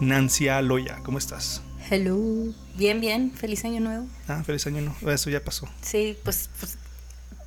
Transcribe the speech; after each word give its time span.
Nancy 0.00 0.48
Aloya. 0.48 0.98
¿Cómo 1.02 1.18
estás? 1.18 1.62
Hello. 1.90 2.52
Bien, 2.76 3.00
bien. 3.00 3.32
Feliz 3.32 3.64
año 3.64 3.80
nuevo. 3.80 4.06
Ah, 4.28 4.42
feliz 4.44 4.66
año 4.66 4.80
nuevo. 4.82 5.10
Eso 5.10 5.30
ya 5.30 5.42
pasó. 5.44 5.68
Sí, 5.82 6.16
pues, 6.24 6.48
pues 6.60 6.78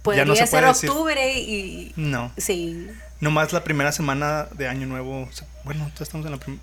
podría 0.01 0.25
no 0.25 0.35
se 0.35 0.45
ser 0.47 0.65
decir. 0.65 0.89
octubre 0.89 1.39
y... 1.39 1.93
No. 1.95 2.31
Sí. 2.37 2.87
Nomás 3.19 3.53
la 3.53 3.63
primera 3.63 3.91
semana 3.91 4.47
de 4.55 4.67
año 4.67 4.85
nuevo. 4.85 5.29
Bueno, 5.63 5.89
ya 5.97 6.03
estamos 6.03 6.25
en 6.25 6.31
la 6.33 6.37
primera. 6.39 6.61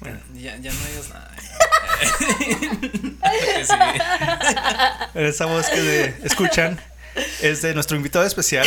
Bueno. 0.00 0.18
Ya, 0.34 0.56
ya 0.58 0.72
no 0.72 0.78
digas 0.86 1.08
nada. 1.10 1.30
Esa 5.14 5.46
voz 5.46 5.68
que 5.68 5.80
de- 5.82 6.14
escuchan 6.24 6.80
es 7.42 7.62
de 7.62 7.74
nuestro 7.74 7.96
invitado 7.96 8.24
especial 8.24 8.66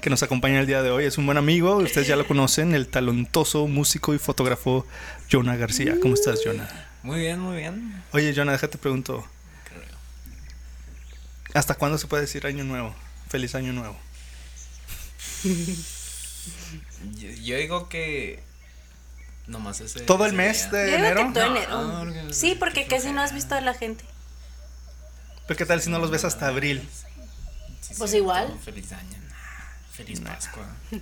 que 0.00 0.10
nos 0.10 0.22
acompaña 0.22 0.60
el 0.60 0.66
día 0.66 0.82
de 0.82 0.90
hoy. 0.90 1.04
Es 1.04 1.18
un 1.18 1.26
buen 1.26 1.38
amigo, 1.38 1.76
ustedes 1.76 2.06
ya 2.06 2.16
lo 2.16 2.26
conocen, 2.26 2.74
el 2.74 2.88
talentoso 2.88 3.66
músico 3.66 4.14
y 4.14 4.18
fotógrafo 4.18 4.86
Jonah 5.30 5.56
García. 5.56 5.96
¿Cómo 6.00 6.14
estás, 6.14 6.40
Jonah? 6.44 6.68
Muy 7.02 7.20
bien, 7.20 7.38
muy 7.38 7.56
bien. 7.56 8.02
Oye, 8.12 8.32
Jonah, 8.34 8.52
déjate 8.52 8.78
pregunto, 8.78 9.24
¿hasta 11.52 11.74
cuándo 11.74 11.98
se 11.98 12.06
puede 12.06 12.22
decir 12.22 12.46
año 12.46 12.64
nuevo? 12.64 12.94
Feliz 13.28 13.54
año 13.54 13.72
nuevo. 13.72 13.96
Yo, 17.16 17.28
yo 17.42 17.56
digo 17.56 17.88
que 17.88 18.42
nomás 19.46 19.80
ese. 19.80 20.00
¿Todo 20.00 20.24
el 20.26 20.30
ese 20.32 20.36
mes 20.36 20.70
día. 20.70 20.80
de 20.80 20.90
Yo 20.90 20.96
digo 20.96 21.06
enero? 21.08 21.26
que 21.28 21.32
todo 21.34 21.50
No, 21.50 21.56
enero. 21.56 21.98
porque- 22.22 22.34
sí, 22.34 22.56
porque 22.58 22.86
casi 22.86 23.12
no 23.12 23.20
has 23.20 23.34
visto 23.34 23.54
a 23.54 23.60
la 23.60 23.74
gente. 23.74 24.04
Pero 25.46 25.58
¿qué 25.58 25.66
tal 25.66 25.82
si 25.82 25.90
no 25.90 25.98
los 25.98 26.10
ves 26.10 26.24
hasta 26.24 26.46
abril? 26.48 26.88
Sí, 27.88 27.94
Pues 27.98 28.10
cierto. 28.10 28.16
igual. 28.24 28.58
Feliz 28.64 28.92
año. 28.92 29.18
nah, 29.28 29.92
Feliz 29.92 30.20
Pascua. 30.20 30.66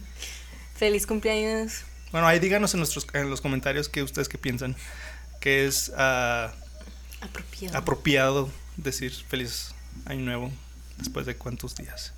Feliz 0.76 1.06
cumpleaños. 1.06 1.82
Bueno, 2.10 2.26
ahí 2.26 2.38
díganos 2.38 2.74
en, 2.74 2.78
nuestros, 2.80 3.06
en 3.14 3.30
los 3.30 3.40
comentarios 3.40 3.88
qué 3.88 4.02
ustedes 4.02 4.28
qué 4.28 4.38
piensan. 4.38 4.76
Que 5.40 5.66
es 5.66 5.92
ah, 5.96 6.52
Apropiado. 7.20 7.78
apropiado 7.78 8.50
decir 8.76 9.12
feliz 9.28 9.74
año 10.06 10.20
nuevo 10.20 10.50
después 10.98 11.26
de 11.26 11.36
cuántos 11.36 11.74
días. 11.76 12.12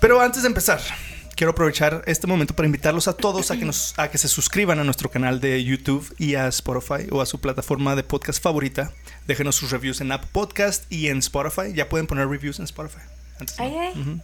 Pero 0.00 0.20
antes 0.20 0.42
de 0.42 0.48
empezar, 0.48 0.80
quiero 1.36 1.52
aprovechar 1.52 2.02
este 2.06 2.26
momento 2.26 2.54
para 2.54 2.66
invitarlos 2.66 3.06
a 3.08 3.12
todos 3.16 3.50
a 3.50 3.56
que, 3.56 3.64
nos, 3.64 3.96
a 3.98 4.10
que 4.10 4.18
se 4.18 4.28
suscriban 4.28 4.78
a 4.80 4.84
nuestro 4.84 5.10
canal 5.10 5.40
de 5.40 5.62
YouTube 5.64 6.12
y 6.18 6.34
a 6.34 6.48
Spotify 6.48 7.06
o 7.10 7.20
a 7.22 7.26
su 7.26 7.40
plataforma 7.40 7.94
de 7.96 8.02
podcast 8.02 8.42
favorita. 8.42 8.92
Déjenos 9.26 9.54
sus 9.56 9.70
reviews 9.70 10.00
en 10.00 10.10
App 10.12 10.24
Podcast 10.26 10.90
y 10.92 11.08
en 11.08 11.18
Spotify. 11.18 11.72
Ya 11.72 11.88
pueden 11.88 12.06
poner 12.08 12.28
reviews 12.28 12.58
en 12.58 12.64
Spotify. 12.64 13.02
Antes 13.42 13.58
no. 13.58 13.64
Ay, 13.64 13.76
ay. 13.78 14.00
Ujú. 14.00 14.20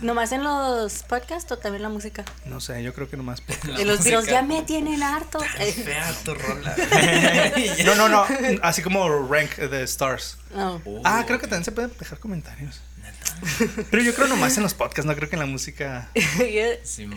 ¿Nomás 0.00 0.30
en 0.30 0.44
los 0.44 1.02
podcasts 1.02 1.50
o 1.50 1.58
también 1.58 1.82
la 1.82 1.88
música? 1.88 2.24
No 2.44 2.60
sé, 2.60 2.80
yo 2.84 2.94
creo 2.94 3.10
que 3.10 3.16
nomás. 3.16 3.42
Y 3.64 3.84
los 3.84 3.98
música. 3.98 4.04
videos 4.04 4.26
ya 4.26 4.42
me 4.42 4.62
tienen 4.62 5.02
harto. 5.02 5.40
Qué 5.56 5.72
fea 5.72 6.14
tu 6.24 6.34
rola. 6.34 6.76
No, 7.84 7.94
no, 7.96 8.08
no. 8.08 8.24
Así 8.62 8.80
como 8.82 9.08
rank 9.26 9.56
de 9.56 9.82
stars. 9.84 10.36
No. 10.54 10.80
Oh, 10.84 11.00
Ah, 11.04 11.24
creo 11.26 11.40
que 11.40 11.46
también 11.48 11.64
se 11.64 11.72
pueden 11.72 11.90
dejar 11.98 12.20
comentarios. 12.20 12.80
Neta. 13.02 13.82
Pero 13.90 14.02
yo 14.04 14.14
creo 14.14 14.28
nomás 14.28 14.56
en 14.56 14.62
los 14.62 14.72
podcasts, 14.74 15.04
no 15.06 15.16
creo 15.16 15.28
que 15.28 15.34
en 15.36 15.40
la 15.40 15.46
música. 15.46 16.10
Sí, 16.84 17.06
mo- 17.06 17.16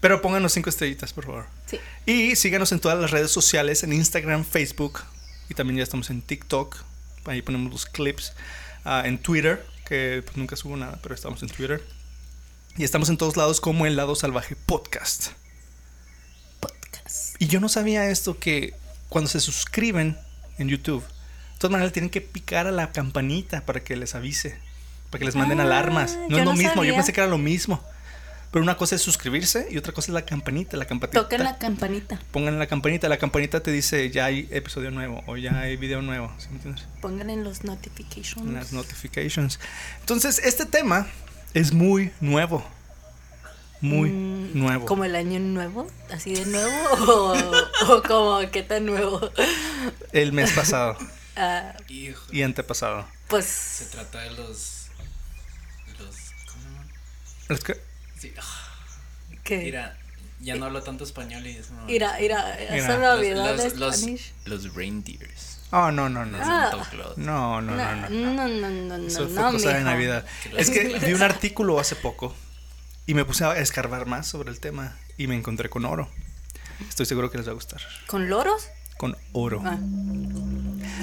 Pero 0.00 0.22
pónganos 0.22 0.52
cinco 0.52 0.70
estrellitas, 0.70 1.12
por 1.12 1.26
favor. 1.26 1.46
sí. 1.66 1.78
Y 2.06 2.36
síganos 2.36 2.72
en 2.72 2.80
todas 2.80 2.98
las 2.98 3.10
redes 3.10 3.30
sociales, 3.30 3.82
en 3.82 3.92
Instagram, 3.92 4.44
Facebook. 4.46 5.00
Y 5.50 5.54
también 5.54 5.76
ya 5.76 5.82
estamos 5.82 6.08
en 6.08 6.22
TikTok. 6.22 6.76
Ahí 7.26 7.42
ponemos 7.42 7.70
los 7.70 7.84
clips. 7.84 8.32
Ah, 8.84 9.02
en 9.04 9.18
Twitter, 9.18 9.66
que 9.90 10.22
pues, 10.24 10.36
nunca 10.36 10.54
subo 10.54 10.76
nada, 10.76 11.00
pero 11.02 11.16
estamos 11.16 11.42
en 11.42 11.48
Twitter. 11.48 11.82
Y 12.76 12.84
estamos 12.84 13.08
en 13.08 13.16
todos 13.16 13.36
lados 13.36 13.60
como 13.60 13.86
el 13.86 13.96
lado 13.96 14.14
salvaje 14.14 14.54
podcast. 14.54 15.32
Podcast. 16.60 17.34
Y 17.40 17.48
yo 17.48 17.58
no 17.58 17.68
sabía 17.68 18.08
esto 18.08 18.38
que 18.38 18.72
cuando 19.08 19.28
se 19.28 19.40
suscriben 19.40 20.16
en 20.58 20.68
YouTube, 20.68 21.02
de 21.02 21.58
todas 21.58 21.72
maneras 21.72 21.92
tienen 21.92 22.08
que 22.08 22.20
picar 22.20 22.68
a 22.68 22.70
la 22.70 22.92
campanita 22.92 23.66
para 23.66 23.82
que 23.82 23.96
les 23.96 24.14
avise, 24.14 24.56
para 25.10 25.18
que 25.18 25.24
les 25.24 25.34
manden 25.34 25.58
Ah, 25.58 25.64
alarmas. 25.64 26.16
No 26.28 26.38
es 26.38 26.44
lo 26.44 26.52
no 26.52 26.56
mismo, 26.56 26.84
yo 26.84 26.94
pensé 26.94 27.12
que 27.12 27.20
era 27.20 27.28
lo 27.28 27.38
mismo. 27.38 27.82
Pero 28.50 28.64
una 28.64 28.76
cosa 28.76 28.96
es 28.96 29.02
suscribirse 29.02 29.68
y 29.70 29.76
otra 29.78 29.92
cosa 29.92 30.10
es 30.10 30.14
la 30.14 30.24
campanita, 30.24 30.76
la 30.76 30.84
campanita. 30.84 31.20
Toquen 31.22 31.44
la 31.44 31.56
campanita. 31.58 32.20
Pongan 32.32 32.58
la 32.58 32.66
campanita, 32.66 33.08
la 33.08 33.16
campanita 33.18 33.60
te 33.62 33.70
dice 33.70 34.10
ya 34.10 34.24
hay 34.24 34.48
episodio 34.50 34.90
nuevo 34.90 35.22
o 35.26 35.36
ya 35.36 35.60
hay 35.60 35.76
video 35.76 36.02
nuevo, 36.02 36.32
¿sí 36.38 36.48
me 36.50 36.56
entiendes? 36.56 36.84
Pongan 37.00 37.30
en 37.30 37.44
los 37.44 37.62
notifications. 37.62 38.46
En 38.48 38.54
las 38.54 38.72
notifications. 38.72 39.60
Entonces, 40.00 40.40
este 40.44 40.66
tema 40.66 41.06
es 41.54 41.72
muy 41.72 42.10
nuevo. 42.20 42.66
Muy 43.80 44.10
Mm, 44.10 44.58
nuevo. 44.58 44.84
¿Como 44.84 45.04
el 45.04 45.14
año 45.16 45.38
nuevo? 45.38 45.86
¿Así 46.12 46.34
de 46.34 46.44
nuevo? 46.44 46.70
¿O, 47.06 47.94
o 47.94 48.02
como 48.02 48.40
qué 48.50 48.62
tan 48.64 48.84
nuevo? 48.84 49.30
El 50.12 50.32
mes 50.32 50.50
pasado 50.52 50.98
Hijo. 51.88 52.22
y 52.32 52.42
antepasado. 52.42 53.02
Se 53.02 53.08
pues. 53.28 53.88
trata 53.92 54.18
de 54.20 54.30
los. 54.32 54.88
Los. 55.98 56.16
¿Cómo 56.50 56.62
se 56.64 56.68
llaman? 56.68 57.80
Sí. 58.20 58.32
¿Qué? 59.42 59.58
Mira, 59.58 59.96
ya 60.40 60.54
no 60.56 60.66
hablo 60.66 60.82
tanto 60.82 61.04
español 61.04 61.46
y 61.46 61.56
eso 61.56 61.72
no. 61.74 61.84
Mira, 61.86 62.16
mira, 62.20 62.56
Mira, 62.58 62.76
eso 62.76 62.98
me 62.98 63.06
Los, 63.06 63.18
olvidó 63.18 63.44
de 63.44 63.56
los, 63.64 63.76
los, 63.76 63.96
Spanish. 63.96 64.32
los 64.44 64.74
reindeers. 64.74 65.58
Oh, 65.72 65.90
no, 65.92 66.08
no, 66.08 66.20
Ah. 66.42 66.70
No, 67.16 67.60
no, 67.60 67.60
no, 67.60 67.60
No, 67.60 67.60
no. 67.62 68.08
no, 68.10 68.48
no, 68.48 68.70
no, 68.70 68.98
no, 68.98 69.06
Eso 69.06 69.28
fue 69.28 69.42
no, 69.42 69.52
cosa 69.52 69.72
de. 69.72 69.84
Navidad. 69.84 70.26
Es 70.56 70.68
que 70.70 70.98
vi 71.06 71.12
un 71.12 71.22
artículo 71.22 71.78
hace 71.78 71.94
poco 71.96 72.34
y 73.06 73.14
me 73.14 73.24
puse 73.24 73.44
a 73.44 73.56
escarbar 73.56 74.06
más 74.06 74.26
sobre 74.26 74.50
el 74.50 74.58
tema 74.60 74.96
y 75.16 75.26
me 75.28 75.36
encontré 75.36 75.70
con 75.70 75.84
oro. 75.84 76.08
Estoy 76.88 77.06
seguro 77.06 77.30
que 77.30 77.38
les 77.38 77.46
va 77.46 77.52
a 77.52 77.54
gustar. 77.54 77.80
¿Con 78.06 78.28
loros? 78.28 78.68
Con 78.96 79.16
oro. 79.32 79.62
Ah. 79.64 79.78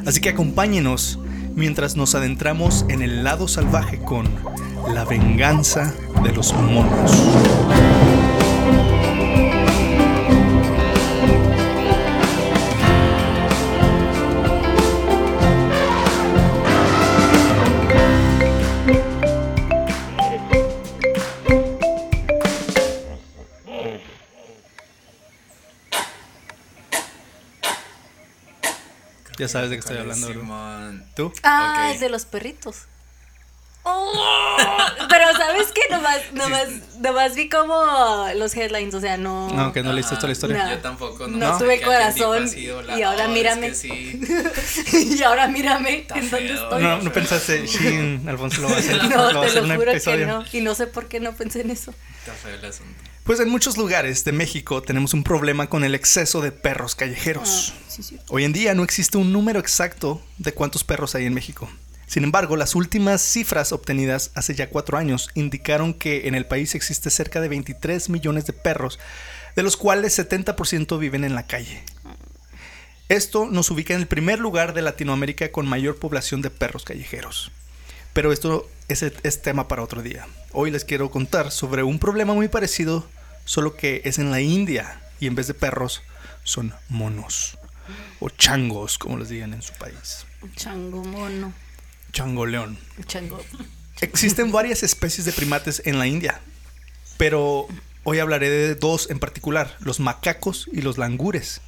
Así 0.05 0.21
que 0.21 0.29
acompáñenos 0.29 1.19
mientras 1.55 1.95
nos 1.95 2.15
adentramos 2.15 2.85
en 2.89 3.01
el 3.01 3.23
lado 3.23 3.47
salvaje 3.47 3.99
con 3.99 4.27
la 4.93 5.05
venganza 5.05 5.93
de 6.23 6.31
los 6.31 6.53
monos. 6.53 7.11
Ya 29.37 29.47
sabes 29.47 29.69
de 29.69 29.75
qué 29.77 29.79
estoy 29.81 29.97
hablando. 29.97 30.27
Simón. 30.27 31.05
¿Tú? 31.15 31.31
Ah, 31.43 31.91
es 31.93 31.99
de 31.99 32.09
los 32.09 32.25
perritos. 32.25 32.83
Oh, 33.89 34.77
pero 35.09 35.31
sabes 35.37 35.67
que 35.71 35.79
nomás, 35.89 36.17
nomás, 36.33 36.67
nomás 36.99 37.35
vi 37.35 37.47
como 37.47 38.27
los 38.35 38.53
headlines, 38.53 38.93
o 38.93 38.99
sea, 38.99 39.15
no. 39.15 39.49
No, 39.49 39.71
que 39.71 39.81
no 39.81 39.93
leíste 39.93 40.15
toda 40.15 40.27
la 40.27 40.33
historia. 40.33 40.63
No. 40.65 40.69
Yo 40.71 40.77
tampoco. 40.79 41.25
No 41.27 41.37
nomás 41.37 41.57
tuve 41.57 41.79
corazón 41.81 42.49
hola, 42.75 42.97
y 42.99 43.01
ahora 43.03 43.23
"Oh, 43.23 43.27
es 43.27 43.33
mírame". 43.33 43.69
que 43.69 43.75
sí. 43.75 44.19
y 45.17 45.23
ahora 45.23 45.47
mírame 45.47 45.99
Está 45.99 46.17
en 46.19 46.29
dónde 46.29 46.53
estoy. 46.53 46.83
No, 46.83 47.01
no 47.01 47.13
pensaste, 47.13 47.65
Shin, 47.67 48.27
Alfonso 48.27 48.61
lo 48.61 48.69
va 48.69 48.75
a 48.75 48.79
hacer, 48.79 49.01
No, 49.09 49.29
te 49.41 49.61
lo 49.61 49.75
juro 49.75 49.91
que 49.93 50.25
no. 50.25 50.43
Y 50.51 50.59
no 50.61 50.75
sé 50.75 50.87
por 50.87 51.07
qué 51.07 51.21
no 51.21 51.31
pensé 51.33 51.61
en 51.61 51.71
eso. 51.71 51.93
Está 52.19 52.33
feo 52.33 52.55
el 52.55 52.65
asunto. 52.65 53.03
Pues 53.27 53.41
en 53.41 53.49
muchos 53.49 53.75
lugares 53.75 54.23
de 54.23 54.31
México 54.31 54.81
tenemos 54.81 55.13
un 55.13 55.21
problema 55.21 55.67
con 55.67 55.83
el 55.83 55.95
exceso 55.95 56.39
de 56.39 56.53
perros 56.53 56.95
callejeros. 56.95 57.73
Ah, 57.75 57.79
sí, 57.89 58.01
sí. 58.01 58.17
Hoy 58.29 58.45
en 58.45 58.53
día 58.53 58.73
no 58.73 58.85
existe 58.85 59.17
un 59.17 59.33
número 59.33 59.59
exacto 59.59 60.21
de 60.37 60.53
cuántos 60.53 60.85
perros 60.85 61.13
hay 61.13 61.25
en 61.25 61.33
México. 61.33 61.69
Sin 62.05 62.23
embargo, 62.23 62.55
las 62.55 62.73
últimas 62.73 63.21
cifras 63.21 63.73
obtenidas 63.73 64.31
hace 64.35 64.55
ya 64.55 64.69
cuatro 64.69 64.97
años 64.97 65.29
indicaron 65.35 65.93
que 65.93 66.29
en 66.29 66.35
el 66.35 66.45
país 66.45 66.73
existe 66.73 67.09
cerca 67.09 67.41
de 67.41 67.49
23 67.49 68.09
millones 68.09 68.45
de 68.45 68.53
perros, 68.53 68.97
de 69.57 69.63
los 69.63 69.75
cuales 69.75 70.17
70% 70.17 70.97
viven 70.97 71.25
en 71.25 71.35
la 71.35 71.47
calle. 71.47 71.83
Esto 73.09 73.45
nos 73.47 73.69
ubica 73.71 73.93
en 73.93 73.99
el 73.99 74.07
primer 74.07 74.39
lugar 74.39 74.73
de 74.73 74.83
Latinoamérica 74.83 75.51
con 75.51 75.67
mayor 75.67 75.97
población 75.99 76.41
de 76.41 76.49
perros 76.49 76.85
callejeros. 76.85 77.51
Pero 78.13 78.31
esto 78.31 78.69
es, 78.87 79.03
es 79.03 79.41
tema 79.41 79.67
para 79.67 79.83
otro 79.83 80.01
día. 80.01 80.27
Hoy 80.53 80.71
les 80.71 80.85
quiero 80.85 81.11
contar 81.11 81.51
sobre 81.51 81.83
un 81.83 81.99
problema 81.99 82.33
muy 82.33 82.47
parecido, 82.47 83.05
solo 83.47 83.75
que 83.75 84.01
es 84.05 84.19
en 84.19 84.29
la 84.29 84.41
India, 84.41 85.01
y 85.19 85.25
en 85.25 85.33
vez 85.33 85.47
de 85.47 85.55
perros 85.55 86.03
son 86.43 86.73
monos 86.89 87.57
o 88.19 88.29
changos, 88.29 88.97
como 88.99 89.17
les 89.17 89.29
digan 89.29 89.53
en 89.53 89.61
su 89.63 89.73
país. 89.73 90.25
Chango 90.55 91.03
mono. 91.03 91.53
Chango 92.11 92.45
león. 92.45 92.77
Chango. 93.05 93.43
Existen 94.01 94.51
varias 94.51 94.83
especies 94.83 95.25
de 95.25 95.31
primates 95.33 95.81
en 95.85 95.97
la 95.97 96.05
India, 96.07 96.39
pero 97.17 97.67
hoy 98.03 98.19
hablaré 98.19 98.49
de 98.49 98.75
dos 98.75 99.09
en 99.09 99.19
particular, 99.19 99.75
los 99.79 99.99
macacos 99.99 100.67
y 100.71 100.81
los 100.81 100.97
langures, 100.97 101.61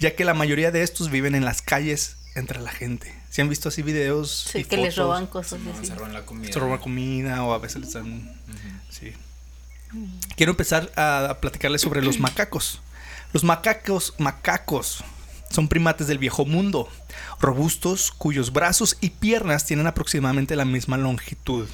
ya 0.00 0.14
que 0.16 0.24
la 0.24 0.34
mayoría 0.34 0.70
de 0.72 0.82
estos 0.82 1.10
viven 1.10 1.34
en 1.34 1.44
las 1.44 1.62
calles 1.62 2.16
entre 2.34 2.60
la 2.60 2.70
gente. 2.70 3.14
Si 3.30 3.40
han 3.40 3.48
visto 3.48 3.68
así 3.68 3.82
videos 3.82 4.48
Sí, 4.50 4.58
y 4.58 4.64
que 4.64 4.76
les 4.76 4.94
fotos, 4.94 5.06
roban 5.06 5.26
cosas 5.26 5.60
No, 5.60 5.72
así. 5.72 5.86
se 5.86 5.94
roban 5.94 6.12
la 6.12 6.24
comida. 6.26 6.52
se 6.52 6.58
roban 6.58 6.78
comida 6.80 7.44
o 7.44 7.52
a 7.52 7.58
veces 7.58 7.80
les 7.82 7.92
dan 7.92 8.32
Sí. 8.90 9.12
Quiero 10.36 10.52
empezar 10.52 10.90
a 10.96 11.38
platicarles 11.40 11.80
sobre 11.80 12.02
los 12.02 12.18
macacos. 12.18 12.80
Los 13.32 13.44
macacos, 13.44 14.14
macacos, 14.18 15.04
son 15.50 15.68
primates 15.68 16.06
del 16.06 16.18
viejo 16.18 16.44
mundo, 16.44 16.88
robustos, 17.40 18.12
cuyos 18.12 18.52
brazos 18.52 18.96
y 19.00 19.10
piernas 19.10 19.66
tienen 19.66 19.86
aproximadamente 19.86 20.56
la 20.56 20.64
misma 20.64 20.96
longitud. 20.96 21.68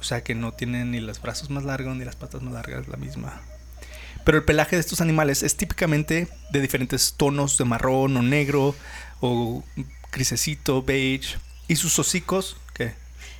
O 0.00 0.02
sea 0.04 0.24
que 0.24 0.34
no 0.34 0.52
tienen 0.52 0.90
ni 0.90 1.00
los 1.00 1.22
brazos 1.22 1.48
más 1.50 1.62
largos 1.62 1.96
ni 1.96 2.04
las 2.04 2.16
patas 2.16 2.42
más 2.42 2.54
largas, 2.54 2.88
la 2.88 2.96
misma. 2.96 3.40
Pero 4.24 4.38
el 4.38 4.44
pelaje 4.44 4.76
de 4.76 4.80
estos 4.80 5.00
animales 5.00 5.44
es 5.44 5.56
típicamente 5.56 6.28
de 6.50 6.60
diferentes 6.60 7.14
tonos 7.16 7.56
de 7.56 7.64
marrón 7.64 8.16
o 8.16 8.22
negro 8.22 8.74
o 9.20 9.64
grisecito, 10.10 10.82
beige. 10.82 11.38
Y 11.68 11.76
sus 11.76 11.98
hocicos. 11.98 12.56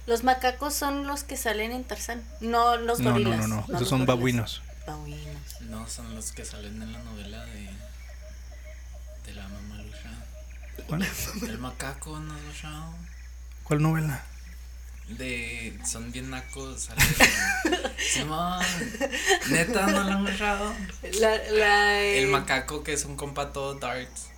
Los 0.07 0.25
macacos 0.25 0.75
son 0.75 1.07
los 1.07 1.23
que 1.25 1.37
salen 1.37 1.73
en 1.73 1.85
Tarzán. 1.85 2.23
No 2.41 2.77
los 2.77 2.99
No, 3.01 3.11
no, 3.11 3.13
gorilas. 3.15 3.49
no, 3.49 3.49
no, 3.49 3.57
los 3.69 3.77
esos 3.77 3.89
son 3.89 4.01
gorilas. 4.01 4.17
babuinos. 4.17 4.63
Babuinos. 4.87 5.61
No, 5.63 5.89
son 5.89 6.15
los 6.15 6.33
que 6.33 6.45
salen 6.45 6.83
en 6.83 6.93
la 6.93 6.99
novela 7.01 7.45
de. 7.47 7.71
de 9.27 9.35
la 9.35 9.47
mamalucha. 9.49 10.11
¿Cuál? 10.89 11.07
El 11.43 11.59
macaco, 11.59 12.19
¿no 12.19 12.37
escuchado? 12.37 12.95
¿Cuál 13.65 13.83
novela? 13.83 14.23
De. 15.09 15.79
son 15.89 16.11
bien 16.11 16.31
nacos. 16.31 16.83
Salen. 16.83 17.07
Simón. 18.13 18.65
Neta, 19.51 19.87
no 19.87 20.03
lo 20.03 20.13
han 20.13 20.27
escuchado. 20.27 20.73
La, 21.21 21.37
la, 21.53 22.01
El 22.01 22.25
eh, 22.25 22.27
macaco 22.27 22.83
que 22.83 22.95
es 22.95 23.05
un 23.05 23.17
compa 23.17 23.53
todo 23.53 23.75
darts. 23.75 24.32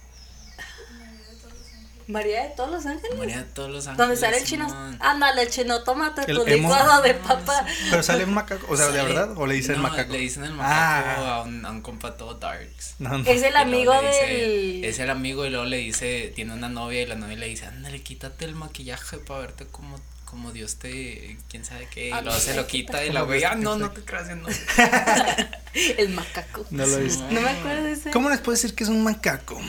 María 2.06 2.43
de 2.45 2.51
todos 2.51 2.71
los 2.71 2.87
ángeles. 2.87 3.17
María 3.19 3.39
de 3.39 3.45
todos 3.45 3.71
los 3.71 3.87
ángeles. 3.87 3.99
Donde 3.99 4.17
sale 4.17 4.39
el 4.39 4.45
chino. 4.45 4.67
Ándale, 5.01 5.43
el 5.43 5.51
chino, 5.51 5.83
tómate 5.85 6.23
El 6.31 6.37
tu 6.37 6.47
licuado 6.47 7.03
de 7.03 7.15
papa. 7.15 7.65
Pero 7.91 8.03
sale 8.03 8.25
un 8.25 8.35
macaco, 8.35 8.67
o 8.69 8.77
sea, 8.77 8.89
¿de 8.89 9.03
verdad? 9.03 9.33
¿O 9.37 9.47
le 9.47 9.55
dicen 9.55 9.77
no, 9.77 9.83
macaco? 9.85 10.12
Le 10.12 10.19
dicen 10.19 10.45
el 10.45 10.53
macaco 10.53 11.23
Ah. 11.23 11.37
a, 11.37 11.43
un, 11.43 11.65
a 11.65 11.71
un 11.71 11.81
compa 11.83 12.17
todo 12.17 12.35
darks. 12.35 12.95
No, 12.99 13.19
no. 13.19 13.29
Es 13.31 13.43
el 13.43 13.56
amigo 13.56 13.93
dice- 14.01 14.27
del. 14.27 14.85
Es 14.85 14.99
el 14.99 15.11
amigo 15.11 15.47
y 15.47 15.51
luego 15.51 15.65
le 15.65 15.79
dice, 15.79 16.33
tiene 16.35 16.53
una 16.53 16.69
novia 16.69 17.03
y 17.03 17.06
la 17.06 17.15
novia 17.15 17.37
le 17.37 17.47
dice, 17.49 17.67
ándale, 17.67 18.03
quítate 18.03 18.45
el 18.45 18.55
maquillaje 18.55 19.19
para 19.19 19.41
verte 19.41 19.67
como, 19.67 19.99
como 20.25 20.53
Dios 20.53 20.77
te, 20.77 21.39
quién 21.49 21.65
sabe 21.65 21.89
qué. 21.91 22.09
Y 22.09 22.11
Ándale, 22.11 22.27
luego 22.27 22.41
se 22.41 22.55
lo 22.55 22.67
quita 22.67 23.05
y 23.05 23.11
la 23.12 23.23
güey, 23.23 23.45
ah, 23.45 23.55
no, 23.55 23.77
no 23.77 23.91
te 23.91 24.03
creas, 24.05 24.29
no. 24.37 24.47
El 25.99 26.11
macaco. 26.11 26.65
No 26.71 26.87
lo 26.87 26.99
he 26.99 27.03
visto. 27.03 27.25
No 27.31 27.41
me 27.41 27.49
acuerdo 27.50 27.85
de 27.85 27.93
ese. 27.93 28.11
¿Cómo 28.11 28.29
les 28.31 28.39
puedo 28.41 28.55
decir 28.55 28.75
que 28.75 28.85
es 28.85 28.91
un 28.91 29.03
macaco? 29.03 29.61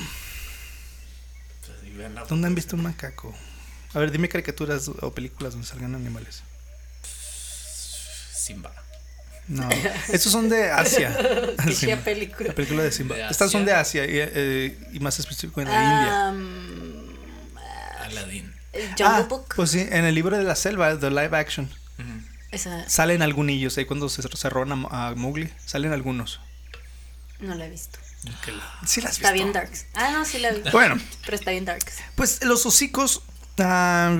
Vean 2.09 2.27
¿Dónde 2.27 2.47
han 2.47 2.55
visto 2.55 2.75
un 2.75 2.83
macaco? 2.83 3.33
A 3.93 3.99
ver, 3.99 4.11
dime 4.11 4.27
caricaturas 4.29 4.89
o 4.89 5.11
películas 5.13 5.53
donde 5.53 5.67
salgan 5.67 5.95
animales. 5.95 6.43
Simba. 8.33 8.71
No, 9.47 9.69
estos 10.09 10.31
son 10.31 10.49
de 10.49 10.71
Asia. 10.71 11.15
Qué 11.65 11.73
Sí, 11.73 11.85
chida 11.85 11.97
película. 11.97 12.49
la 12.49 12.55
película 12.55 12.83
de 12.83 12.91
Simba. 12.91 13.15
¿De 13.15 13.27
Estas 13.29 13.51
son 13.51 13.63
de 13.63 13.73
Asia? 13.73 14.03
Y, 14.05 14.09
eh, 14.13 14.77
y 14.91 14.99
más 14.99 15.19
específico 15.19 15.61
en 15.61 15.67
la 15.67 15.83
India. 15.83 16.27
Am, 16.29 17.15
Aladdin. 18.01 18.53
Ah, 19.03 19.25
Book. 19.29 19.53
pues 19.55 19.69
sí, 19.71 19.79
en 19.79 20.03
el 20.03 20.15
libro 20.15 20.35
de 20.37 20.43
la 20.43 20.55
selva, 20.55 20.95
de 20.95 21.09
live 21.09 21.37
action, 21.37 21.65
Ujú. 21.97 22.21
Esa 22.51 22.87
salen 22.89 23.21
algunos 23.21 23.77
ahí 23.77 23.85
cuando 23.85 24.09
se, 24.09 24.49
roban 24.49 24.85
a, 24.91 25.07
a 25.09 25.15
Mowgli, 25.15 25.49
salen 25.65 25.93
algunos. 25.93 26.39
no 27.39 27.55
la 27.55 27.65
he 27.65 27.69
visto. 27.69 27.99
Sí 28.85 29.01
las 29.01 29.13
Está 29.13 29.31
visto. 29.31 29.33
bien 29.33 29.53
darks. 29.53 29.85
Ah, 29.93 30.11
no, 30.11 30.25
sí 30.25 30.37
la 30.39 30.51
vi. 30.51 30.61
Bueno, 30.71 30.97
Pero 31.25 31.35
está 31.37 31.51
bien 31.51 31.65
darks. 31.65 31.95
Pues 32.15 32.43
los 32.43 32.65
hocicos 32.65 33.23
ah, 33.59 34.15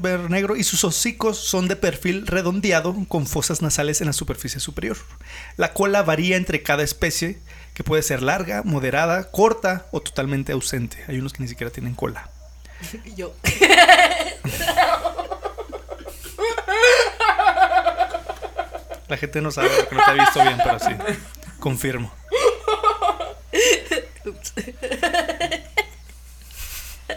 ver 0.00 0.30
negro 0.30 0.56
y 0.56 0.64
sus 0.64 0.84
hocicos 0.84 1.38
son 1.38 1.68
de 1.68 1.76
perfil 1.76 2.26
redondeado 2.26 2.94
con 3.08 3.26
fosas 3.26 3.62
nasales 3.62 4.00
en 4.00 4.06
la 4.06 4.12
superficie 4.12 4.60
superior. 4.60 4.96
La 5.56 5.72
cola 5.72 6.02
varía 6.02 6.36
entre 6.36 6.62
cada 6.62 6.82
especie, 6.82 7.38
que 7.74 7.84
puede 7.84 8.02
ser 8.02 8.22
larga, 8.22 8.62
moderada, 8.64 9.30
corta 9.30 9.86
o 9.90 10.00
totalmente 10.00 10.52
ausente. 10.52 11.04
Hay 11.08 11.18
unos 11.18 11.32
que 11.32 11.42
ni 11.42 11.48
siquiera 11.48 11.70
tienen 11.72 11.94
cola. 11.94 12.30
Yo. 13.16 13.34
La 19.08 19.16
gente 19.16 19.40
no 19.40 19.50
sabe 19.52 19.68
porque 19.68 19.94
no 19.94 20.04
te 20.04 20.10
ha 20.10 20.14
visto 20.14 20.42
bien, 20.42 20.58
pero 20.62 20.78
sí. 20.80 20.90
Confirmo. 21.60 22.12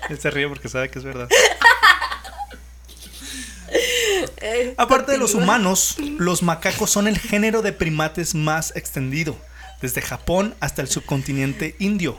Él 0.10 0.20
se 0.20 0.32
ríe 0.32 0.48
porque 0.48 0.70
sabe 0.70 0.90
que 0.90 1.00
es 1.00 1.06
verdad. 1.06 1.30
Eh, 4.42 4.74
Aparte 4.78 5.12
de 5.12 5.18
los 5.18 5.36
humanos, 5.36 5.98
los 6.18 6.42
macacos 6.44 6.90
son 6.90 7.08
el 7.08 7.20
género 7.20 7.62
de 7.62 7.74
primates 7.74 8.34
más 8.34 8.76
extendido, 8.76 9.38
desde 9.82 10.02
Japón 10.02 10.56
hasta 10.60 10.82
el 10.82 10.88
subcontinente 10.88 11.76
indio. 11.78 12.18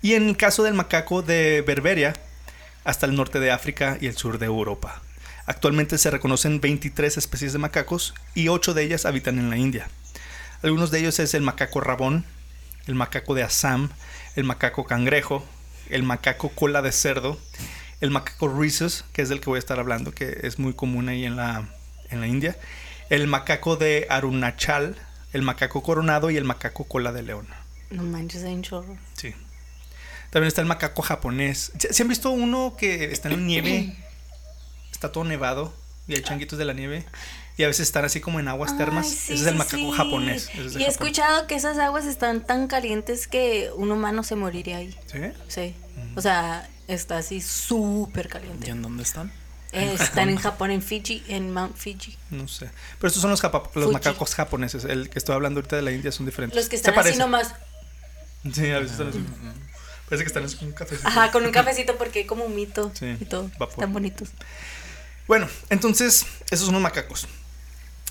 Y 0.00 0.14
en 0.14 0.28
el 0.28 0.36
caso 0.36 0.62
del 0.62 0.74
macaco 0.74 1.22
de 1.22 1.62
Berberia, 1.66 2.14
hasta 2.84 3.06
el 3.06 3.16
norte 3.16 3.40
de 3.40 3.50
África 3.50 3.98
y 4.00 4.06
el 4.06 4.16
sur 4.16 4.38
de 4.38 4.46
Europa. 4.46 5.02
Actualmente 5.44 5.98
se 5.98 6.10
reconocen 6.10 6.60
23 6.60 7.16
especies 7.16 7.52
de 7.52 7.58
macacos 7.58 8.14
y 8.34 8.48
8 8.48 8.72
de 8.72 8.84
ellas 8.84 9.04
habitan 9.04 9.38
en 9.38 9.50
la 9.50 9.56
India. 9.56 9.88
Algunos 10.62 10.90
de 10.90 11.00
ellos 11.00 11.18
es 11.18 11.34
el 11.34 11.42
macaco 11.42 11.80
rabón, 11.80 12.24
el 12.86 12.94
macaco 12.94 13.34
de 13.34 13.42
Assam, 13.42 13.90
el 14.36 14.44
macaco 14.44 14.84
cangrejo, 14.84 15.44
el 15.90 16.02
macaco 16.02 16.50
cola 16.50 16.82
de 16.82 16.92
cerdo, 16.92 17.38
el 18.00 18.10
macaco 18.10 18.48
rhesus, 18.48 19.04
que 19.12 19.22
es 19.22 19.28
del 19.28 19.40
que 19.40 19.46
voy 19.46 19.56
a 19.56 19.60
estar 19.60 19.78
hablando, 19.78 20.12
que 20.12 20.40
es 20.42 20.58
muy 20.58 20.74
común 20.74 21.08
ahí 21.08 21.24
en 21.24 21.36
la, 21.36 21.68
en 22.10 22.20
la 22.20 22.26
India, 22.26 22.56
el 23.10 23.26
macaco 23.26 23.76
de 23.76 24.06
Arunachal, 24.10 24.96
el 25.32 25.42
macaco 25.42 25.82
coronado 25.82 26.30
y 26.30 26.36
el 26.36 26.44
macaco 26.44 26.84
cola 26.84 27.12
de 27.12 27.22
león. 27.22 27.46
No 27.90 28.02
manches, 28.02 28.42
hay 28.44 28.54
un 28.54 28.62
chorro. 28.62 28.96
Sí. 29.14 29.34
También 30.30 30.48
está 30.48 30.60
el 30.60 30.66
macaco 30.66 31.02
japonés. 31.02 31.72
¿Se 31.78 31.92
se 31.92 32.02
han 32.02 32.08
visto 32.08 32.30
uno 32.30 32.74
que 32.76 33.12
está 33.12 33.28
en 33.28 33.36
la 33.36 33.46
nieve? 33.46 33.96
Está 34.92 35.12
todo 35.12 35.24
nevado 35.24 35.74
y 36.08 36.14
hay 36.14 36.22
changuitos 36.22 36.58
de 36.58 36.64
la 36.64 36.72
nieve. 36.72 37.04
Y 37.58 37.64
a 37.64 37.68
veces 37.68 37.86
están 37.86 38.04
así 38.04 38.20
como 38.20 38.38
en 38.38 38.48
aguas 38.48 38.76
termas. 38.76 39.08
Sí, 39.08 39.32
Ese 39.32 39.42
es 39.42 39.46
el 39.46 39.54
macaco 39.54 39.76
sí. 39.76 39.92
japonés. 39.96 40.48
es 40.50 40.56
Y 40.56 40.60
he 40.60 40.68
Japón. 40.68 40.82
escuchado 40.88 41.46
que 41.46 41.54
esas 41.54 41.78
aguas 41.78 42.04
están 42.04 42.44
tan 42.44 42.66
calientes 42.68 43.26
que 43.26 43.70
un 43.74 43.90
humano 43.90 44.22
se 44.24 44.36
moriría 44.36 44.76
ahí. 44.78 44.94
¿Sí? 45.10 45.18
Sí. 45.48 45.74
Mm. 45.96 46.18
O 46.18 46.20
sea, 46.20 46.68
está 46.86 47.16
así 47.18 47.40
súper 47.40 48.26
¿Y 48.26 48.28
caliente. 48.28 48.70
en 48.70 48.82
dónde 48.82 49.02
están? 49.04 49.32
Eh, 49.72 49.94
están 49.98 50.28
en 50.28 50.36
Japón, 50.36 50.70
en 50.70 50.82
Fiji, 50.82 51.22
en 51.28 51.52
Mount 51.52 51.76
Fiji. 51.76 52.16
No 52.30 52.46
sé. 52.46 52.70
Pero 52.98 53.08
estos 53.08 53.20
son 53.22 53.30
los, 53.30 53.42
japa- 53.42 53.68
los 53.74 53.90
macacos 53.92 54.34
japoneses. 54.34 54.84
El 54.84 55.08
que 55.10 55.18
estoy 55.18 55.34
hablando 55.34 55.58
ahorita 55.60 55.76
de 55.76 55.82
la 55.82 55.92
India 55.92 56.12
son 56.12 56.24
diferentes. 56.26 56.56
Los 56.58 56.68
que 56.68 56.76
están 56.76 56.98
así 56.98 57.16
nomás. 57.18 57.54
Sí, 58.52 58.70
a 58.70 58.78
veces 58.78 58.92
están 58.92 59.08
así. 59.08 59.24
Parece 60.08 60.22
que 60.24 60.28
están 60.28 60.44
así 60.44 60.56
con 60.56 60.68
un 60.68 60.74
cafecito. 60.74 61.08
Ajá, 61.08 61.30
con 61.32 61.44
un 61.44 61.50
cafecito 61.52 61.96
porque 61.96 62.20
hay 62.20 62.26
como 62.26 62.44
un 62.44 62.54
mito 62.54 62.92
Sí, 62.94 63.16
y 63.20 63.24
todo. 63.24 63.48
vapor. 63.58 63.70
Están 63.70 63.92
bonitos. 63.92 64.28
Bueno, 65.26 65.48
entonces, 65.70 66.24
esos 66.50 66.66
son 66.66 66.74
los 66.74 66.82
macacos. 66.82 67.26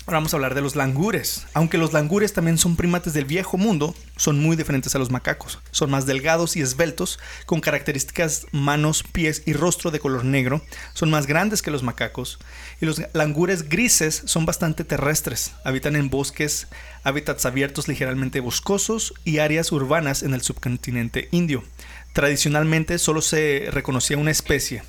Ahora 0.06 0.18
vamos 0.18 0.32
a 0.32 0.36
hablar 0.36 0.54
de 0.54 0.60
los 0.60 0.76
langures. 0.76 1.48
Aunque 1.52 1.78
los 1.78 1.92
langures 1.92 2.32
también 2.32 2.58
son 2.58 2.76
primates 2.76 3.12
del 3.12 3.24
viejo 3.24 3.58
mundo, 3.58 3.92
son 4.16 4.38
muy 4.38 4.54
diferentes 4.54 4.94
a 4.94 5.00
los 5.00 5.10
macacos. 5.10 5.58
Son 5.72 5.90
más 5.90 6.06
delgados 6.06 6.54
y 6.54 6.60
esbeltos, 6.60 7.18
con 7.44 7.60
características 7.60 8.46
manos, 8.52 9.02
pies 9.02 9.42
y 9.46 9.52
rostro 9.52 9.90
de 9.90 9.98
color 9.98 10.24
negro. 10.24 10.62
Son 10.94 11.10
más 11.10 11.26
grandes 11.26 11.60
que 11.60 11.72
los 11.72 11.82
macacos. 11.82 12.38
Y 12.80 12.86
los 12.86 13.02
langures 13.14 13.68
grises 13.68 14.22
son 14.26 14.46
bastante 14.46 14.84
terrestres. 14.84 15.54
Habitan 15.64 15.96
en 15.96 16.08
bosques, 16.08 16.68
hábitats 17.02 17.44
abiertos 17.44 17.88
ligeramente 17.88 18.38
boscosos 18.38 19.12
y 19.24 19.38
áreas 19.38 19.72
urbanas 19.72 20.22
en 20.22 20.34
el 20.34 20.42
subcontinente 20.42 21.28
indio. 21.32 21.64
Tradicionalmente 22.12 23.00
solo 23.00 23.22
se 23.22 23.70
reconocía 23.72 24.18
una 24.18 24.30
especie, 24.30 24.84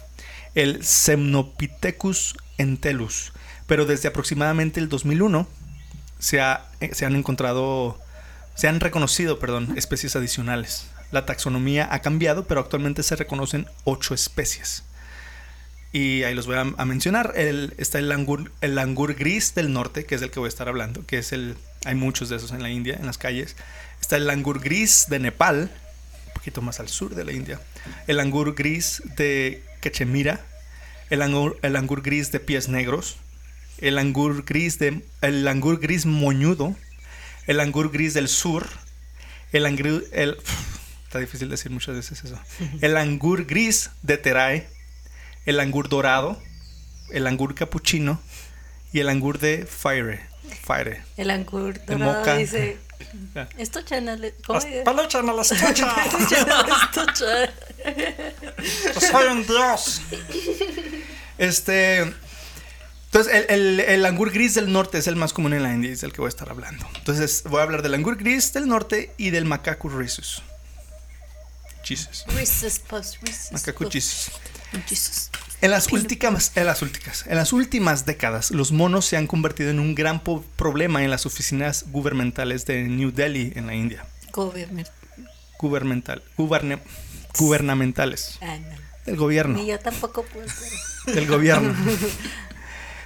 el 0.53 0.83
Semnopithecus 0.83 2.35
entellus, 2.59 3.33
pero 3.67 3.85
desde 3.85 4.07
aproximadamente 4.07 4.79
el 4.79 4.89
2001 4.89 5.47
se, 6.19 6.41
ha- 6.41 6.65
eh, 6.79 6.89
se 6.93 7.05
han 7.05 7.15
encontrado, 7.15 7.99
se 8.55 8.67
han 8.67 8.79
reconocido, 8.79 9.37
perdón, 9.39 9.73
especies 9.77 10.15
adicionales. 10.15 10.87
La 11.11 11.25
taxonomía 11.25 11.87
ha 11.91 12.01
cambiado, 12.01 12.45
pero 12.47 12.59
actualmente 12.59 13.03
se 13.03 13.15
reconocen 13.15 13.67
ocho 13.85 14.13
especies. 14.13 14.83
Y 15.93 16.23
ahí 16.23 16.35
los 16.35 16.47
voy 16.47 16.57
a, 16.57 16.85
mencionar. 16.85 17.33
El, 17.35 17.73
está 17.77 17.97
el 17.97 18.09
langur, 18.09 18.51
el 18.61 18.75
langur 18.75 19.15
gris 19.15 19.55
del 19.55 19.71
norte, 19.71 20.05
que 20.05 20.15
es 20.15 20.21
del 20.21 20.31
que 20.31 20.39
voy 20.39 20.47
a 20.47 20.49
estar 20.49 20.67
hablando, 20.67 21.05
que 21.05 21.17
es 21.17 21.31
el 21.31 21.55
Hay 21.85 21.95
muchos 21.95 22.27
de 22.29 22.35
esos 22.35 22.51
en 22.51 22.61
la 22.61 22.69
India, 22.69 22.97
en 22.99 23.05
las 23.05 23.17
calles. 23.17 23.55
Está 24.01 24.17
el 24.17 24.27
langur 24.27 24.59
gris 24.59 25.05
de 25.07 25.19
Nepal, 25.19 25.71
un 26.27 26.33
poquito 26.33 26.61
más 26.61 26.79
al 26.81 26.89
sur 26.89 27.15
de 27.15 27.23
la 27.23 27.31
India. 27.31 27.61
El 28.05 28.17
langur 28.17 28.53
gris 28.53 29.01
de 29.15 29.63
Cachemira. 29.81 30.41
El 31.09 31.19
langur, 31.19 31.57
el 31.61 31.71
langur 31.73 32.01
gris 32.01 32.33
de 32.33 32.41
pies 32.41 32.67
negros. 32.67 33.17
El 33.79 33.95
langur 33.95 34.43
gris 34.45 34.79
de 34.79 35.01
el 35.21 35.43
langur 35.45 35.79
gris 35.79 36.05
moñudo. 36.05 36.75
El 37.45 37.57
langur 37.57 37.91
gris 37.91 38.13
del 38.13 38.27
sur. 38.27 38.67
El 39.51 39.63
langur 39.63 40.03
el 40.11 40.37
está 41.05 41.19
difícil 41.19 41.49
decir 41.49 41.71
muchas 41.71 41.95
veces 41.95 42.23
eso. 42.23 42.39
El 42.81 42.93
langur 42.93 43.45
gris 43.45 43.91
de 44.01 44.17
Terai. 44.17 44.67
El 45.45 45.57
langur 45.57 45.89
dorado. 45.89 46.41
El 47.11 47.23
langur 47.23 47.55
capuchino 47.55 48.19
y 48.91 48.99
el 48.99 49.07
angur 49.09 49.39
de 49.39 49.65
Fire. 49.65 50.19
Fire. 50.65 51.01
El 51.15 51.29
angur 51.31 51.79
De 51.85 51.93
dorado 51.97 52.17
moca. 52.19 52.35
dice, 52.37 52.77
esto 53.57 53.81
chanale, 53.81 54.33
¿cómo 54.45 54.59
dice? 54.59 54.81
Peluchan 54.83 55.29
a 55.29 55.33
las 55.33 55.47
tuchas. 55.49 55.73
Esto 55.75 57.05
cha- 57.13 57.53
Soy 58.99 59.27
un 59.31 59.45
dios. 59.47 60.01
Este. 61.37 62.13
Entonces, 63.17 63.45
el, 63.49 63.79
el, 63.79 63.79
el 63.79 64.05
angur 64.05 64.31
gris 64.31 64.53
del 64.55 64.71
norte 64.71 64.97
es 64.99 65.07
el 65.07 65.15
más 65.15 65.33
común 65.33 65.53
en 65.53 65.63
la 65.63 65.73
India, 65.73 65.91
es 65.91 66.03
el 66.03 66.11
que 66.13 66.19
voy 66.21 66.27
a 66.27 66.29
estar 66.29 66.49
hablando. 66.49 66.87
Entonces, 66.97 67.43
voy 67.49 67.59
a 67.59 67.63
hablar 67.63 67.81
del 67.81 67.93
angur 67.95 68.15
gris 68.17 68.53
del 68.53 68.67
norte 68.67 69.11
y 69.17 69.31
del 69.31 69.45
macaco 69.45 69.89
rhesus. 69.89 70.43
Jesus. 71.83 72.25
Reese's 72.35 72.79
Puffs, 72.79 73.17
Reese's 73.21 73.51
Macaco 73.53 73.85
Puffs. 73.85 73.93
Jesus. 73.93 74.31
Jesus. 74.87 75.29
En 75.61 75.71
las 75.71 75.91
últimas, 75.91 76.51
en 76.55 76.65
las 76.67 76.81
últimas, 76.83 77.25
en 77.25 77.35
las 77.35 77.53
últimas 77.53 78.05
décadas, 78.05 78.51
los 78.51 78.71
monos 78.71 79.05
se 79.05 79.17
han 79.17 79.25
convertido 79.25 79.71
en 79.71 79.79
un 79.79 79.95
gran 79.95 80.21
problema 80.21 81.03
en 81.03 81.09
las 81.09 81.25
oficinas 81.25 81.85
gubernamentales 81.87 82.65
de 82.65 82.83
New 82.83 83.11
Delhi, 83.11 83.53
en 83.55 83.65
la 83.65 83.73
India. 83.73 84.05
Government. 84.33 84.87
Gubernamental, 85.57 86.21
guberne- 86.37 86.79
gubernamentales, 87.39 88.37
Ah, 88.41 88.57
no. 88.57 88.67
del 89.07 89.15
gobierno. 89.15 89.57
Ni 89.57 89.65
yo 89.65 89.79
tampoco 89.79 90.23
puedo 90.23 90.45
del 91.07 91.25
gobierno. 91.25 91.73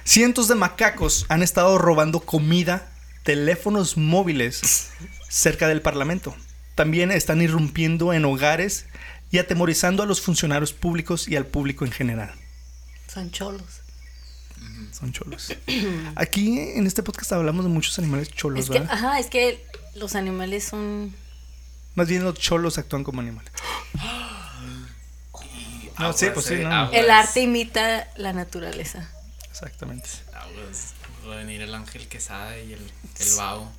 Cientos 0.04 0.48
de 0.48 0.54
macacos 0.54 1.26
han 1.28 1.42
estado 1.42 1.78
robando 1.78 2.20
comida, 2.20 2.90
teléfonos 3.22 3.96
móviles 3.96 4.90
cerca 5.28 5.68
del 5.68 5.80
Parlamento. 5.80 6.34
También 6.74 7.10
están 7.10 7.40
irrumpiendo 7.40 8.12
en 8.12 8.24
hogares 8.24 8.86
y 9.30 9.38
atemorizando 9.38 10.02
a 10.02 10.06
los 10.06 10.20
funcionarios 10.20 10.72
públicos 10.72 11.28
y 11.28 11.36
al 11.36 11.46
público 11.46 11.84
en 11.84 11.92
general. 11.92 12.32
Son 13.12 13.30
cholos. 13.30 13.80
Son 14.92 15.12
cholos. 15.12 15.54
Aquí 16.16 16.58
en 16.58 16.86
este 16.86 17.02
podcast 17.02 17.32
hablamos 17.32 17.64
de 17.64 17.70
muchos 17.70 17.98
animales 17.98 18.28
cholos, 18.30 18.64
Es 18.64 18.70
que, 18.70 18.78
¿verdad? 18.80 18.94
ajá, 18.94 19.18
es 19.18 19.26
que 19.26 19.64
los 19.94 20.14
animales 20.14 20.64
son. 20.64 21.14
Más 21.94 22.08
bien 22.08 22.24
los 22.24 22.38
cholos 22.38 22.78
actúan 22.78 23.04
como 23.04 23.20
animales. 23.20 23.52
No, 25.98 26.12
sí, 26.14 26.26
pues 26.34 26.46
sí, 26.46 26.54
no. 26.56 26.90
El 26.90 27.10
arte 27.10 27.42
imita 27.42 28.08
la 28.16 28.32
naturaleza. 28.32 29.08
Exactamente. 29.62 30.08
aguas. 30.34 30.94
Va 31.28 31.34
a 31.34 31.36
venir 31.36 31.62
el 31.62 31.72
ángel 31.74 32.08
quesada 32.08 32.58
y 32.58 32.72
el, 32.72 32.80
el 33.20 33.28
vaho. 33.36 33.70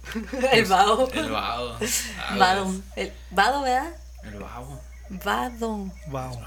El 0.54 0.66
vado. 0.66 1.10
El 1.13 1.30
vaho. 1.30 1.74
aguas. 1.75 2.04
Vado. 2.38 2.74
El 2.96 3.13
vado, 3.32 3.62
¿verdad? 3.63 3.96
El 4.24 4.40
vaho. 4.40 4.82
Vado. 5.10 5.92
Vaho. 6.08 6.40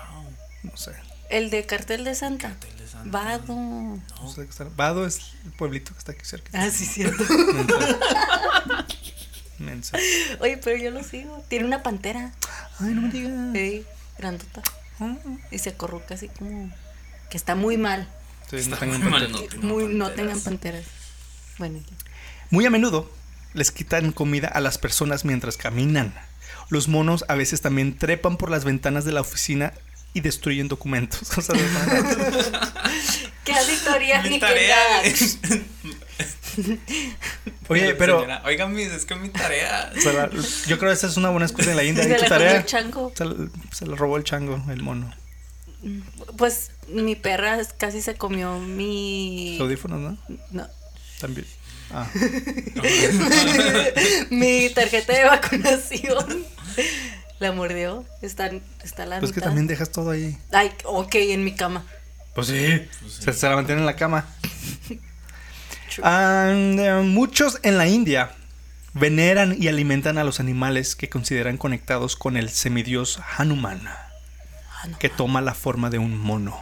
No 0.62 0.76
sé. 0.76 0.92
El 1.28 1.50
de 1.50 1.66
cartel 1.66 2.04
de 2.04 2.14
Santa. 2.14 2.48
Cartel 2.48 2.76
de 2.78 2.88
Santa. 2.88 3.10
Vado. 3.10 3.54
No 3.54 4.32
sé 4.34 4.44
qué 4.44 4.50
está- 4.50 4.68
Vado 4.74 5.06
es 5.06 5.32
el 5.44 5.52
pueblito 5.52 5.92
que 5.92 5.98
está 5.98 6.12
aquí 6.12 6.24
cerca. 6.24 6.50
Ah, 6.54 6.70
sí, 6.70 6.86
cierto. 6.86 7.22
Mensa. 9.58 9.98
Oye, 10.40 10.58
pero 10.58 10.76
yo 10.76 10.90
lo 10.90 11.02
sigo. 11.02 11.44
Tiene 11.48 11.64
una 11.66 11.82
pantera. 11.82 12.32
Ay, 12.78 12.92
no 12.94 13.02
me 13.02 13.08
digas. 13.10 13.32
Sí, 13.54 13.84
grandota. 14.18 14.62
Ah, 15.00 15.16
Y 15.50 15.58
se 15.58 15.74
corruca 15.74 16.14
así 16.14 16.28
como. 16.28 16.70
Que 17.30 17.36
está 17.36 17.54
muy 17.54 17.76
mal. 17.76 18.08
No 18.52 18.76
tengan 18.76 19.10
mal, 19.10 19.30
no 19.32 19.40
tengan 19.40 19.66
muy, 19.68 19.84
no 19.84 20.04
panteras. 20.06 20.14
tengan 20.16 20.40
panteras. 20.40 20.84
Bueno. 21.58 21.80
Muy 22.50 22.64
a 22.66 22.70
menudo 22.70 23.10
les 23.54 23.70
quitan 23.70 24.12
comida 24.12 24.48
a 24.48 24.60
las 24.60 24.76
personas 24.78 25.24
mientras 25.24 25.56
caminan. 25.56 26.14
Los 26.68 26.88
monos 26.88 27.24
a 27.28 27.34
veces 27.34 27.60
también 27.62 27.96
trepan 27.96 28.36
por 28.36 28.50
las 28.50 28.64
ventanas 28.64 29.04
de 29.04 29.12
la 29.12 29.20
oficina 29.22 29.72
y 30.12 30.20
destruyen 30.20 30.68
documentos. 30.68 31.20
O 31.38 31.40
sea, 31.42 31.54
de- 31.54 31.62
¿Qué 33.44 33.52
auditoría 33.54 34.22
Mi 34.22 34.30
ni 34.30 34.40
tarea. 34.40 34.76
qué 35.02 35.14
Oye, 37.68 37.94
pero 37.94 38.20
Señora, 38.20 38.42
Oigan, 38.44 38.72
mis, 38.72 38.88
es 38.88 39.04
que 39.04 39.14
mi 39.14 39.28
tarea. 39.28 39.92
o 39.96 40.00
sea, 40.00 40.12
la- 40.12 40.30
yo 40.30 40.78
creo 40.78 40.90
que 40.90 40.94
esa 40.94 41.06
es 41.06 41.16
una 41.16 41.30
buena 41.30 41.46
excusa 41.46 41.70
en 41.70 41.76
la 41.76 41.84
India. 41.84 42.02
Se 42.04 42.10
¿Y 42.10 42.16
tu 42.16 42.22
la 42.22 42.28
tarea? 42.28 42.56
el 42.56 42.64
chango. 42.64 43.12
Se, 43.16 43.24
la- 43.24 43.34
se 43.72 43.86
la 43.86 43.96
robó 43.96 44.16
el 44.16 44.24
chango, 44.24 44.62
el 44.70 44.82
mono. 44.82 45.12
Pues 46.36 46.70
mi 46.88 47.16
perra 47.16 47.58
casi 47.78 48.02
se 48.02 48.14
comió 48.14 48.58
mi. 48.58 49.58
Audífonos, 49.60 50.00
¿no? 50.00 50.18
No, 50.50 50.66
También. 51.20 51.46
Ah, 51.90 52.08
mi 54.30 54.68
tarjeta 54.70 55.12
de 55.12 55.24
vacunación. 55.24 56.44
La 57.38 57.52
mordió. 57.52 58.04
Está, 58.22 58.50
está 58.82 59.06
la 59.06 59.20
pues 59.20 59.32
que 59.32 59.40
también 59.40 59.66
dejas 59.66 59.92
todo 59.92 60.10
ahí. 60.10 60.36
Ay, 60.52 60.72
ok, 60.84 61.14
en 61.14 61.44
mi 61.44 61.54
cama. 61.54 61.84
Pues 62.34 62.48
sí. 62.48 62.82
Pues 63.00 63.12
sí. 63.14 63.22
Se, 63.22 63.32
se 63.32 63.48
la 63.48 63.54
mantiene 63.54 63.82
en 63.82 63.86
la 63.86 63.94
cama. 63.94 64.26
And, 66.02 66.80
eh, 66.80 67.02
muchos 67.02 67.60
en 67.62 67.78
la 67.78 67.86
India 67.86 68.32
veneran 68.94 69.54
y 69.58 69.68
alimentan 69.68 70.18
a 70.18 70.24
los 70.24 70.40
animales 70.40 70.96
que 70.96 71.08
consideran 71.08 71.56
conectados 71.56 72.16
con 72.16 72.36
el 72.36 72.50
semidios 72.50 73.20
Hanuman, 73.36 73.88
no. 74.88 74.98
que 74.98 75.08
toma 75.08 75.40
la 75.40 75.54
forma 75.54 75.90
de 75.90 75.98
un 75.98 76.18
mono. 76.18 76.58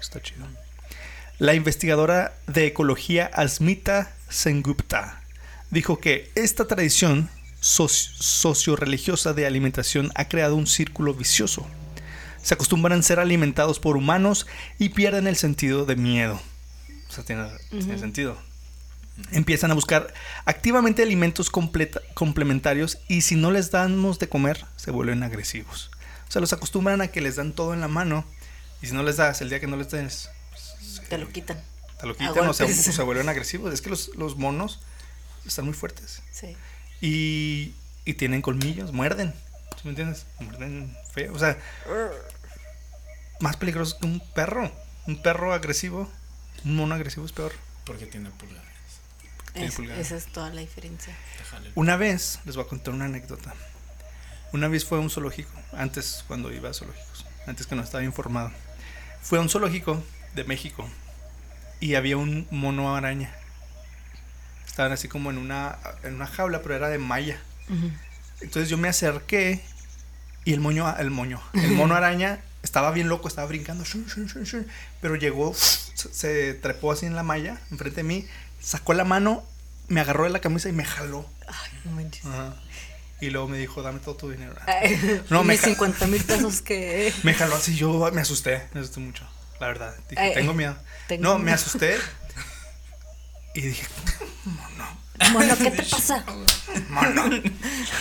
Está 0.00 0.20
chido. 0.20 0.46
La 1.38 1.54
investigadora 1.54 2.34
de 2.46 2.66
ecología 2.66 3.30
Asmita 3.34 4.12
Sengupta 4.28 5.20
dijo 5.70 5.98
que 5.98 6.30
esta 6.34 6.66
tradición 6.66 7.30
soci- 7.60 8.12
socio-religiosa 8.18 9.32
de 9.32 9.46
alimentación 9.46 10.10
ha 10.14 10.28
creado 10.28 10.56
un 10.56 10.66
círculo 10.66 11.14
vicioso. 11.14 11.66
Se 12.42 12.54
acostumbran 12.54 12.98
a 13.00 13.02
ser 13.02 13.20
alimentados 13.20 13.78
por 13.78 13.96
humanos 13.96 14.46
y 14.78 14.90
pierden 14.90 15.26
el 15.26 15.36
sentido 15.36 15.84
de 15.86 15.96
miedo. 15.96 16.40
O 17.08 17.12
sea, 17.12 17.24
tiene, 17.24 17.46
tiene 17.70 17.98
sentido. 17.98 18.36
Empiezan 19.30 19.70
a 19.70 19.74
buscar 19.74 20.12
activamente 20.46 21.02
alimentos 21.02 21.50
complementarios 21.50 22.98
y 23.08 23.20
si 23.20 23.36
no 23.36 23.50
les 23.50 23.70
damos 23.70 24.18
de 24.18 24.28
comer, 24.28 24.64
se 24.76 24.90
vuelven 24.90 25.22
agresivos. 25.22 25.90
O 26.32 26.34
sea, 26.34 26.40
los 26.40 26.54
acostumbran 26.54 27.02
a 27.02 27.08
que 27.08 27.20
les 27.20 27.36
dan 27.36 27.52
todo 27.52 27.74
en 27.74 27.82
la 27.82 27.88
mano 27.88 28.24
y 28.80 28.86
si 28.86 28.94
no 28.94 29.02
les 29.02 29.18
das, 29.18 29.42
el 29.42 29.50
día 29.50 29.60
que 29.60 29.66
no 29.66 29.76
les 29.76 29.90
des, 29.90 30.30
Te 31.10 31.18
lo 31.18 31.28
quitan. 31.28 31.62
te 32.00 32.06
lo 32.06 32.16
quitan 32.16 32.48
o 32.48 32.54
se, 32.54 32.64
o 32.64 32.68
se 32.68 33.02
vuelven 33.02 33.28
agresivos. 33.28 33.70
Es 33.74 33.82
que 33.82 33.90
los, 33.90 34.08
los 34.16 34.38
monos 34.38 34.80
están 35.46 35.66
muy 35.66 35.74
fuertes 35.74 36.22
Sí. 36.32 36.56
y, 37.02 37.74
y 38.06 38.14
tienen 38.14 38.40
colmillos, 38.40 38.92
muerden. 38.92 39.34
¿Sí 39.76 39.82
me 39.84 39.90
entiendes? 39.90 40.24
Muerden 40.40 40.96
feo. 41.12 41.34
O 41.34 41.38
sea, 41.38 41.58
más 43.40 43.56
peligroso 43.58 43.98
que 43.98 44.06
un 44.06 44.20
perro. 44.34 44.72
Un 45.06 45.20
perro 45.20 45.52
agresivo, 45.52 46.10
un 46.64 46.76
mono 46.76 46.94
agresivo 46.94 47.26
es 47.26 47.32
peor. 47.32 47.52
Porque 47.84 48.06
tiene 48.06 48.30
pulgares. 48.30 48.62
Es- 49.54 49.78
esa 49.78 50.16
es 50.16 50.26
toda 50.32 50.48
la 50.48 50.62
diferencia. 50.62 51.14
Una 51.74 51.96
vez, 51.98 52.38
les 52.46 52.56
voy 52.56 52.64
a 52.64 52.68
contar 52.68 52.94
una 52.94 53.04
anécdota. 53.04 53.52
Una 54.52 54.68
vez 54.68 54.84
fue 54.84 54.98
a 54.98 55.00
un 55.00 55.10
zoológico, 55.10 55.50
antes 55.72 56.24
cuando 56.26 56.52
iba 56.52 56.68
a 56.68 56.74
zoológicos, 56.74 57.24
antes 57.46 57.66
que 57.66 57.74
no 57.74 57.82
estaba 57.82 58.04
informado. 58.04 58.50
Fue 59.22 59.38
a 59.38 59.40
un 59.40 59.48
zoológico 59.48 60.02
de 60.34 60.44
México 60.44 60.88
y 61.80 61.94
había 61.94 62.16
un 62.16 62.46
mono 62.50 62.94
araña. 62.94 63.34
Estaban 64.66 64.92
así 64.92 65.08
como 65.08 65.30
en 65.30 65.38
una, 65.38 65.78
en 66.02 66.14
una 66.14 66.26
jaula, 66.26 66.62
pero 66.62 66.74
era 66.74 66.88
de 66.88 66.98
malla. 66.98 67.40
Entonces 68.40 68.68
yo 68.68 68.76
me 68.76 68.88
acerqué 68.88 69.62
y 70.44 70.52
el 70.52 70.60
moño, 70.60 70.94
el 70.98 71.10
moño, 71.10 71.40
el 71.54 71.70
mono 71.76 71.94
araña 71.94 72.40
estaba 72.62 72.90
bien 72.90 73.08
loco, 73.08 73.28
estaba 73.28 73.46
brincando, 73.48 73.84
shun, 73.84 74.06
shun, 74.06 74.26
shun, 74.26 74.44
shun, 74.44 74.66
pero 75.00 75.16
llegó, 75.16 75.54
se, 75.54 76.12
se 76.12 76.54
trepó 76.54 76.92
así 76.92 77.06
en 77.06 77.16
la 77.16 77.22
malla, 77.22 77.58
enfrente 77.70 77.96
de 77.96 78.04
mí, 78.04 78.26
sacó 78.60 78.94
la 78.94 79.04
mano, 79.04 79.44
me 79.88 80.00
agarró 80.00 80.24
de 80.24 80.30
la 80.30 80.40
camisa 80.40 80.68
y 80.68 80.72
me 80.72 80.84
jaló. 80.84 81.26
Ay, 81.46 81.80
no 81.84 81.92
manches. 81.92 82.24
Ajá. 82.24 82.54
Y 83.22 83.30
luego 83.30 83.46
me 83.48 83.56
dijo, 83.56 83.82
dame 83.82 84.00
todo 84.00 84.16
tu 84.16 84.30
dinero. 84.30 84.54
Ay, 84.66 85.22
No, 85.30 85.44
me 85.44 85.54
mis 85.54 85.60
ca- 85.60 85.68
50 85.68 86.06
mil 86.08 86.22
pesos 86.24 86.60
que. 86.60 87.12
Me 87.22 87.32
jaló 87.34 87.54
así, 87.54 87.76
yo 87.76 88.10
me 88.12 88.20
asusté, 88.20 88.66
me 88.74 88.80
asusté 88.80 88.98
mucho, 89.00 89.24
la 89.60 89.68
verdad. 89.68 89.94
Dije, 90.10 90.20
Ay, 90.20 90.34
tengo 90.34 90.52
miedo. 90.54 90.76
tengo 91.08 91.22
no, 91.22 91.38
me 91.38 91.52
asusté. 91.52 91.96
Y 93.54 93.60
dije, 93.60 93.86
Bueno, 95.32 95.54
¿qué 95.58 95.70
te 95.70 95.82
pasa? 95.82 96.24
mono. 96.88 97.30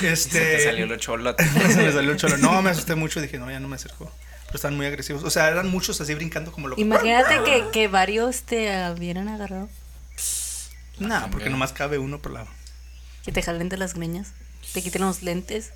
Este. 0.01 0.29
Se 0.29 0.29
te 0.57 0.63
salió 0.63 0.85
lo 0.87 0.95
cholo. 0.97 1.35
se 1.37 1.75
me 1.75 1.91
salió 1.91 2.11
el 2.11 2.17
cholo. 2.17 2.37
No, 2.37 2.61
me 2.61 2.69
asusté 2.71 2.95
mucho 2.95 3.19
y 3.19 3.23
dije, 3.23 3.37
no, 3.37 3.51
ya 3.51 3.59
no 3.59 3.67
me 3.67 3.75
acerco. 3.75 4.09
Pero 4.45 4.55
están 4.55 4.75
muy 4.77 4.85
agresivos. 4.85 5.23
O 5.23 5.29
sea, 5.29 5.49
eran 5.49 5.69
muchos 5.69 5.99
así 6.01 6.13
brincando 6.15 6.51
como 6.53 6.67
locos. 6.69 6.81
Imagínate 6.81 7.43
que, 7.43 7.65
que 7.73 7.87
varios 7.89 8.43
te 8.43 8.69
hubieran 8.91 9.27
agarrado. 9.27 9.67
No, 10.99 11.29
porque 11.31 11.49
nomás 11.49 11.73
cabe 11.73 11.97
uno 11.97 12.19
por 12.19 12.31
lado. 12.31 12.47
Que 13.23 13.31
te 13.33 13.41
jalen 13.41 13.67
de 13.69 13.75
las 13.77 13.93
greñas, 13.93 14.29
te 14.73 14.81
quiten 14.81 15.01
los 15.01 15.21
lentes 15.23 15.71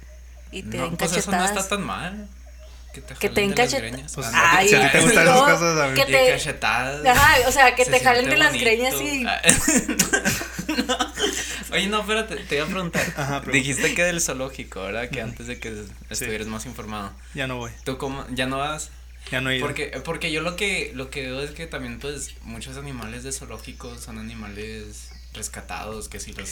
y 0.52 0.64
te 0.64 0.78
den 0.78 0.92
No, 0.92 0.98
pues 0.98 1.12
eso 1.16 1.32
no 1.32 1.38
cachetadas. 1.38 1.64
está 1.66 1.76
tan 1.76 1.86
mal. 1.86 2.28
Que 2.94 3.02
te 3.02 3.14
Que 3.16 3.30
te 3.30 3.36
jalen 3.42 3.50
den 3.50 3.56
de 3.56 3.56
las 3.64 3.74
cacheta- 3.74 3.88
greñas. 3.90 4.12
Pues, 4.16 4.28
Ay, 4.34 4.70
si 4.70 4.76
a 4.76 4.82
ti 4.84 4.98
te 4.98 5.02
gustan 5.04 5.26
no, 5.26 5.32
esas 5.48 5.60
cosas, 5.60 5.92
a 5.92 5.94
que 5.94 6.06
te- 6.06 6.30
cachetadas. 6.32 7.06
Ajá, 7.06 7.36
o 7.48 7.52
sea, 7.52 7.76
que 7.76 7.84
Se 7.86 7.92
te 7.92 8.00
jalen 8.00 8.30
de 8.30 8.38
las 8.38 8.54
greñas 8.54 8.94
y 9.02 9.26
Ah, 9.28 9.42
no. 10.88 10.98
Oye, 11.76 11.88
no, 11.88 12.00
espérate, 12.02 12.36
te 12.38 12.56
iba 12.56 12.66
a 12.66 12.68
preguntar. 12.70 13.02
Ajá, 13.18 13.42
pregunta. 13.42 13.52
Dijiste 13.52 13.94
que 13.96 14.04
del 14.04 14.22
zoológico, 14.22 14.82
¿verdad? 14.84 15.10
Que 15.10 15.22
antes 15.22 15.48
de 15.48 15.60
que 15.60 15.84
estuvieras 16.10 16.48
más 16.48 16.66
informado. 16.66 17.12
Ya 17.34 17.48
no 17.48 17.58
voy. 17.58 17.72
¿Tú 17.84 17.98
cómo? 17.98 18.26
¿Ya 18.30 18.46
no 18.46 18.58
vas? 18.60 18.92
Ya 19.32 19.42
no 19.42 19.50
he 19.50 19.58
ido. 19.58 19.66
Porque, 19.66 19.88
porque 20.06 20.32
yo 20.32 20.42
lo 20.42 20.56
que, 20.56 20.92
lo 20.96 21.10
que 21.10 21.24
veo 21.24 21.42
es 21.42 21.52
que 21.52 21.66
también, 21.68 22.00
pues, 22.00 22.36
muchos 22.44 22.78
animales 22.78 23.24
de 23.24 23.32
zoológicos 23.32 24.00
son 24.02 24.20
animales 24.20 25.10
rescatados, 25.36 26.10
que 26.10 26.20
si 26.20 26.34
los, 26.34 26.50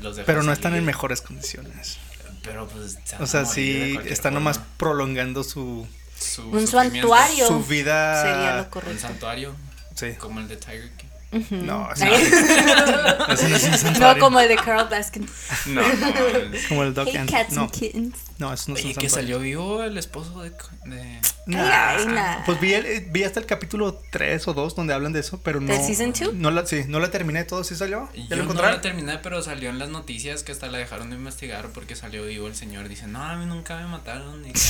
los 0.00 0.18
Pero 0.20 0.42
no 0.42 0.52
están 0.52 0.74
en 0.74 0.84
mejores 0.84 1.20
condiciones. 1.20 1.98
Pero, 2.42 2.66
pues, 2.68 2.98
O 3.20 3.26
sea, 3.26 3.44
sí, 3.44 3.98
están 4.06 4.34
nomás 4.34 4.58
prolongando 4.76 5.44
su, 5.44 5.86
Su 6.18 6.48
un 6.50 6.66
santuario 6.66 7.46
su 7.46 7.62
vida. 7.64 8.20
sería 8.22 8.56
lo 8.56 8.62
Un 8.64 8.68
correcto. 8.70 9.00
santuario, 9.00 9.54
Sí. 9.94 10.14
como 10.18 10.40
el 10.40 10.48
de 10.48 10.56
Tiger 10.56 10.90
King. 10.96 11.01
No, 11.50 11.88
así 11.90 12.04
Ay. 12.04 12.30
no. 12.66 13.26
No 13.26 13.32
es 13.32 13.42
un 13.42 13.50
No 13.52 13.78
santuario. 13.78 14.22
como 14.22 14.40
el 14.40 14.48
de 14.48 14.56
Carl 14.56 14.88
Baskin. 14.90 15.26
No, 15.66 15.80
no. 15.80 15.88
Como 16.68 16.82
el 16.84 16.94
Doc 16.94 17.08
Hey, 17.10 17.16
and- 17.18 17.30
cats 17.30 17.52
No, 17.52 17.62
and 17.62 17.70
kittens. 17.70 18.16
no, 18.38 18.52
eso 18.52 18.70
no 18.70 18.76
es 18.76 18.84
un 18.84 18.90
Oye, 18.90 18.94
que 18.94 19.08
santuario. 19.08 19.10
salió 19.10 19.38
vivo 19.38 19.82
el 19.82 19.96
esposo 19.98 20.42
de. 20.42 20.50
de... 20.84 21.20
Nah. 21.46 22.04
Nah. 22.06 22.44
Pues 22.44 22.60
vi, 22.60 22.74
el- 22.74 23.06
vi 23.10 23.24
hasta 23.24 23.40
el 23.40 23.46
capítulo 23.46 24.00
3 24.10 24.46
o 24.48 24.52
2 24.54 24.76
donde 24.76 24.92
hablan 24.94 25.12
de 25.12 25.20
eso, 25.20 25.40
pero 25.42 25.60
no. 25.60 25.72
¿Del 25.72 25.82
season 25.82 26.12
two? 26.12 26.32
No 26.34 26.50
la, 26.50 26.66
sí, 26.66 26.84
no 26.86 27.00
la 27.00 27.10
terminé 27.10 27.44
todo, 27.44 27.64
¿sí 27.64 27.74
salió? 27.76 28.08
¿Ya 28.14 28.36
Yo 28.36 28.44
lo 28.44 28.54
no 28.54 28.62
la 28.62 28.80
terminé, 28.80 29.18
pero 29.22 29.42
salió 29.42 29.70
en 29.70 29.78
las 29.78 29.88
noticias 29.88 30.42
que 30.44 30.52
hasta 30.52 30.68
la 30.68 30.78
dejaron 30.78 31.10
de 31.10 31.16
investigar 31.16 31.68
porque 31.72 31.96
salió 31.96 32.24
vivo 32.24 32.46
el 32.46 32.54
señor. 32.54 32.88
Dice, 32.88 33.06
no, 33.06 33.22
a 33.24 33.34
mí 33.36 33.46
nunca 33.46 33.76
me 33.78 33.86
mataron. 33.86 34.44
Y 34.46 34.52
que 34.52 34.60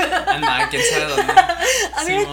andaba, 0.00 0.32
andaba 0.34 0.68
quién 0.70 0.82
sabe 0.90 1.04
dónde. 1.06 1.32
A. 1.32 2.04
Señor, 2.04 2.28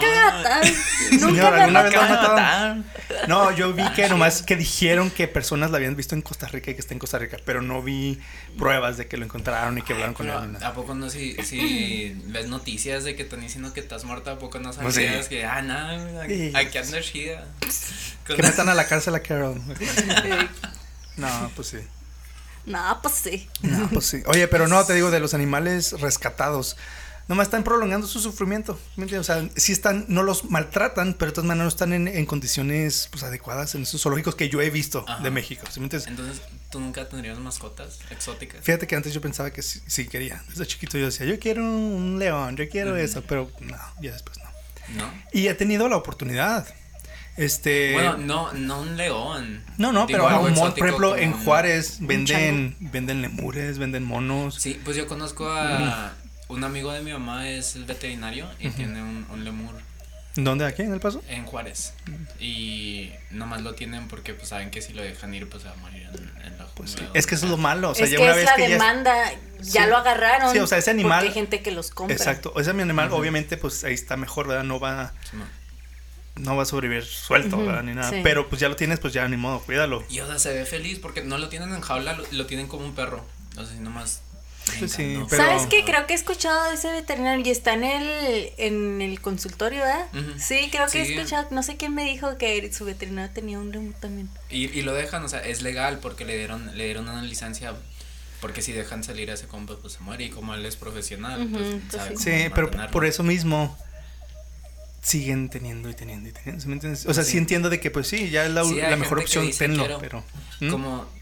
Nunca 1.20 1.52
me 1.52 1.62
¿alguna 1.62 1.82
vez 1.84 1.94
lo 1.94 2.02
Nunca 2.02 2.06
han 2.06 2.10
me 2.10 2.16
mataron. 2.16 2.86
No, 3.28 3.52
yo 3.52 3.71
vi 3.74 3.84
que 3.94 4.08
nomás 4.10 4.42
que 4.42 4.56
dijeron 4.56 5.10
que 5.10 5.28
personas 5.28 5.72
la 5.72 5.78
habían 5.78 5.96
visto 5.96 6.16
en 6.16 6.22
Costa 6.22 6.48
Rica 6.48 6.72
y 6.72 6.74
que 6.76 6.82
está 6.82 6.94
en 6.94 7.00
Costa 7.00 7.18
Rica, 7.20 7.38
pero 7.46 7.62
no 7.62 7.82
vi 7.82 8.20
pruebas 8.58 8.98
de 8.98 9.08
que 9.08 9.18
lo 9.18 9.26
encontraron 9.26 9.78
y 9.78 9.82
que 9.82 9.94
hablaron 9.94 10.14
con 10.14 10.30
él. 10.30 10.54
Nada. 10.54 10.68
¿A 10.68 10.74
poco 10.74 10.94
no 10.96 11.10
si, 11.10 11.36
si 11.44 12.16
ves 12.28 12.48
noticias 12.48 13.04
de 13.04 13.16
que 13.16 13.24
están 13.24 13.42
diciendo 13.42 13.74
que 13.74 13.80
estás 13.80 14.04
muerta? 14.04 14.32
¿A 14.34 14.40
poco 14.40 14.60
no 14.60 14.72
Pues 14.72 14.96
sí. 14.96 15.06
sabías 15.06 15.28
que, 15.28 15.46
ah, 15.46 15.62
no, 15.62 16.24
Sí. 16.28 16.52
aquí 16.56 16.78
anda 16.78 17.02
chida? 17.02 17.48
Que 18.26 18.42
metan 18.42 18.70
a 18.70 18.74
la 18.76 18.88
cárcel 18.88 19.16
a 19.16 19.20
Carol. 19.22 19.62
No, 21.18 21.52
pues 21.56 21.68
sí. 21.68 21.78
No, 22.66 23.00
pues 23.02 23.16
sí. 23.16 23.50
No, 23.62 23.90
pues 23.90 24.06
sí. 24.06 24.22
Oye, 24.28 24.48
pero 24.48 24.68
no, 24.68 24.84
te 24.86 24.94
digo, 24.94 25.10
de 25.12 25.20
los 25.20 25.34
animales 25.34 26.00
rescatados. 26.00 26.78
Nomás 27.28 27.48
están 27.48 27.64
prolongando 27.64 28.08
su 28.08 28.20
sufrimiento. 28.20 28.80
¿me 28.98 29.04
entiendes? 29.04 29.30
O 29.30 29.34
sea, 29.34 29.50
sí 29.56 29.72
están, 29.72 30.06
no 30.08 30.24
los 30.24 30.50
maltratan, 30.50 31.14
pero 31.14 31.32
de 31.32 31.36
todas 31.36 31.48
maneras 31.48 31.66
no 31.66 31.70
están 31.70 31.94
en, 31.94 32.08
en 32.08 32.26
condiciones 32.26 33.08
pues, 33.12 33.24
adecuadas 33.24 33.76
en 33.76 33.84
esos 33.84 34.02
zoológicos 34.02 34.36
que 34.36 34.50
yo 34.50 34.62
he 34.62 34.70
visto 34.70 35.06
Ajá. 35.08 35.24
de 35.24 35.32
México. 35.32 35.66
¿sí 35.72 35.80
me 35.80 35.86
entiendes? 35.86 36.10
Entonces, 36.10 36.42
¿tú 36.70 36.80
nunca 36.80 37.08
tendrías 37.08 37.40
mascotas 37.40 38.00
exóticas? 38.10 38.62
Fíjate 38.64 38.88
que 38.88 38.96
antes 38.96 39.14
yo 39.14 39.22
pensaba 39.22 39.52
que 39.52 39.62
sí, 39.62 39.82
sí 39.88 40.08
quería. 40.08 40.44
Desde 40.50 40.66
chiquito 40.66 40.98
yo 40.98 41.06
decía, 41.06 41.26
yo 41.26 41.40
quiero 41.40 41.64
un 41.64 42.20
león, 42.20 42.58
yo 42.58 42.68
quiero 42.68 42.98
eso, 42.98 43.24
pero 43.28 43.52
no, 43.62 43.78
ya 44.02 44.12
después 44.12 44.38
no. 44.38 44.52
¿No? 44.98 45.14
Y 45.32 45.48
he 45.48 45.54
tenido 45.54 45.88
la 45.88 45.96
oportunidad. 45.96 46.68
Este. 47.38 47.94
Bueno, 47.94 48.18
no, 48.18 48.52
no 48.54 48.82
un 48.82 48.98
león. 48.98 49.64
no, 49.78 49.92
no, 49.94 50.06
Digo, 50.06 50.20
pero 50.20 50.28
a 50.28 50.34
algo 50.34 50.50
exótico 50.50 50.80
por 50.80 50.88
ejemplo, 50.88 51.18
en 51.18 51.32
Juárez 51.32 51.98
venden, 52.02 52.76
venden 52.80 53.22
lemures, 53.22 53.78
venden 53.78 54.04
monos. 54.04 54.56
Sí, 54.56 54.80
pues 54.84 54.98
yo 54.98 55.08
conozco 55.08 55.50
a 55.50 56.14
un 56.52 56.64
amigo 56.64 56.92
de 56.92 57.02
mi 57.02 57.12
mamá, 57.12 57.50
es 57.50 57.76
el 57.76 57.86
veterinario 57.86 58.48
y 58.60 58.70
tiene 58.70 59.02
un, 59.02 59.26
un 59.32 59.44
lemur 59.44 59.74
¿Dónde? 60.36 60.66
¿Aquí 60.66 60.82
en 60.84 60.94
El 60.94 61.02
Paso? 61.02 61.22
en 61.28 61.44
Juárez. 61.46 61.94
Y 62.40 63.12
nomás 63.32 63.62
lo 63.64 63.76
tienen 63.76 64.08
porque 64.08 64.34
pues 64.34 64.48
saben 64.48 64.72
que 64.72 64.82
si 64.82 64.94
lo 64.94 65.02
dejan 65.04 65.34
ir 65.34 65.50
pues 65.50 65.64
se 65.64 65.70
va 65.70 65.76
a 65.76 65.78
morir 65.78 66.08
en, 66.14 66.46
en 66.46 66.58
la 66.58 66.68
Pues 66.68 66.92
sí. 66.92 67.00
Es 67.14 67.28
que 67.28 67.36
eso 67.36 67.46
es 67.46 67.52
lo 67.52 67.58
malo. 67.58 67.90
O 67.90 67.96
sea, 67.96 68.06
es 68.06 68.12
ya 68.12 68.18
que 68.18 68.24
una 68.24 68.32
es 68.32 68.38
vez 68.38 68.46
la 68.46 68.56
que 68.56 68.62
ya 68.62 68.68
es- 68.68 68.72
demanda, 68.74 69.32
ya 69.60 69.84
Sí. 69.84 69.90
lo 69.90 69.98
agarraron. 69.98 70.54
Sí, 70.54 70.60
o 70.60 70.68
sea, 70.68 70.78
ese 70.78 70.92
animal- 70.92 71.20
Porque 71.20 71.28
hay 71.28 71.34
gente 71.34 71.62
que 71.62 71.72
los 71.72 71.92
compra. 71.92 72.16
Exacto. 72.16 72.54
Ese 72.60 72.72
mi 72.74 72.82
animal, 72.82 73.12
obviamente, 73.12 73.58
pues 73.58 73.84
ahí 73.84 73.94
está 73.94 74.16
mejor, 74.16 74.48
¿verdad? 74.48 74.64
No 74.64 74.80
va, 74.80 75.12
Sí, 75.30 75.36
no 76.38 76.56
va 76.56 76.64
a 76.64 76.66
sobrevivir 76.66 77.04
suelto, 77.04 77.58
¿verdad? 77.66 77.84
Ni 77.84 77.94
nada. 77.94 78.10
sí. 78.10 78.22
Pero 78.24 78.48
pues 78.48 78.62
ya 78.62 78.70
lo 78.70 78.78
tienes, 78.78 79.00
pues 79.00 79.12
ya 79.14 79.28
ni 79.28 79.36
modo, 79.36 79.60
cuídalo. 79.60 80.04
Y 80.10 80.22
o 80.22 80.28
sea, 80.28 80.40
se 80.40 80.54
ve 80.54 80.66
feliz 80.66 80.98
porque 81.00 81.22
no 81.24 81.38
lo 81.40 81.50
tienen 81.50 81.74
en 81.76 81.82
jaula, 81.82 82.14
lo, 82.14 82.24
lo 82.32 82.46
tienen 82.46 82.68
como 82.68 82.86
un 82.86 82.96
perro. 82.96 83.26
O 83.58 83.66
sea, 83.66 83.76
nomás. 83.82 84.22
Pues 84.80 84.92
sí, 84.92 85.04
brincando. 85.04 85.28
pero- 85.30 85.44
¿Sabes 85.44 85.68
qué? 85.68 85.84
Creo 85.86 86.08
que 86.08 86.14
he 86.14 86.16
escuchado 86.16 86.64
de 86.70 86.76
ese 86.76 86.92
veterinario 86.92 87.46
y 87.46 87.50
está 87.50 87.74
en 87.74 87.84
el, 87.84 88.50
en 88.58 89.02
el 89.02 89.20
consultorio, 89.22 89.80
¿verdad? 89.80 90.08
Sí, 90.38 90.70
creo 90.72 90.86
que 90.88 90.92
Sí. 91.06 91.14
he 91.14 91.16
escuchado, 91.16 91.48
no 91.52 91.64
sé 91.64 91.78
quién 91.78 91.94
me 91.96 92.04
dijo 92.06 92.38
que 92.38 92.72
su 92.74 92.86
veterinario 92.86 93.32
tenía 93.34 93.60
un 93.60 93.72
lemur 93.72 93.94
también. 94.00 94.30
Y, 94.50 94.66
y 94.78 94.82
lo 94.82 94.94
dejan, 94.94 95.24
o 95.24 95.30
sea, 95.30 95.40
es 95.40 95.62
legal 95.62 96.00
porque 96.00 96.26
le 96.26 96.38
dieron, 96.38 96.76
le 96.78 96.86
dieron 96.86 97.08
una 97.10 97.22
licencia. 97.24 97.74
Porque 98.40 98.64
si 98.64 98.72
dejan 98.72 99.04
salir 99.04 99.30
a 99.30 99.36
ese 99.36 99.46
compa, 99.46 99.76
pues 99.80 99.94
se 99.94 100.00
muere. 100.00 100.24
Y 100.24 100.30
como 100.32 100.56
él 100.56 100.66
es 100.66 100.76
profesional, 100.76 101.48
pues, 101.52 101.64
pues 101.64 101.84
sabe 101.92 102.18
sí. 102.18 102.24
cómo 102.26 102.38
Sí, 102.38 102.52
pero 102.56 102.72
por 102.90 103.06
eso 103.06 103.22
mismo 103.22 103.78
siguen 105.04 105.50
teniendo 105.50 105.90
y 105.90 105.94
teniendo 105.94 106.30
y 106.30 106.32
teniendo. 106.32 106.62
¿sí 106.62 106.68
me 106.68 106.74
entiendes? 106.74 107.06
O 107.06 107.14
sea, 107.14 107.24
sí. 107.24 107.32
Sí. 107.34 107.38
entiendo 107.38 107.70
de 107.70 107.80
que 107.80 107.92
pues 107.92 108.08
sí, 108.08 108.30
ya 108.30 108.46
es 108.46 108.52
la, 108.52 108.64
Sí, 108.64 108.80
hay 108.82 108.92
la 108.92 108.98
mejor 108.98 109.20
opción, 109.20 109.46
dice, 109.46 109.60
tenlo, 109.68 110.00
pero... 110.00 110.24
¿Mm? 110.60 110.70
Como. 110.72 111.21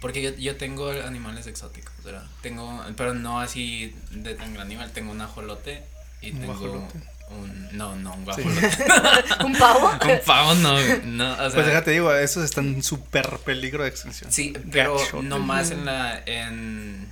Porque 0.00 0.22
yo, 0.22 0.30
yo 0.36 0.56
tengo 0.56 0.90
animales 0.90 1.46
exóticos, 1.46 1.92
¿verdad? 2.04 2.24
Tengo, 2.42 2.84
pero 2.96 3.14
no 3.14 3.40
así 3.40 3.94
de 4.10 4.34
tan 4.34 4.54
gran 4.54 4.68
nivel. 4.68 4.90
Tengo 4.92 5.10
un 5.12 5.20
ajolote 5.20 5.82
y 6.20 6.30
¿Un 6.30 6.40
tengo 6.40 6.52
guajolote? 6.54 6.98
un. 7.30 7.76
No, 7.76 7.96
no, 7.96 8.14
un 8.14 8.20
Sí. 8.34 8.42
guajolote. 8.42 8.78
¿Un 9.44 9.56
pavo? 9.56 9.90
un 10.04 10.20
pavo, 10.24 10.54
no. 10.54 10.78
no 11.04 11.32
o 11.32 11.36
sea, 11.36 11.50
Pues 11.50 11.66
déjate 11.66 11.90
digo, 11.90 12.14
esos 12.14 12.44
están 12.44 12.66
en 12.68 12.82
súper 12.82 13.28
peligro 13.44 13.82
de 13.82 13.88
extinción. 13.90 14.30
Sí, 14.32 14.54
pero 14.70 14.98
Gacho. 14.98 15.22
no 15.22 15.38
más 15.40 15.70
en 15.72 15.84
la. 15.84 16.22
En, 16.26 17.08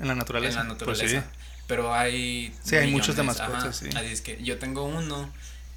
En 0.00 0.08
la 0.08 0.14
naturaleza. 0.16 0.60
en 0.60 0.68
la 0.68 0.72
naturaleza. 0.74 1.02
Pues 1.04 1.22
sí. 1.24 1.40
Pero 1.68 1.94
hay. 1.94 2.52
Sí, 2.64 2.76
hay 2.76 2.90
muchos 2.90 3.14
de 3.16 3.22
millones, 3.22 3.40
mascotas, 3.48 3.62
ajá. 3.64 3.72
sí. 3.72 3.96
Así 3.96 4.06
es 4.12 4.20
que 4.20 4.42
yo 4.42 4.58
tengo 4.58 4.84
uno, 4.84 5.32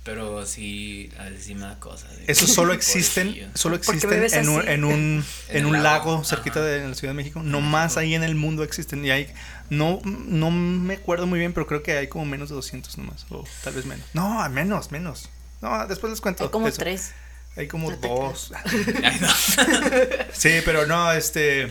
pero 0.07 0.45
sí, 0.45 1.11
sí 1.37 1.53
me 1.53 1.61
da 1.67 1.77
cosa. 1.81 2.07
de- 2.07 2.31
Esos 2.31 2.49
solo 2.53 2.71
existen, 2.79 3.51
solo 3.55 3.75
¿Por 3.81 3.99
qué 3.99 4.05
existen 4.25 4.39
en 4.39 4.47
un, 4.49 4.65
en 4.65 4.83
un, 4.85 5.25
En 5.49 5.65
un 5.65 5.83
lago, 5.83 6.11
lago, 6.13 6.23
cerquita 6.23 6.59
ajá. 6.61 6.69
de 6.69 6.87
la 6.87 6.95
Ciudad 6.95 7.11
de 7.11 7.17
México. 7.17 7.41
No 7.43 7.59
más 7.59 7.97
ahí 7.97 8.15
en 8.15 8.23
el 8.23 8.33
mundo 8.33 8.63
existen. 8.63 9.03
Y 9.03 9.11
hay, 9.11 9.27
no, 9.69 9.99
no 10.05 10.49
me 10.49 10.93
acuerdo 10.93 11.27
muy 11.27 11.39
bien, 11.39 11.51
pero 11.51 11.67
creo 11.67 11.83
que 11.83 11.97
hay 11.97 12.07
como 12.07 12.23
menos 12.23 12.47
de 12.47 12.55
200 12.55 12.97
nomás. 12.99 13.25
O 13.29 13.43
tal 13.65 13.73
vez 13.73 13.85
menos. 13.85 14.05
No, 14.13 14.41
a 14.41 14.47
menos, 14.47 14.91
menos. 14.91 15.29
No, 15.61 15.85
después 15.87 16.09
les 16.09 16.21
cuento. 16.21 16.45
Hay 16.45 16.51
como 16.51 16.69
eso. 16.69 16.77
tres. 16.77 17.11
Hay 17.57 17.67
como 17.67 17.91
No 17.91 17.97
dos. 17.97 18.53
Ay, 19.03 19.17
no. 19.19 19.27
Sí, 20.31 20.51
pero 20.63 20.85
no, 20.87 21.11
este. 21.11 21.69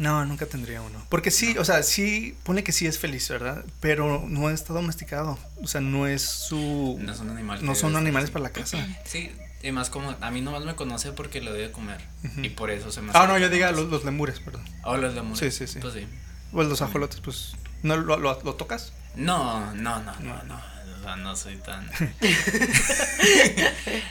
No, 0.00 0.24
nunca 0.24 0.46
tendría 0.46 0.80
uno. 0.80 0.98
Porque 1.10 1.30
sí, 1.30 1.58
o 1.58 1.64
sea, 1.66 1.82
sí, 1.82 2.34
pone 2.42 2.64
que 2.64 2.72
sí 2.72 2.86
es 2.86 2.98
feliz, 2.98 3.28
¿verdad? 3.28 3.66
Pero 3.80 4.24
no 4.26 4.48
está 4.48 4.72
domesticado. 4.72 5.38
O 5.62 5.66
sea, 5.66 5.82
no 5.82 6.06
es 6.06 6.22
su. 6.22 6.96
No 6.98 7.14
son 7.14 7.28
animales. 7.28 7.62
No 7.62 7.74
son 7.74 7.94
animales 7.96 8.30
para 8.30 8.44
la 8.44 8.50
casa. 8.50 8.78
Sí, 9.04 9.30
y 9.62 9.72
más 9.72 9.90
como. 9.90 10.16
A 10.22 10.30
mí 10.30 10.40
nomás 10.40 10.64
me 10.64 10.74
conoce 10.74 11.12
porque 11.12 11.42
lo 11.42 11.52
debe 11.52 11.70
comer. 11.70 12.00
Ujú. 12.24 12.40
Y 12.40 12.48
por 12.48 12.70
eso 12.70 12.90
se 12.90 13.02
me. 13.02 13.12
Ah, 13.12 13.26
no, 13.26 13.36
yo 13.36 13.50
diga 13.50 13.72
los, 13.72 13.90
los 13.90 14.06
lemures, 14.06 14.40
perdón. 14.40 14.64
Oh, 14.84 14.96
los 14.96 15.12
lemures. 15.14 15.38
Sí, 15.38 15.50
sí, 15.50 15.70
sí. 15.70 15.80
Pues 15.80 15.92
sí. 15.92 16.06
Pues 16.50 16.66
los 16.66 16.80
ajolotes, 16.80 17.20
pues. 17.20 17.52
¿No 17.82 17.98
lo, 17.98 18.16
lo, 18.16 18.42
lo 18.42 18.54
tocas? 18.54 18.94
No, 19.16 19.74
no, 19.74 20.02
no, 20.02 20.12
no, 20.20 20.42
no. 20.44 20.70
O 20.98 21.02
sea, 21.02 21.16
no 21.16 21.34
soy 21.34 21.56
tan. 21.56 21.88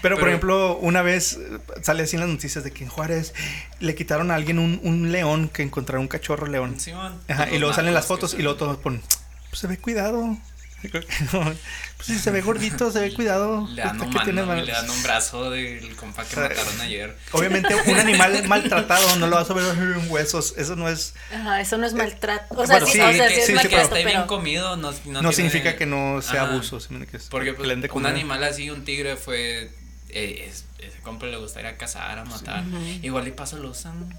Pero, 0.01 0.17
por 0.17 0.27
ejemplo, 0.27 0.77
una 0.77 1.03
vez 1.03 1.37
sale 1.83 2.03
así 2.03 2.15
en 2.15 2.21
las 2.21 2.29
noticias 2.29 2.63
de 2.63 2.71
que 2.71 2.83
en 2.83 2.89
Juárez 2.89 3.33
le 3.79 3.93
quitaron 3.93 4.31
a 4.31 4.35
alguien 4.35 4.57
un, 4.57 4.79
un 4.83 5.11
león 5.11 5.49
que 5.49 5.61
encontraron 5.61 6.01
un 6.03 6.07
cachorro 6.07 6.47
león. 6.47 6.79
Simón. 6.79 7.19
Ajá, 7.27 7.43
Pues 7.43 7.55
y 7.55 7.59
luego 7.59 7.75
salen 7.75 7.93
las 7.93 8.07
fotos 8.07 8.33
y 8.33 8.41
luego 8.41 8.57
todos 8.57 8.77
ponen, 8.77 9.01
pues 9.49 9.59
se 9.59 9.67
ve 9.67 9.77
cuidado. 9.77 10.35
Pues 11.99 12.07
sí, 12.07 12.17
se 12.17 12.31
ve 12.31 12.39
gordito, 12.41 12.89
se 12.91 13.01
ve 13.01 13.13
cuidado. 13.13 13.67
Le 13.73 13.81
dan 13.81 13.99
un 13.99 14.09
¿qué 14.09 14.19
tiene 14.23 14.41
mano 14.43 14.53
y 14.53 14.57
mal? 14.59 14.65
le 14.67 14.71
dan 14.71 14.89
un 14.89 15.03
brazo 15.03 15.51
del 15.51 15.93
compa 15.97 16.23
que 16.23 16.29
O 16.31 16.39
sea, 16.39 16.47
mataron 16.47 16.79
ayer. 16.79 17.17
Obviamente, 17.33 17.75
un 17.87 17.97
animal 17.99 18.41
maltratado 18.47 19.17
no 19.17 19.27
lo 19.27 19.35
vas 19.35 19.49
a 19.49 19.53
ver 19.53 19.65
en 19.65 20.09
huesos. 20.09 20.53
Eso 20.57 20.77
no 20.77 20.87
es. 20.87 21.13
Ajá, 21.35 21.59
eso 21.59 21.77
no 21.77 21.85
es 21.85 21.93
maltrato. 21.93 22.55
O 22.55 22.65
sea, 22.65 22.79
Bueno, 22.79 22.85
sí, 22.85 22.93
sí, 22.93 22.99
o 23.01 23.11
sea, 23.13 23.27
que- 23.27 23.33
sí 23.35 23.39
es 23.41 23.47
sí, 23.61 23.67
pero- 23.69 23.81
esté 23.81 24.05
bien 24.05 24.23
comido 24.27 24.77
no, 24.77 24.91
no, 24.93 24.97
No, 25.07 25.19
tiene- 25.19 25.33
significa 25.33 25.75
que 25.75 25.85
no 25.85 26.21
sea 26.21 26.43
Ajá. 26.43 26.53
abuso. 26.53 26.79
sino 26.79 27.05
que 27.05 27.17
es 27.17 27.23
Porque 27.25 27.47
que 27.51 27.53
pues, 27.55 27.69
un 27.69 27.81
comer. 27.89 28.13
animal 28.13 28.43
así, 28.45 28.69
un 28.69 28.85
tigre 28.85 29.17
fue. 29.17 29.69
Eh, 30.07 30.45
es- 30.49 30.63
ese 30.79 30.99
compa 31.01 31.25
le 31.25 31.35
gustaría 31.35 31.75
cazar, 31.77 32.17
a 32.17 32.23
matar. 32.23 32.63
Igual 33.01 33.27
y 33.27 33.31
paso 33.31 33.57
lo 33.57 33.71
usan. 33.71 34.17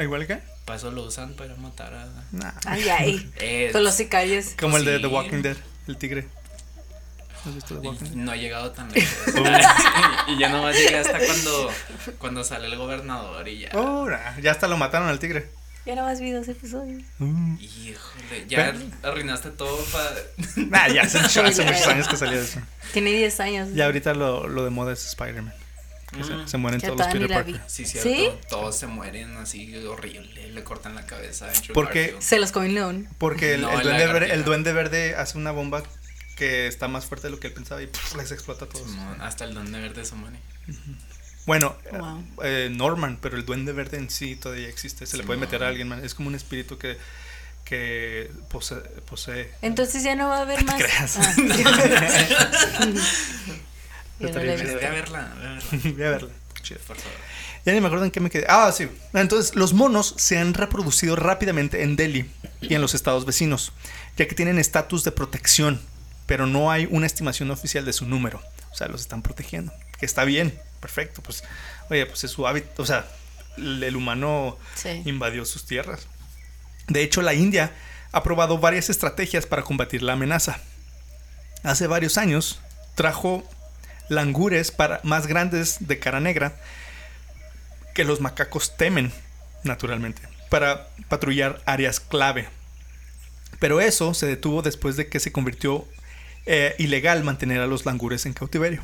¿Igual 0.00 0.26
que? 0.26 0.38
Paso 0.64 0.90
lo 0.90 1.02
usan 1.02 1.34
para 1.34 1.54
matar 1.56 1.92
a. 1.92 2.06
Nah. 2.32 2.52
Ay, 2.64 2.88
ay. 2.88 3.30
Eh, 3.36 3.68
Con 3.72 3.84
los 3.84 3.94
sicarios. 3.94 4.46
Como 4.58 4.78
el 4.78 4.86
de 4.86 5.00
The. 5.00 5.06
Walking 5.08 5.42
Dead, 5.42 5.56
el 5.86 5.96
tigre. 5.96 6.26
¿Has 7.46 7.54
visto 7.54 7.78
The 7.78 7.86
Walking 7.86 8.04
Y 8.06 8.08
Dead? 8.08 8.16
no 8.16 8.32
he 8.32 8.38
llegado 8.38 8.70
tan 8.72 8.90
lejos. 8.92 9.34
y 10.28 10.38
ya 10.38 10.48
nomás 10.48 10.74
llegué 10.76 10.98
hasta 10.98 11.18
cuando, 11.18 11.70
cuando 12.18 12.44
sale 12.44 12.66
el 12.66 12.76
gobernador 12.76 13.46
y 13.48 13.60
ya. 13.60 13.70
Oh, 13.74 14.08
ya 14.40 14.50
hasta 14.50 14.66
lo 14.68 14.76
mataron 14.76 15.08
al 15.08 15.18
tigre. 15.18 15.48
Ya 15.84 15.94
nada 15.94 16.08
más 16.08 16.18
vi 16.20 16.30
dos 16.30 16.48
episodios. 16.48 17.02
Mm. 17.18 17.56
Híjole, 17.60 18.46
ya 18.48 18.74
arruinaste 19.02 19.50
todo 19.50 19.76
para. 19.92 20.10
Nah, 20.56 20.88
ya 20.88 21.02
hace, 21.02 21.18
hace 21.18 21.42
muchos 21.64 21.86
años 21.86 22.08
que 22.08 22.16
salió 22.16 22.40
eso. 22.40 22.58
Tiene 22.94 23.12
10 23.12 23.40
años. 23.40 23.68
Ya 23.74 23.84
ahorita 23.84 24.14
lo, 24.14 24.48
lo 24.48 24.64
de 24.64 24.70
moda 24.70 24.94
es 24.94 25.06
Spider-Man. 25.08 25.52
Que 26.16 26.24
se, 26.24 26.34
Mm. 26.34 26.48
se 26.48 26.56
mueren 26.58 26.80
todos 26.80 26.98
los 26.98 27.06
Peter 27.08 27.28
Parker. 27.28 27.60
Sí, 27.66 27.84
cierto. 27.84 28.08
¿Sí? 28.08 28.30
Todos 28.48 28.76
se 28.76 28.86
mueren 28.86 29.36
así 29.36 29.74
horrible. 29.86 30.48
Le 30.50 30.64
cortan 30.64 30.94
la 30.94 31.06
cabeza. 31.06 31.48
Porque-. 31.72 32.16
Se 32.20 32.38
los 32.38 32.52
comió 32.52 32.68
un 32.68 32.74
león. 32.74 33.08
Porque 33.18 33.54
el, 33.54 33.62
No, 33.62 33.70
el 33.72 33.78
el 33.80 33.82
duende 33.84 34.06
verde, 34.06 34.34
el 34.34 34.44
duende 34.44 34.72
verde 34.72 35.14
hace 35.16 35.36
una 35.38 35.50
bomba 35.50 35.82
que 36.36 36.66
está 36.66 36.88
más 36.88 37.06
fuerte 37.06 37.26
de 37.28 37.30
lo 37.32 37.40
que 37.40 37.46
él 37.48 37.52
pensaba 37.52 37.80
y 37.82 37.86
puf, 37.86 38.16
les 38.16 38.32
explota 38.32 38.64
a 38.64 38.68
todos. 38.68 38.88
Simón, 38.90 39.20
hasta 39.20 39.44
el 39.44 39.54
Duende 39.54 39.80
Verde 39.80 40.04
se 40.04 40.14
muere. 40.16 40.38
Bueno, 41.46 41.76
Wow. 41.92 42.24
eh, 42.42 42.68
Norman, 42.74 43.18
pero 43.20 43.36
el 43.36 43.44
duende 43.44 43.72
verde 43.72 43.98
en 43.98 44.08
sí 44.10 44.34
todavía 44.34 44.68
existe. 44.68 45.06
Se 45.06 45.16
le 45.16 45.22
puede 45.24 45.38
meter 45.38 45.62
a 45.62 45.68
alguien, 45.68 45.86
man. 45.88 46.04
Es 46.04 46.14
como 46.14 46.28
un 46.28 46.34
espíritu 46.34 46.76
que, 46.78 46.96
que 47.64 48.32
posee. 48.50 48.78
posee. 49.06 49.50
Entonces 49.62 50.02
ya 50.02 50.16
no 50.16 50.28
va 50.28 50.38
a 50.38 50.42
haber 50.42 50.64
más. 50.64 50.74
creas. 50.82 51.18
Ah. 51.18 51.34
Yo 54.20 54.28
no 54.28 54.34
la 54.34 54.42
he 54.42 54.56
terrible. 54.56 54.64
visto. 54.64 54.78
Ve 54.80 54.86
a 54.86 54.90
verla, 54.90 55.34
ve 55.40 55.46
a 55.46 55.50
verla, 55.52 55.64
Voy 55.94 56.02
a 56.04 56.10
verla. 56.10 56.28
Chido. 56.62 56.80
por 56.86 56.96
favor. 56.96 57.12
Ya 57.66 57.72
ni 57.72 57.80
me 57.80 57.86
acuerdo 57.86 58.04
en 58.04 58.10
qué 58.10 58.20
me 58.20 58.30
quedé. 58.30 58.46
Ah, 58.48 58.70
sí. 58.72 58.88
Entonces, 59.14 59.54
los 59.54 59.72
monos 59.72 60.14
se 60.18 60.38
han 60.38 60.54
reproducido 60.54 61.16
rápidamente 61.16 61.82
en 61.82 61.96
Delhi 61.96 62.30
y 62.60 62.74
en 62.74 62.80
los 62.80 62.94
estados 62.94 63.24
vecinos, 63.26 63.72
ya 64.16 64.26
que 64.28 64.34
tienen 64.34 64.58
estatus 64.58 65.02
de 65.04 65.12
protección, 65.12 65.80
pero 66.26 66.46
no 66.46 66.70
hay 66.70 66.86
una 66.90 67.06
estimación 67.06 67.50
oficial 67.50 67.84
de 67.84 67.92
su 67.92 68.06
número. 68.06 68.42
O 68.72 68.76
sea, 68.76 68.88
los 68.88 69.00
están 69.02 69.22
protegiendo. 69.22 69.72
Que 69.98 70.06
está 70.06 70.24
bien, 70.24 70.58
perfecto. 70.80 71.22
Pues, 71.22 71.42
oye, 71.90 72.04
pues 72.06 72.24
es 72.24 72.30
su 72.30 72.46
hábito. 72.46 72.82
O 72.82 72.86
sea, 72.86 73.06
el 73.56 73.82
el 73.82 73.96
humano 73.96 74.58
Sí. 74.74 75.02
invadió 75.06 75.44
sus 75.44 75.64
tierras. 75.66 76.06
De 76.88 77.02
hecho, 77.02 77.22
la 77.22 77.32
India 77.34 77.72
ha 78.12 78.22
probado 78.22 78.58
varias 78.58 78.90
estrategias 78.90 79.46
para 79.46 79.62
combatir 79.62 80.02
la 80.02 80.12
amenaza. 80.14 80.58
Hace 81.62 81.86
varios 81.86 82.18
años 82.18 82.58
trajo 82.94 83.42
langures 84.08 84.70
para, 84.70 85.00
más 85.02 85.26
grandes 85.26 85.76
de 85.80 85.98
cara 85.98 86.20
negra 86.20 86.56
que 87.94 88.04
los 88.04 88.20
macacos 88.20 88.76
temen, 88.76 89.12
naturalmente, 89.62 90.22
para 90.50 90.88
patrullar 91.08 91.62
áreas 91.64 92.00
clave. 92.00 92.48
Pero 93.60 93.80
eso 93.80 94.14
se 94.14 94.26
detuvo 94.26 94.62
después 94.62 94.96
de 94.96 95.08
que 95.08 95.20
se 95.20 95.32
convirtió 95.32 95.86
eh, 96.46 96.74
ilegal 96.78 97.24
mantener 97.24 97.60
a 97.60 97.66
los 97.66 97.86
langures 97.86 98.26
en 98.26 98.34
cautiverio. 98.34 98.82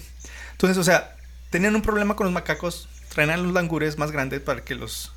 Entonces, 0.52 0.78
o 0.78 0.84
sea, 0.84 1.16
tenían 1.50 1.74
un 1.74 1.82
problema 1.82 2.16
con 2.16 2.24
los 2.24 2.32
macacos, 2.32 2.88
traen 3.08 3.30
a 3.30 3.36
los 3.36 3.52
langures 3.52 3.98
más 3.98 4.12
grandes 4.12 4.40
para 4.40 4.64
que 4.64 4.74
los, 4.74 5.12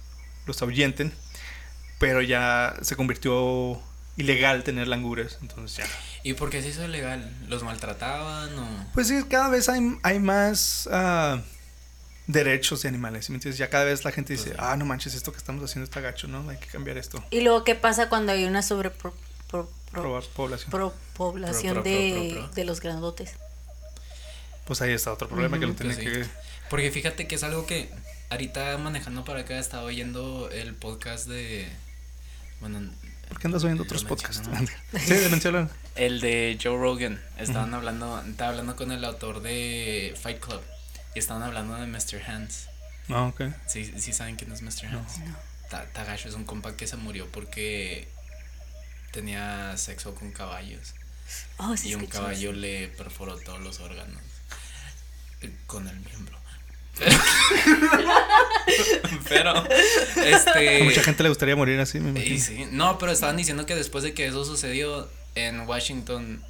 los 0.45 0.61
ahuyenten, 0.61 1.13
pero 1.99 2.21
ya 2.21 2.75
se 2.81 2.95
convirtió 2.95 3.81
ilegal 4.17 4.63
tener 4.63 4.87
langures, 4.87 5.37
entonces 5.41 5.77
ya. 5.77 5.85
¿Y 6.23 6.33
por 6.33 6.49
qué 6.49 6.61
se 6.61 6.69
hizo 6.69 6.83
ilegal? 6.85 7.31
¿Los 7.47 7.63
maltrataban 7.63 8.57
o.? 8.57 8.85
Pues 8.93 9.07
sí, 9.07 9.23
cada 9.29 9.49
vez 9.49 9.69
hay, 9.69 9.97
hay 10.03 10.19
más 10.19 10.87
ah, 10.91 11.41
derechos 12.27 12.81
de 12.83 12.89
animales, 12.89 13.25
¿sí 13.25 13.31
me 13.31 13.37
entiendes? 13.37 13.57
Ya 13.57 13.69
cada 13.69 13.85
vez 13.85 14.05
la 14.05 14.11
gente 14.11 14.33
dice, 14.33 14.49
Pues 14.51 14.59
ah, 14.61 14.75
no 14.77 14.85
manches, 14.85 15.13
esto 15.15 15.31
que 15.31 15.37
estamos 15.39 15.63
haciendo 15.63 15.85
está 15.85 15.99
gacho, 15.99 16.27
¿no? 16.27 16.47
Hay 16.49 16.57
que 16.57 16.67
cambiar 16.67 16.97
esto. 16.97 17.23
Y 17.31 17.41
luego, 17.41 17.63
¿qué 17.63 17.75
pasa 17.75 18.09
cuando 18.09 18.31
hay 18.31 18.45
una 18.45 18.61
sobrepoblación 18.61 19.23
Probar 19.91 20.23
población. 20.35 20.71
pro- 20.71 20.93
población 21.15 21.73
Pro, 21.75 21.83
pro, 21.83 21.91
pro, 21.91 21.91
de, 21.91 22.29
pro, 22.33 22.41
pro. 22.45 22.53
de 22.55 22.65
los 22.65 22.79
grandotes? 22.81 23.31
Pues 24.65 24.81
ahí 24.81 24.91
está 24.93 25.11
otro 25.13 25.27
problema 25.27 25.59
que 25.59 25.65
lo 25.67 25.73
tienen 25.75 25.95
Pues 25.97 26.07
sí. 26.07 26.21
que... 26.21 26.27
Porque 26.69 26.89
fíjate 26.89 27.27
que 27.27 27.35
es 27.35 27.43
algo 27.43 27.67
que 27.67 27.89
ahorita 28.31 28.77
manejando 28.79 29.23
para 29.25 29.41
acá 29.41 29.59
estaba 29.59 29.83
oyendo 29.83 30.49
el 30.51 30.73
podcast 30.73 31.27
de. 31.27 31.67
Bueno, 32.61 32.89
¿Por 33.33 33.41
qué 33.41 33.47
andas 33.47 33.63
oyendo 33.63 33.83
Lo 33.83 33.87
otros 33.87 34.03
podcasts? 34.03 34.47
sí, 35.05 35.13
de 35.15 35.29
mencionar. 35.29 35.69
el 35.95 36.19
de 36.21 36.57
Joe 36.61 36.77
Rogan. 36.77 37.19
Estaban 37.37 37.73
hablando, 37.73 38.21
estaba 38.21 38.51
hablando 38.51 38.75
con 38.75 38.91
el 38.91 39.03
autor 39.03 39.41
de 39.41 40.15
Fight 40.21 40.39
Club. 40.39 40.61
Y 41.15 41.19
estaban 41.19 41.41
hablando 41.43 41.75
de 41.75 41.87
Mr. 41.87 42.21
Hands. 42.27 42.67
Ah, 43.09 43.23
ok. 43.23 43.41
¿Sí, 43.67 43.91
sí 43.99 44.13
saben 44.13 44.35
quién 44.35 44.51
es 44.51 44.61
Mr. 44.61 44.85
Hands? 44.87 45.13
Ta- 45.69 45.85
Tagacho 45.87 46.29
es 46.29 46.35
un 46.35 46.45
compa 46.45 46.75
que 46.77 46.85
se 46.87 46.95
murió 46.95 47.27
porque 47.31 48.07
tenía 49.11 49.75
sexo 49.77 50.13
con 50.15 50.31
caballos. 50.31 50.93
Oh, 51.57 51.75
sí, 51.75 51.89
y 51.89 51.95
un 51.95 52.05
caballo 52.05 52.51
eso. 52.51 52.59
le 52.59 52.87
perforó 52.89 53.37
todos 53.37 53.59
los 53.61 53.79
órganos 53.79 54.21
eh, 55.41 55.51
con 55.65 55.87
el 55.87 55.99
miembro. 56.01 56.37
pero, 59.29 59.51
A 59.57 59.67
este. 60.25 60.83
mucha 60.83 61.03
gente 61.03 61.23
le 61.23 61.29
gustaría 61.29 61.55
morir 61.55 61.79
así, 61.79 61.99
me 61.99 62.09
y 62.19 62.33
imagino. 62.33 62.43
sí, 62.43 62.67
no, 62.71 62.97
pero 62.97 63.11
estaban 63.11 63.37
diciendo 63.37 63.65
que 63.65 63.75
después 63.75 64.03
de 64.03 64.13
que 64.13 64.27
eso 64.27 64.45
sucedió 64.45 65.07
en 65.35 65.61
Washington 65.61 66.43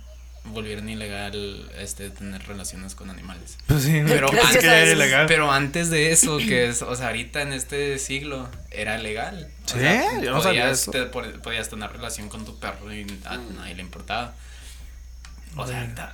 volvieron 0.45 0.89
ilegal 0.89 1.71
este 1.79 2.09
tener 2.09 2.45
relaciones 2.45 2.95
con 2.95 3.09
animales. 3.09 3.57
Pues 3.67 3.83
sí, 3.83 4.01
Pero 4.05 4.27
es 4.29 4.57
que 4.57 4.69
a. 4.69 5.25
Pero 5.25 5.49
antes 5.51 5.89
de 5.89 6.11
eso, 6.11 6.37
que 6.37 6.67
es, 6.67 6.81
o 6.81 6.93
sea, 6.97 7.07
ahorita 7.07 7.41
en 7.41 7.53
este 7.53 7.97
siglo 7.97 8.49
era 8.69 8.97
legal. 8.97 9.49
O 9.65 9.69
¿Sí? 9.73 9.79
sea, 9.79 10.11
no 10.19 10.41
sabía 10.41 10.63
podías, 10.63 10.89
te- 10.91 11.05
podías 11.05 11.69
tener 11.69 11.89
relación 11.93 12.27
con 12.27 12.43
tu 12.43 12.59
perro 12.59 12.93
y 12.93 13.07
a 13.25 13.37
nadie 13.37 13.75
le 13.75 13.81
importaba. 13.83 14.35
O 15.55 15.67
sea, 15.67 16.13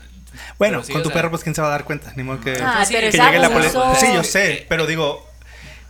Bueno, 0.58 0.84
sí, 0.84 0.92
con 0.94 1.02
tu 1.04 1.10
sea, 1.10 1.16
perro, 1.16 1.30
pues 1.32 1.44
quién 1.44 1.56
se 1.56 1.62
va 1.62 1.68
a 1.68 1.72
dar 1.72 1.86
cuenta. 1.86 2.14
Ni 2.16 2.24
modo 2.24 2.40
que, 2.42 2.54
Ah, 2.62 2.74
Pues 2.78 2.88
sí, 2.90 2.94
pero 2.96 3.12
que 3.12 3.18
llegue 3.18 3.40
la 3.40 3.50
policía. 3.50 3.96
Sí, 4.00 4.08
yo 4.14 4.24
sé, 4.24 4.52
Eh, 4.54 4.66
pero 4.70 4.86
digo, 4.86 5.28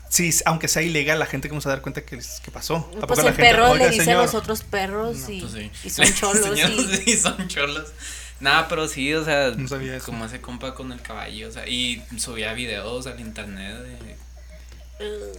sí, 0.09 0.31
aunque 0.45 0.67
sea 0.67 0.81
ilegal, 0.81 1.19
la 1.19 1.25
gente 1.25 1.49
cómo 1.49 1.61
se 1.61 1.67
va 1.69 1.73
a 1.73 1.75
dar 1.77 1.81
cuenta 1.83 2.01
que, 2.01 2.17
que 2.43 2.51
pasó. 2.51 2.85
Pues 2.87 2.99
Tampoco 2.99 3.19
el 3.21 3.25
la 3.27 3.33
gente, 3.33 3.51
perro 3.51 3.65
le 3.67 3.71
"Oiga, 3.71 3.87
dice 3.89 4.05
señor". 4.05 4.19
a 4.19 4.23
los 4.23 4.33
otros 4.35 4.63
perros 4.63 5.17
y, 5.29 5.41
Pues 5.41 5.51
sí. 5.53 5.71
y 5.83 5.89
son 5.89 6.13
cholos. 6.13 6.59
Y, 7.05 7.17
son 7.17 7.47
cholos. 7.47 7.87
Nada, 8.39 8.67
pero 8.69 8.87
sí, 8.87 9.13
o 9.13 9.25
sea, 9.25 9.49
No 9.51 9.67
sabía 9.67 9.99
como 9.99 10.25
ese 10.25 10.39
compa 10.39 10.73
con 10.73 10.91
el 10.93 11.01
caballo, 11.01 11.49
o 11.49 11.51
sea, 11.51 11.67
y 11.67 12.01
subía 12.17 12.53
videos 12.53 13.05
al 13.07 13.19
internet 13.19 13.75
de- 13.77 14.19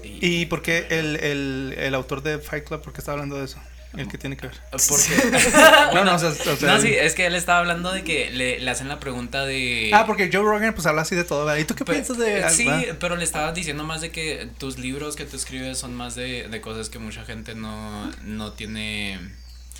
y, 0.02 0.40
¿Y 0.42 0.46
por 0.46 0.62
qué 0.62 0.86
el, 0.90 1.16
el, 1.16 1.74
el 1.78 1.94
autor 1.94 2.22
de 2.22 2.38
Fight 2.38 2.64
Club, 2.66 2.80
por 2.82 2.92
qué 2.94 3.00
está 3.00 3.12
hablando 3.12 3.36
de 3.38 3.44
eso? 3.44 3.58
El 3.96 4.06
que 4.08 4.18
tiene 4.18 4.36
que 4.36 4.46
ver. 4.46 4.56
porque 4.70 5.40
No, 5.94 6.04
no, 6.04 6.14
o 6.14 6.18
sea, 6.18 6.28
o 6.28 6.56
sea, 6.56 6.74
no, 6.76 6.80
sí, 6.80 6.88
es 6.94 7.14
que 7.14 7.26
él 7.26 7.34
estaba 7.34 7.58
hablando 7.58 7.90
de 7.92 8.04
que 8.04 8.30
le, 8.30 8.60
le 8.60 8.70
hacen 8.70 8.88
la 8.88 9.00
pregunta 9.00 9.44
de 9.44 9.90
Ah, 9.92 10.04
porque 10.06 10.30
Joe 10.32 10.42
Rogan 10.44 10.74
pues 10.74 10.86
habla 10.86 11.02
así 11.02 11.16
de 11.16 11.24
todo, 11.24 11.44
¿verdad? 11.44 11.60
¿Y 11.60 11.64
tú 11.64 11.74
qué 11.74 11.84
Pe- 11.84 11.92
piensas 11.94 12.16
de 12.18 12.48
Sí, 12.50 12.68
ah, 12.68 12.82
pero 13.00 13.16
le 13.16 13.24
estaba 13.24 13.52
diciendo 13.52 13.82
más 13.84 14.00
de 14.00 14.10
que 14.12 14.48
tus 14.58 14.78
libros 14.78 15.16
que 15.16 15.24
tú 15.24 15.36
escribes 15.36 15.78
son 15.78 15.94
más 15.94 16.14
de, 16.14 16.48
de 16.48 16.60
cosas 16.60 16.88
que 16.88 16.98
mucha 17.00 17.24
gente 17.24 17.54
no, 17.54 18.10
no 18.24 18.52
tiene. 18.52 19.18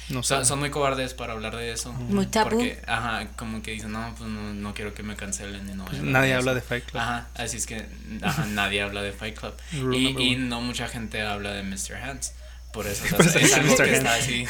No 0.09 0.25
sé. 0.25 0.44
son 0.44 0.59
muy 0.59 0.70
cobardes 0.70 1.14
para 1.14 1.35
hablar 1.35 1.55
de 1.55 1.70
eso. 1.70 1.92
Muy 1.92 2.27
tabú. 2.27 2.51
Porque, 2.51 2.81
ajá, 2.88 3.29
como 3.37 3.62
que 3.62 3.70
dicen, 3.70 3.92
no, 3.92 4.12
pues 4.18 4.29
no, 4.29 4.55
no 4.55 4.75
quiero 4.75 4.92
que 4.92 5.05
me 5.05 5.14
cancelen 5.14 5.70
y 5.70 5.75
no 5.75 5.85
hablar 5.87 6.03
Nadie 6.03 6.35
habla 6.35 6.51
eso". 6.51 6.57
de 6.57 6.62
Fight 6.62 6.85
Club. 6.87 7.01
Ajá, 7.01 7.29
así 7.37 7.59
es 7.59 7.66
que 7.66 7.87
ajá, 8.20 8.44
nadie 8.46 8.83
habla 8.83 9.03
de 9.03 9.12
Fight 9.12 9.38
Club. 9.38 9.55
Y, 9.94 10.20
y 10.20 10.35
no 10.35 10.61
mucha 10.62 10.88
gente 10.88 11.23
habla 11.23 11.53
de 11.53 11.62
Mr. 11.62 11.94
Hands. 12.03 12.33
Por 12.72 12.87
eso, 12.87 13.04
o 13.18 13.22
sea, 13.24 13.40
es 13.42 13.52
algo 13.54 13.76
que 13.76 13.94
está 13.96 14.14
así. 14.14 14.46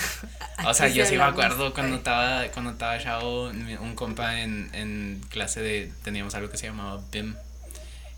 O 0.67 0.75
sea, 0.75 0.87
Aquí 0.87 0.97
yo 0.97 1.07
sí 1.07 1.17
me 1.17 1.23
acuerdo 1.25 1.73
cuando 1.73 1.97
estaba, 1.97 2.45
cuando 2.49 2.73
estaba 2.73 2.99
chavo, 2.99 3.45
un 3.45 3.95
compa 3.95 4.41
en, 4.41 4.71
en 4.75 5.23
clase 5.31 5.61
de, 5.61 5.91
teníamos 6.05 6.35
algo 6.35 6.51
que 6.51 6.59
se 6.59 6.67
llamaba 6.67 7.01
BIM. 7.11 7.35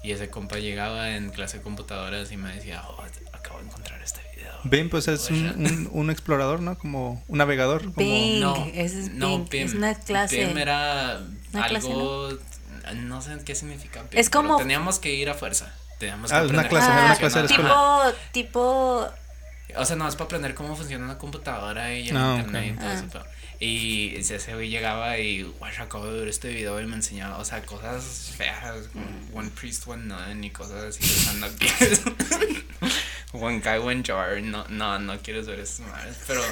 Y 0.02 0.10
ese 0.10 0.28
compa 0.30 0.56
llegaba 0.58 1.10
en 1.14 1.30
clase 1.30 1.58
de 1.58 1.62
computadoras 1.62 2.32
y 2.32 2.36
me 2.36 2.52
decía, 2.52 2.82
oh, 2.88 3.00
acabo 3.32 3.60
de 3.60 3.66
encontrar 3.66 4.02
este 4.02 4.20
video. 4.34 4.52
Bing, 4.64 4.88
pues 4.90 5.06
es 5.06 5.30
un, 5.30 5.46
un, 5.46 5.88
un 5.92 6.10
explorador, 6.10 6.58
¿no? 6.60 6.76
Como 6.76 7.22
un 7.28 7.38
navegador. 7.38 7.82
Como... 7.82 7.94
Bing. 7.98 8.40
No, 8.40 8.56
ese 8.74 8.98
es 9.02 9.10
no, 9.12 9.38
BIM, 9.38 9.48
BIM. 9.48 9.66
es 9.68 9.74
una 9.74 9.94
clase. 9.94 10.44
BIM 10.44 10.58
era 10.58 11.20
Una 11.52 11.66
clase, 11.68 11.86
algo, 11.86 12.30
no 12.96 13.22
sé 13.22 13.38
qué 13.44 13.54
significa 13.54 14.02
BIM, 14.10 14.18
Es 14.18 14.28
como- 14.30 14.56
teníamos 14.56 14.98
que 14.98 15.14
ir 15.14 15.30
a 15.30 15.34
fuerza. 15.34 15.72
Teníamos 16.00 16.32
que 16.32 16.36
Ah, 16.36 16.42
una 16.42 16.66
clase, 16.66 16.86
era 16.86 16.94
una 17.04 17.12
Ah, 17.12 17.16
clase 17.16 17.38
de 17.38 17.44
escuela. 17.46 17.70
Tipo, 17.70 18.18
tipo, 18.32 19.08
O 19.76 19.85
sea, 19.85 19.96
no 19.96 20.06
es 20.08 20.14
para 20.14 20.24
aprender 20.26 20.54
cómo 20.54 20.76
funciona 20.76 21.04
una 21.04 21.18
computadora 21.18 21.94
y 21.94 22.08
el 22.11 22.16
Ah, 22.16 22.37
internet 22.38 22.72
ok. 22.72 22.74
y 22.74 22.78
todo 22.78 22.88
Ah. 22.88 22.94
eso. 22.94 23.04
pero- 23.12 23.26
Y 23.61 24.16
ese 24.16 24.54
güey 24.54 24.70
llegaba 24.70 25.18
y, 25.18 25.42
guay, 25.44 25.72
acabo 25.78 26.06
de 26.06 26.18
ver 26.18 26.28
este 26.28 26.48
video 26.48 26.80
y 26.80 26.87
me 26.87 26.96
enseñaba, 26.96 27.38
o 27.38 27.44
sea, 27.44 27.62
cosas 27.64 28.32
feas, 28.37 28.88
como 28.92 29.04
One 29.35 29.50
Priest, 29.50 29.87
One 29.87 30.04
Nun 30.06 30.42
y 30.42 30.50
cosas 30.50 30.82
así. 30.82 31.04
O 31.04 31.06
sea, 31.06 31.32
no 31.35 31.46
quieres. 31.58 32.02
one 33.32 33.61
Guy, 33.61 33.78
One 33.78 34.02
Jar. 34.04 34.42
No, 34.42 34.66
no, 34.68 34.98
no 34.98 35.18
quieres 35.20 35.46
ver 35.46 35.61
eso, 35.61 35.82
madre. 35.85 36.12
Pero, 36.26 36.42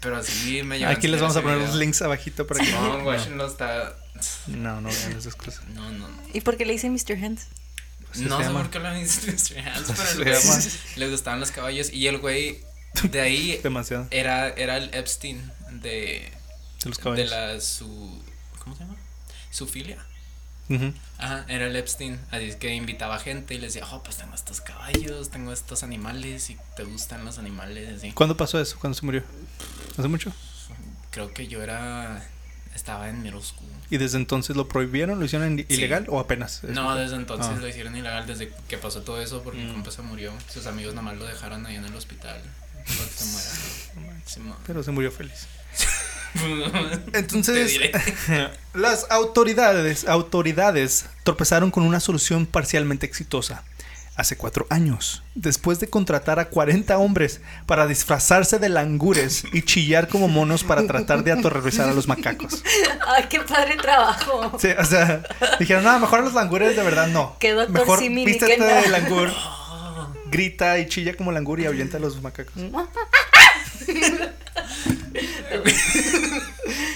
pero 0.00 0.22
sí 0.22 0.62
me 0.62 0.78
llegó 0.78 0.90
Aquí 0.90 1.08
les 1.08 1.20
vamos 1.20 1.36
a 1.36 1.40
poner 1.42 1.58
los 1.58 1.68
los 1.70 1.76
links 1.76 2.02
abajito 2.02 2.46
para 2.46 2.64
que... 2.64 2.70
No, 2.72 2.98
Washington 3.04 3.46
está. 3.48 3.96
No, 4.48 4.80
no 4.80 4.90
vean 4.90 5.12
esas 5.12 5.34
cosas. 5.34 5.66
No, 5.68 5.90
no, 5.92 6.08
no. 6.08 6.22
¿y 6.34 6.40
por 6.42 6.56
qué 6.58 6.66
le 6.66 6.72
dicen 6.74 6.92
Mr. 6.92 7.24
Hands? 7.24 7.46
Así 8.12 8.22
no 8.24 8.36
se 8.38 8.42
sé 8.44 8.48
llama. 8.48 8.62
por 8.62 8.70
qué 8.70 8.78
lo 8.78 8.88
pero 9.96 10.36
el 10.36 10.42
güey 10.42 10.58
le 10.96 11.10
gustaban 11.10 11.40
los 11.40 11.50
caballos. 11.50 11.92
Y 11.92 12.06
el 12.06 12.18
güey, 12.18 12.60
de 13.10 13.20
ahí, 13.20 13.60
Demasiado. 13.62 14.06
era, 14.10 14.48
era 14.50 14.76
el 14.76 14.92
Epstein 14.94 15.50
de, 15.70 16.30
De 16.82 16.88
los 16.88 16.96
de 16.98 17.02
caballos. 17.02 17.30
la 17.30 17.60
su. 17.60 18.22
¿Cómo 18.60 18.76
se 18.76 18.82
llama? 18.84 18.96
su 19.50 19.66
filia. 19.66 19.98
Ajá, 21.16 21.46
era 21.48 21.66
el 21.66 21.76
Epstein. 21.76 22.20
Así 22.30 22.44
es 22.44 22.56
que 22.56 22.74
invitaba 22.74 23.18
gente 23.18 23.54
y 23.54 23.58
les 23.58 23.72
decía, 23.72 23.88
oh, 23.90 24.02
pues 24.02 24.18
tengo 24.18 24.34
estos 24.34 24.60
caballos, 24.60 25.30
tengo 25.30 25.50
estos 25.52 25.82
animales 25.82 26.50
y 26.50 26.58
te 26.76 26.84
gustan 26.84 27.24
los 27.24 27.38
animales. 27.38 27.96
Así. 27.98 28.12
¿Cuándo 28.12 28.36
pasó 28.36 28.60
eso? 28.60 28.76
¿Cuándo 28.78 28.98
se 28.98 29.06
murió? 29.06 29.22
¿Hace 29.96 30.08
mucho? 30.08 30.30
Creo 31.10 31.32
que 31.32 31.48
yo 31.48 31.62
era. 31.62 32.22
Estaba 32.74 33.08
en 33.08 33.22
middle 33.22 33.40
school. 33.42 33.70
¿Y 33.90 33.96
desde 33.96 34.18
entonces 34.18 34.54
lo 34.56 34.68
prohibieron? 34.68 35.18
¿Lo 35.18 35.24
hicieron 35.24 35.58
ilegal 35.68 36.04
o 36.08 36.20
apenas? 36.20 36.62
No, 36.64 36.94
desde 36.94 37.16
entonces 37.16 37.52
Ah. 37.56 37.58
lo 37.60 37.66
hicieron 37.68 37.96
ilegal, 37.96 38.26
desde 38.26 38.52
que 38.68 38.76
pasó 38.78 39.00
todo 39.02 39.20
eso, 39.20 39.42
porque 39.42 39.60
el 39.62 39.68
Mm. 39.68 39.72
compa 39.74 39.90
se 39.90 40.02
murió. 40.02 40.32
Sus 40.52 40.66
amigos 40.66 40.94
nomás 40.94 41.16
lo 41.16 41.24
dejaron 41.26 41.64
ahí 41.66 41.76
en 41.76 41.84
el 41.86 41.94
hospital. 41.94 42.40
Se 44.26 44.40
muera. 44.40 44.58
Pero 44.66 44.82
se 44.82 44.90
murió 44.90 45.10
feliz. 45.10 45.46
Entonces, 47.14 47.72
las 48.74 49.06
autoridades, 49.10 50.06
autoridades 50.06 51.06
tropezaron 51.24 51.70
con 51.70 51.82
una 51.84 52.00
solución 52.00 52.46
parcialmente 52.46 53.06
exitosa. 53.06 53.64
Hace 54.18 54.36
cuatro 54.36 54.66
años, 54.68 55.22
después 55.36 55.78
de 55.78 55.88
contratar 55.88 56.40
a 56.40 56.48
40 56.48 56.98
hombres 56.98 57.40
para 57.66 57.86
disfrazarse 57.86 58.58
de 58.58 58.68
langures 58.68 59.44
y 59.52 59.62
chillar 59.62 60.08
como 60.08 60.26
monos 60.26 60.64
para 60.64 60.84
tratar 60.88 61.22
de 61.22 61.30
aterrorizar 61.30 61.88
a 61.88 61.94
los 61.94 62.08
macacos. 62.08 62.64
Ay, 63.06 63.26
qué 63.30 63.38
padre 63.38 63.76
trabajo. 63.76 64.58
Sí, 64.58 64.70
o 64.76 64.84
sea, 64.84 65.22
dijeron, 65.60 65.84
no, 65.84 66.00
mejor 66.00 66.18
a 66.18 66.22
los 66.22 66.34
langures 66.34 66.74
de 66.74 66.82
verdad 66.82 67.06
no. 67.06 67.36
Que 67.38 67.52
doctor 67.52 67.78
Mejor 67.78 68.00
Simi, 68.00 68.24
vístete 68.24 68.54
que 68.54 68.58
nada. 68.58 68.82
de 68.82 68.88
langur, 68.88 69.30
grita 70.32 70.80
y 70.80 70.88
chilla 70.88 71.14
como 71.14 71.30
langur 71.30 71.60
y 71.60 71.66
ahuyenta 71.66 71.98
a 71.98 72.00
los 72.00 72.20
macacos. 72.20 72.54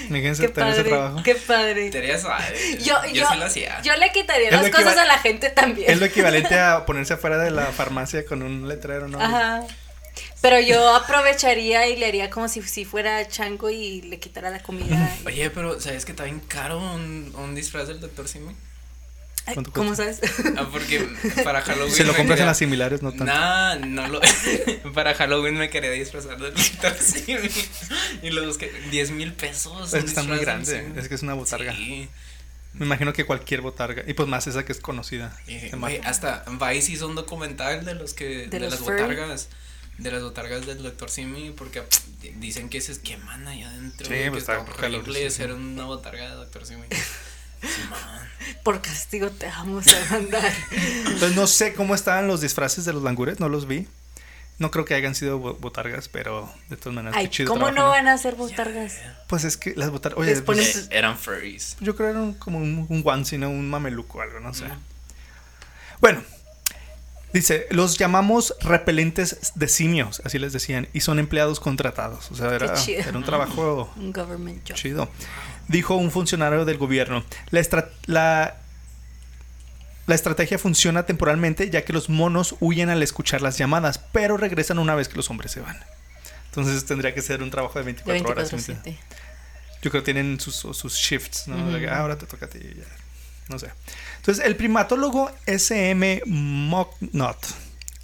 Qué 0.09 0.11
tener 0.11 0.31
ese 0.33 0.49
padre. 0.49 0.83
trabajo. 0.83 1.23
Qué 1.23 1.35
padre. 1.35 2.19
Suave. 2.19 2.77
Yo, 2.83 2.95
yo, 3.11 3.27
sí 3.29 3.37
lo 3.37 3.45
hacía. 3.45 3.81
yo 3.81 3.95
le 3.95 4.11
quitaría 4.11 4.49
Es 4.49 4.61
las 4.61 4.69
cosas 4.69 4.97
a 4.97 5.05
la 5.05 5.17
gente 5.19 5.49
también. 5.49 5.89
Es 5.89 5.99
lo 5.99 6.05
equivalente 6.05 6.59
a 6.59 6.85
ponerse 6.85 7.13
afuera 7.13 7.37
de 7.37 7.51
la 7.51 7.65
farmacia 7.67 8.25
con 8.25 8.41
un 8.43 8.67
letrero, 8.67 9.07
¿no? 9.07 9.19
Ajá. 9.19 9.63
Pero 10.41 10.59
yo 10.59 10.95
aprovecharía 10.95 11.87
y 11.87 11.95
le 11.95 12.05
haría 12.05 12.29
como 12.29 12.47
si, 12.47 12.61
si 12.61 12.85
fuera 12.85 13.27
chango 13.27 13.69
y 13.69 14.01
le 14.01 14.19
quitara 14.19 14.49
la 14.49 14.61
comida. 14.61 15.09
Oye, 15.25 15.49
pero 15.49 15.79
¿sabes 15.79 16.05
que 16.05 16.11
está 16.11 16.25
bien 16.25 16.41
caro 16.41 16.79
un, 16.79 17.33
un 17.35 17.55
disfraz 17.55 17.87
del 17.87 17.99
Dr. 17.99 18.27
Simi? 18.27 18.53
Ay, 19.45 19.55
¿Cuánto 19.55 19.71
¿Cómo 19.73 19.93
cuesta? 19.93 20.13
sabes? 20.27 20.55
Ah, 20.57 20.69
porque 20.71 21.05
para 21.43 21.61
Halloween. 21.61 21.93
Se 21.93 22.03
lo 22.05 22.09
compras 22.13 22.29
en 22.29 22.35
quería- 22.35 22.45
las 22.45 22.57
similares, 22.57 23.01
no 23.01 23.09
tanto. 23.11 23.25
Nah, 23.25 23.75
no 23.75 24.07
lo. 24.07 24.21
para 24.93 25.13
Halloween 25.15 25.55
me 25.55 25.69
quería 25.69 25.91
disfrazar 25.91 26.37
del 26.39 26.53
Dr. 26.53 26.95
Simi. 26.99 27.49
Y 28.21 28.29
lo 28.29 28.45
busqué. 28.45 28.71
10 28.91 29.11
mil 29.11 29.33
pesos. 29.33 29.93
Es 29.93 30.03
que 30.03 30.07
está 30.09 30.23
muy 30.23 30.37
grande, 30.39 30.91
es 30.95 31.09
que 31.09 31.15
es 31.15 31.23
una 31.23 31.33
botarga. 31.33 31.75
Sí. 31.75 32.07
Me 32.73 32.85
imagino 32.85 33.11
que 33.13 33.25
cualquier 33.25 33.61
botarga. 33.61 34.03
Y 34.07 34.13
pues 34.13 34.27
más 34.29 34.47
esa 34.47 34.63
que 34.65 34.71
es 34.71 34.79
conocida. 34.79 35.37
Y, 35.45 35.59
se 35.59 35.75
güey, 35.75 35.97
mata. 35.99 36.09
hasta 36.09 36.45
Vice 36.47 36.91
hizo 36.93 37.07
un 37.07 37.15
documental 37.15 37.83
de 37.85 37.95
los 37.95 38.13
que. 38.13 38.25
De, 38.25 38.47
De 38.47 38.59
los 38.61 38.71
las 38.71 38.79
furry. 38.79 39.01
botargas. 39.01 39.49
De 39.97 40.09
las 40.11 40.23
botargas 40.23 40.65
del 40.65 40.81
Dr. 40.81 41.09
Simi. 41.09 41.51
Porque 41.51 41.83
dicen 42.37 42.69
que 42.69 42.79
se 42.81 42.99
queman 43.01 43.45
allá 43.47 43.69
adentro. 43.69 44.07
Sí, 44.07 44.13
que 44.13 44.29
pues, 44.31 44.43
está 44.43 44.57
está 44.57 44.71
horrible 44.87 45.29
ser 45.29 45.51
una 45.51 45.83
botarga 45.85 46.29
de 46.29 46.35
Dr. 46.35 46.65
Simi. 46.65 46.83
Por 48.63 48.81
castigo 48.81 49.29
te 49.29 49.47
vamos 49.47 49.85
a 49.87 50.13
mandar. 50.13 50.51
Entonces 50.71 51.35
no 51.35 51.47
sé 51.47 51.73
cómo 51.73 51.95
estaban 51.95 52.27
los 52.27 52.41
disfraces 52.41 52.85
de 52.85 52.93
los 52.93 53.03
langures, 53.03 53.39
no 53.39 53.49
los 53.49 53.67
vi. 53.67 53.87
No 54.59 54.69
creo 54.69 54.85
que 54.85 54.93
hayan 54.93 55.15
sido 55.15 55.39
bo- 55.39 55.55
botargas, 55.55 56.07
pero 56.09 56.49
de 56.69 56.77
todas 56.77 56.93
maneras, 56.93 57.17
Ay, 57.17 57.25
qué 57.25 57.31
chido 57.31 57.51
¿cómo 57.51 57.71
no 57.71 57.89
van 57.89 58.07
a 58.07 58.17
ser 58.17 58.35
botargas? 58.35 58.93
Pues 59.27 59.43
es 59.45 59.57
que 59.57 59.73
las 59.75 59.89
botargas. 59.89 60.19
Oye, 60.19 60.39
pues, 60.41 60.43
pones- 60.59 60.75
Eh, 60.85 60.87
eran 60.91 61.17
furries. 61.17 61.75
yo 61.79 61.95
creo 61.95 62.09
que 62.13 62.17
eran 62.19 62.33
como 62.35 62.59
un, 62.59 62.85
un 62.87 63.01
onesie, 63.05 63.37
¿no? 63.39 63.49
Un 63.49 63.69
mameluco 63.69 64.19
o 64.19 64.21
algo, 64.21 64.39
no 64.39 64.53
sé. 64.53 64.65
Bueno, 65.99 66.21
dice, 67.33 67.65
los 67.71 67.97
llamamos 67.97 68.53
repelentes 68.61 69.51
de 69.55 69.67
simios, 69.67 70.21
así 70.23 70.37
les 70.37 70.53
decían, 70.53 70.87
y 70.93 70.99
son 71.01 71.17
empleados 71.19 71.59
contratados. 71.59 72.29
O 72.31 72.35
sea, 72.35 72.53
era, 72.53 72.73
chido. 72.75 72.99
era 72.99 73.17
un 73.17 73.23
trabajo 73.23 73.91
Un 73.95 74.13
government 74.13 74.67
job. 74.67 74.77
chido. 74.77 75.09
Dijo 75.67 75.95
un 75.95 76.11
funcionario 76.11 76.65
del 76.65 76.77
gobierno. 76.77 77.23
La, 77.51 77.59
estra- 77.59 77.89
la, 78.05 78.57
la 80.07 80.15
estrategia 80.15 80.57
funciona 80.57 81.05
temporalmente 81.05 81.69
ya 81.69 81.83
que 81.85 81.93
los 81.93 82.09
monos 82.09 82.55
huyen 82.59 82.89
al 82.89 83.01
escuchar 83.01 83.41
las 83.41 83.57
llamadas, 83.57 83.97
pero 84.11 84.37
regresan 84.37 84.77
una 84.79 84.95
vez 84.95 85.07
que 85.07 85.15
los 85.15 85.29
hombres 85.29 85.51
se 85.51 85.61
van. 85.61 85.77
Entonces 86.47 86.85
tendría 86.85 87.13
que 87.15 87.21
ser 87.21 87.41
un 87.41 87.49
trabajo 87.49 87.79
de 87.79 87.85
24, 87.85 88.23
De 88.23 88.31
horas. 88.31 88.51
24 88.51 88.83
¿sí? 88.83 88.91
7. 88.93 88.99
Yo 89.81 89.91
creo 89.91 90.03
que 90.03 90.13
tienen 90.13 90.39
sus, 90.39 90.55
sus 90.55 90.93
shifts, 90.95 91.45
"Ah, 91.49 91.97
ahora 91.97 92.17
te 92.17 92.25
toca 92.25 92.45
a 92.45 92.49
ti, 92.49 92.59
ya. 92.59 92.83
No 93.49 93.59
sé. 93.59 93.69
Entonces, 94.17 94.45
el 94.45 94.55
primatólogo 94.55 95.29
SM 95.45 96.21
Mocknot 96.25 97.37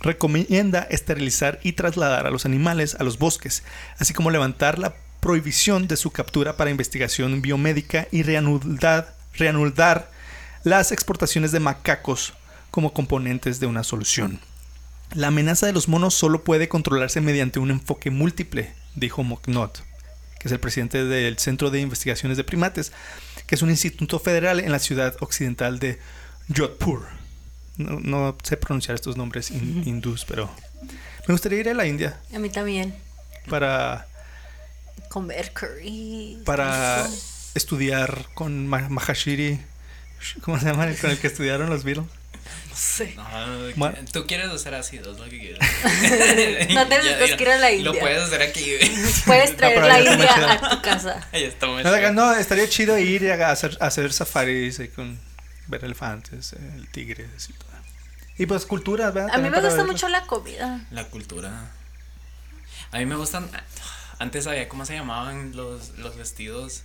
recomienda 0.01 0.87
esterilizar 0.89 1.59
y 1.63 1.73
trasladar 1.73 2.25
a 2.25 2.29
los 2.31 2.45
animales 2.45 2.95
a 2.95 3.03
los 3.03 3.17
bosques, 3.19 3.63
así 3.99 4.13
como 4.13 4.31
levantar 4.31 4.79
la 4.79 4.95
prohibición 5.29 5.87
de 5.87 5.95
su 5.95 6.09
captura 6.09 6.57
para 6.57 6.71
investigación 6.71 7.39
biomédica 7.43 8.07
y 8.11 8.23
reanudar, 8.23 9.15
reanudar 9.35 10.09
las 10.63 10.91
exportaciones 10.91 11.51
de 11.51 11.59
macacos 11.59 12.33
como 12.71 12.93
componentes 12.93 13.59
de 13.59 13.67
una 13.67 13.83
solución. 13.83 14.39
La 15.13 15.27
amenaza 15.27 15.67
de 15.67 15.71
los 15.73 15.87
monos 15.87 16.15
solo 16.15 16.43
puede 16.43 16.67
controlarse 16.67 17.21
mediante 17.21 17.59
un 17.59 17.69
enfoque 17.69 18.09
múltiple, 18.09 18.73
dijo 18.95 19.21
Mocknot, 19.23 19.83
que 20.39 20.47
es 20.47 20.51
el 20.51 20.59
presidente 20.59 21.05
del 21.05 21.37
Centro 21.37 21.69
de 21.69 21.79
Investigaciones 21.79 22.35
de 22.35 22.43
Primates, 22.43 22.91
que 23.45 23.53
es 23.53 23.61
un 23.61 23.69
instituto 23.69 24.17
federal 24.17 24.59
en 24.59 24.71
la 24.71 24.79
ciudad 24.79 25.15
occidental 25.19 25.77
de 25.77 25.99
Jodhpur. 26.57 27.05
No, 27.77 27.99
no 27.99 28.35
sé 28.41 28.57
pronunciar 28.57 28.95
estos 28.95 29.15
nombres 29.15 29.51
hin- 29.51 29.83
hindús, 29.85 30.25
pero 30.25 30.49
me 31.27 31.33
gustaría 31.35 31.59
ir 31.59 31.69
a 31.69 31.75
la 31.75 31.85
India 31.85 32.19
A 32.35 32.39
mí 32.39 32.49
también. 32.49 32.95
para, 33.47 34.07
Comer 35.09 35.51
curry. 35.53 36.41
para 36.45 37.03
rico. 37.03 37.15
estudiar 37.55 38.25
con 38.33 38.67
Ma- 38.67 38.89
Mahashiri. 38.89 39.59
¿Cómo 40.41 40.59
se 40.59 40.65
llama? 40.65 40.87
Con 40.99 41.11
el 41.11 41.17
que 41.17 41.27
estudiaron 41.27 41.69
los 41.69 41.83
Beatles. 41.83 42.05
No 42.69 42.75
sé. 42.75 43.13
No, 43.15 43.23
Ma- 43.77 43.93
que- 43.93 44.03
tú 44.11 44.25
quieres 44.27 44.49
hacer 44.49 44.73
ácido, 44.75 45.11
es 45.13 45.17
lo 45.19 45.25
que 45.29 45.39
quieres. 45.39 45.59
No 46.73 46.87
te 46.87 46.97
necesitas 46.97 47.31
que 47.37 47.43
ir 47.43 47.49
a 47.49 47.57
la 47.57 47.69
Lo 47.71 47.75
India. 47.77 47.99
puedes 48.01 48.23
hacer 48.23 48.41
aquí. 48.41 48.73
Puedes 49.25 49.55
traer 49.57 49.81
la 49.81 49.99
India 50.01 50.51
a 50.53 50.69
tu 50.69 50.81
casa. 50.81 51.27
Ahí 51.31 51.43
está 51.43 51.67
muy 51.67 51.83
No, 51.83 52.33
estaría 52.33 52.67
chido 52.69 52.97
ir 52.97 53.31
a 53.31 53.51
hacer, 53.51 53.77
a 53.79 53.87
hacer 53.87 54.11
safaris 54.13 54.79
eh, 54.79 54.89
con 54.89 55.19
ver 55.67 55.85
elefantes, 55.85 56.53
el 56.53 56.87
tigre 56.89 57.25
y 57.49 57.53
todo. 57.53 57.69
Y 58.37 58.45
pues 58.45 58.65
culturas, 58.65 59.13
¿verdad? 59.13 59.31
A 59.33 59.37
mí 59.37 59.49
me 59.49 59.59
gusta 59.59 59.75
verlo. 59.75 59.91
mucho 59.91 60.07
la 60.07 60.25
comida. 60.25 60.79
La 60.91 61.03
cultura. 61.05 61.71
A 62.91 62.97
mí 62.97 63.05
me 63.05 63.15
gustan. 63.15 63.49
Antes 64.19 64.43
sabía 64.43 64.67
cómo 64.69 64.85
se 64.85 64.93
llamaban 64.93 65.55
los, 65.55 65.91
los 65.97 66.15
vestidos 66.17 66.83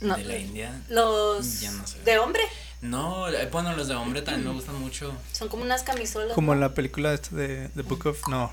No, 0.00 0.16
de 0.16 0.24
la 0.24 0.36
India. 0.38 0.82
los 0.88 1.60
Ya 1.60 1.70
no 1.70 1.86
sé. 1.86 2.00
de 2.02 2.18
hombre. 2.18 2.42
No, 2.82 3.28
eh, 3.28 3.48
bueno, 3.50 3.74
los 3.74 3.88
de 3.88 3.94
hombre 3.94 4.22
también 4.22 4.46
me 4.48 4.52
gustan 4.54 4.76
mucho. 4.80 5.14
Son 5.32 5.48
como 5.48 5.62
unas 5.64 5.82
camisolas. 5.82 6.34
Como 6.34 6.54
la 6.54 6.74
película 6.74 7.12
esta 7.14 7.34
de 7.36 7.68
The 7.74 7.82
Book 7.82 8.06
of... 8.06 8.26
No. 8.28 8.52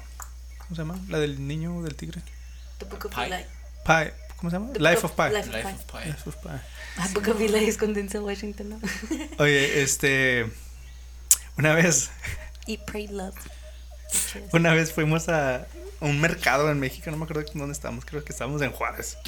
¿Cómo 0.60 0.70
se 0.76 0.82
llama? 0.82 1.00
La 1.10 1.20
del 1.20 1.46
niño 1.48 1.82
del 1.82 1.96
tigre. 1.96 2.22
The 2.80 2.86
Book 2.86 3.06
of 3.06 3.16
Pie. 3.16 3.26
Eli. 3.26 3.46
Pie. 3.86 4.14
¿Cómo 4.38 4.50
se 4.50 4.56
llama? 4.58 4.74
The 4.74 4.80
Life 4.80 5.06
of 5.06 5.12
Pi. 5.14 5.24
Life 5.30 5.50
of 5.50 5.56
Life 5.56 5.70
of 5.70 5.84
Pi. 5.92 6.08
Life 6.10 6.30
of 6.30 6.36
Pi. 6.38 6.50
Ah, 6.98 7.08
Book 7.14 7.28
of 7.30 7.42
Eli 7.42 7.66
es 7.70 7.78
con 7.78 7.94
Denzel 7.94 8.22
Washington, 8.22 8.70
¿no? 8.70 8.80
Oye, 9.40 9.82
este... 9.82 10.52
Una 11.58 11.74
vez... 11.74 12.10
Eat, 12.68 12.82
Pray, 12.86 13.08
Love. 13.08 13.36
Una 14.54 14.74
vez 14.74 14.92
fuimos 14.94 15.28
a 15.30 15.68
un 16.04 16.22
mercado 16.22 16.70
en 16.72 16.80
México. 16.80 17.10
No 17.12 17.18
me 17.18 17.24
acuerdo 17.26 17.44
dónde 17.54 17.74
estábamos. 17.74 18.06
Creo 18.06 18.24
que 18.24 18.32
estábamos 18.32 18.62
en 18.62 18.72
Juárez. 18.72 19.18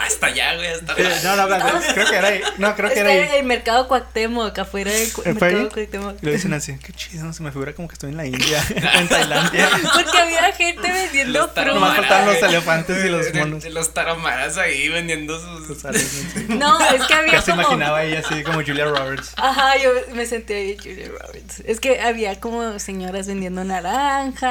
Hasta 0.00 0.26
allá, 0.26 0.54
güey, 0.56 0.68
hasta 0.68 0.94
Eh, 0.96 1.20
no, 1.24 1.36
no, 1.36 1.46
no, 1.46 1.58
no, 1.58 1.80
creo 1.94 2.06
que 2.08 2.16
era 2.16 2.28
ahí. 2.28 2.40
No, 2.58 2.74
creo 2.74 2.90
que 2.90 2.98
era 2.98 3.10
ahí. 3.10 3.28
el 3.38 3.44
mercado 3.46 3.86
Cuauhtémoc, 3.86 4.58
afuera 4.58 4.90
del 4.90 5.12
cu- 5.12 5.22
¿Eh, 5.24 5.34
fue 5.34 5.48
ahí? 5.48 5.54
mercado 5.54 5.70
Cuauhtémoc. 5.74 6.22
Y 6.22 6.26
lo 6.26 6.32
dicen 6.32 6.52
así, 6.54 6.76
qué 6.78 6.92
chido, 6.92 7.32
se 7.32 7.42
me 7.42 7.52
figura 7.52 7.72
como 7.74 7.86
que 7.88 7.94
estoy 7.94 8.10
en 8.10 8.16
la 8.16 8.26
India, 8.26 8.64
en 8.94 9.08
Tailandia. 9.08 9.68
Porque 9.94 10.18
había 10.18 10.52
gente 10.52 10.90
vendiendo 10.90 11.38
Los 11.38 11.50
fruta. 11.52 11.64
Nomás 11.66 11.96
faltaban 11.96 12.26
los 12.26 12.42
elefantes 12.42 13.04
y 13.04 13.08
los 13.08 13.34
monos. 13.34 13.64
Los 13.66 13.94
tarahumaras 13.94 14.56
ahí 14.58 14.88
vendiendo 14.88 15.38
sus. 15.38 15.68
Los 15.68 15.84
aliens, 15.84 16.08
sí. 16.34 16.46
No, 16.48 16.80
es 16.90 17.02
que 17.04 17.14
había 17.14 17.32
Casi 17.32 17.50
como... 17.52 17.62
imaginaba 17.62 18.02
ella 18.02 18.22
así 18.24 18.42
como 18.42 18.62
Julia 18.64 18.86
Roberts. 18.86 19.32
Ajá, 19.36 19.76
yo 19.76 19.90
me 20.14 20.26
sentí 20.26 20.52
ahí 20.54 20.76
Julia 20.78 21.08
Roberts. 21.08 21.62
Es 21.66 21.78
que 21.80 22.00
había 22.00 22.40
como 22.40 22.78
señoras 22.78 23.28
vendiendo 23.28 23.62
naranjas 23.64 24.49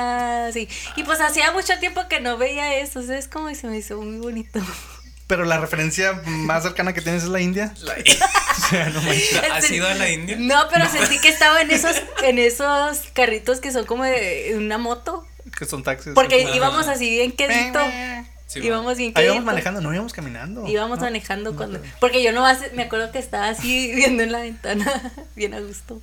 y, 0.55 0.67
y 0.95 1.03
pues 1.03 1.19
hacía 1.21 1.51
mucho 1.51 1.77
tiempo 1.79 2.07
que 2.09 2.19
no 2.19 2.38
veía 2.38 2.75
eso, 2.79 2.99
es 2.99 3.27
como 3.27 3.53
se 3.55 3.67
me 3.67 3.77
hizo 3.77 3.97
muy 4.01 4.17
bonito. 4.19 4.59
Pero 5.27 5.45
la 5.45 5.59
referencia 5.59 6.13
más 6.25 6.63
cercana 6.63 6.91
que 6.93 7.01
tienes 7.01 7.23
es 7.23 7.29
la 7.29 7.39
India. 7.39 7.73
La- 7.81 7.95
O 8.59 8.71
sea, 8.71 8.89
no. 8.89 8.99
¿Has 9.53 9.71
ido 9.71 9.88
a 9.88 9.93
la 9.93 10.09
India? 10.09 10.35
No, 10.39 10.67
pero 10.71 10.89
sentí 10.89 11.17
que 11.19 11.29
estaba 11.29 11.62
en 11.62 11.71
esos 11.71 11.95
en 12.23 12.38
esos 12.39 12.99
carritos 13.13 13.59
que 13.62 13.71
son 13.71 13.85
como 13.85 14.03
de 14.03 14.53
una 14.57 14.77
moto, 14.77 15.25
Que 15.57 15.65
son 15.65 15.81
taxis. 15.83 16.13
porque 16.13 16.41
íbamos 16.53 16.88
así 16.88 17.09
bien 17.09 17.31
quedito. 17.31 17.79
Sí, 18.47 18.59
íbamos 18.63 18.97
bien 18.97 19.12
Ahí 19.15 19.25
íbamos 19.25 19.43
manejando, 19.45 19.79
no 19.81 19.93
íbamos 19.93 20.12
caminando. 20.13 20.67
Íbamos 20.67 20.97
No. 20.97 21.05
manejando 21.05 21.55
cuando. 21.55 21.79
Porque 21.99 22.21
yo 22.23 22.31
nomás 22.31 22.59
me 22.73 22.83
acuerdo 22.83 23.12
que 23.12 23.19
estaba 23.19 23.47
así 23.49 23.91
viendo 23.95 24.23
en 24.23 24.31
la 24.31 24.39
ventana, 24.39 25.13
bien 25.35 25.53
a 25.53 25.59
gusto. 25.62 26.01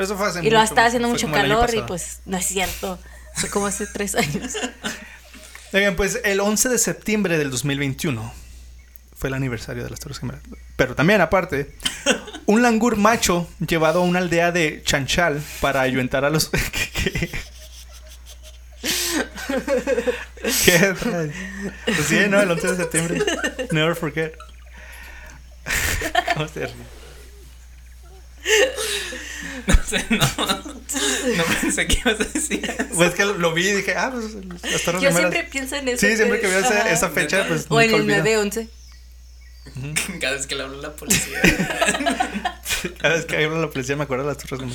Eso 0.00 0.16
fue 0.16 0.28
hace 0.28 0.40
Y 0.40 0.50
lo 0.50 0.58
mucho, 0.58 0.70
estaba 0.70 0.86
haciendo 0.88 1.08
mucho 1.08 1.30
calor 1.30 1.70
y 1.74 1.82
pues 1.82 2.20
no 2.26 2.36
es 2.36 2.46
cierto. 2.46 2.98
Fue 3.34 3.48
como 3.48 3.66
hace 3.66 3.86
tres 3.86 4.14
años. 4.14 4.54
Oigan, 5.72 5.94
pues 5.94 6.20
el 6.24 6.40
11 6.40 6.68
de 6.68 6.78
septiembre 6.78 7.38
del 7.38 7.50
2021 7.50 8.32
fue 9.16 9.28
el 9.28 9.34
aniversario 9.34 9.84
de 9.84 9.90
las 9.90 10.00
Torres 10.00 10.18
Gemelas. 10.18 10.42
Pero 10.76 10.94
también, 10.94 11.20
aparte, 11.20 11.74
un 12.46 12.62
langur 12.62 12.96
macho 12.96 13.48
llevado 13.64 14.00
a 14.00 14.02
una 14.02 14.18
aldea 14.18 14.50
de 14.50 14.82
Chanchal 14.82 15.40
para 15.60 15.82
ayuntar 15.82 16.24
a 16.24 16.30
los. 16.30 16.48
¿Qué? 16.48 17.12
qué? 17.12 17.30
¿Qué? 20.64 20.94
Pues 21.84 22.06
sí, 22.06 22.18
¿no? 22.28 22.40
El 22.40 22.50
11 22.50 22.66
de 22.68 22.76
septiembre. 22.76 23.22
Never 23.70 23.94
forget. 23.94 24.34
¿Cómo 26.34 26.48
se 26.48 26.66
ríe? 26.66 26.89
No 29.66 29.74
sé, 29.84 30.04
no. 30.10 30.18
No 31.36 31.44
pensé 31.60 31.86
que 31.86 31.98
ibas 32.00 32.20
a 32.20 32.24
decir 32.24 32.64
eso. 32.68 32.84
Pues 32.94 33.14
que 33.14 33.24
lo 33.24 33.52
vi 33.52 33.68
y 33.68 33.72
dije, 33.76 33.94
ah, 33.96 34.10
pues 34.12 34.82
Torres 34.84 35.02
Yo 35.02 35.12
siempre 35.12 35.44
pienso 35.44 35.76
en 35.76 35.88
eso. 35.88 36.06
Sí, 36.06 36.16
siempre 36.16 36.40
que 36.40 36.46
veo 36.46 36.60
esa, 36.60 37.10
fecha, 37.10 37.46
pues. 37.46 37.66
O 37.68 37.80
en 37.80 37.90
el 37.94 38.00
olvido. 38.02 38.24
9-11. 38.24 38.68
Cada 40.20 40.34
vez 40.34 40.46
que 40.46 40.54
le 40.54 40.62
hablo 40.64 40.78
a 40.78 40.82
la 40.82 40.92
policía. 40.96 41.40
Cada 43.00 43.14
vez 43.14 43.24
que 43.26 43.44
hablo 43.44 43.60
la 43.60 43.70
policía 43.70 43.96
me 43.96 44.04
acuerdo 44.04 44.26
de 44.26 44.34
las 44.34 44.42
Torres. 44.42 44.72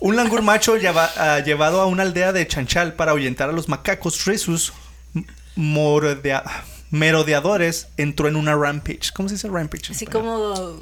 Un 0.00 0.16
langur 0.16 0.42
macho 0.42 0.76
lleva- 0.76 1.10
ah, 1.16 1.40
llevado 1.40 1.80
a 1.80 1.86
una 1.86 2.02
aldea 2.04 2.32
de 2.32 2.46
Chanchal 2.46 2.94
para 2.94 3.10
ahuyentar 3.10 3.50
a 3.50 3.52
los 3.52 3.68
macacos 3.68 4.24
Rhesus 4.24 4.72
m- 5.14 5.26
morodea- 5.56 6.44
merodeadores 6.90 7.88
entró 7.96 8.28
en 8.28 8.36
una 8.36 8.54
rampage. 8.56 9.10
¿Cómo 9.14 9.28
se 9.28 9.34
dice 9.34 9.48
rampage? 9.48 9.92
Así 9.92 10.06
como. 10.06 10.80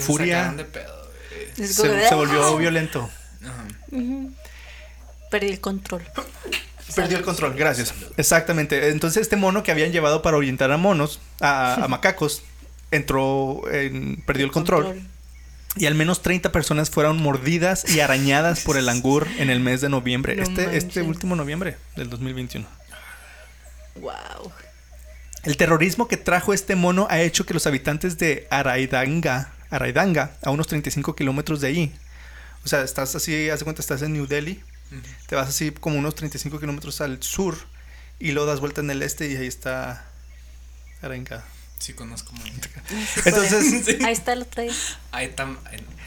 Furia. 0.00 0.52
de 0.56 0.64
pedo, 0.64 0.92
güey. 0.94 1.08
es 1.10 1.14
como 1.32 1.46
de, 1.46 1.47
Se, 1.66 2.08
se 2.08 2.14
volvió 2.14 2.44
¡ah! 2.44 2.56
violento. 2.56 3.10
Perdí 5.30 5.48
el 5.48 5.60
control. 5.60 6.02
Perdió 6.94 7.18
el 7.18 7.24
control, 7.24 7.54
gracias. 7.54 7.94
Exactamente. 8.16 8.88
Entonces 8.88 9.22
este 9.22 9.36
mono 9.36 9.62
que 9.62 9.70
habían 9.70 9.92
llevado 9.92 10.22
para 10.22 10.36
ahuyentar 10.36 10.70
a 10.72 10.76
monos, 10.76 11.20
a, 11.40 11.84
a 11.84 11.88
macacos, 11.88 12.42
entró, 12.90 13.62
en, 13.70 14.22
perdió 14.26 14.44
el 14.44 14.52
control. 14.52 15.02
Y 15.76 15.86
al 15.86 15.94
menos 15.94 16.22
30 16.22 16.50
personas 16.50 16.90
fueron 16.90 17.18
mordidas 17.18 17.88
y 17.88 18.00
arañadas 18.00 18.60
por 18.60 18.76
el 18.76 18.86
langur 18.86 19.28
en 19.38 19.50
el 19.50 19.60
mes 19.60 19.80
de 19.80 19.88
noviembre. 19.88 20.36
No 20.36 20.42
este, 20.42 20.76
este 20.76 21.02
último 21.02 21.36
noviembre 21.36 21.76
del 21.96 22.10
2021. 22.10 22.66
Wow. 24.00 24.52
El 25.44 25.56
terrorismo 25.56 26.08
que 26.08 26.16
trajo 26.16 26.52
este 26.52 26.74
mono 26.74 27.06
ha 27.10 27.20
hecho 27.20 27.46
que 27.46 27.54
los 27.54 27.66
habitantes 27.66 28.18
de 28.18 28.46
Araidanga, 28.50 29.52
Araidanga, 29.70 30.36
a 30.42 30.50
unos 30.50 30.66
35 30.66 31.14
kilómetros 31.16 31.60
de 31.60 31.68
ahí, 31.68 31.94
o 32.64 32.68
sea, 32.68 32.82
estás 32.82 33.14
así, 33.14 33.48
haz 33.50 33.60
de 33.60 33.64
cuenta, 33.64 33.80
estás 33.82 34.02
en 34.02 34.12
New 34.12 34.26
Delhi, 34.26 34.62
te 35.26 35.36
vas 35.36 35.48
así 35.48 35.70
como 35.70 35.98
unos 35.98 36.14
35 36.14 36.58
kilómetros 36.60 37.00
al 37.00 37.22
sur 37.22 37.56
y 38.18 38.32
luego 38.32 38.48
das 38.48 38.60
vuelta 38.60 38.80
en 38.80 38.90
el 38.90 39.02
este 39.02 39.28
y 39.30 39.36
ahí 39.36 39.46
está 39.46 40.04
Araidanga. 41.02 41.44
Sí, 41.78 41.92
conozco 41.92 42.32
muy 42.32 42.50
bien. 42.50 42.60
Entonces, 43.24 44.00
Ahí 44.04 44.12
está 44.12 44.32
el 44.32 44.42
otro 44.42 44.64
día. 44.64 44.72
Ahí 45.12 45.28
tam. 45.28 45.58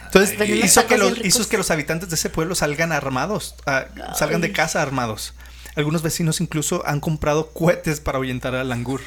entonces 0.06 0.32
ahí- 0.32 0.50
Venimos 0.50 0.66
hizo, 0.66 0.86
que 0.86 0.98
los, 0.98 1.08
bien 1.14 1.24
ricos. 1.24 1.40
hizo 1.40 1.50
que 1.50 1.58
los 1.58 1.72
habitantes 1.72 2.10
de 2.10 2.16
ese 2.16 2.30
pueblo 2.30 2.56
salgan 2.56 2.92
armados, 2.92 3.56
ah, 3.66 3.86
salgan 4.14 4.42
de 4.42 4.52
casa 4.52 4.82
armados. 4.82 5.34
Algunos 5.78 6.02
vecinos 6.02 6.42
incluso 6.42 6.86
han 6.86 7.00
comprado 7.00 7.52
cohetes 7.54 8.02
para 8.02 8.18
ahuyentar 8.18 8.54
al 8.54 8.68
langur. 8.68 9.00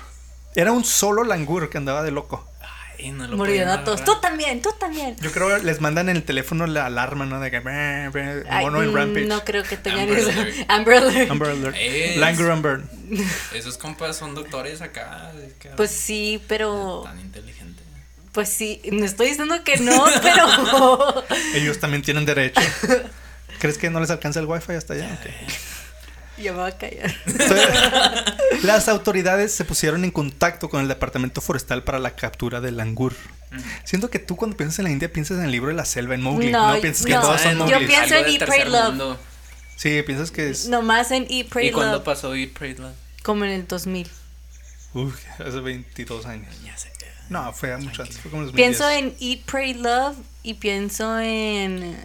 Era 0.54 0.72
un 0.72 0.84
solo 0.86 1.22
langur 1.24 1.68
que 1.68 1.76
andaba 1.76 2.02
de 2.02 2.12
loco. 2.12 2.48
Ay, 3.04 3.12
no 3.12 3.26
lo 3.28 3.36
Murieron 3.36 3.68
podían 3.68 3.80
a 3.80 3.84
todos. 3.84 4.04
Tú 4.04 4.12
también, 4.20 4.62
tú 4.62 4.70
también. 4.78 5.16
Yo 5.20 5.30
creo 5.30 5.56
que 5.58 5.62
les 5.64 5.80
mandan 5.80 6.08
en 6.08 6.16
el 6.16 6.22
teléfono 6.24 6.66
la 6.66 6.86
alarma, 6.86 7.26
¿no? 7.26 7.38
De 7.40 7.50
que 7.50 7.60
"Brr, 7.60 8.10
brr", 8.10 8.46
Ay, 8.48 8.64
mono 8.64 8.82
en 8.82 8.92
mm, 8.92 8.96
Rampage. 8.96 9.26
No 9.26 9.44
creo 9.44 9.62
que 9.62 9.76
tengan 9.76 10.02
Amber 10.08 10.18
eso. 10.18 10.30
Alert. 10.30 10.70
Amber 10.70 10.96
Alert. 10.98 11.30
Amber 11.30 11.48
Alert. 11.50 11.76
Es- 11.78 12.16
Langur 12.16 12.50
Amber. 12.50 12.80
Esos 13.52 13.76
compas 13.78 14.16
son 14.16 14.34
doctores 14.34 14.80
acá. 14.80 15.32
Pues 15.76 15.90
sí, 15.90 16.42
pero. 16.48 17.02
Tan 17.04 17.20
inteligente. 17.20 17.82
Pues 18.32 18.48
sí. 18.48 18.80
No 18.90 19.04
estoy 19.04 19.28
diciendo 19.28 19.62
que 19.64 19.76
no, 19.76 20.04
pero. 20.22 21.24
Ellos 21.54 21.78
también 21.78 22.02
tienen 22.02 22.24
derecho. 22.24 22.60
¿Crees 23.60 23.78
que 23.78 23.90
no 23.90 24.00
les 24.00 24.10
alcanza 24.10 24.40
el 24.40 24.46
wifi 24.46 24.72
hasta 24.72 24.94
allá? 24.94 25.18
Ok. 25.20 25.30
Ya 26.36 26.52
me 26.52 26.58
voy 26.60 26.70
a 26.70 26.76
callar. 26.76 27.14
Entonces, 27.26 27.68
las 28.62 28.88
autoridades 28.88 29.54
se 29.54 29.64
pusieron 29.64 30.04
en 30.04 30.10
contacto 30.10 30.68
con 30.68 30.80
el 30.80 30.88
departamento 30.88 31.40
forestal 31.40 31.84
para 31.84 31.98
la 31.98 32.16
captura 32.16 32.60
del 32.60 32.76
langur. 32.76 33.14
Siento 33.84 34.10
que 34.10 34.18
tú 34.18 34.34
cuando 34.36 34.56
piensas 34.56 34.80
en 34.80 34.86
la 34.86 34.90
India 34.90 35.12
piensas 35.12 35.38
en 35.38 35.44
el 35.44 35.52
libro 35.52 35.68
de 35.68 35.74
la 35.74 35.84
selva, 35.84 36.14
en 36.14 36.22
Mowgli. 36.22 36.50
No, 36.50 36.74
No, 36.74 36.80
piensas 36.80 37.06
que 37.06 37.12
no. 37.12 37.20
todos 37.20 37.40
son 37.40 37.58
Saben, 37.58 37.68
Yo 37.68 37.86
pienso 37.86 38.14
en 38.16 38.24
de 38.24 38.30
Eat, 38.32 38.44
Pray, 38.46 38.64
Love. 38.64 38.88
mundo. 38.88 39.18
Sí, 39.76 40.02
piensas 40.02 40.30
que 40.32 40.50
es... 40.50 40.68
Nomás 40.68 41.10
en 41.12 41.26
Eat, 41.30 41.48
Pray, 41.48 41.68
¿Y 41.68 41.72
cuándo 41.72 41.94
Love. 41.96 42.04
pasó 42.04 42.34
Eat, 42.34 42.50
Pray, 42.50 42.74
Love? 42.74 42.92
Como 43.22 43.44
en 43.44 43.50
el 43.52 43.66
2000. 43.68 44.08
Uf, 44.94 45.16
hace 45.38 45.60
22 45.60 46.26
años. 46.26 46.52
Ya 46.64 46.76
sé. 46.76 46.90
No, 47.28 47.52
fue 47.52 47.76
mucho 47.78 48.02
antes. 48.02 48.18
Fue 48.18 48.30
como 48.30 48.42
en 48.42 48.48
2010. 48.48 48.54
Pienso 48.76 48.90
en 48.90 49.14
Eat, 49.20 49.40
Pray, 49.46 49.74
Love 49.74 50.16
y 50.42 50.54
pienso 50.54 51.18
en 51.20 51.96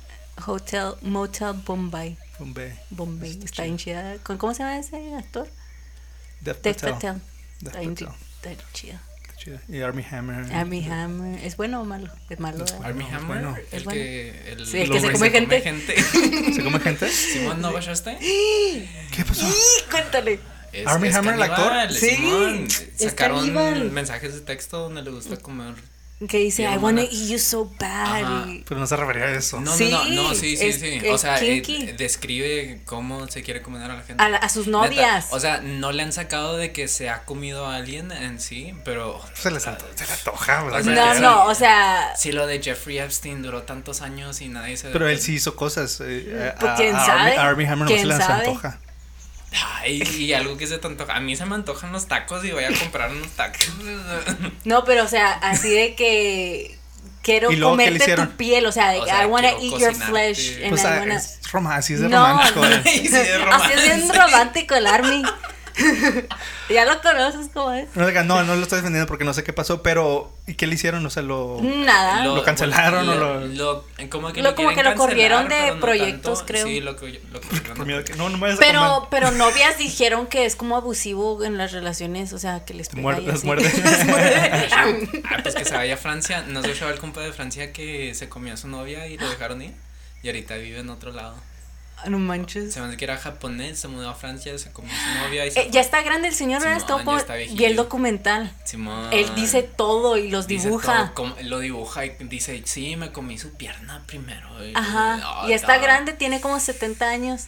Hotel, 0.45 0.91
Motel 1.01 1.53
Bombay. 1.65 2.15
Bombay. 2.39 2.73
Bombay. 2.89 3.29
Está 3.31 3.45
Está 3.45 3.55
chido. 3.55 3.65
bien 3.65 3.77
chida. 3.77 4.17
¿Con- 4.23 4.37
¿Cómo 4.37 4.53
se 4.53 4.63
llama 4.63 4.79
ese 4.79 5.15
actor? 5.15 5.47
Dev 6.41 6.55
Patel. 6.55 6.75
Patel. 6.93 7.13
Death 7.61 7.67
Está 7.67 7.79
bien 7.79 7.95
Patel. 7.95 8.07
está 8.53 8.63
chida. 8.73 9.01
Está 9.21 9.35
chido. 9.37 9.59
Y 9.67 9.81
Army 9.81 10.05
Hammer. 10.09 10.53
Army 10.53 10.85
Hammer. 10.89 11.43
¿Es 11.45 11.57
bueno 11.57 11.81
o 11.81 11.85
malo? 11.85 12.11
Es 12.29 12.39
malo. 12.39 12.65
Army 12.83 13.03
Hammer, 13.05 13.23
bueno. 13.25 13.55
el 13.57 13.77
Es 13.77 13.83
bueno. 13.83 13.99
que, 14.01 14.51
el, 14.53 14.65
Sí, 14.65 14.77
el 14.81 14.89
que 14.91 14.99
se 15.01 15.11
come 15.11 15.29
gente. 15.29 15.61
¿Se 16.53 16.63
come 16.63 16.79
gente? 16.79 17.09
Simón, 17.09 17.61
¿no 17.61 17.73
bajaste? 17.73 18.17
¿Qué 19.15 19.25
pasó? 19.25 19.45
¡Y! 19.47 19.89
Cuéntale. 19.91 20.39
Es, 20.71 20.81
es 21.03 21.15
Hammer, 21.15 21.33
el 21.35 21.41
actor. 21.41 21.91
Sí, 21.91 22.09
Simón. 22.15 22.67
Sacaron 22.97 23.93
mensajes 23.93 24.33
de 24.35 24.41
texto 24.41 24.79
donde 24.79 25.01
le 25.01 25.11
gusta 25.11 25.37
comer. 25.37 25.73
Que 26.27 26.37
dice, 26.39 26.63
I 26.63 26.75
wanna 26.77 27.03
eat 27.03 27.29
you 27.29 27.39
so 27.39 27.71
bad. 27.79 28.23
Ajá. 28.23 28.45
Pero 28.67 28.77
no 28.81 28.85
se 28.87 28.97
refería 28.97 29.23
a 29.23 29.31
eso. 29.31 29.61
No, 29.61 29.73
Sí, 29.73 29.89
no, 29.89 30.03
no, 30.03 30.23
no, 30.23 30.35
sí, 30.35 30.57
sí, 30.57 30.65
es- 30.67 30.79
sí. 30.81 31.07
O 31.07 31.17
sea, 31.17 31.41
eh, 31.41 31.61
kinky. 31.61 31.93
describe 31.93 32.81
cómo 32.85 33.25
se 33.29 33.41
quiere 33.41 33.61
comer 33.61 33.83
a 33.89 33.95
la 33.95 34.01
gente. 34.03 34.21
A, 34.21 34.27
la- 34.27 34.37
a 34.37 34.49
sus 34.49 34.67
Neta, 34.67 34.79
novias. 34.79 35.27
O 35.31 35.39
sea, 35.39 35.61
no 35.61 35.93
le 35.93 36.03
han 36.03 36.11
sacado 36.11 36.57
de 36.57 36.73
que 36.73 36.89
se 36.89 37.09
ha 37.09 37.23
comido 37.23 37.65
a 37.67 37.77
alguien 37.77 38.11
en 38.11 38.41
sí, 38.41 38.73
pero. 38.83 39.21
Se 39.33 39.49
les 39.49 39.65
anto- 39.65 39.85
se 39.95 40.05
le 40.05 40.11
antoja. 40.11 40.63
O 40.65 40.83
sea, 40.83 40.93
no, 40.93 41.15
sí. 41.15 41.21
no, 41.21 41.45
o 41.45 41.55
sea, 41.55 42.13
Si 42.17 42.33
lo 42.33 42.47
de 42.47 42.61
Jeffrey 42.61 42.97
Epstein 42.99 43.41
duró 43.41 43.63
tantos 43.63 44.01
años 44.01 44.41
y 44.41 44.49
nadie 44.49 44.75
se. 44.75 44.89
Pero 44.89 45.07
él 45.07 45.21
sí 45.21 45.35
hizo 45.35 45.55
cosas. 45.55 46.01
eh, 46.03 46.53
Pues, 46.59 46.71
a- 46.71 46.75
¿quién 46.75 46.95
a 46.97 47.05
sabe? 47.05 47.19
Armie, 47.21 47.37
a 47.37 47.43
Armie 47.47 47.67
Hammer 47.67 47.83
no 47.85 47.87
se 47.87 47.95
¿Quién 47.95 48.07
les 48.09 48.17
sabe? 48.17 48.45
antoja. 48.47 48.79
Ay, 49.79 50.03
y 50.03 50.33
algo 50.33 50.57
que 50.57 50.67
se 50.67 50.77
te 50.77 50.87
antoja. 50.87 51.15
A 51.15 51.19
mí 51.19 51.35
se 51.35 51.45
me 51.45 51.55
antojan 51.55 51.91
los 51.91 52.07
tacos 52.07 52.45
y 52.45 52.51
voy 52.51 52.63
a 52.65 52.73
comprar 52.77 53.11
unos 53.11 53.29
tacos. 53.29 53.67
no, 54.65 54.83
pero 54.83 55.03
o 55.03 55.07
sea, 55.07 55.31
así 55.33 55.69
de 55.69 55.95
que 55.95 56.77
quiero 57.23 57.51
¿Y 57.51 57.55
luego 57.55 57.75
qué 57.77 57.91
le 57.91 57.99
comerte 57.99 58.25
tu 58.27 58.37
piel, 58.37 58.65
o 58.65 58.71
sea, 58.71 58.91
de 58.91 58.99
O 58.99 59.03
que 59.05 59.09
sea, 59.09 59.23
I 59.23 59.25
wanna 59.25 59.49
eat 59.49 59.79
your 59.79 59.95
flesh. 59.95 60.57
and 60.61 60.69
Pues 60.69 60.83
I 60.83 60.87
ah, 60.87 60.97
wanna- 60.99 61.15
es 61.15 61.39
rom- 61.51 61.71
así 61.71 61.93
es 61.95 61.99
de 62.01 62.09
No, 62.09 62.25
romántico. 62.27 62.59
no. 62.65 62.75
Ay, 62.85 62.99
sí, 63.07 63.17
es 63.17 63.29
Así 63.51 63.73
es 63.73 63.83
bien 63.83 64.09
romántico 64.13 64.75
el 64.75 64.87
Army. 64.87 65.23
ya 66.69 66.85
lo 66.85 67.01
conoces 67.01 67.49
como 67.53 67.71
es. 67.71 67.87
No, 67.95 68.09
no, 68.23 68.43
no 68.43 68.55
lo 68.55 68.61
estoy 68.63 68.77
defendiendo 68.77 69.07
porque 69.07 69.23
no 69.25 69.33
sé 69.33 69.43
qué 69.43 69.53
pasó, 69.53 69.81
pero 69.83 70.31
¿y 70.47 70.55
qué 70.55 70.67
le 70.67 70.75
hicieron? 70.75 71.05
O 71.05 71.09
sea, 71.09 71.23
lo... 71.23 71.59
Nada. 71.61 72.25
¿Lo 72.25 72.43
cancelaron 72.43 73.07
o 73.09 73.15
lo- 73.15 73.39
lo- 73.47 73.85
como 74.09 74.31
que 74.33 74.41
Lo- 74.41 74.49
lo, 74.51 74.55
como 74.55 74.69
que 74.73 74.83
lo 74.83 74.95
corrieron 74.95 75.47
de 75.49 75.71
no 75.75 75.79
proyectos, 75.79 76.39
tanto. 76.39 76.53
creo. 76.53 76.65
Sí, 76.67 76.79
lo, 76.81 76.95
que- 76.95 77.21
lo 77.31 77.41
corrieron 77.41 77.67
Por 77.77 77.77
de 77.79 77.85
miedo 77.85 78.03
que- 78.03 78.15
no, 78.15 78.29
no 78.29 78.37
me 78.37 78.55
Pero, 78.57 79.07
pero 79.09 79.31
novias 79.31 79.77
dijeron 79.77 80.27
que 80.27 80.45
es 80.45 80.55
como 80.55 80.75
abusivo 80.77 81.43
en 81.43 81.57
las 81.57 81.71
relaciones, 81.71 82.33
o 82.33 82.39
sea, 82.39 82.65
que 82.65 82.73
les 82.73 82.89
pega 82.89 83.01
Muerde- 83.01 83.23
y 83.23 83.25
las 83.27 83.43
muerde. 83.43 83.69
Ah, 84.73 85.37
pues 85.43 85.55
que 85.55 85.65
se 85.65 85.75
vaya 85.75 85.93
a 85.93 85.97
Francia. 85.97 86.43
¿No 86.47 86.61
se 86.61 86.71
echaba 86.71 86.91
el 86.91 86.99
compa 86.99 87.21
de 87.21 87.33
Francia 87.33 87.71
que 87.73 88.13
se 88.15 88.29
comió 88.29 88.53
a 88.53 88.57
su 88.57 88.67
novia 88.67 89.07
y 89.07 89.17
lo 89.17 89.29
dejaron 89.29 89.61
ir? 89.61 89.73
Y 90.21 90.27
ahorita 90.27 90.55
vive 90.55 90.79
en 90.79 90.89
otro 90.89 91.11
lado. 91.11 91.35
No 92.07 92.19
manches. 92.19 92.73
Se 92.73 92.81
me 92.81 92.95
que 92.97 93.05
era 93.05 93.17
japonés, 93.17 93.79
se 93.79 93.87
mudó 93.87 94.09
a 94.09 94.15
Francia, 94.15 94.57
se 94.57 94.71
comió 94.71 94.91
su 94.93 95.19
novia 95.23 95.45
y 95.45 95.51
se 95.51 95.61
Eh, 95.61 95.67
ya 95.71 95.81
está 95.81 96.01
grande 96.01 96.27
el 96.29 96.33
señor, 96.35 96.61
¿verdad? 96.61 96.77
Vi 97.53 97.65
el 97.65 97.75
documental. 97.75 98.51
Simón. 98.63 99.11
Él 99.11 99.29
dice 99.35 99.63
todo 99.63 100.17
y 100.17 100.29
los 100.29 100.47
Dice 100.47 100.67
dibuja. 100.67 101.13
todo, 101.15 101.35
lo 101.43 101.59
dibuja 101.59 102.05
y 102.05 102.11
dice, 102.21 102.61
sí, 102.65 102.95
me 102.95 103.11
comí 103.11 103.37
su 103.37 103.53
pierna 103.53 104.03
primero. 104.05 104.47
Y- 104.65 104.73
Ajá. 104.75 105.19
Ah, 105.23 105.45
y 105.47 105.53
está 105.53 105.77
grande, 105.77 106.13
tiene 106.13 106.39
como 106.41 106.59
70 106.59 107.09
años. 107.09 107.47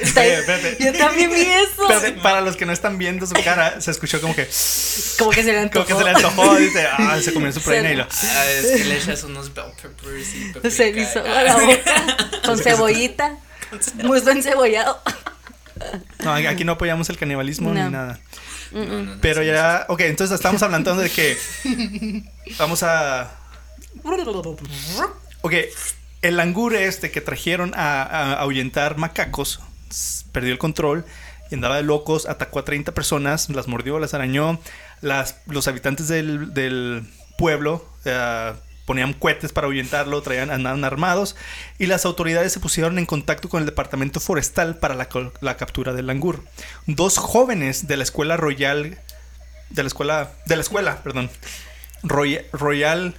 Espérate. 0.00 0.76
Yo 0.80 0.92
también 0.94 1.30
vi 1.30 1.42
eso. 1.42 1.82
Espérate, 1.90 2.12
para 2.20 2.40
los 2.40 2.56
que 2.56 2.64
no 2.66 2.72
están 2.72 2.96
viendo 2.98 3.26
su 3.26 3.34
cara, 3.34 3.80
se 3.80 3.90
escuchó 3.90 4.20
como 4.20 4.34
que, 4.34 4.48
Como 5.18 5.30
que 5.30 5.42
se 5.44 5.52
le 5.52 5.70
como 5.70 5.82
antojó. 5.82 5.86
que 5.86 5.94
se 5.94 6.04
le 6.04 6.10
antojó, 6.10 6.56
dice, 6.56 6.86
ah, 6.90 7.18
se 7.22 7.32
comió 7.34 7.52
su 7.52 7.60
preina 7.62 7.92
y 7.92 7.96
lo... 7.96 8.04
Ah, 8.04 8.44
es 8.50 8.66
que 8.80 8.84
le 8.84 8.96
echas 8.96 9.22
unos 9.24 9.52
bell 9.52 9.66
peppers 9.80 10.34
y 10.34 10.44
paprika. 10.52 10.70
Se 10.76 10.88
hizo 10.88 11.20
a 11.24 11.42
la 11.42 11.56
boca 11.56 12.40
con 12.44 12.58
cebollita. 12.58 13.36
Muslo 14.02 14.32
encebollado. 14.32 15.00
No, 16.20 16.32
aquí 16.34 16.64
no 16.64 16.72
apoyamos 16.72 17.08
el 17.10 17.18
canibalismo 17.18 17.72
No. 17.72 17.84
ni 17.84 17.90
nada. 17.90 18.18
No, 18.70 18.84
no, 18.86 19.02
no, 19.02 19.18
Pero 19.20 19.42
ya, 19.42 19.84
ok, 19.88 20.00
entonces 20.02 20.34
estamos 20.34 20.62
hablando 20.62 20.96
de 20.96 21.10
que 21.10 21.36
vamos 22.58 22.82
a... 22.82 23.30
Ok, 25.42 25.54
el 26.22 26.36
langur 26.36 26.74
este 26.74 27.10
que 27.10 27.20
trajeron 27.20 27.72
a, 27.74 28.02
a 28.02 28.32
ahuyentar 28.40 28.96
macacos 28.96 29.60
perdió 30.32 30.52
el 30.52 30.58
control 30.58 31.04
y 31.50 31.54
andaba 31.54 31.76
de 31.76 31.82
locos, 31.82 32.26
atacó 32.26 32.58
a 32.60 32.64
30 32.64 32.92
personas, 32.92 33.48
las 33.50 33.68
mordió, 33.68 33.98
las 33.98 34.14
arañó. 34.14 34.58
Las, 35.00 35.36
los 35.46 35.66
habitantes 35.68 36.08
del, 36.08 36.54
del 36.54 37.04
pueblo 37.36 37.84
eh, 38.04 38.52
ponían 38.86 39.12
cohetes 39.14 39.52
para 39.52 39.66
ahuyentarlo, 39.66 40.22
traían, 40.22 40.50
andaban 40.50 40.84
armados 40.84 41.36
y 41.78 41.86
las 41.86 42.04
autoridades 42.04 42.52
se 42.52 42.60
pusieron 42.60 42.98
en 42.98 43.06
contacto 43.06 43.48
con 43.48 43.60
el 43.60 43.66
departamento 43.66 44.20
forestal 44.20 44.76
para 44.78 44.94
la, 44.94 45.08
la 45.40 45.56
captura 45.56 45.92
del 45.92 46.06
langur. 46.06 46.44
Dos 46.86 47.18
jóvenes 47.18 47.86
de 47.86 47.96
la 47.96 48.02
escuela 48.04 48.36
royal, 48.36 48.98
de 49.70 49.82
la 49.82 49.86
escuela, 49.88 50.30
de 50.46 50.56
la 50.56 50.62
escuela, 50.62 51.02
perdón, 51.02 51.30
Roy- 52.02 52.44
Royal 52.52 53.14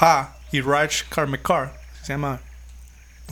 Ha 0.00 0.34
y 0.52 0.60
Raj 0.62 1.02
Karmekar, 1.10 1.78
se 2.02 2.14
llama, 2.14 2.40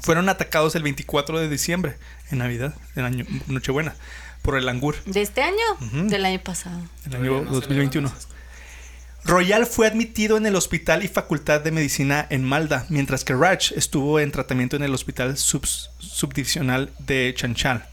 fueron 0.02 0.28
atacados 0.28 0.74
el 0.74 0.82
24 0.82 1.38
de 1.40 1.48
diciembre, 1.48 1.96
en 2.30 2.38
Navidad, 2.38 2.74
en 2.96 3.04
año, 3.04 3.26
Nochebuena, 3.48 3.94
por 4.42 4.56
el 4.56 4.66
langur, 4.66 4.96
¿De 5.04 5.22
este 5.22 5.42
año? 5.42 5.56
Del 6.08 6.24
año 6.24 6.40
pasado. 6.42 6.80
el 7.06 7.16
año 7.16 7.42
no 7.42 7.50
2021. 7.50 8.08
celebran 8.08 8.12
esas 8.12 8.26
cosas. 8.26 8.36
Royal 9.24 9.66
fue 9.66 9.88
admitido 9.88 10.36
en 10.36 10.46
el 10.46 10.54
Hospital 10.54 11.02
y 11.04 11.08
Facultad 11.08 11.60
de 11.60 11.72
Medicina 11.72 12.24
en 12.30 12.44
Malda, 12.44 12.86
mientras 12.90 13.24
que 13.24 13.34
Raj 13.34 13.72
estuvo 13.74 14.20
en 14.20 14.30
tratamiento 14.30 14.76
en 14.76 14.84
el 14.84 14.94
Hospital 14.94 15.34
subs- 15.34 15.88
Subdivisional 15.98 16.92
de 17.00 17.34
Chanchal. 17.36 17.84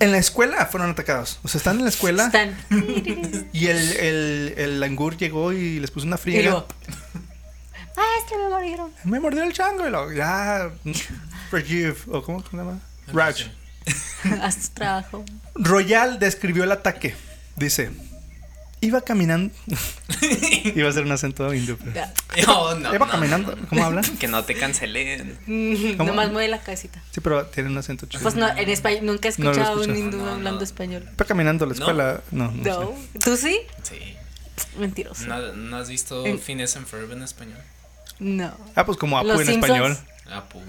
En 0.00 0.10
la 0.10 0.18
escuela 0.18 0.66
fueron 0.66 0.90
atacados. 0.90 1.38
O 1.44 1.48
sea, 1.48 1.58
están 1.58 1.76
en 1.78 1.84
la 1.84 1.90
escuela 1.90 2.26
Están. 2.26 2.56
y 3.52 3.66
el, 3.68 3.78
el, 3.98 4.54
el 4.56 4.80
langur 4.80 5.16
llegó 5.16 5.52
y 5.52 5.78
les 5.78 5.92
puso 5.92 6.08
una 6.08 6.16
Y 6.16 6.18
friega. 6.18 6.64
Ah, 7.96 8.04
es 8.22 8.30
que 8.30 8.36
me 8.36 8.48
morieron. 8.48 8.90
Me 9.04 9.20
mordió 9.20 9.42
el 9.42 9.52
chango 9.52 9.86
y 9.86 9.90
lo, 9.90 10.12
ya. 10.12 10.70
Rajiv, 11.52 11.96
o 12.08 12.22
¿cómo 12.22 12.42
se 12.48 12.56
llama? 12.56 12.80
Raj. 13.12 13.46
Haz 14.42 14.68
tu 14.68 14.74
trabajo. 14.74 15.24
Royal 15.54 16.18
describió 16.18 16.64
el 16.64 16.72
ataque. 16.72 17.14
Dice: 17.56 17.90
Iba 18.80 19.00
caminando. 19.00 19.54
Iba 20.74 20.88
a 20.88 20.92
ser 20.92 21.04
un 21.04 21.12
acento 21.12 21.54
hindú. 21.54 21.76
pero-. 21.78 22.06
No, 22.46 22.74
no, 22.74 22.94
Iba 22.94 23.06
no, 23.06 23.12
caminando. 23.12 23.56
¿Cómo 23.68 23.84
hablan? 23.84 24.04
Que 24.18 24.26
no 24.28 24.44
te 24.44 24.54
cancelen. 24.56 25.38
¿Cómo? 25.96 26.10
Nomás 26.10 26.30
mueve 26.32 26.48
la 26.48 26.58
cabecita. 26.60 27.00
Sí, 27.12 27.20
pero 27.20 27.46
tiene 27.46 27.70
un 27.70 27.78
acento 27.78 28.06
chido. 28.06 28.22
Pues 28.22 28.34
no, 28.34 28.48
en 28.48 28.68
español, 28.68 29.06
nunca 29.06 29.28
he 29.28 29.30
escuchado 29.30 29.80
a 29.80 29.84
un 29.84 29.96
hindú 29.96 30.18
No, 30.18 30.24
no, 30.26 30.30
hablando 30.32 30.60
no. 30.60 30.64
español. 30.64 31.08
Iba 31.14 31.24
caminando 31.24 31.64
a 31.64 31.68
la 31.68 31.74
escuela. 31.74 32.20
No, 32.32 32.50
no, 32.50 32.62
No. 32.62 32.94
sé. 33.12 33.18
¿Tú 33.24 33.36
sí? 33.36 33.60
Sí. 33.84 34.16
Mentiroso. 34.78 35.26
¿No, 35.26 35.52
no 35.54 35.76
has 35.78 35.88
visto 35.88 36.26
En- 36.26 36.38
Phineas 36.40 36.76
and 36.76 36.86
Ferb 36.86 37.12
en 37.12 37.22
español? 37.22 37.58
No. 38.18 38.56
Ah, 38.74 38.84
pues 38.86 38.98
como 38.98 39.18
Apu 39.18 39.28
Los 39.28 39.40
en 39.42 39.46
Simpsons. 39.46 39.72
español. 39.72 39.98
Apu. 40.32 40.60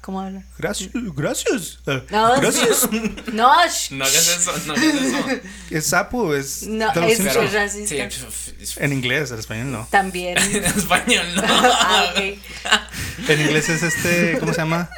¿Cómo 0.00 0.20
habla? 0.20 0.44
Gracias. 0.58 0.90
Gracias. 0.94 1.78
eh, 1.86 2.02
No, 2.10 2.40
gracias. 2.40 2.88
No, 3.32 3.52
sh- 3.64 3.90
No 3.90 4.04
hagas 4.04 4.28
eso, 4.28 4.52
no 4.66 4.72
hagas 4.74 4.84
eso. 4.84 5.40
Es 5.70 5.92
Apu, 5.92 6.32
es. 6.32 6.62
No, 6.68 6.92
de 6.92 7.00
los 7.00 7.10
es- 7.10 7.18
Simpsons. 7.18 7.52
racista. 7.52 8.10
Sí, 8.10 8.74
En 8.78 8.92
inglés, 8.92 9.32
en 9.32 9.38
español 9.40 9.72
no. 9.72 9.88
también. 9.90 10.38
en 10.54 10.64
español 10.64 11.26
no. 11.34 11.42
ah, 11.46 12.12
ok. 12.12 13.28
En 13.30 13.40
inglés 13.40 13.68
es 13.68 13.82
este. 13.82 14.38
¿Cómo 14.38 14.52
se 14.52 14.58
llama? 14.60 14.88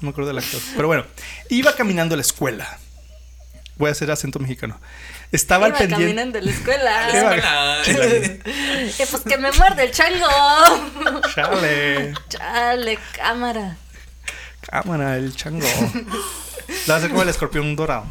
No 0.00 0.06
me 0.06 0.08
acuerdo 0.10 0.28
del 0.28 0.38
actor. 0.38 0.60
Pero 0.74 0.88
bueno, 0.88 1.04
iba 1.50 1.74
caminando 1.74 2.14
a 2.14 2.16
la 2.16 2.22
escuela. 2.22 2.78
Voy 3.76 3.88
a 3.88 3.92
hacer 3.92 4.10
acento 4.10 4.38
mexicano. 4.38 4.80
Estaba 5.32 5.68
Iba 5.68 5.76
al 5.76 5.80
pendiente. 5.88 6.04
caminando 6.04 6.38
a 6.38 6.42
la 6.42 6.50
escuela. 6.50 7.08
Hola. 7.12 7.82
Eh, 7.86 8.40
pues 9.10 9.22
que 9.22 9.36
me 9.38 9.50
muerde 9.52 9.84
el 9.84 9.90
chango. 9.92 10.26
Chale. 11.34 12.14
Chale, 12.28 12.98
cámara. 13.16 13.76
Cámara, 14.70 15.16
el 15.16 15.34
chango. 15.34 15.66
La 16.86 16.88
va 16.88 16.94
a 16.94 16.96
hacer 16.98 17.10
como 17.10 17.22
el 17.22 17.28
escorpión 17.28 17.74
dorado. 17.76 18.06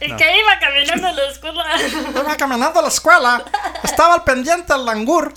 Y 0.00 0.08
No. 0.08 0.16
que 0.16 0.24
iba 0.38 0.58
caminando 0.58 1.08
a 1.08 1.12
la 1.12 1.30
escuela. 1.30 1.64
Iba 2.22 2.36
caminando 2.36 2.78
a 2.78 2.82
la 2.82 2.88
escuela. 2.88 3.44
Estaba 3.82 4.14
al 4.14 4.24
pendiente 4.24 4.72
el 4.72 4.84
langur. 4.84 5.34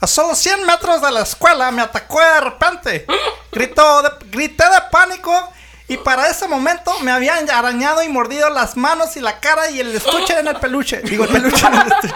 A 0.00 0.06
solo 0.06 0.34
100 0.34 0.64
metros 0.66 1.00
de 1.02 1.10
la 1.12 1.22
escuela 1.22 1.70
me 1.70 1.82
atacó 1.82 2.20
de 2.20 2.40
repente. 2.40 3.06
Gritó 3.52 4.02
de- 4.02 4.10
grité 4.30 4.64
de 4.64 4.80
pánico. 4.90 5.52
Y 5.86 5.98
para 5.98 6.28
ese 6.30 6.48
momento 6.48 6.98
me 7.00 7.10
habían 7.10 7.48
arañado 7.50 8.02
y 8.02 8.08
mordido 8.08 8.48
las 8.50 8.76
manos 8.76 9.16
y 9.16 9.20
la 9.20 9.38
cara 9.40 9.70
y 9.70 9.80
el 9.80 9.94
estuche 9.94 10.38
en 10.38 10.48
el 10.48 10.56
peluche. 10.56 11.02
Digo, 11.02 11.24
el 11.24 11.30
peluche 11.30 11.66
en 11.66 11.74
el 11.74 11.92
estuche. 11.92 12.14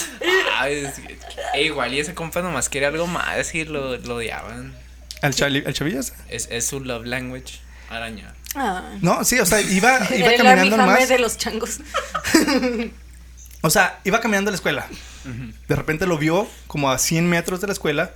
Ay, 0.58 0.84
es 0.86 0.94
que- 0.94 1.18
eh, 1.54 1.62
igual 1.64 1.92
y 1.92 2.00
ese 2.00 2.14
compa 2.14 2.40
nomás 2.42 2.68
quiere 2.68 2.86
algo 2.86 3.06
más 3.06 3.54
y 3.54 3.64
lo, 3.64 3.96
lo 3.98 4.16
odiaban. 4.16 4.74
¿El, 5.22 5.34
chali- 5.34 5.62
el 5.66 5.74
chavillas? 5.74 6.14
Es, 6.28 6.48
es 6.50 6.66
su 6.66 6.80
love 6.80 7.04
language. 7.04 7.60
Araña. 7.90 8.34
Ah. 8.54 8.94
No, 9.02 9.22
sí, 9.24 9.38
o 9.38 9.44
sea, 9.46 9.60
iba, 9.60 9.98
iba 10.16 10.32
caminando 10.36 10.76
nomás. 10.78 11.08
de 11.08 11.18
los 11.18 11.36
changos. 11.36 11.80
O 13.62 13.68
sea, 13.68 14.00
iba 14.04 14.20
caminando 14.20 14.48
a 14.48 14.52
la 14.52 14.56
escuela. 14.56 14.86
De 15.68 15.76
repente 15.76 16.06
lo 16.06 16.16
vio 16.16 16.48
como 16.66 16.90
a 16.90 16.98
100 16.98 17.28
metros 17.28 17.60
de 17.60 17.66
la 17.66 17.74
escuela. 17.74 18.12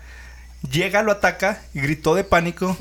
Llega, 0.70 1.02
lo 1.02 1.12
ataca 1.12 1.60
y 1.74 1.80
gritó 1.80 2.14
de 2.14 2.24
pánico. 2.24 2.78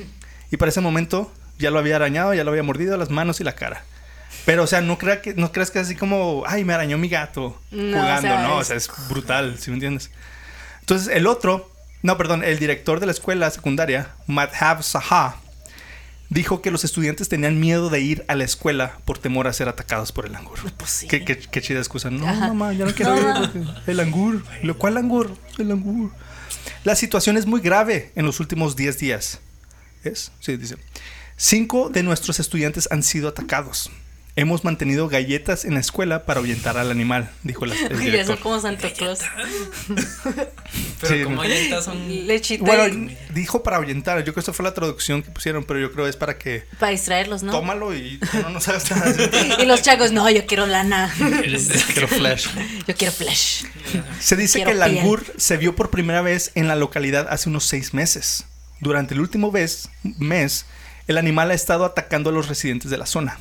Y 0.50 0.56
para 0.56 0.70
ese 0.70 0.80
momento 0.80 1.30
ya 1.64 1.72
lo 1.72 1.80
había 1.80 1.96
arañado, 1.96 2.34
ya 2.36 2.44
lo 2.44 2.52
había 2.52 2.62
mordido 2.64 2.96
las 2.98 3.10
manos 3.10 3.40
y 3.40 3.44
la 3.44 3.54
cara. 3.56 3.84
Pero, 4.46 4.64
o 4.64 4.68
sea, 4.68 4.82
no, 4.82 4.98
crea 4.98 5.22
que, 5.22 5.34
no 5.34 5.52
creas 5.52 5.72
que 5.72 5.80
es 5.80 5.86
así 5.88 5.96
como, 5.96 6.44
ay, 6.46 6.64
me 6.66 6.74
arañó 6.74 6.98
mi 6.98 7.08
gato 7.10 7.60
No, 7.72 7.98
jugando. 8.00 8.18
o 8.18 8.22
sea, 8.32 8.42
no, 8.48 8.56
o 8.58 8.62
es- 8.62 8.68
sea, 8.68 8.76
es 8.76 8.90
brutal, 9.10 9.58
¿sí 9.60 9.72
me 9.72 9.76
entiendes? 9.78 10.12
Entonces, 10.82 11.08
el 11.16 11.28
otro, 11.28 11.72
no, 12.02 12.18
perdón, 12.18 12.44
el 12.44 12.60
director 12.60 13.00
de 13.00 13.06
la 13.06 13.14
escuela 13.14 13.50
secundaria, 13.50 14.10
Madhav 14.28 14.84
Saha, 14.84 15.38
dijo 16.30 16.62
que 16.62 16.72
los 16.72 16.84
estudiantes 16.84 17.30
tenían 17.30 17.60
miedo 17.60 17.90
de 17.90 18.00
ir 18.02 18.26
a 18.28 18.36
la 18.36 18.44
escuela 18.44 18.98
por 19.06 19.18
temor 19.20 19.48
a 19.48 19.54
ser 19.54 19.70
atacados 19.70 20.12
por 20.12 20.26
el 20.26 20.34
langur. 20.34 20.60
Pues 20.78 20.90
sí. 20.92 21.08
Qué, 21.08 21.24
qué- 21.24 21.38
qué 21.40 21.62
chida 21.62 21.80
excusa. 21.80 22.10
No, 22.10 22.28
Ajá. 22.28 22.48
mamá, 22.50 22.74
ya 22.74 22.86
no 22.86 22.94
quiero 22.94 23.16
No, 23.16 23.44
ir. 23.46 23.52
El 23.88 23.98
langur. 23.98 24.44
Lo 24.64 24.78
cual 24.78 24.96
langur. 24.96 25.38
El 25.60 25.70
langur. 25.70 26.12
La 26.84 26.96
situación 26.96 27.38
es 27.38 27.46
muy 27.46 27.62
grave 27.62 28.12
en 28.16 28.26
los 28.26 28.40
últimos 28.40 28.76
10 28.76 28.98
días. 29.00 29.40
¿Es? 30.04 30.32
Sí, 30.42 30.58
dice. 30.58 30.76
Cinco 31.36 31.90
de 31.90 32.04
nuestros 32.04 32.40
estudiantes 32.40 32.88
han 32.92 33.04
sido 33.04 33.30
atacados. 33.30 33.90
Hemos 34.36 34.64
mantenido 34.64 35.10
galletas 35.10 35.64
en 35.64 35.76
la 35.76 35.80
escuela 35.80 36.26
para 36.26 36.40
ahuyentar 36.40 36.76
al 36.80 36.90
animal, 36.90 37.30
dijo 37.44 37.68
la- 37.68 37.76
el 37.76 37.82
Y 37.92 37.94
eso 37.94 38.02
director. 38.04 38.40
como 38.40 38.60
Santa 38.60 38.92
Claus. 38.92 39.20
Pero 41.02 41.16
Sí, 41.16 41.24
como 41.24 41.36
no. 41.36 41.44
llentas 41.44 41.86
son. 41.86 42.28
Lechita 42.28 42.64
Bueno, 42.66 42.88
y- 42.88 43.16
dijo 43.34 43.62
para 43.62 43.78
ahuyentar. 43.78 44.18
Yo 44.20 44.24
creo 44.26 44.34
que 44.36 44.40
esa 44.40 44.54
fue 44.54 44.64
la 44.64 44.74
traducción 44.74 45.22
que 45.22 45.30
pusieron, 45.30 45.64
pero 45.66 45.80
yo 45.80 45.92
creo 45.92 46.06
que 46.06 46.10
es 46.10 46.16
para 46.16 46.38
que 46.40 46.64
para 46.80 46.92
distraerlos, 46.94 47.44
¿no? 47.44 47.52
tómalo 47.52 47.94
y 47.94 48.20
no 48.42 48.50
nos 48.50 48.68
hagas 48.70 48.90
nada. 48.90 49.14
Y 49.62 49.66
los 49.66 49.82
changos, 49.84 50.12
no, 50.12 50.28
yo 50.32 50.46
quiero 50.48 50.66
lana. 50.66 51.14
Quiero 51.94 52.08
flash. 52.08 52.48
Yo 52.88 52.96
quiero 52.96 53.14
flash. 53.14 53.66
Se 54.20 54.36
dice 54.36 54.60
Quiero 54.64 54.72
que 54.72 54.78
el 54.78 54.84
piel. 54.84 54.96
langur 54.96 55.26
se 55.38 55.58
vio 55.58 55.76
por 55.76 55.90
primera 55.92 56.22
vez 56.22 56.52
en 56.56 56.68
la 56.68 56.76
localidad 56.76 57.28
hace 57.30 57.50
unos 57.50 57.66
seis 57.66 57.94
meses. 57.94 58.46
Durante 58.80 59.14
el 59.14 59.20
último 59.20 59.52
mes, 60.18 60.66
el 61.08 61.18
animal 61.18 61.52
ha 61.52 61.56
estado 61.56 61.86
atacando 61.86 62.30
a 62.30 62.34
los 62.34 62.48
residentes 62.48 62.90
de 62.90 62.98
la 62.98 63.06
zona. 63.06 63.40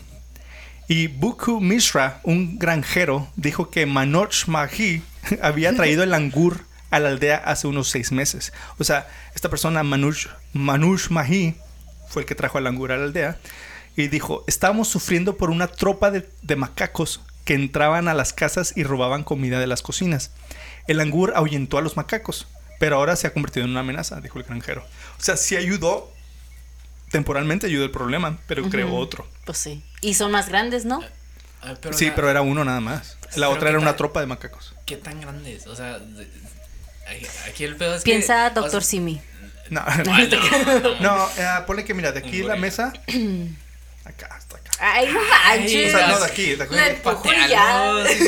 Y 0.89 1.07
Buku 1.07 1.61
Mishra, 1.61 2.21
un 2.25 2.59
granjero, 2.59 3.29
dijo 3.37 3.71
que 3.71 3.87
Manoj 3.87 4.47
Mahi 4.49 5.03
había 5.43 5.75
traído 5.75 6.03
el 6.03 6.11
langur 6.11 6.65
a 6.91 7.01
la 7.01 7.09
aldea 7.09 7.39
hace 7.39 7.67
unos 7.67 7.89
seis 7.89 8.13
meses. 8.13 8.53
O 8.79 8.85
sea, 8.85 9.09
esta 9.35 9.49
persona, 9.49 9.83
Manush, 9.83 10.27
Manush 10.53 11.09
Mahi, 11.09 11.57
fue 12.09 12.23
el 12.23 12.29
que 12.29 12.35
trajo 12.35 12.59
al 12.59 12.65
langur 12.65 12.93
a 12.93 12.99
la 12.99 13.05
aldea. 13.05 13.39
Y 13.97 14.09
dijo, 14.09 14.45
estábamos 14.47 14.89
sufriendo 14.89 15.37
por 15.37 15.51
una 15.51 15.69
tropa 15.69 16.11
de, 16.11 16.57
macacos 16.57 17.23
que 17.45 17.55
entraban 17.55 18.09
a 18.09 18.15
las 18.15 18.33
casas 18.33 18.75
y 18.77 18.85
robaban 18.85 19.25
comida 19.25 19.59
de 19.59 19.67
las 19.67 19.83
cocinas. 19.83 20.31
El 20.87 20.99
langur 20.99 21.33
ahuyentó 21.35 21.79
a 21.79 21.83
los 21.83 21.97
macacos, 21.97 22.47
pero 22.79 22.97
ahora 22.97 23.17
se 23.17 23.27
ha 23.27 23.33
convertido 23.33 23.65
en 23.65 23.71
una 23.71 23.81
amenaza, 23.81 24.21
dijo 24.21 24.39
el 24.39 24.45
granjero. 24.45 24.85
O 25.19 25.23
sea, 25.23 25.37
sí 25.37 25.57
ayudó, 25.57 26.13
temporalmente 27.13 27.67
ayudó 27.69 27.85
el 27.85 27.91
problema, 27.93 28.39
pero 28.49 28.69
creó 28.69 28.95
otro. 28.97 29.29
Pues 29.45 29.59
sí. 29.59 29.83
Y 30.01 30.15
son 30.15 30.33
más 30.33 30.49
grandes, 30.49 30.85
¿no? 30.85 31.01
Ah, 31.63 31.75
pero 31.81 31.97
sí, 31.97 32.07
la- 32.07 32.15
pero 32.17 32.29
era 32.31 32.43
uno 32.43 32.65
nada 32.65 32.81
más. 32.81 33.17
La 33.37 33.49
otra 33.49 33.67
¿qué 33.67 33.69
era 33.71 33.79
una 33.79 33.95
tropa 33.97 34.19
de 34.21 34.27
macacos. 34.27 34.75
¿Qué 34.85 34.97
tan 34.97 35.21
grande 35.21 35.55
es? 35.55 35.67
O 35.69 35.77
sea, 35.77 35.99
de- 36.01 36.27
aquí- 37.49 37.65
el 37.65 37.77
pedo 37.77 37.95
es 37.95 38.03
Piensa 38.03 38.53
que. 38.53 38.59
o 38.59 38.63
Doctor 38.63 38.83
sea, 38.83 38.91
Simi. 38.91 39.21
No, 39.71 39.83
no, 40.05 40.19
no. 40.19 41.01
no 41.01 41.29
eh, 41.39 41.49
ponle 41.67 41.85
que 41.85 41.95
mira, 41.95 42.11
de 42.13 42.19
aquí 42.19 42.43
la 42.43 42.57
mesa. 42.57 42.93
Acá, 44.05 44.29
hasta 44.37 44.57
acá. 44.57 44.71
Ay, 44.81 45.09
no 45.13 45.21
O 45.21 45.23
manches. 45.25 45.93
sea, 45.93 46.09
no, 46.09 46.19
de 46.19 46.27
aquí, 46.27 46.55
de. 46.57 46.67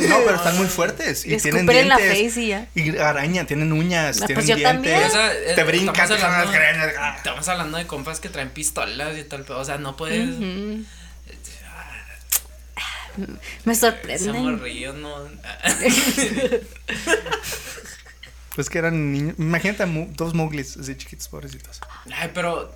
No, 0.08 0.16
pero 0.24 0.36
están 0.36 0.56
muy 0.56 0.66
fuertes. 0.68 1.26
Y 1.26 1.36
tienen 1.38 1.68
en 1.68 1.88
la 1.88 1.96
dientes. 1.96 2.32
face 2.32 2.40
y 2.42 2.48
ya. 2.48 2.68
Y 2.76 2.96
arañan, 2.96 3.46
tienen 3.46 3.72
uñas, 3.72 4.20
No, 4.20 4.26
tienen 4.26 4.44
pues 4.44 4.48
yo 4.48 4.56
dientes. 4.56 4.74
también. 4.92 5.02
O 5.04 5.10
sea, 5.10 5.32
eh, 5.34 5.52
te 5.56 5.64
brincan, 5.64 5.92
te 6.08 6.14
las 6.14 6.22
hablando- 6.22 6.52
greñas. 6.52 6.94
ah. 6.98 7.14
Estamos 7.16 7.48
hablando 7.48 7.78
de 7.78 7.86
compas 7.88 8.20
que 8.20 8.28
traen 8.28 8.50
pistolas 8.50 9.18
y 9.18 9.24
tal. 9.24 9.44
O 9.50 9.64
sea, 9.64 9.78
no 9.78 9.96
puedes. 9.96 10.28
Ujú. 10.28 10.84
Me 13.64 13.72
Ese 13.72 13.80
sorprenden. 13.80 14.36
morrillo 14.42 14.92
no. 14.92 15.28
Pues 18.54 18.70
que 18.70 18.78
eran 18.78 19.10
niños. 19.12 19.34
Imagínate 19.38 19.82
a 19.82 19.86
dos 19.86 20.32
muglis 20.34 20.76
así 20.76 20.94
chiquitos, 20.96 21.26
pobrecitos. 21.28 21.80
Ay, 22.14 22.30
pero. 22.32 22.72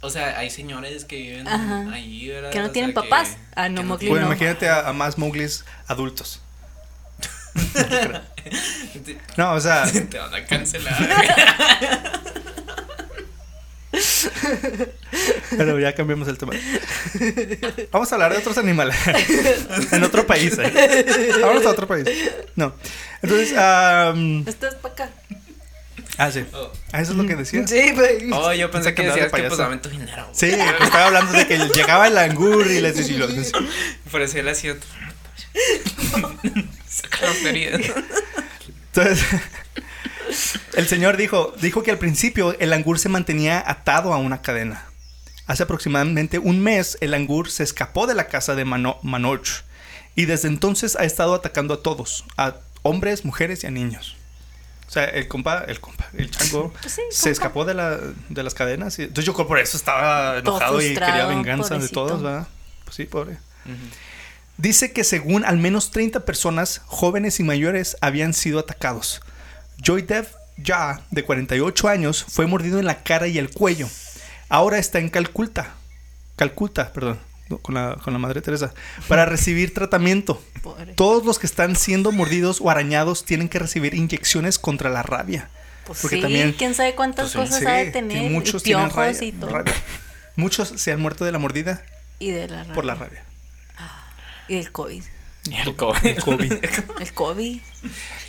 O 0.00 0.10
sea, 0.10 0.38
hay 0.38 0.48
señores 0.50 1.04
que 1.04 1.16
viven 1.16 1.48
Ajá. 1.48 1.90
ahí, 1.92 2.28
¿verdad? 2.28 2.50
Que 2.52 2.60
no 2.60 2.66
O 2.66 2.70
tienen 2.70 2.92
sea, 2.92 3.02
papás. 3.02 3.36
Ah, 3.56 3.68
no, 3.68 3.80
que 3.80 3.86
Mowgli 3.86 4.08
Bueno, 4.08 4.26
no. 4.26 4.32
imagínate 4.32 4.68
a, 4.68 4.88
a 4.88 4.92
más 4.92 5.18
muglis 5.18 5.64
adultos. 5.86 6.40
No, 9.36 9.52
o 9.54 9.60
sea, 9.60 9.84
te 9.90 10.18
van 10.18 10.34
a 10.34 10.44
cancelar. 10.46 10.96
pero 15.56 15.78
ya 15.78 15.94
cambiamos 15.94 16.28
el 16.28 16.38
tema. 16.38 16.52
Vamos 17.90 18.10
a 18.10 18.14
hablar 18.14 18.32
de 18.32 18.38
otros 18.38 18.58
animales. 18.58 18.96
en 19.92 20.02
otro 20.04 20.26
país. 20.26 20.56
¿eh? 20.58 21.04
Vamos 21.42 21.66
a 21.66 21.70
otro 21.70 21.86
país. 21.86 22.06
No. 22.56 22.72
Entonces, 23.22 23.56
am, 23.56 24.44
Estás 24.46 24.74
para 24.76 24.94
acá. 24.94 25.10
Ah, 26.18 26.30
sí. 26.30 26.44
Oh. 26.52 26.70
Ah, 26.92 27.00
eso 27.00 27.12
es 27.12 27.18
lo 27.18 27.26
que 27.26 27.36
decía. 27.36 27.66
Sí, 27.66 27.92
güey. 27.92 28.30
Oh, 28.32 28.52
yo 28.52 28.70
pensé 28.70 28.90
que 28.94 29.02
que 29.02 29.08
decías 29.08 29.26
que 29.26 29.30
pues 29.30 29.42
payaso. 29.42 29.56
dame 29.56 29.76
tu 29.78 29.88
dinero. 29.88 30.24
güey. 30.24 30.34
Sí, 30.34 30.50
pues 30.56 30.82
estaba 30.82 31.06
hablando 31.06 31.32
de 31.32 31.46
que 31.46 31.58
llegaba 31.74 32.06
el 32.08 32.18
angur 32.18 32.66
y 32.66 32.80
les 32.80 32.96
decía. 32.96 33.26
Por 34.10 34.20
eso 34.22 34.38
él 34.38 34.48
hacía. 34.48 34.76
Saca 36.88 37.26
la 37.26 37.32
feria. 37.32 37.70
Entonces, 38.92 39.24
el 40.74 40.86
señor 40.88 41.16
dijo, 41.16 41.54
dijo 41.60 41.82
que 41.82 41.90
al 41.90 41.98
principio 41.98 42.56
el 42.58 42.72
angur 42.72 42.98
se 42.98 43.08
mantenía 43.08 43.62
atado 43.66 44.12
a 44.12 44.18
una 44.18 44.42
cadena. 44.42 44.84
Hace 45.46 45.62
aproximadamente 45.62 46.38
un 46.38 46.60
mes 46.60 46.98
el 47.00 47.14
angur 47.14 47.50
se 47.50 47.62
escapó 47.62 48.06
de 48.06 48.14
la 48.14 48.26
casa 48.28 48.54
de 48.54 48.64
Mano- 48.66 48.98
Manoj 49.02 49.40
y 50.14 50.26
desde 50.26 50.48
entonces 50.48 50.96
ha 50.96 51.04
estado 51.04 51.32
atacando 51.34 51.74
a 51.74 51.82
todos, 51.82 52.24
a 52.36 52.56
hombres, 52.82 53.24
mujeres 53.24 53.64
y 53.64 53.66
a 53.66 53.70
niños. 53.70 54.16
O 54.88 54.90
sea, 54.90 55.04
el 55.04 55.28
compa, 55.28 55.64
el 55.68 55.80
compa, 55.80 56.08
el 56.14 56.30
chango 56.30 56.72
Pues 56.80 56.94
sí, 56.94 57.02
se 57.10 57.24
compa. 57.24 57.30
escapó 57.30 57.64
de, 57.66 57.74
la, 57.74 57.98
de 58.30 58.42
las 58.42 58.54
cadenas. 58.54 58.98
Y, 58.98 59.02
entonces 59.02 59.26
yo 59.26 59.34
creo 59.34 59.46
por 59.46 59.58
eso 59.58 59.76
estaba 59.76 60.38
enojado 60.38 60.80
y 60.80 60.94
quería 60.94 61.26
venganza 61.26 61.78
de 61.78 61.88
todos, 61.90 62.22
¿verdad? 62.22 62.48
Pues 62.84 62.96
sí, 62.96 63.04
pobre. 63.04 63.36
Dice 64.56 64.92
que 64.92 65.04
según 65.04 65.44
al 65.44 65.58
menos 65.58 65.90
30 65.90 66.24
personas, 66.24 66.80
jóvenes 66.86 67.38
y 67.38 67.42
mayores, 67.44 67.98
habían 68.00 68.32
sido 68.32 68.58
atacados. 68.58 69.20
Joy 69.82 70.02
Dev 70.02 70.26
Ya, 70.56 71.02
de 71.10 71.22
48 71.22 71.86
años, 71.86 72.24
fue 72.26 72.46
mordido 72.46 72.80
en 72.80 72.86
la 72.86 73.02
cara 73.04 73.28
y 73.28 73.38
el 73.38 73.50
cuello. 73.50 73.88
Ahora 74.48 74.78
está 74.78 74.98
en 74.98 75.10
Calcuta. 75.10 75.74
Calcuta, 76.34 76.92
perdón, 76.92 77.20
con 77.62 77.74
la, 77.74 77.96
con 78.02 78.12
la 78.12 78.18
Madre 78.18 78.42
Teresa, 78.42 78.74
para 79.08 79.24
recibir 79.26 79.72
tratamiento. 79.74 80.42
Pobre. 80.62 80.92
Todos 80.94 81.24
los 81.24 81.38
que 81.38 81.46
están 81.46 81.76
siendo 81.76 82.12
mordidos 82.12 82.60
o 82.60 82.70
arañados 82.70 83.24
tienen 83.24 83.48
que 83.48 83.58
recibir 83.58 83.94
inyecciones 83.94 84.58
contra 84.58 84.90
la 84.90 85.02
rabia. 85.02 85.48
Pues 85.86 86.00
porque 86.02 86.16
sí, 86.16 86.22
también- 86.22 86.52
quién 86.52 86.74
sabe 86.74 86.94
cuántas 86.94 87.32
Pues 87.32 87.48
cosas 87.48 87.60
Sí, 87.60 87.66
ha 87.66 87.72
de 87.72 87.90
tener. 87.90 88.30
muchos 88.30 88.60
y 88.62 88.64
tienen 88.66 88.86
piojos 88.88 89.04
rabia- 89.16 89.24
y 89.28 89.32
todo. 89.32 89.50
rabia. 89.50 89.74
Muchos 90.36 90.68
se 90.76 90.92
han 90.92 91.00
muerto 91.00 91.24
de 91.24 91.32
la 91.32 91.38
mordida 91.38 91.82
Y 92.18 92.30
de 92.30 92.46
la 92.48 92.64
por 92.74 92.84
la 92.84 92.94
rabia. 92.94 93.24
rabia. 93.78 93.92
Y 94.48 94.54
del 94.56 94.70
COVID. 94.70 95.02
Y 95.50 95.54
el 95.56 95.74
COVID. 95.76 96.06
El 96.06 96.22
COVID. 96.22 96.52
El 97.00 97.12
COVID. 97.14 97.60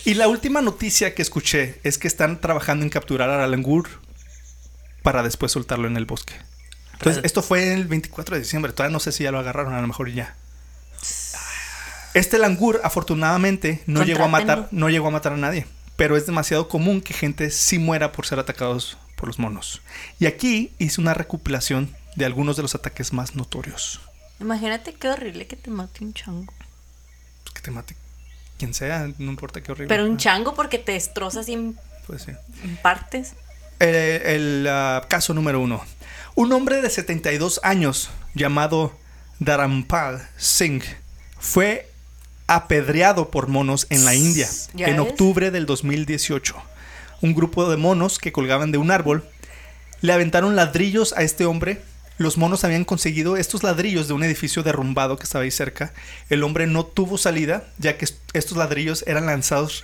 Y 0.06 0.14
la 0.14 0.28
última 0.30 0.62
noticia 0.62 1.14
que 1.14 1.22
escuché 1.22 1.80
es 1.84 1.98
que 1.98 2.08
están 2.08 2.40
trabajando 2.40 2.84
en 2.86 2.90
capturar 2.90 3.30
al 3.30 3.52
langur 3.52 3.90
para 5.04 5.22
después 5.24 5.52
soltarlo 5.52 5.88
en 5.88 5.98
el 5.98 6.06
bosque. 6.06 6.34
Entonces, 7.00 7.24
esto 7.24 7.42
fue 7.42 7.74
el 7.74 7.88
24 7.88 8.36
de 8.36 8.42
diciembre. 8.42 8.74
Todavía 8.74 8.92
no 8.94 9.00
sé 9.00 9.12
si 9.12 9.24
ya 9.24 9.32
lo 9.32 9.40
agarraron, 9.40 9.74
a 9.74 9.82
lo 9.82 9.88
mejor 9.88 10.12
ya. 10.12 10.36
Este 12.14 12.38
langur, 12.40 12.82
afortunadamente, 12.84 13.82
no 13.86 14.04
llegó 14.04 14.24
a 14.24 14.28
matar, 14.28 14.68
no 14.72 14.90
llegó 14.90 15.08
a 15.08 15.12
matar 15.12 15.34
a 15.34 15.38
nadie. 15.38 15.66
Pero 15.96 16.18
es 16.18 16.26
demasiado 16.26 16.68
común 16.68 17.02
que 17.02 17.14
gente 17.14 17.52
sí 17.52 17.78
muera 17.80 18.12
por 18.12 18.26
ser 18.26 18.40
atacados 18.40 18.98
por 19.16 19.28
los 19.28 19.38
monos. 19.40 19.82
Y 20.20 20.26
aquí 20.26 20.72
hice 20.80 21.02
una 21.02 21.14
recopilación 21.14 21.94
de 22.16 22.26
algunos 22.26 22.56
de 22.56 22.64
los 22.64 22.76
ataques 22.76 23.14
más 23.14 23.36
notorios. 23.36 24.02
Imagínate 24.40 24.94
qué 24.94 25.10
horrible 25.10 25.46
que 25.48 25.56
te 25.56 25.70
mate 25.70 26.04
un 26.04 26.14
chango. 26.14 26.54
Pues 27.44 27.54
que 27.54 27.62
te 27.62 27.72
mate 27.72 27.96
quien 28.58 28.74
sea, 28.74 29.10
no 29.18 29.30
importa 29.32 29.62
qué 29.62 29.72
horrible. 29.72 29.88
Pero 29.88 30.06
un 30.06 30.16
Ah, 30.16 30.18
chango 30.18 30.54
porque 30.56 30.80
te 30.80 30.94
destroza 30.94 31.42
en, 31.48 31.78
Pues 32.08 32.24
sí. 32.24 32.32
en 32.64 32.76
partes. 32.78 33.34
Eh, 33.80 34.22
el 34.36 34.68
ah, 34.70 35.06
caso 35.08 35.34
número 35.34 35.60
uno. 35.62 35.82
Un 36.40 36.54
hombre 36.54 36.82
de 36.82 36.90
72 36.90 37.60
años 37.64 38.10
llamado 38.34 38.98
Dharampal 39.40 40.26
Singh 40.38 40.84
fue 41.38 41.90
apedreado 42.48 43.30
por 43.30 43.50
monos 43.50 43.88
en 43.90 44.06
la 44.06 44.16
India 44.16 44.48
¿Ya 44.74 44.88
en 44.88 45.00
octubre 45.02 45.52
del 45.52 45.66
2018. 45.66 46.56
Un 47.22 47.34
grupo 47.36 47.70
de 47.70 47.76
monos 47.76 48.20
que 48.20 48.32
colgaban 48.32 48.72
de 48.72 48.78
un 48.78 48.90
árbol 48.90 49.28
le 50.00 50.14
aventaron 50.14 50.56
ladrillos 50.56 51.14
a 51.18 51.24
este 51.24 51.44
hombre. 51.44 51.82
Los 52.18 52.38
monos 52.38 52.64
habían 52.64 52.86
conseguido 52.86 53.36
estos 53.36 53.62
ladrillos 53.64 54.08
de 54.08 54.14
un 54.14 54.24
edificio 54.24 54.64
derrumbado 54.64 55.18
que 55.18 55.26
estaba 55.26 55.44
ahí 55.44 55.52
cerca. 55.52 55.92
El 56.30 56.44
hombre 56.44 56.68
no 56.68 56.86
tuvo 56.86 57.18
salida, 57.18 57.66
ya 57.80 57.98
que 57.98 58.06
est- 58.06 58.18
estos 58.32 58.58
ladrillos 58.58 59.04
eran 59.08 59.26
lanzados 59.26 59.84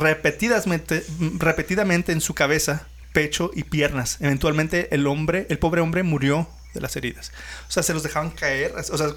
repetidamente, 0.00 1.04
repetidamente 1.38 2.10
en 2.10 2.20
su 2.20 2.34
cabeza, 2.34 2.88
pecho 3.18 3.50
y 3.52 3.64
piernas. 3.64 4.18
Eventualmente 4.20 4.94
el 4.94 5.06
hombre, 5.08 5.46
el 5.50 5.58
pobre 5.58 5.80
hombre 5.80 6.04
murió 6.04 6.48
de 6.74 6.80
las 6.80 6.94
heridas. 6.94 7.32
O 7.68 7.72
sea, 7.72 7.82
se 7.82 7.92
los 7.92 8.04
dejaban 8.04 8.30
caer. 8.30 8.72
O 8.76 8.96
sea, 8.96 9.08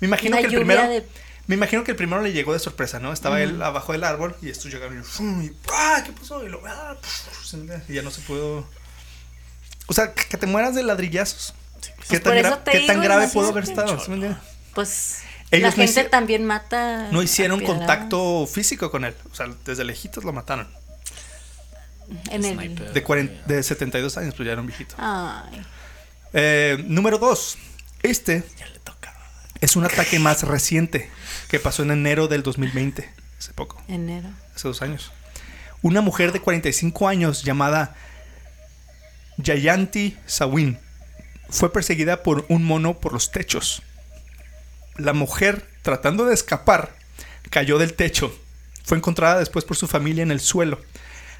me 0.00 0.06
imagino 0.06 0.36
Una 0.38 0.40
que 0.48 0.54
el 0.54 0.60
primero, 0.62 0.88
de- 0.88 1.06
me 1.46 1.54
imagino 1.54 1.84
que 1.84 1.90
el 1.90 1.96
primero 1.98 2.22
le 2.22 2.32
llegó 2.32 2.54
de 2.54 2.58
sorpresa, 2.58 2.98
¿no? 2.98 3.12
Estaba 3.12 3.42
él 3.42 3.60
abajo 3.60 3.92
del 3.92 4.04
árbol 4.04 4.34
y 4.40 4.48
estos 4.48 4.72
llegaron 4.72 4.98
y, 4.98 5.50
¡ah! 5.70 6.02
¿Qué 6.04 6.12
pasó? 6.12 6.44
Y, 6.46 6.48
lo, 6.48 6.62
¡ah! 6.66 6.96
y 7.88 7.92
ya 7.92 8.00
no 8.02 8.10
se 8.10 8.22
pudo. 8.22 8.66
O 9.86 9.92
sea, 9.92 10.14
que 10.14 10.36
te 10.38 10.46
mueras 10.46 10.74
de 10.74 10.82
ladrillazos. 10.82 11.52
¿Qué 12.08 12.20
Pues 12.20 12.22
tan, 12.22 12.32
gra- 12.38 12.62
qué 12.64 12.80
tan 12.86 13.02
grave 13.02 13.28
pudo 13.28 13.50
haber 13.50 13.64
estado? 13.64 13.98
Pues 14.74 15.18
Ellos 15.50 15.76
la 15.76 15.84
gente 15.84 16.04
también 16.04 16.44
mata. 16.46 17.08
No 17.12 17.22
hicieron 17.22 17.60
contacto 17.60 18.46
físico 18.46 18.90
con 18.90 19.04
él. 19.04 19.14
O 19.30 19.34
sea, 19.34 19.46
desde 19.66 19.84
lejitos 19.84 20.24
lo 20.24 20.32
mataron. 20.32 20.68
En 22.30 22.44
el. 22.44 22.54
Sniper. 22.54 22.92
De, 22.92 23.02
40 23.02 23.42
de 23.46 23.62
72 23.62 24.16
años, 24.18 24.34
pues 24.34 24.46
ya 24.46 24.52
era 24.52 24.60
un 24.60 24.66
viejito. 24.66 24.94
Ay. 24.98 25.62
Eh, 26.32 26.84
número 26.86 27.18
2. 27.18 27.58
Este 28.02 28.44
Ya 28.58 28.66
le 28.68 28.78
tocaba. 28.80 29.16
es 29.60 29.76
un 29.76 29.84
ataque 29.84 30.18
más 30.18 30.42
reciente 30.42 31.10
que 31.48 31.58
pasó 31.58 31.82
en 31.82 31.90
enero 31.90 32.28
del 32.28 32.42
2020. 32.42 33.10
Hace 33.38 33.52
poco, 33.52 33.82
Enero. 33.88 34.28
hace 34.54 34.68
dos 34.68 34.82
años. 34.82 35.12
Una 35.82 36.00
mujer 36.00 36.32
de 36.32 36.40
45 36.40 37.06
años 37.08 37.42
llamada 37.44 37.94
Yayanti 39.38 40.16
Sawin 40.26 40.78
fue 41.50 41.72
perseguida 41.72 42.22
por 42.22 42.44
un 42.48 42.64
mono 42.64 42.98
por 42.98 43.12
los 43.12 43.30
techos. 43.30 43.82
La 44.96 45.12
mujer, 45.12 45.68
tratando 45.82 46.24
de 46.24 46.34
escapar, 46.34 46.96
cayó 47.50 47.78
del 47.78 47.94
techo. 47.94 48.34
Fue 48.84 48.96
encontrada 48.96 49.38
después 49.38 49.64
por 49.64 49.76
su 49.76 49.86
familia 49.86 50.22
en 50.22 50.30
el 50.30 50.40
suelo. 50.40 50.80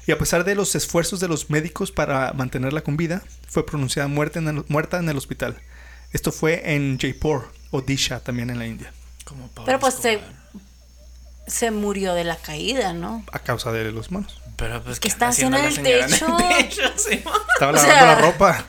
Y 0.07 0.11
a 0.13 0.17
pesar 0.17 0.43
de 0.45 0.55
los 0.55 0.73
esfuerzos 0.73 1.19
de 1.19 1.27
los 1.27 1.49
médicos 1.49 1.91
para 1.91 2.31
mantenerla 2.33 2.81
con 2.81 2.95
vida, 2.97 3.21
fue 3.47 3.65
pronunciada 3.65 4.07
muerta 4.07 4.39
en 4.39 4.47
el, 4.47 4.63
muerta 4.69 4.97
en 4.97 5.09
el 5.09 5.17
hospital. 5.17 5.57
Esto 6.13 6.31
fue 6.31 6.73
en 6.73 6.97
Jaipur, 6.97 7.51
Odisha, 7.71 8.21
también 8.21 8.49
en 8.49 8.57
la 8.59 8.65
India, 8.65 8.93
Como 9.25 9.49
Pero 9.65 9.79
pues 9.79 9.95
se, 9.95 10.21
se 11.45 11.71
murió 11.71 12.13
de 12.13 12.23
la 12.23 12.37
caída, 12.37 12.93
¿no? 12.93 13.23
a 13.31 13.39
causa 13.39 13.71
de 13.73 13.91
los 13.91 14.09
monos. 14.11 14.41
Pero 14.55 14.81
pues 14.83 14.99
¿Qué 14.99 15.09
¿qué 15.09 15.13
anda 15.13 15.29
está 15.29 15.29
haciendo 15.29 15.57
en 15.57 15.65
el 15.65 15.75
techo? 16.07 16.37
techo? 16.59 16.81
Sí. 16.95 17.21
Estaba 17.53 17.71
O 17.71 17.75
lavando 17.75 17.81
sea- 17.81 18.05
la 18.05 18.15
ropa. 18.21 18.65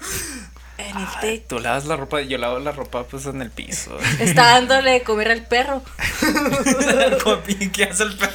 En 0.78 0.96
el 0.96 1.06
Ay, 1.06 1.20
techo. 1.20 1.44
Tú 1.48 1.58
lavas 1.58 1.86
la 1.86 1.96
ropa, 1.96 2.20
yo 2.20 2.38
lavo 2.38 2.60
la 2.60 2.70
ropa 2.72 3.02
pues 3.04 3.26
en 3.26 3.42
el 3.42 3.50
piso. 3.50 3.98
Está 4.20 4.44
dándole 4.54 4.92
de 4.92 5.02
comer 5.02 5.30
al 5.32 5.44
perro. 5.46 5.82
¿Qué 7.72 7.84
hace 7.84 8.04
el 8.04 8.16
perro? 8.16 8.32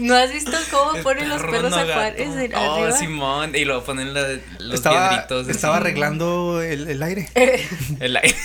¿No 0.00 0.14
has 0.16 0.32
visto 0.32 0.52
cómo 0.70 0.94
El 0.96 1.02
ponen 1.02 1.28
los 1.28 1.38
perro 1.40 1.52
perros 1.52 1.70
no 1.70 1.76
a 1.76 1.84
gato. 1.84 1.92
jugar? 1.92 2.14
Es 2.20 2.34
en- 2.34 2.54
Oh, 2.54 2.74
arriba. 2.76 2.92
Simón. 2.98 3.54
Y 3.54 3.64
luego 3.66 3.84
ponen 3.84 4.14
la- 4.14 4.38
los 4.58 4.74
Estaba, 4.74 5.10
piedritos. 5.10 5.48
estaba 5.48 5.74
así. 5.76 5.82
arreglando 5.82 6.62
el, 6.62 6.88
el 6.88 7.02
aire. 7.02 7.28
El 8.00 8.16
aire. 8.16 8.36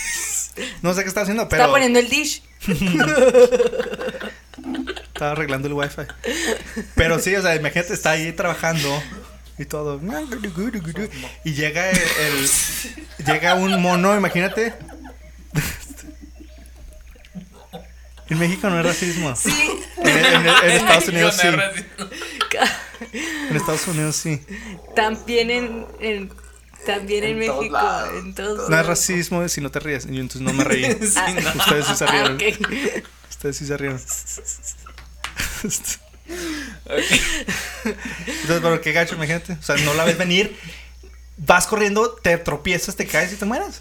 No 0.82 0.94
sé 0.94 1.04
qué 1.04 1.08
estaba 1.08 1.24
haciendo, 1.24 1.48
pero 1.48 1.62
Está 1.64 1.72
poniendo 1.72 2.00
el 2.00 2.10
dish. 2.10 2.42
estaba 5.14 5.32
arreglando 5.32 5.68
el 5.68 5.74
wifi. 5.74 6.02
Pero 6.96 7.20
sí, 7.20 7.36
o 7.36 7.42
sea, 7.42 7.56
imagínate, 7.56 7.94
está 7.94 8.12
ahí 8.12 8.32
trabajando 8.34 8.90
y 9.60 9.66
todo. 9.66 10.00
Y 11.44 11.54
llega 11.54 11.90
el, 11.92 11.98
el- 11.98 12.50
llega 13.26 13.56
un 13.56 13.82
mono, 13.82 14.16
imagínate. 14.18 14.74
En 18.30 18.38
México 18.40 18.70
no 18.70 18.80
es 18.80 18.86
racismo. 18.86 19.36
Sí. 19.36 19.52
En, 19.98 20.08
en- 20.08 20.48
en 20.48 20.72
Estados 20.72 21.08
Unidos 21.08 21.36
sí. 21.42 21.48
En 23.50 23.56
Estados 23.58 23.88
Unidos 23.88 24.16
sí. 24.16 24.42
También 24.96 25.50
en, 25.52 25.86
en 26.00 26.32
También 26.86 27.24
en, 27.24 27.40
México, 27.40 27.70
lados, 27.72 28.10
en 28.24 28.36
todos 28.36 28.70
No 28.70 28.80
es 28.80 28.86
racismo 28.86 29.48
si 29.50 29.62
no 29.62 29.72
te 29.72 29.80
ríes. 29.80 30.06
Yo 30.06 30.12
entonces 30.22 30.42
no 30.42 30.54
me 30.54 30.64
reí. 30.64 30.86
Sí, 31.02 31.14
Ah. 31.18 31.34
no. 31.44 31.50
Ustedes 31.60 31.86
sí 31.88 31.96
se 31.96 32.06
Ah, 32.06 32.12
rieron. 32.12 32.36
ok. 32.36 32.44
Ustedes 33.30 33.58
sí 33.58 33.66
se 33.66 33.78
rieron. 33.78 34.00
Ok. 36.86 37.04
Entonces, 37.86 38.60
pero 38.62 38.82
qué 38.82 38.92
gacho, 38.92 39.16
imagínate. 39.16 39.54
O 39.54 39.62
sea, 39.64 39.76
no 39.78 39.94
la 39.94 40.04
ves 40.06 40.18
venir. 40.18 40.56
Vas 41.38 41.68
corriendo, 41.68 42.12
te 42.22 42.38
tropiezas, 42.38 42.96
te 42.96 43.08
caes 43.08 43.32
y 43.34 43.36
te 43.38 43.46
mueres. 43.46 43.80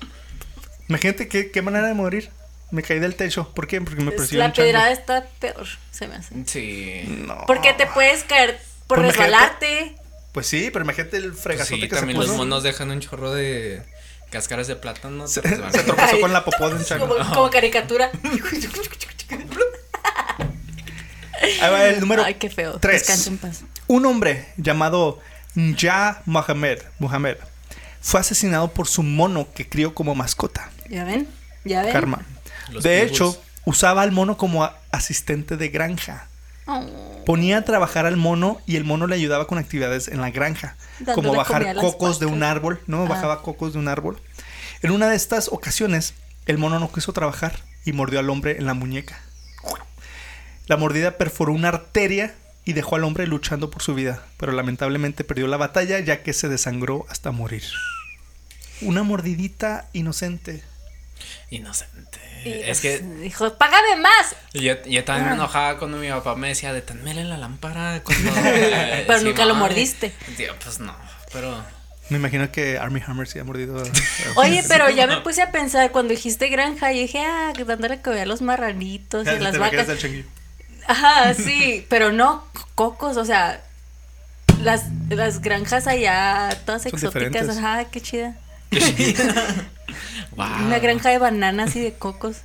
Imagínate 0.88 1.28
qué, 1.28 1.51
qué 1.51 1.62
manera 1.62 1.86
de 1.88 1.94
morir. 1.94 2.30
Me 2.70 2.82
caí 2.82 2.99
del 2.99 3.14
techo. 3.14 3.53
¿Por 3.55 3.66
qué? 3.66 3.80
Porque 3.80 4.03
me 4.03 4.12
persiguió 4.12 4.40
La 4.40 4.46
un 4.46 4.53
chango. 4.53 4.66
pedrada 4.68 4.92
está 4.92 5.26
peor, 5.40 5.66
se 5.90 6.07
me 6.07 6.16
hace. 6.16 6.34
Sí. 6.46 7.03
No. 7.26 7.44
Porque 7.46 7.72
te 7.72 7.86
puedes 7.86 8.24
caer 8.24 8.61
por 8.86 8.99
Pues 8.99 9.16
resbalarte. 9.16 9.96
Pues 10.32 10.46
sí, 10.46 10.68
pero 10.72 10.84
imagínate 10.84 11.16
el 11.16 11.30
Pues 11.30 11.42
fregazote 11.42 11.74
sí, 11.76 11.88
que 11.88 11.94
se 11.94 12.01
también 12.01 12.16
puso. 12.16 12.28
los 12.28 12.36
monos 12.36 12.62
dejan 12.62 12.90
un 12.90 13.01
chorro 13.01 13.32
de 13.32 13.82
cáscaras 14.30 14.66
de 14.68 14.76
plátano. 14.76 15.26
Se, 15.26 15.40
pues, 15.42 15.59
van- 15.61 15.72
se 15.72 15.82
tropezó 15.82 16.20
con 16.20 16.32
la 16.32 16.44
popó 16.44 16.68
de 16.68 16.76
un 16.76 16.84
chango. 16.86 17.09
Como, 17.09 17.34
como 17.34 17.51
caricatura. 17.51 18.11
Ahí 21.43 21.70
va 21.70 21.84
el 21.86 22.01
número 22.01 22.24
Ay, 22.24 22.34
qué 22.34 22.51
feo. 22.51 22.78
tres. 22.78 23.01
Descansa 23.01 23.30
en 23.30 23.39
paz. 23.39 23.62
Un 23.86 24.07
hombre 24.07 24.49
llamado 24.57 25.20
Nja 25.55 26.22
Mohamed, 26.26 26.78
Mohamed 26.99 27.36
fue 28.01 28.20
asesinado 28.20 28.72
por 28.72 28.86
su 28.86 29.03
mono 29.03 29.49
que 29.55 29.68
crió 29.68 29.95
como 29.95 30.14
mascota, 30.14 30.70
¿Ya 30.89 31.05
ven? 31.05 31.28
¿Ya 31.64 31.82
ven? 31.82 31.93
Karma. 31.93 32.22
Los 32.70 32.82
De 32.82 33.03
hecho, 33.03 33.39
usaba 33.64 34.03
al 34.03 34.12
mono 34.12 34.36
como 34.36 34.70
asistente 34.91 35.57
de 35.57 35.68
granja. 35.68 36.26
Oh. 36.66 37.22
Ponía 37.26 37.59
a 37.59 37.62
trabajar 37.62 38.07
al 38.07 38.16
mono 38.16 38.61
y 38.66 38.76
el 38.76 38.84
mono 38.84 39.07
le 39.07 39.14
ayudaba 39.14 39.47
con 39.47 39.59
actividades 39.59 40.09
en 40.09 40.20
la 40.20 40.30
granja, 40.30 40.76
Dándole 41.01 41.14
como 41.14 41.34
bajar 41.34 41.74
cocos 41.74 42.18
de 42.18 42.26
un 42.26 42.43
árbol, 42.43 42.80
¿no? 42.86 43.05
Ah. 43.05 43.09
Bajaba 43.09 43.43
cocos 43.43 43.72
de 43.72 43.78
un 43.78 43.89
árbol. 43.89 44.20
En 44.82 44.91
una 44.91 45.09
de 45.09 45.16
estas 45.16 45.49
ocasiones, 45.49 46.14
el 46.47 46.59
mono 46.59 46.78
no 46.78 46.93
quiso 46.93 47.12
trabajar 47.12 47.61
y 47.84 47.93
mordió 47.93 48.20
al 48.20 48.30
hombre 48.30 48.57
en 48.59 48.66
la 48.66 48.74
muñeca. 48.74 49.20
La 50.69 50.77
mordida 50.77 51.16
perforó 51.19 51.53
una 51.53 51.69
arteria 51.69 52.35
y 52.64 52.75
dejó 52.75 52.97
al 52.97 53.05
hombre 53.05 53.27
luchando 53.27 53.71
por 53.71 53.83
su 53.83 53.95
vida, 53.95 54.23
pero 54.37 54.53
lamentablemente 54.53 55.25
perdió 55.25 55.47
la 55.47 55.57
batalla 55.57 55.99
ya 56.01 56.23
que 56.23 56.33
se 56.35 56.49
desangró 56.49 57.07
hasta 57.09 57.31
morir. 57.33 57.64
Una 58.83 59.03
mordidita 59.03 59.89
inocente. 59.93 60.62
Inocente. 61.51 62.19
Y, 62.45 62.51
es 62.53 62.64
pues, 62.64 62.81
que 62.81 62.99
Dijo, 63.01 63.55
págame 63.55 63.97
más. 63.97 64.37
yo, 64.55 64.75
yo 64.85 65.05
también 65.05 65.27
me 65.27 65.33
Ah. 65.33 65.35
enojaba 65.35 65.79
cuando 65.79 65.97
mi 65.97 66.09
papá 66.09 66.37
me 66.37 66.49
decía, 66.49 66.73
deténmele 66.73 67.25
la 67.25 67.37
lámpara. 67.39 68.03
Cuando, 68.05 68.31
Pero 69.07 69.21
nunca 69.23 69.45
lo 69.45 69.55
mordiste. 69.55 70.12
Tío, 70.37 70.55
pues 70.62 70.79
no, 70.81 70.95
pero... 71.33 71.64
Me 72.11 72.16
imagino 72.16 72.51
que 72.53 72.79
Army 72.79 73.03
Hammer 73.07 73.27
sí 73.27 73.39
ha 73.39 73.45
mordido. 73.45 73.79
a- 73.83 73.85
Oye, 74.41 74.62
pero 74.69 74.89
ya 74.91 75.07
me 75.07 75.19
puse 75.23 75.43
a 75.43 75.51
pensar 75.51 75.91
cuando 75.91 76.14
dijiste 76.14 76.49
granja, 76.49 76.93
yo 76.93 77.01
dije, 77.01 77.21
ah, 77.21 77.53
dándole 77.66 78.01
que 78.01 78.11
a 78.11 78.25
los 78.27 78.41
marranitos 78.41 79.27
y 79.27 79.39
las 79.41 79.59
vacas. 79.59 79.87
Ajá, 80.89 81.34
sí, 81.34 81.86
pero 81.89 82.11
no 82.12 82.45
cocos, 82.74 83.16
o 83.16 83.24
sea, 83.24 83.62
las, 84.62 84.86
las 85.11 85.41
granjas 85.41 85.86
allá, 85.86 86.49
todas 86.64 86.82
Son 86.82 86.93
exóticas, 86.95 87.30
diferentes. 87.32 87.59
ajá, 87.59 87.84
qué 87.84 88.01
chida. 88.01 88.36
Wow. 90.36 90.66
Una 90.66 90.78
granja 90.78 91.09
de 91.09 91.18
bananas 91.18 91.74
y 91.74 91.80
de 91.80 91.95
cocos 91.95 92.36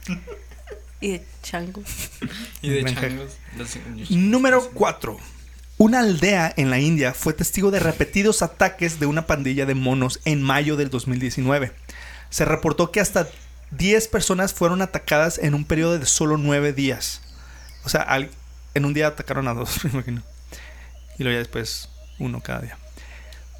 y 1.01 1.11
de 1.11 1.25
changos. 1.43 1.83
Y 2.61 2.69
de 2.69 2.81
Granja. 2.81 3.01
changos. 3.01 3.37
Número 4.09 4.71
4. 4.73 5.17
Una 5.77 5.99
aldea 5.99 6.51
en 6.55 6.69
la 6.69 6.79
India 6.79 7.13
fue 7.13 7.33
testigo 7.33 7.69
de 7.71 7.79
repetidos 7.79 8.41
ataques 8.41 8.99
de 8.99 9.05
una 9.05 9.27
pandilla 9.27 9.65
de 9.65 9.75
monos 9.75 10.21
en 10.25 10.41
mayo 10.41 10.77
del 10.77 10.89
2019. 10.89 11.71
Se 12.29 12.45
reportó 12.45 12.91
que 12.91 13.01
hasta 13.01 13.27
10 13.71 14.07
personas 14.07 14.53
fueron 14.53 14.81
atacadas 14.81 15.37
en 15.37 15.53
un 15.53 15.65
periodo 15.65 15.99
de 15.99 16.05
solo 16.05 16.37
9 16.37 16.71
días. 16.73 17.21
O 17.85 17.89
sea, 17.89 18.07
en 18.73 18.85
un 18.85 18.93
día 18.93 19.07
atacaron 19.07 19.47
a 19.47 19.53
dos, 19.53 19.83
me 19.83 19.91
imagino. 19.91 20.21
Y 21.17 21.23
luego 21.23 21.35
ya 21.35 21.39
después 21.39 21.89
uno 22.19 22.41
cada 22.41 22.61
día. 22.61 22.77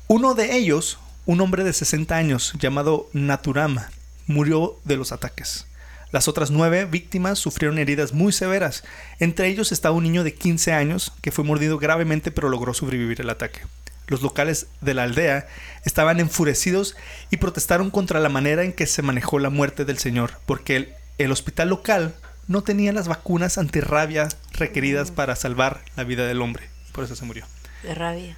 Uno 0.07 0.33
de 0.33 0.55
ellos, 0.55 0.99
un 1.25 1.41
hombre 1.41 1.63
de 1.63 1.73
60 1.73 2.15
años 2.15 2.53
llamado 2.59 3.09
Naturama, 3.13 3.89
murió 4.27 4.79
de 4.83 4.97
los 4.97 5.11
ataques. 5.11 5.67
Las 6.11 6.27
otras 6.27 6.51
nueve 6.51 6.85
víctimas 6.85 7.39
sufrieron 7.39 7.79
heridas 7.79 8.13
muy 8.13 8.31
severas. 8.31 8.83
Entre 9.19 9.47
ellos 9.47 9.71
estaba 9.71 9.95
un 9.95 10.03
niño 10.03 10.23
de 10.23 10.35
15 10.35 10.71
años 10.71 11.11
que 11.21 11.31
fue 11.31 11.43
mordido 11.43 11.79
gravemente 11.79 12.29
pero 12.29 12.49
logró 12.49 12.73
sobrevivir 12.73 13.21
el 13.21 13.31
ataque. 13.31 13.61
Los 14.07 14.21
locales 14.21 14.67
de 14.81 14.93
la 14.93 15.03
aldea 15.03 15.47
estaban 15.85 16.19
enfurecidos 16.19 16.95
y 17.31 17.37
protestaron 17.37 17.89
contra 17.89 18.19
la 18.19 18.29
manera 18.29 18.63
en 18.63 18.73
que 18.73 18.85
se 18.85 19.01
manejó 19.01 19.39
la 19.39 19.49
muerte 19.49 19.85
del 19.85 19.97
señor, 19.97 20.33
porque 20.45 20.93
el 21.17 21.31
hospital 21.31 21.69
local 21.69 22.13
no 22.47 22.63
tenía 22.63 22.93
las 22.93 23.07
vacunas 23.07 23.57
antirrabia 23.57 24.29
requeridas 24.53 25.11
para 25.11 25.35
salvar 25.35 25.81
la 25.95 26.03
vida 26.03 26.25
del 26.27 26.41
hombre. 26.41 26.69
Por 26.91 27.03
eso 27.03 27.15
se 27.15 27.25
murió. 27.25 27.45
De 27.83 27.95
rabia. 27.95 28.37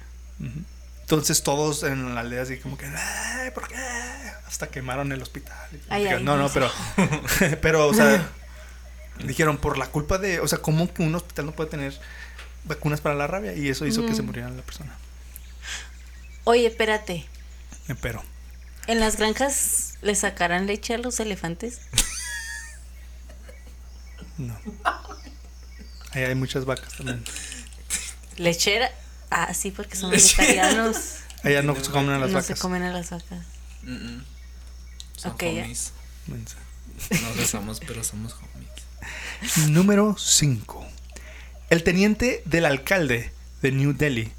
Entonces 1.00 1.42
todos 1.42 1.82
en 1.82 2.14
la 2.14 2.20
aldea 2.22 2.42
así 2.42 2.58
como 2.58 2.76
que, 2.76 2.86
"Ay, 2.86 3.50
¿por 3.52 3.68
qué? 3.68 3.76
Hasta 4.46 4.68
quemaron 4.68 5.12
el 5.12 5.22
hospital. 5.22 5.56
Ay, 5.88 6.06
ay, 6.06 6.22
no, 6.22 6.36
no, 6.36 6.48
pero, 6.50 6.70
pero, 7.62 7.86
o 7.86 7.94
sea, 7.94 8.28
dijeron 9.24 9.58
por 9.58 9.78
la 9.78 9.86
culpa 9.86 10.18
de, 10.18 10.40
o 10.40 10.48
sea, 10.48 10.58
¿cómo 10.58 10.92
que 10.92 11.02
un 11.02 11.14
hospital 11.14 11.46
no 11.46 11.52
puede 11.52 11.70
tener 11.70 11.98
vacunas 12.64 13.00
para 13.00 13.14
la 13.14 13.26
rabia? 13.26 13.54
Y 13.54 13.68
eso 13.68 13.86
hizo 13.86 14.04
que 14.06 14.14
se 14.14 14.22
muriera 14.22 14.48
la 14.50 14.62
persona. 14.62 14.94
Oye, 16.44 16.66
espérate, 16.66 17.26
Pero, 18.00 18.22
¿en 18.86 19.00
las 19.00 19.16
granjas 19.16 19.94
le 20.02 20.14
sacarán 20.14 20.66
leche 20.66 20.94
a 20.94 20.98
los 20.98 21.18
elefantes? 21.20 21.80
no. 24.38 24.58
Ahí 26.12 26.22
hay 26.24 26.34
muchas 26.34 26.64
vacas 26.64 26.92
también. 26.94 27.22
¿Lechera? 28.36 28.90
Ah, 29.30 29.52
sí, 29.54 29.70
porque 29.70 29.96
son 29.96 30.10
vegetarianos. 30.10 30.96
Allá 31.42 31.62
no 31.62 31.74
se 31.76 31.90
comen 31.90 32.10
a 32.10 32.18
las 32.18 32.30
no 32.30 32.40
se 32.40 32.48
vacas. 32.52 32.60
comen 32.60 32.82
a 32.82 32.92
las 32.92 33.10
vacas. 33.10 33.44
Mm, 33.82 33.92
mm. 33.92 34.24
Son 35.16 35.32
Ok, 35.32 35.42
ya. 35.42 35.48
homies. 35.64 35.92
No 36.26 37.34
besamos, 37.36 37.80
pero 37.80 38.02
somos 38.04 38.34
homies. 38.34 39.68
Número 39.68 40.16
5. 40.18 40.86
El 41.70 41.82
teniente 41.82 42.42
del 42.46 42.64
alcalde 42.64 43.32
de 43.62 43.72
New 43.72 43.92
Delhi, 43.92 44.32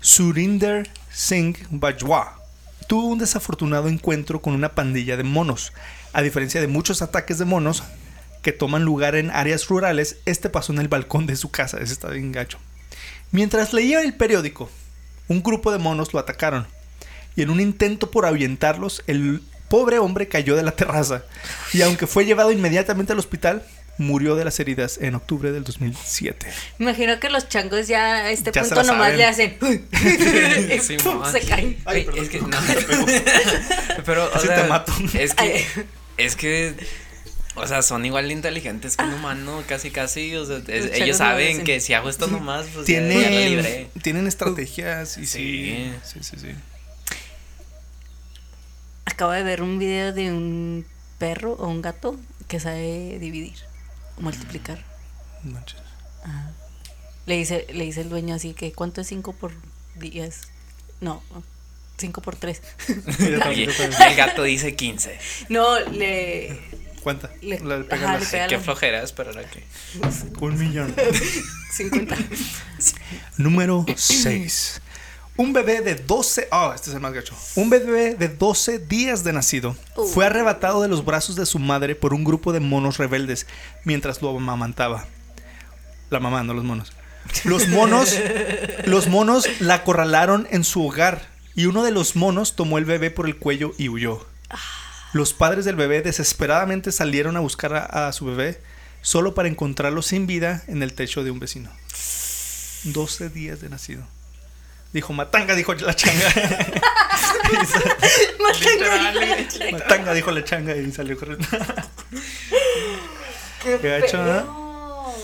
Surinder 0.00 0.88
Singh 1.12 1.56
Bajwa, 1.70 2.38
tuvo 2.88 3.06
un 3.06 3.18
desafortunado 3.18 3.88
encuentro 3.88 4.42
con 4.42 4.54
una 4.54 4.74
pandilla 4.74 5.16
de 5.16 5.22
monos. 5.24 5.72
A 6.12 6.22
diferencia 6.22 6.60
de 6.60 6.68
muchos 6.68 7.02
ataques 7.02 7.38
de 7.38 7.44
monos 7.44 7.82
que 8.44 8.52
toman 8.52 8.84
lugar 8.84 9.16
en 9.16 9.30
áreas 9.32 9.66
rurales, 9.66 10.18
este 10.26 10.48
pasó 10.50 10.72
en 10.72 10.78
el 10.78 10.86
balcón 10.86 11.26
de 11.26 11.34
su 11.34 11.50
casa. 11.50 11.78
Ese 11.80 11.94
está 11.94 12.10
bien 12.10 12.30
gacho. 12.30 12.58
Mientras 13.32 13.72
leía 13.72 14.02
el 14.02 14.14
periódico, 14.14 14.70
un 15.26 15.42
grupo 15.42 15.72
de 15.72 15.78
monos 15.78 16.12
lo 16.12 16.20
atacaron. 16.20 16.68
Y 17.34 17.42
en 17.42 17.50
un 17.50 17.58
intento 17.58 18.12
por 18.12 18.26
ahuyentarlos, 18.26 19.02
el 19.08 19.42
pobre 19.68 19.98
hombre 19.98 20.28
cayó 20.28 20.54
de 20.54 20.62
la 20.62 20.72
terraza. 20.72 21.24
Y 21.72 21.82
aunque 21.82 22.06
fue 22.06 22.26
llevado 22.26 22.52
inmediatamente 22.52 23.12
al 23.12 23.18
hospital, 23.18 23.64
murió 23.96 24.36
de 24.36 24.44
las 24.44 24.60
heridas 24.60 24.98
en 25.00 25.14
octubre 25.14 25.50
del 25.50 25.64
2007. 25.64 26.46
Me 26.78 26.84
imagino 26.86 27.18
que 27.18 27.30
los 27.30 27.48
changos 27.48 27.88
ya 27.88 28.16
a 28.16 28.30
este 28.30 28.52
Ya 28.52 28.60
punto 28.62 28.82
nomás 28.84 29.12
saben. 29.12 29.18
le 29.18 29.24
hacen. 29.24 29.56
Sí, 30.82 30.96
se 31.32 31.40
caen. 31.46 31.78
Ay, 31.86 32.04
perdón. 32.04 32.24
es 32.24 32.28
que 32.28 32.40
no. 32.40 32.56
pero, 34.04 34.30
o 34.32 34.38
sea, 34.38 34.62
te 34.62 34.68
mato. 34.68 34.92
Es 35.14 35.34
que, 35.34 35.42
Ay. 35.42 35.66
es 36.18 36.36
que, 36.36 36.74
o 37.56 37.66
sea, 37.66 37.82
son 37.82 38.04
igual 38.04 38.26
de 38.28 38.34
inteligentes 38.34 38.96
que 38.96 39.04
un 39.04 39.14
humano, 39.14 39.62
casi, 39.68 39.90
casi. 39.90 40.34
O 40.36 40.44
sea, 40.46 40.58
es- 40.68 40.92
ellos 41.00 41.16
saben 41.18 41.64
que 41.64 41.80
si 41.80 41.94
hago 41.94 42.08
esto 42.08 42.26
nomás, 42.26 42.66
pues 42.74 42.86
ya, 42.86 43.00
ya 43.00 43.06
la 43.06 43.28
Tienen, 43.28 43.90
tienen 44.02 44.26
estrategias 44.26 45.16
y 45.18 45.26
sí. 45.26 45.32
Sí. 45.32 45.92
Sí, 46.04 46.18
sí, 46.22 46.36
sí. 46.40 46.48
Acabo 49.04 49.32
de 49.32 49.42
ver 49.42 49.62
un 49.62 49.78
video 49.78 50.12
de 50.12 50.32
un 50.32 50.86
perro 51.18 51.52
o 51.52 51.68
un 51.68 51.82
gato 51.82 52.18
que 52.48 52.58
sabe 52.58 53.18
dividir, 53.20 53.54
multiplicar. 54.18 54.82
Manches. 55.42 55.78
Le 57.26 57.36
dice, 57.36 57.66
le 57.72 57.84
dice 57.84 58.00
el 58.02 58.08
dueño 58.08 58.34
así 58.34 58.52
que 58.54 58.72
¿cuánto 58.72 59.00
es 59.00 59.06
5 59.08 59.32
por 59.34 59.52
10? 59.96 60.40
No, 61.00 61.22
5 61.98 62.20
por 62.22 62.36
3. 62.36 62.60
Yo 62.88 62.94
Y, 63.36 63.38
también, 63.38 63.70
yo 63.70 63.72
y 63.72 63.74
también. 63.76 64.02
el 64.10 64.16
gato 64.16 64.42
dice 64.42 64.74
15. 64.74 65.18
No, 65.50 65.78
le 65.80 66.58
¿Cuánta? 67.04 67.30
Le- 67.42 67.60
La- 67.60 67.82
pega 67.84 67.96
ajá, 68.06 68.12
la- 68.14 68.18
le 68.18 68.26
pega 68.26 68.46
Qué 68.48 68.56
la- 68.56 68.62
flojera 68.62 69.02
esperar 69.02 69.38
a 69.38 69.44
que. 69.44 69.62
Un 70.40 70.58
millón. 70.58 70.92
50. 71.72 72.16
Número 73.36 73.84
6. 73.94 74.80
Un 75.36 75.52
bebé 75.52 75.80
de 75.82 75.96
12. 75.96 76.48
Oh, 76.52 76.72
este 76.74 76.90
es 76.90 76.94
el 76.96 77.00
más 77.02 77.12
gacho. 77.12 77.34
Un 77.56 77.68
bebé 77.68 78.14
de 78.14 78.28
12 78.28 78.78
días 78.78 79.22
de 79.24 79.32
nacido 79.32 79.76
Uh. 79.96 80.06
fue 80.06 80.24
arrebatado 80.26 80.80
de 80.82 80.88
los 80.88 81.04
brazos 81.04 81.36
de 81.36 81.44
su 81.46 81.58
madre 81.58 81.94
por 81.94 82.14
un 82.14 82.24
grupo 82.24 82.52
de 82.52 82.60
monos 82.60 82.96
rebeldes 82.98 83.46
mientras 83.84 84.22
lo 84.22 84.30
amamantaba. 84.36 85.06
La 86.10 86.20
mamá, 86.20 86.42
no 86.42 86.54
los 86.54 86.64
monos. 86.64 86.92
Los 87.44 87.68
monos, 87.68 88.16
los 88.86 89.08
monos 89.08 89.48
la 89.60 89.74
acorralaron 89.74 90.46
en 90.50 90.62
su 90.62 90.86
hogar 90.86 91.28
y 91.54 91.66
uno 91.66 91.82
de 91.82 91.90
los 91.90 92.16
monos 92.16 92.54
tomó 92.56 92.78
el 92.78 92.84
bebé 92.84 93.10
por 93.10 93.26
el 93.26 93.36
cuello 93.36 93.72
y 93.78 93.88
huyó. 93.88 94.26
Los 95.14 95.32
padres 95.32 95.64
del 95.64 95.76
bebé 95.76 96.02
desesperadamente 96.02 96.92
salieron 96.92 97.36
a 97.36 97.40
buscar 97.40 97.72
a, 97.74 98.08
a 98.08 98.12
su 98.12 98.26
bebé 98.26 98.60
solo 99.00 99.32
para 99.34 99.48
encontrarlo 99.48 100.02
sin 100.02 100.26
vida 100.26 100.62
en 100.66 100.82
el 100.82 100.92
techo 100.92 101.24
de 101.24 101.30
un 101.30 101.38
vecino. 101.38 101.70
12 102.84 103.30
días 103.30 103.60
de 103.60 103.68
nacido. 103.70 104.02
Dijo, 104.92 105.12
matanga, 105.12 105.54
dijo 105.54 105.72
la 105.74 105.94
changa. 105.94 106.26
Y 107.44 107.66
sa- 107.66 107.80
Literal. 108.70 109.72
matanga, 109.72 110.14
dijo 110.14 110.30
la 110.32 110.44
changa 110.44 110.74
y 110.76 110.90
salió 110.92 111.18
corriendo. 111.18 111.46
Qué 113.62 113.78
Qué 113.80 114.00
feo. 114.08 115.14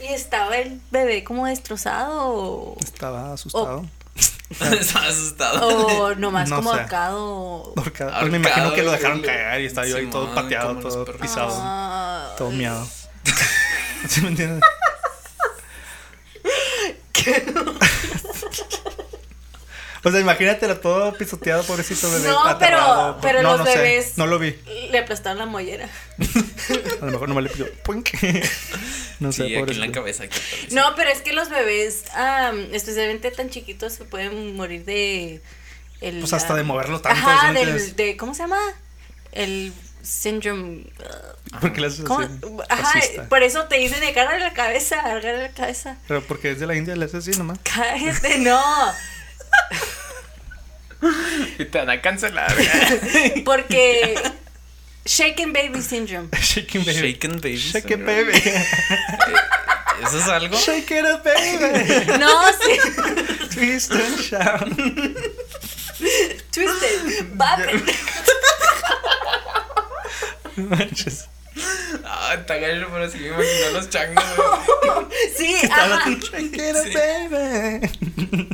Y 0.00 0.06
estaba 0.06 0.56
el 0.56 0.80
bebé 0.90 1.24
como 1.24 1.46
destrozado 1.46 2.76
Estaba 2.82 3.32
asustado. 3.32 3.86
Estaba 4.80 5.06
asustado. 5.06 5.68
o 5.68 6.14
nomás 6.14 6.48
No 6.48 6.56
como 6.56 6.72
sé. 6.72 6.80
ahorcado. 6.80 7.72
Ahorcado. 7.76 8.12
Pues 8.20 8.30
me 8.30 8.36
imagino 8.38 8.72
que 8.74 8.82
lo 8.82 8.92
dejaron 8.92 9.20
caer 9.22 9.62
y 9.62 9.66
estaba 9.66 9.86
yo 9.86 9.96
ahí 9.96 10.06
todo 10.06 10.34
pateado, 10.34 10.76
todo 10.76 11.04
pisado, 11.18 11.52
Ah, 11.60 12.34
todo 12.38 12.50
miado. 12.50 12.86
¿Sí 14.08 14.20
me 14.20 14.28
entiendes? 14.28 14.62
O 20.06 20.10
sea, 20.12 20.20
imagínatelo 20.20 20.78
todo 20.78 21.12
pisoteado, 21.14 21.64
pobrecito 21.64 22.08
bebé. 22.10 22.28
No, 22.28 22.44
aterrado. 22.44 23.18
pero- 23.20 23.40
pero 23.40 23.42
no, 23.42 23.56
los 23.56 23.66
no 23.66 23.72
sé, 23.72 23.78
bebés- 23.78 24.12
no 24.16 24.26
lo 24.26 24.38
vi. 24.38 24.56
Le 24.92 24.98
aplastaron 25.00 25.38
la 25.38 25.46
mollera. 25.46 25.88
A 27.02 27.06
lo 27.06 27.10
mejor 27.12 27.28
no 27.28 27.34
me 27.34 27.42
le 27.42 27.48
pidió. 27.50 27.66
¡puink! 27.82 28.10
No 29.18 29.32
sé, 29.32 29.46
Sí, 29.46 29.56
aquí 29.56 29.72
en 29.72 29.80
la 29.80 29.90
cabeza. 29.92 30.24
ponerse. 30.24 30.68
No, 30.74 30.94
pero 30.94 31.08
es 31.10 31.22
que 31.22 31.32
los 31.32 31.48
bebés, 31.48 32.04
am, 32.14 32.68
especialmente 32.74 33.30
tan 33.30 33.48
chiquitos, 33.48 33.94
se 33.94 34.04
pueden 34.04 34.54
morir 34.56 34.84
de. 34.84 35.40
El, 36.02 36.20
Pues 36.20 36.34
hasta 36.34 36.54
de 36.54 36.62
moverlo 36.64 37.00
tanto, 37.00 37.18
¿sí 37.18 37.24
Ajá, 37.26 37.52
del, 37.54 37.96
de. 37.96 38.16
¿Cómo 38.18 38.34
se 38.34 38.42
llama? 38.42 38.60
El 39.32 39.72
síndrome. 40.02 40.84
uh, 41.54 41.58
¿Por 41.60 41.72
qué 41.72 41.80
le 41.80 41.86
haces 41.86 42.04
¿Cómo? 42.04 42.20
así? 42.20 42.98
Ajá, 43.18 43.28
por 43.30 43.42
eso 43.42 43.64
te 43.64 43.78
dicen 43.78 44.00
de 44.00 44.12
cara 44.12 44.38
la 44.38 44.52
cabeza, 44.52 45.00
agarra 45.00 45.32
la 45.32 45.48
cabeza. 45.50 45.96
Pero 46.06 46.22
porque 46.22 46.50
es 46.52 46.60
de 46.60 46.66
la 46.66 46.76
India, 46.76 46.94
le 46.94 47.06
haces 47.06 47.26
así 47.26 47.38
nomás. 47.38 47.58
Cállate, 47.64 48.38
no. 48.38 48.62
Y 51.58 51.64
te 51.66 51.78
van 51.78 51.90
a 51.90 52.00
cancelar. 52.00 52.54
Porque. 53.44 54.14
Shaken 55.04 55.52
Baby 55.52 55.82
Syndrome. 55.82 56.28
Shaking 56.40 56.84
baby. 56.84 57.12
Shaken 57.12 57.40
baby. 57.40 57.56
Shake 57.56 57.84
it, 57.84 57.98
syndrome. 57.98 58.24
baby. 58.24 58.42
¿Eso 60.02 60.18
es 60.18 60.28
algo? 60.28 60.56
Shake 60.58 60.90
it 60.90 61.04
up, 61.04 61.22
baby. 61.22 62.18
No, 62.18 62.52
sí. 62.52 62.78
Twist 63.54 63.92
and 63.92 64.18
shout. 64.18 64.68
Twisted. 66.50 67.36
Bop 67.38 67.58
it. 67.60 67.82
No 70.56 70.64
manches. 70.76 71.28
Ah, 72.04 72.34
está 72.34 72.56
gacho, 72.56 72.88
pero 72.92 73.08
sí 73.10 73.18
me 73.18 73.28
imagino 73.28 73.70
los 73.72 73.88
changos. 73.88 74.24
Sí, 75.36 75.56
ajá. 75.70 76.10
Shake 76.10 76.56
it 76.56 76.76
up, 76.76 76.84
baby. 77.30 78.48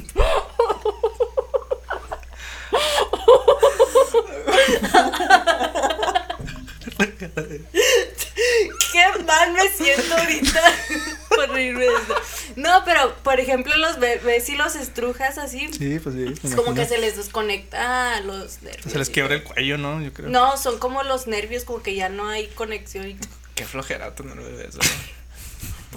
Ahorita 10.19 10.63
por 11.29 11.51
reírme 11.51 11.81
de 11.85 11.87
eso. 11.87 12.15
No, 12.57 12.83
pero 12.85 13.15
por 13.23 13.41
ejemplo, 13.41 13.77
los 13.77 13.99
bebés 13.99 14.45
si 14.45 14.57
los 14.57 14.75
estrujas 14.77 15.39
así, 15.39 15.69
Sí, 15.73 15.99
pues 15.99 16.15
sí. 16.15 16.35
es 16.49 16.55
como 16.55 16.75
que 16.75 16.87
se 16.87 16.99
les 16.99 17.17
desconecta 17.17 18.21
los 18.21 18.63
nervios. 18.63 18.93
Se 18.93 18.99
les 18.99 19.09
y 19.09 19.13
quiebra 19.13 19.35
el 19.35 19.43
cuello, 19.45 19.79
¿no? 19.79 20.01
Yo 20.03 20.13
creo. 20.13 20.29
No, 20.29 20.57
son 20.57 20.79
como 20.79 21.03
los 21.03 21.27
nervios, 21.27 21.65
como 21.65 21.83
que 21.83 21.95
ya 21.95 22.09
no 22.09 22.29
hay 22.29 22.49
conexión. 22.49 23.09
y- 23.11 23.17
Qué 23.55 23.65
flojera 23.67 24.15
tener 24.15 24.37
bebés. 24.37 24.77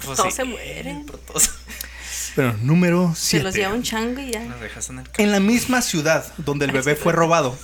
Pues 0.04 0.16
Todos 0.18 0.34
se 0.34 0.44
mueren. 0.44 1.06
pero 1.06 1.18
todos- 1.18 1.50
Pero 2.34 2.52
número 2.62 3.14
Se 3.16 3.40
los 3.40 3.54
7. 3.54 3.58
lleva 3.58 3.72
un 3.74 3.82
chango 3.82 4.20
y 4.20 4.32
ya. 4.32 4.40
Las 4.40 4.90
en 4.90 4.98
el 4.98 5.06
En 5.16 5.32
la 5.32 5.40
misma 5.40 5.80
ciudad 5.80 6.30
donde 6.36 6.66
el 6.66 6.72
bebé 6.72 6.94
fue 6.96 7.12
robado, 7.14 7.58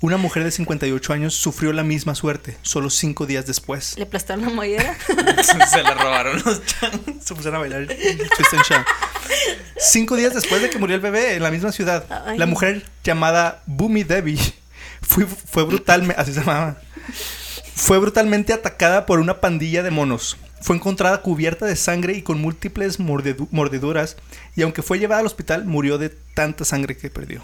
una 0.00 0.16
mujer 0.16 0.44
de 0.44 0.50
58 0.50 1.12
años 1.12 1.34
sufrió 1.34 1.72
la 1.72 1.82
misma 1.82 2.14
suerte, 2.14 2.56
solo 2.62 2.88
cinco 2.90 3.26
días 3.26 3.46
después. 3.46 3.96
Le 3.98 4.04
aplastaron 4.04 4.44
la 4.44 4.50
mollera. 4.50 4.96
Se 5.70 5.82
la 5.82 5.94
robaron 5.94 6.42
los 6.44 6.64
changos. 6.64 7.00
Se 7.22 7.34
pusieron 7.34 7.56
a 7.56 7.58
bailar 7.58 7.86
Twist 7.86 8.54
and 8.54 8.64
Shout. 8.64 8.86
Cinco 9.78 10.16
días 10.16 10.34
después 10.34 10.62
de 10.62 10.70
que 10.70 10.78
murió 10.78 10.96
el 10.96 11.02
bebé 11.02 11.34
en 11.34 11.42
la 11.42 11.50
misma 11.50 11.72
ciudad, 11.72 12.04
Ay. 12.26 12.38
la 12.38 12.46
mujer 12.46 12.84
llamada 13.04 13.62
Bumi 13.66 14.02
Devi 14.04 14.38
fue, 15.02 15.26
fue 15.26 15.64
brutalmente, 15.64 16.20
así 16.20 16.32
se 16.32 16.40
llamaba, 16.40 16.78
fue 17.74 17.98
brutalmente 17.98 18.52
atacada 18.52 19.06
por 19.06 19.20
una 19.20 19.40
pandilla 19.40 19.82
de 19.82 19.90
monos. 19.90 20.36
Fue 20.62 20.76
encontrada 20.76 21.22
cubierta 21.22 21.64
de 21.64 21.74
sangre 21.76 22.12
y 22.14 22.22
con 22.22 22.38
múltiples 22.40 23.00
mordedu- 23.00 23.48
mordeduras 23.50 24.16
y 24.56 24.62
aunque 24.62 24.82
fue 24.82 24.98
llevada 24.98 25.20
al 25.20 25.26
hospital 25.26 25.64
murió 25.64 25.96
de 25.96 26.10
tanta 26.10 26.66
sangre 26.66 26.96
que 26.98 27.08
perdió. 27.08 27.42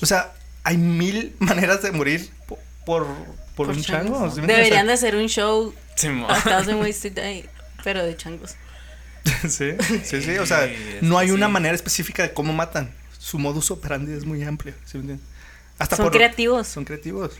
O 0.00 0.06
sea, 0.06 0.32
hay 0.66 0.76
mil 0.76 1.34
maneras 1.38 1.80
de 1.82 1.92
morir 1.92 2.28
po- 2.46 2.58
por, 2.84 3.06
por, 3.54 3.68
un 3.68 3.80
chango. 3.80 4.30
¿sí? 4.30 4.40
Deberían 4.40 4.86
de 4.86 4.92
hacer 4.94 5.14
un 5.16 5.28
show 5.28 5.72
Simón. 5.94 6.30
a 6.30 6.40
Thousand 6.42 6.80
Ways 6.80 7.00
to 7.00 7.10
Die, 7.10 7.48
pero 7.84 8.04
de 8.04 8.16
changos. 8.16 8.56
Sí, 9.48 9.72
sí, 10.04 10.22
sí. 10.22 10.38
O 10.38 10.46
sea, 10.46 10.66
Sí, 10.66 10.74
no 11.02 11.18
hay 11.18 11.30
una 11.30 11.46
sí. 11.46 11.52
manera 11.52 11.74
específica 11.74 12.22
de 12.24 12.32
cómo 12.32 12.52
matan. 12.52 12.92
Su 13.18 13.38
modus 13.38 13.70
operandi 13.70 14.12
es 14.12 14.24
muy 14.24 14.42
amplio. 14.44 14.74
¿sí 14.84 14.98
me 14.98 15.02
entiendes? 15.02 15.26
Hasta 15.78 15.96
Son 15.96 16.06
por, 16.06 16.12
creativos. 16.12 16.66
Son 16.68 16.84
creativos. 16.84 17.32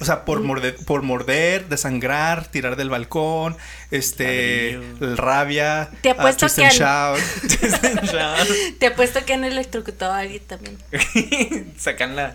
O 0.00 0.04
sea, 0.04 0.24
por 0.24 0.40
morder, 0.40 0.76
por 0.86 1.02
morder, 1.02 1.68
desangrar, 1.68 2.46
tirar 2.46 2.76
del 2.76 2.90
balcón, 2.90 3.56
este, 3.90 4.78
Ladrillo. 5.00 5.16
rabia, 5.16 5.90
Te 6.02 6.10
apuesto 6.10 6.46
twist 6.46 6.56
que 6.58 6.64
and 6.66 6.74
shout. 6.74 8.48
Te 8.78 8.86
apuesto 8.86 9.24
que 9.24 9.34
han 9.34 9.44
electrocutado 9.44 10.12
a 10.12 10.18
alguien 10.18 10.42
también. 10.46 10.78
Sacan 11.78 12.16
la. 12.16 12.34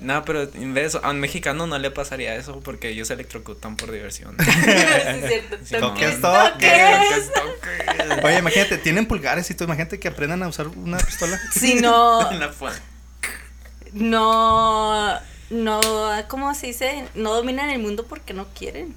No, 0.00 0.24
pero 0.24 0.42
en 0.42 0.74
vez 0.74 0.82
de 0.82 0.98
eso, 0.98 1.00
a 1.04 1.10
un 1.10 1.20
mexicano 1.20 1.68
no 1.68 1.78
le 1.78 1.92
pasaría 1.92 2.34
eso 2.34 2.58
porque 2.58 2.88
ellos 2.88 3.06
se 3.06 3.14
electrocutan 3.14 3.76
por 3.76 3.92
diversión. 3.92 4.36
Sí, 4.44 4.50
es 4.50 5.28
cierto. 5.28 5.56
Sí, 5.64 5.76
Toques, 5.78 6.20
Toques, 6.20 7.30
toques. 7.32 8.24
Oye, 8.24 8.38
imagínate, 8.38 8.78
tienen 8.78 9.06
pulgares 9.06 9.48
y 9.50 9.54
todo. 9.54 9.66
Imagínate 9.66 10.00
que 10.00 10.08
aprendan 10.08 10.42
a 10.42 10.48
usar 10.48 10.66
una 10.68 10.98
pistola. 10.98 11.38
Si 11.52 11.76
no, 11.76 12.32
En 12.32 12.40
la 12.40 12.48
fu- 12.48 12.66
no, 13.92 15.18
no, 15.52 15.80
¿cómo 16.28 16.54
se 16.54 16.68
dice? 16.68 17.04
No 17.14 17.34
dominan 17.34 17.70
el 17.70 17.80
mundo 17.80 18.06
porque 18.08 18.32
no 18.34 18.46
quieren. 18.48 18.94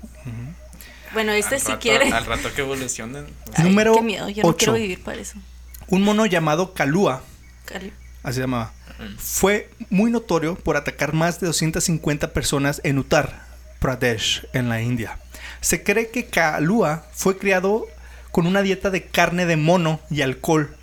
Bueno, 1.14 1.32
este 1.32 1.56
al 1.56 1.62
sí 1.62 1.68
rato- 1.68 1.80
quiere. 1.80 2.12
Al 2.12 2.26
rato 2.26 2.54
que 2.54 2.62
evolucionen. 2.62 3.28
Ay, 3.56 3.64
Número 3.66 3.94
qué 3.96 4.02
miedo, 4.02 4.30
yo 4.30 4.44
no 4.44 4.50
ocho. 4.50 4.58
quiero 4.58 4.74
vivir 4.74 5.04
para 5.04 5.22
eso. 5.22 5.38
Un 5.88 6.02
mono 6.04 6.26
llamado 6.26 6.74
Kalua, 6.74 7.22
Cali. 7.66 7.94
así 8.24 8.36
se 8.36 8.42
llamaba, 8.42 8.74
fue 9.18 9.70
muy 9.90 10.10
notorio 10.12 10.56
por 10.56 10.78
atacar 10.78 11.14
más 11.14 11.40
de 11.40 11.48
250 11.48 12.34
personas 12.34 12.82
en 12.84 12.98
Uttar 12.98 13.46
Pradesh, 13.80 14.48
en 14.54 14.68
la 14.70 14.82
India. 14.82 15.20
Se 15.62 15.84
cree 15.84 16.10
que 16.10 16.26
Kalua 16.26 17.06
fue 17.14 17.38
criado 17.38 17.86
con 18.32 18.48
una 18.48 18.62
dieta 18.62 18.90
de 18.90 19.06
carne 19.06 19.46
de 19.46 19.58
mono 19.58 20.00
y 20.10 20.22
alcohol 20.22 20.76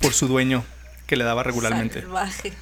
por 0.00 0.12
su 0.12 0.26
dueño, 0.28 0.64
que 1.06 1.16
le 1.16 1.24
daba 1.24 1.42
regularmente. 1.44 2.02
Salvaje. 2.02 2.52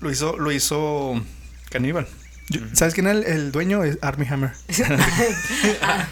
Lo 0.00 0.10
hizo, 0.10 0.36
lo 0.38 0.50
hizo 0.52 1.22
caníbal. 1.70 2.06
Yo- 2.48 2.60
¿Sabes 2.72 2.94
quién 2.94 3.06
era 3.06 3.18
el, 3.18 3.24
el 3.24 3.52
dueño? 3.52 3.84
Es 3.84 3.98
Armie 4.02 4.28
Hammer. 4.28 4.52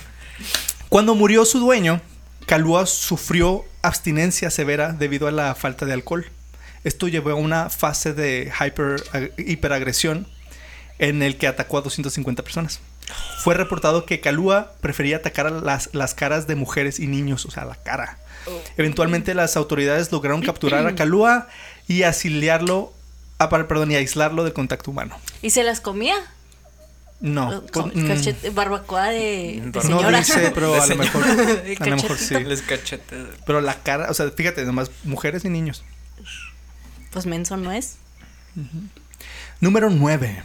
Cuando 0.88 1.14
murió 1.14 1.44
su 1.44 1.58
dueño, 1.58 2.00
Kalua 2.46 2.86
sufrió 2.86 3.64
abstinencia 3.82 4.50
severa 4.50 4.92
debido 4.92 5.26
a 5.28 5.32
la 5.32 5.54
falta 5.54 5.86
de 5.86 5.92
alcohol. 5.92 6.26
Esto 6.84 7.08
llevó 7.08 7.30
a 7.30 7.34
una 7.34 7.70
fase 7.70 8.12
de 8.12 8.52
hyper, 8.60 9.02
ag- 9.12 9.32
hiperagresión 9.38 10.26
en 10.98 11.22
el 11.22 11.36
que 11.36 11.46
atacó 11.48 11.78
a 11.78 11.82
250 11.82 12.42
personas. 12.44 12.80
Fue 13.38 13.54
reportado 13.54 14.06
que 14.06 14.20
Kalua 14.20 14.72
prefería 14.80 15.18
atacar 15.18 15.46
a 15.46 15.50
las, 15.50 15.90
las 15.92 16.14
caras 16.14 16.46
de 16.46 16.54
mujeres 16.56 16.98
y 17.00 17.06
niños, 17.06 17.44
o 17.46 17.50
sea, 17.50 17.64
la 17.64 17.74
cara. 17.76 18.18
Eventualmente 18.76 19.34
las 19.34 19.56
autoridades 19.56 20.12
lograron 20.12 20.42
capturar 20.42 20.86
a 20.86 20.94
Kalua 20.94 21.48
y 21.88 22.04
asiliarlo, 22.04 22.92
ah, 23.38 23.48
par- 23.48 23.66
perdón, 23.68 23.90
y 23.92 23.96
aislarlo 23.96 24.44
del 24.44 24.52
contacto 24.52 24.90
humano. 24.90 25.18
¿Y 25.42 25.50
se 25.50 25.62
las 25.62 25.80
comía? 25.80 26.14
No, 27.18 27.62
pues, 27.72 27.86
mm, 27.94 28.06
cachete- 28.10 28.50
barbacoa 28.52 29.08
de, 29.08 29.18
de 29.18 29.60
No 29.62 29.72
no 29.72 29.82
señora. 29.82 30.18
dice, 30.18 30.50
pero 30.54 30.80
a 30.80 30.86
lo 30.86 30.96
mejor, 30.96 31.22
El 31.26 31.76
a 31.82 31.86
lo 31.86 31.96
mejor 31.96 32.10
cachetito. 32.16 32.16
sí. 32.16 32.44
Les. 32.44 32.62
Pero 33.46 33.60
la 33.62 33.74
cara, 33.82 34.10
o 34.10 34.14
sea, 34.14 34.30
fíjate, 34.30 34.64
nomás 34.66 34.90
mujeres 35.04 35.44
y 35.44 35.48
niños. 35.48 35.82
Pues 37.12 37.24
menso 37.24 37.56
no 37.56 37.72
es. 37.72 37.96
Número 39.60 39.88
9. 39.90 40.42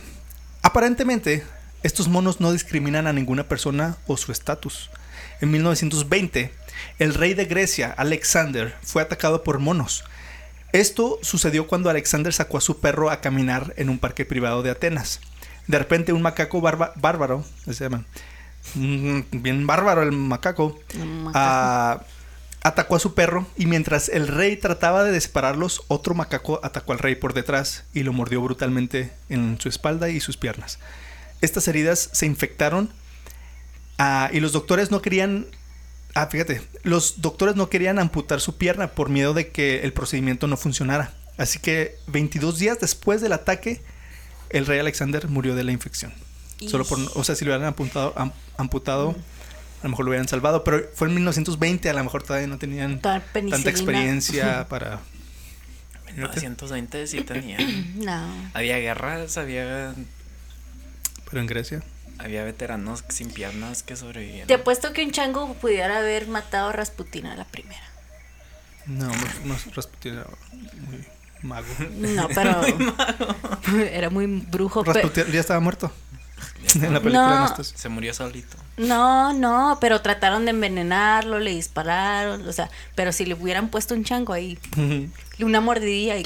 Aparentemente, 0.62 1.44
estos 1.84 2.08
monos 2.08 2.40
no 2.40 2.52
discriminan 2.54 3.08
a 3.08 3.14
ninguna 3.14 3.44
persona 3.48 3.98
o 4.08 4.16
su 4.18 4.32
estatus. 4.32 4.90
En 5.42 5.52
1920, 5.52 6.54
el 7.00 7.14
rey 7.14 7.34
de 7.34 7.46
Grecia, 7.46 7.94
Alexander, 7.98 8.76
fue 8.84 9.02
atacado 9.02 9.44
por 9.44 9.60
monos. 9.60 10.04
Esto 10.74 11.20
sucedió 11.22 11.68
cuando 11.68 11.90
Alexander 11.90 12.32
sacó 12.34 12.58
a 12.58 12.62
su 12.62 12.80
perro 12.80 13.10
a 13.10 13.20
caminar 13.22 13.74
en 13.78 13.90
un 13.90 14.00
parque 14.00 14.26
privado 14.26 14.64
de 14.64 14.70
Atenas. 14.72 15.20
De 15.68 15.78
repente 15.78 16.14
un 16.14 16.22
macaco 16.22 16.62
barba- 16.62 16.94
bárbaro, 16.96 17.44
se 17.66 17.74
llama, 17.74 18.06
mm, 18.76 19.20
bien 19.32 19.68
bárbaro 19.68 20.02
el 20.02 20.12
macaco, 20.12 20.80
Un 20.96 21.24
macaco. 21.26 21.40
ah, 21.40 22.04
atacó 22.64 22.96
a 22.96 23.00
su 23.00 23.14
perro 23.16 23.48
y 23.58 23.66
mientras 23.66 24.08
el 24.10 24.28
rey 24.28 24.56
trataba 24.56 25.04
de 25.04 25.20
separarlos, 25.20 25.84
otro 25.88 26.14
macaco 26.14 26.60
atacó 26.64 26.94
al 26.94 27.00
rey 27.00 27.16
por 27.16 27.34
detrás 27.34 27.84
y 27.94 28.04
lo 28.04 28.14
mordió 28.14 28.42
brutalmente 28.42 29.12
en 29.30 29.60
su 29.60 29.68
espalda 29.70 30.10
y 30.10 30.20
sus 30.20 30.38
piernas. 30.38 30.80
Estas 31.42 31.68
heridas 31.68 32.10
se 32.14 32.26
infectaron 32.28 32.92
ah, 33.98 34.30
y 34.32 34.40
los 34.40 34.52
doctores 34.54 34.90
no 34.92 35.02
querían... 35.02 35.48
Ah, 36.14 36.28
fíjate, 36.28 36.62
los 36.84 37.22
doctores 37.22 37.56
no 37.56 37.70
querían 37.70 37.98
amputar 38.00 38.42
su 38.42 38.58
pierna 38.58 38.88
por 38.92 39.10
miedo 39.10 39.34
de 39.34 39.50
que 39.52 39.82
el 39.84 39.94
procedimiento 39.94 40.48
no 40.48 40.58
funcionara. 40.58 41.14
Así 41.38 41.60
que 41.60 41.96
22 42.08 42.60
días 42.60 42.80
después 42.80 43.22
del 43.22 43.34
ataque, 43.34 43.82
el 44.50 44.66
rey 44.66 44.80
Alexander 44.80 45.28
murió 45.30 45.56
de 45.56 45.64
la 45.64 45.72
infección. 45.72 46.14
Solo 46.68 46.86
por, 46.86 47.00
o 47.16 47.24
sea, 47.24 47.36
si 47.36 47.44
lo 47.46 47.52
hubieran 47.52 47.68
apuntado, 47.70 48.14
am- 48.18 48.34
amputado, 48.58 49.16
a 49.80 49.84
lo 49.84 49.90
mejor 49.90 50.06
lo 50.06 50.12
hubieran 50.12 50.28
salvado, 50.28 50.64
pero 50.64 50.84
fue 50.94 51.08
en 51.08 51.16
1920, 51.16 51.90
a 51.90 51.94
lo 51.94 52.04
mejor 52.04 52.22
todavía 52.24 52.48
no 52.48 52.58
tenían 52.60 53.00
tanta 53.00 53.70
experiencia 53.70 54.68
para... 54.70 55.00
1920 56.16 57.08
sí 57.08 57.22
tenía. 57.22 57.58
No. 57.96 58.28
Había 58.54 58.78
guerras, 58.80 59.38
había, 59.38 59.94
Pero 61.30 61.42
en 61.42 61.48
Grecia. 61.48 61.82
Había 62.20 62.44
veteranos 62.44 63.04
sin 63.10 63.30
piernas 63.32 63.84
que 63.84 63.96
sobrevivían. 63.96 64.48
Te 64.48 64.54
apuesto 64.56 64.94
que 64.94 65.04
un 65.04 65.12
chango 65.12 65.54
pudiera 65.56 65.98
haber 66.00 66.28
matado 66.28 66.70
a 66.70 66.72
Rasputin 66.72 67.26
a 67.28 67.36
la 67.36 67.46
primera. 67.46 67.82
No, 68.86 69.08
más, 69.08 69.46
más 69.46 69.76
Rasputin 69.76 70.14
era 70.16 70.28
muy 70.90 71.06
mago. 71.44 71.68
No, 71.92 72.28
pero 72.34 72.62
era 73.92 74.10
muy 74.10 74.26
brujo. 74.28 74.84
Rasputin 74.84 75.26
ya 75.32 75.40
estaba 75.40 75.60
muerto. 75.60 75.92
En 76.76 76.94
la 76.94 77.00
película 77.00 77.28
No. 77.28 77.40
no 77.42 77.46
estás. 77.46 77.74
Se 77.76 77.90
murió 77.90 78.14
solito. 78.14 78.58
No, 78.78 79.34
no, 79.34 79.78
pero 79.82 80.02
trataron 80.02 80.46
de 80.46 80.52
envenenarlo, 80.52 81.40
le 81.40 81.52
dispararon, 81.52 82.48
o 82.48 82.54
sea, 82.54 82.70
pero 82.96 83.12
si 83.12 83.26
le 83.26 83.34
hubieran 83.34 83.70
puesto 83.70 83.94
un 83.94 84.04
chango 84.04 84.34
ahí, 84.34 84.58
una 85.40 85.62
mordidilla 85.62 86.18
y 86.18 86.24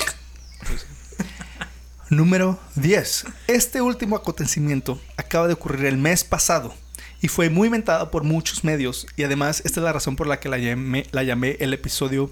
Número 2.10 2.60
10. 2.76 3.26
Este 3.48 3.82
último 3.82 4.16
acontecimiento 4.16 5.02
acaba 5.18 5.48
de 5.48 5.54
ocurrir 5.54 5.88
el 5.88 5.98
mes 5.98 6.24
pasado 6.24 6.76
y 7.20 7.30
fue 7.30 7.50
muy 7.50 7.68
inventado 7.68 8.12
por 8.12 8.24
muchos 8.24 8.64
medios 8.64 9.08
y 9.16 9.24
además 9.24 9.64
esta 9.66 9.80
es 9.80 9.84
la 9.84 9.92
razón 9.92 10.16
por 10.16 10.28
la 10.28 10.40
que 10.40 10.48
la 10.48 10.60
llamé, 10.60 11.08
la 11.12 11.24
llamé 11.24 11.58
el 11.60 11.74
episodio 11.74 12.32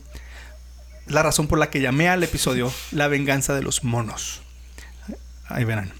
la 1.07 1.23
razón 1.23 1.47
por 1.47 1.57
la 1.57 1.71
que 1.71 1.81
llamé 1.81 2.07
al 2.07 2.23
episodio 2.23 2.71
La 2.91 3.07
venganza 3.07 3.55
de 3.55 3.63
los 3.63 3.83
monos. 3.83 4.41
Ahí 5.47 5.63
verán. 5.63 5.91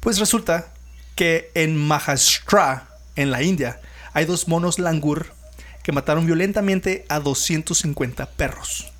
Pues 0.00 0.18
resulta 0.18 0.72
que 1.14 1.50
en 1.54 1.76
Maharashtra, 1.76 2.88
en 3.14 3.30
la 3.30 3.42
India, 3.42 3.80
hay 4.14 4.24
dos 4.24 4.48
monos 4.48 4.78
langur 4.78 5.34
que 5.82 5.92
mataron 5.92 6.26
violentamente 6.26 7.04
a 7.08 7.20
250 7.20 8.26
perros. 8.30 8.90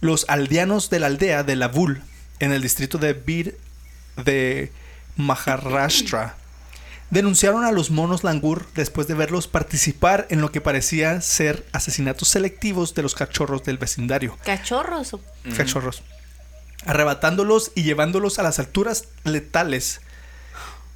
Los 0.00 0.24
aldeanos 0.28 0.88
de 0.88 1.00
la 1.00 1.08
aldea 1.08 1.42
de 1.42 1.56
Lavul, 1.56 2.02
en 2.40 2.52
el 2.52 2.62
distrito 2.62 2.98
de 2.98 3.12
Bir 3.12 3.56
de 4.24 4.72
Maharashtra, 5.16 6.36
denunciaron 7.10 7.64
a 7.64 7.72
los 7.72 7.90
monos 7.90 8.22
langur 8.24 8.66
después 8.74 9.06
de 9.08 9.14
verlos 9.14 9.48
participar 9.48 10.26
en 10.30 10.40
lo 10.40 10.52
que 10.52 10.60
parecía 10.60 11.20
ser 11.20 11.66
asesinatos 11.72 12.28
selectivos 12.28 12.94
de 12.94 13.02
los 13.02 13.14
cachorros 13.14 13.62
del 13.64 13.78
vecindario. 13.78 14.36
cachorros. 14.44 15.14
o- 15.14 15.20
Cachorros. 15.56 16.02
Arrebatándolos 16.86 17.72
y 17.74 17.82
llevándolos 17.82 18.38
a 18.38 18.42
las 18.42 18.58
alturas 18.58 19.04
letales. 19.24 20.00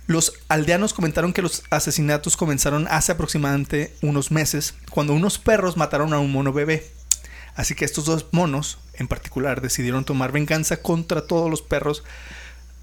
Los 0.07 0.35
aldeanos 0.49 0.93
comentaron 0.95 1.33
que 1.33 1.43
los 1.43 1.63
asesinatos 1.71 2.37
comenzaron 2.37 2.87
hace 2.91 3.13
aproximadamente 3.13 3.95
unos 4.03 4.31
meses, 4.31 4.75
cuando 4.91 5.15
unos 5.15 5.39
perros 5.39 5.77
mataron 5.77 6.13
a 6.13 6.19
un 6.19 6.31
mono 6.33 6.53
bebé. 6.53 6.87
Así 7.55 7.75
que 7.75 7.85
estos 7.85 8.05
dos 8.05 8.27
monos, 8.33 8.79
en 8.95 9.09
particular, 9.09 9.61
decidieron 9.61 10.05
tomar 10.05 10.33
venganza 10.33 10.79
contra 10.79 11.27
todos 11.27 11.51
los 11.51 11.63
perros 11.63 12.03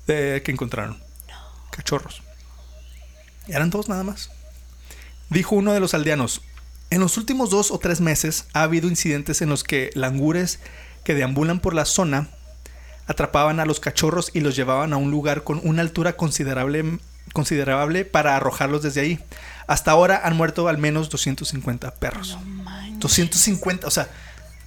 que 0.06 0.44
encontraron. 0.48 1.02
Cachorros. 1.72 2.22
Eran 3.48 3.70
dos 3.70 3.90
nada 3.90 4.04
más. 4.04 4.30
Dijo 5.30 5.56
uno 5.56 5.74
de 5.74 5.80
los 5.80 5.94
aldeanos, 5.94 6.42
en 6.90 7.00
los 7.00 7.18
últimos 7.18 7.50
dos 7.50 7.72
o 7.72 7.80
tres 7.80 8.02
meses 8.02 8.46
ha 8.54 8.64
habido 8.64 8.90
incidentes 8.90 9.42
en 9.42 9.50
los 9.50 9.64
que 9.64 9.92
langures 9.94 10.60
que 11.06 11.16
deambulan 11.16 11.62
por 11.62 11.74
la 11.74 11.86
zona 11.86 12.28
atrapaban 13.08 13.60
a 13.60 13.66
los 13.66 13.80
cachorros 13.80 14.32
y 14.34 14.42
los 14.42 14.56
llevaban 14.56 14.94
a 14.94 14.98
un 14.98 15.10
lugar 15.10 15.44
con 15.44 15.62
una 15.64 15.82
altura 15.82 16.18
considerable, 16.18 17.00
considerable 17.34 18.04
para 18.06 18.36
arrojarlos 18.36 18.82
desde 18.82 19.02
ahí. 19.02 19.20
Hasta 19.68 19.92
ahora 19.92 20.22
han 20.24 20.36
muerto 20.36 20.68
al 20.68 20.78
menos 20.78 21.10
250 21.10 21.96
perros. 21.96 22.38
No 22.38 22.64
manches. 22.64 23.00
250, 23.00 23.88
o 23.88 23.92
sea, 23.92 24.10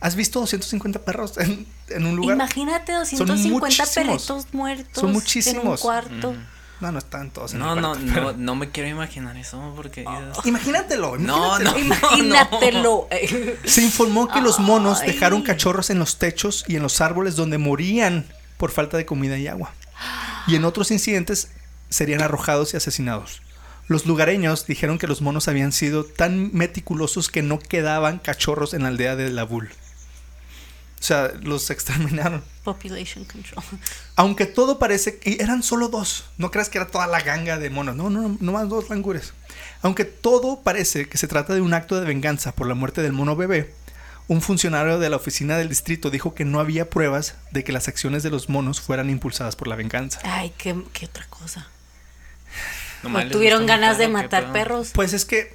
¿has 0.04 0.14
visto 0.16 0.40
250 0.40 1.00
perros 1.00 1.38
en, 1.38 1.66
en 1.88 2.06
un 2.06 2.16
lugar? 2.16 2.36
Imagínate 2.36 2.92
250 2.92 3.50
muchísimos. 3.66 3.94
perritos 3.94 4.46
muertos 4.52 5.00
Son 5.00 5.08
en 5.08 5.12
muchísimos. 5.14 5.80
un 5.80 5.86
cuarto. 5.88 6.34
No, 6.80 6.92
no 6.92 6.98
están 6.98 7.30
todos 7.30 7.54
en 7.54 7.60
No, 7.60 7.72
el 7.74 7.80
no, 7.80 7.88
cuarto, 7.92 8.04
no, 8.06 8.14
pero- 8.14 8.32
no 8.36 8.54
me 8.56 8.70
quiero 8.70 8.88
imaginar 8.90 9.36
eso 9.36 9.72
porque. 9.76 10.04
Imagínatelo. 10.44 11.16
No, 11.16 11.58
imagínatelo. 11.60 11.70
no. 11.72 11.78
Imagínatelo. 11.78 13.08
Se 13.64 13.82
informó 13.82 14.28
que 14.28 14.40
los 14.40 14.58
monos 14.60 15.00
Ay. 15.00 15.12
dejaron 15.12 15.42
cachorros 15.42 15.90
en 15.90 15.98
los 15.98 16.18
techos 16.18 16.64
y 16.68 16.76
en 16.76 16.82
los 16.82 17.00
árboles 17.00 17.36
donde 17.36 17.58
morían 17.58 18.26
por 18.58 18.70
falta 18.70 18.96
de 18.96 19.06
comida 19.06 19.38
y 19.38 19.46
agua. 19.46 19.72
Y 20.46 20.56
en 20.56 20.64
otros 20.64 20.90
incidentes 20.90 21.48
serían 21.88 22.20
arrojados 22.22 22.74
y 22.74 22.76
asesinados. 22.76 23.40
Los 23.86 24.04
lugareños 24.06 24.66
dijeron 24.66 24.98
que 24.98 25.06
los 25.06 25.20
monos 25.22 25.46
habían 25.48 25.70
sido 25.72 26.04
tan 26.04 26.50
meticulosos 26.54 27.28
que 27.28 27.42
no 27.42 27.58
quedaban 27.58 28.18
cachorros 28.18 28.74
en 28.74 28.82
la 28.82 28.88
aldea 28.88 29.14
de 29.16 29.30
Labul. 29.30 29.70
O 31.04 31.06
sea, 31.06 31.32
los 31.42 31.68
exterminaron. 31.68 32.42
Population 32.62 33.26
control. 33.26 33.62
Aunque 34.16 34.46
todo 34.46 34.78
parece 34.78 35.20
y 35.22 35.42
eran 35.42 35.62
solo 35.62 35.88
dos. 35.88 36.24
No 36.38 36.50
creas 36.50 36.70
que 36.70 36.78
era 36.78 36.86
toda 36.86 37.06
la 37.06 37.20
ganga 37.20 37.58
de 37.58 37.68
monos. 37.68 37.94
No, 37.94 38.08
no, 38.08 38.38
no 38.40 38.52
más 38.52 38.70
dos 38.70 38.88
langures. 38.88 39.34
Aunque 39.82 40.06
todo 40.06 40.62
parece 40.62 41.06
que 41.06 41.18
se 41.18 41.28
trata 41.28 41.52
de 41.52 41.60
un 41.60 41.74
acto 41.74 42.00
de 42.00 42.06
venganza 42.06 42.52
por 42.52 42.66
la 42.66 42.74
muerte 42.74 43.02
del 43.02 43.12
mono 43.12 43.36
bebé, 43.36 43.74
un 44.28 44.40
funcionario 44.40 44.98
de 44.98 45.10
la 45.10 45.16
oficina 45.16 45.58
del 45.58 45.68
distrito 45.68 46.08
dijo 46.08 46.34
que 46.34 46.46
no 46.46 46.58
había 46.58 46.88
pruebas 46.88 47.34
de 47.50 47.64
que 47.64 47.72
las 47.72 47.86
acciones 47.86 48.22
de 48.22 48.30
los 48.30 48.48
monos 48.48 48.80
fueran 48.80 49.10
impulsadas 49.10 49.56
por 49.56 49.68
la 49.68 49.76
venganza. 49.76 50.20
Ay, 50.24 50.54
qué, 50.56 50.74
qué 50.94 51.04
otra 51.04 51.26
cosa. 51.28 51.68
Nomás 53.02 53.24
¿O 53.24 53.24
les 53.24 53.32
tuvieron 53.34 53.66
ganas 53.66 53.98
de 53.98 54.04
¿o 54.04 54.08
qué 54.08 54.12
matar 54.14 54.52
perros. 54.52 54.92
Pues 54.94 55.12
es 55.12 55.26
que 55.26 55.54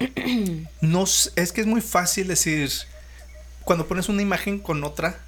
no 0.80 1.04
es 1.04 1.52
que 1.52 1.60
es 1.60 1.68
muy 1.68 1.82
fácil 1.82 2.26
decir 2.26 2.68
cuando 3.64 3.86
pones 3.86 4.08
una 4.08 4.22
imagen 4.22 4.58
con 4.58 4.82
otra 4.84 5.18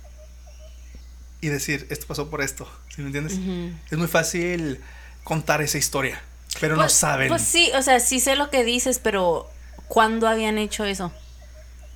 y 1.41 1.49
decir 1.49 1.87
esto 1.91 2.07
pasó 2.07 2.31
por 2.31 2.41
esto, 2.43 2.69
¿sí 2.95 3.01
me 3.03 3.09
entiendes? 3.09 3.39
Es 3.91 3.99
muy 3.99 4.09
fácil 4.09 4.81
contar 5.25 5.61
esa 5.63 5.79
historia, 5.79 6.21
pero 6.61 6.75
no 6.77 6.83
Pues- 6.83 6.93
saben. 6.95 7.29
Pues 7.29 7.43
sí, 7.43 7.71
o 7.77 7.83
sea, 7.83 8.01
sí 8.01 8.21
sé 8.21 8.37
lo 8.37 8.51
que 8.51 8.65
dices, 8.65 8.99
pero 8.99 9.51
¿cuándo 9.89 10.27
habían 10.29 10.59
hecho 10.59 10.85
eso? 10.85 11.13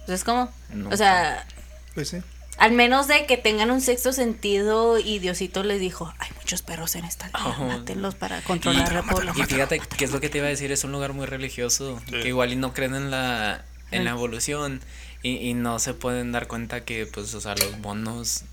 ¿Sabes 0.06 0.24
cómo? 0.24 0.50
No 0.72 0.88
o 0.90 0.96
sea, 0.96 1.46
Pues 1.94 2.08
sí. 2.10 2.18
al 2.58 2.72
menos 2.72 3.08
de 3.08 3.26
que 3.26 3.36
tengan 3.36 3.70
un 3.70 3.80
sexto 3.80 4.12
sentido 4.12 4.98
y 4.98 5.18
Diosito 5.18 5.62
les 5.62 5.80
dijo, 5.80 6.12
hay 6.18 6.28
muchos 6.36 6.62
perros 6.62 6.94
en 6.96 7.04
esta 7.04 7.30
Ajá. 7.32 7.62
mátenlos 7.64 8.14
para 8.14 8.40
controlar 8.42 8.92
la 8.92 9.00
Y 9.00 9.02
población. 9.02 9.46
fíjate 9.46 9.80
que 9.80 10.04
es 10.04 10.10
lo 10.12 10.20
que 10.20 10.28
te 10.28 10.38
iba 10.38 10.46
a 10.46 10.50
decir, 10.50 10.72
es 10.72 10.84
un 10.84 10.92
lugar 10.92 11.12
muy 11.14 11.26
religioso, 11.26 12.02
que 12.10 12.28
igual 12.28 12.52
y 12.52 12.56
no 12.56 12.72
creen 12.74 12.94
en 12.94 13.10
la, 13.10 13.64
en 13.90 14.04
la 14.04 14.10
evolución 14.10 14.80
y, 15.22 15.36
y 15.50 15.54
no 15.54 15.78
se 15.78 15.94
pueden 15.94 16.32
dar 16.32 16.46
cuenta 16.48 16.84
que 16.84 17.06
pues, 17.06 17.34
o 17.34 17.40
sea, 17.40 17.54
los 17.56 17.78
monos 17.78 18.44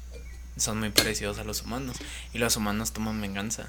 son 0.58 0.80
muy 0.80 0.90
parecidos 0.92 1.40
a 1.40 1.44
los 1.44 1.64
humanos 1.64 1.98
y 2.34 2.40
los 2.40 2.56
humanos 2.58 2.94
toman 2.94 3.20
venganza. 3.22 3.68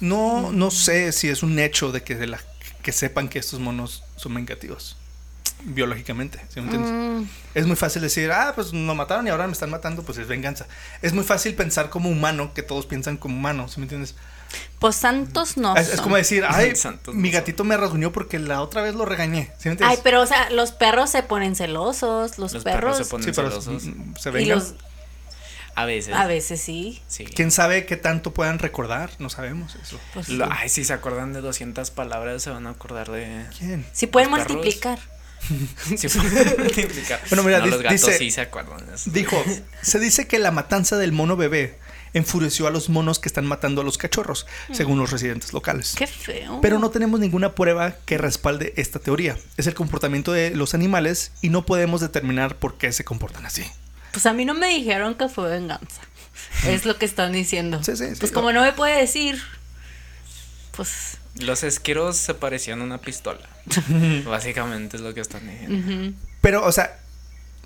No, 0.00 0.50
no 0.52 0.70
sé 0.70 1.12
si 1.12 1.28
es 1.28 1.42
un 1.42 1.58
hecho 1.58 1.92
de 1.92 2.02
que, 2.02 2.14
de 2.16 2.26
la, 2.26 2.40
que 2.82 2.92
sepan 2.92 3.28
que 3.28 3.38
estos 3.38 3.60
monos 3.60 4.02
son 4.16 4.34
vengativos. 4.34 4.96
Biológicamente, 5.62 6.38
¿sí 6.48 6.60
me 6.60 6.64
entiendes? 6.64 6.92
Mm, 6.92 7.24
Es 7.54 7.66
muy 7.66 7.76
fácil 7.76 8.00
decir, 8.02 8.32
ah, 8.32 8.52
pues 8.54 8.72
nos 8.72 8.96
mataron 8.96 9.26
y 9.26 9.30
ahora 9.30 9.46
me 9.46 9.52
están 9.52 9.70
matando, 9.70 10.02
pues 10.02 10.16
es 10.18 10.26
venganza. 10.26 10.66
Es 11.02 11.12
muy 11.12 11.24
fácil 11.24 11.54
pensar 11.54 11.90
como 11.90 12.08
humano, 12.08 12.52
que 12.54 12.62
todos 12.62 12.86
piensan 12.86 13.18
como 13.18 13.36
humano, 13.36 13.68
¿sí 13.68 13.78
me 13.78 13.84
entiendes? 13.84 14.14
Pues 14.78 14.96
santos 14.96 15.56
no. 15.56 15.76
Es, 15.76 16.00
como 16.00 16.16
decir, 16.16 16.44
ay, 16.48 16.74
Santos 16.76 17.14
mi 17.14 17.28
no 17.28 17.32
son. 17.34 17.40
gatito 17.40 17.64
me 17.64 17.76
rasguñó 17.76 18.12
porque 18.12 18.38
la 18.38 18.62
otra 18.62 18.82
vez 18.82 18.94
lo 18.94 19.04
regañé, 19.04 19.52
¿sí 19.58 19.68
me 19.68 19.76
Ay, 19.82 19.98
pero 20.02 20.22
o 20.22 20.26
sea, 20.26 20.50
los 20.50 20.72
perros 20.72 21.10
se 21.10 21.22
ponen 21.22 21.54
celosos, 21.56 22.38
los, 22.38 22.52
Los 22.52 22.64
perros 22.64 22.92
perros, 22.94 22.96
se 22.98 23.04
ponen 23.10 23.26
sí, 23.26 23.34
celosos. 23.34 23.82
se 24.20 24.28
y 24.30 24.32
vengan. 24.32 24.58
los 24.58 24.74
A 25.76 25.84
veces. 25.84 26.14
a 26.14 26.26
veces 26.26 26.60
sí. 26.60 27.00
Sí. 27.08 27.24
¿Quién 27.26 27.50
sabe 27.50 27.86
qué 27.86 27.96
tanto 27.96 28.32
puedan 28.34 28.58
recordar? 28.58 29.10
No 29.18 29.30
sabemos 29.30 29.76
eso. 29.82 29.98
Pues 30.14 30.28
Lo- 30.28 30.46
sí. 30.46 30.50
ay, 30.54 30.68
si 30.68 30.84
se 30.84 30.92
acuerdan 30.92 31.32
de 31.32 31.40
200 31.42 31.90
palabras, 31.90 32.42
se 32.42 32.50
van 32.50 32.66
a 32.66 32.70
acordar 32.70 33.10
de... 33.10 33.44
¿Quién? 33.58 33.86
Sí 33.92 34.06
pueden 34.06 34.30
los 34.30 34.40
perros. 34.40 34.56
multiplicar. 34.56 34.98
Sí, 35.96 36.08
fue 36.10 36.22
multiplicar. 36.58 37.18
Bueno, 37.30 37.42
mira, 37.44 37.58
No, 37.60 37.64
di- 37.64 37.70
los 37.70 37.82
gatos 37.82 38.00
dice- 38.02 38.18
sí 38.18 38.30
se 38.30 38.42
acuerdan 38.42 38.86
de 38.86 38.94
eso. 38.94 39.10
Dijo, 39.10 39.42
se 39.82 39.98
dice 39.98 40.26
que 40.28 40.38
la 40.38 40.50
matanza 40.50 40.96
del 40.98 41.12
mono 41.12 41.36
bebé 41.36 41.78
enfureció 42.14 42.66
a 42.66 42.70
los 42.70 42.88
monos 42.88 43.18
que 43.18 43.28
están 43.28 43.46
matando 43.46 43.80
a 43.80 43.84
los 43.84 43.98
cachorros, 43.98 44.46
según 44.72 44.98
los 44.98 45.10
residentes 45.10 45.52
locales. 45.52 45.94
Qué 45.96 46.06
feo. 46.06 46.60
Pero 46.60 46.78
no 46.78 46.90
tenemos 46.90 47.20
ninguna 47.20 47.54
prueba 47.54 47.96
que 48.04 48.18
respalde 48.18 48.72
esta 48.76 48.98
teoría. 48.98 49.36
Es 49.56 49.66
el 49.66 49.74
comportamiento 49.74 50.32
de 50.32 50.50
los 50.50 50.74
animales 50.74 51.32
y 51.40 51.50
no 51.50 51.66
podemos 51.66 52.00
determinar 52.00 52.56
por 52.56 52.78
qué 52.78 52.92
se 52.92 53.04
comportan 53.04 53.46
así. 53.46 53.64
Pues 54.12 54.26
a 54.26 54.32
mí 54.32 54.44
no 54.44 54.54
me 54.54 54.68
dijeron 54.68 55.14
que 55.14 55.28
fue 55.28 55.48
venganza. 55.48 56.02
Es 56.66 56.84
lo 56.84 56.96
que 56.98 57.04
están 57.04 57.32
diciendo. 57.32 57.82
Sí, 57.82 57.96
sí, 57.96 58.08
sí. 58.08 58.16
Pues 58.18 58.32
como 58.32 58.52
no 58.52 58.62
me 58.62 58.72
puede 58.72 58.98
decir, 58.98 59.40
pues. 60.76 61.18
Los 61.36 61.62
esquiros 61.62 62.16
se 62.16 62.34
parecían 62.34 62.80
a 62.80 62.84
una 62.84 62.98
pistola. 62.98 63.48
Básicamente 64.26 64.96
es 64.96 65.02
lo 65.02 65.14
que 65.14 65.20
están 65.20 65.48
diciendo. 65.48 66.16
Pero, 66.40 66.64
o 66.64 66.72
sea, 66.72 66.98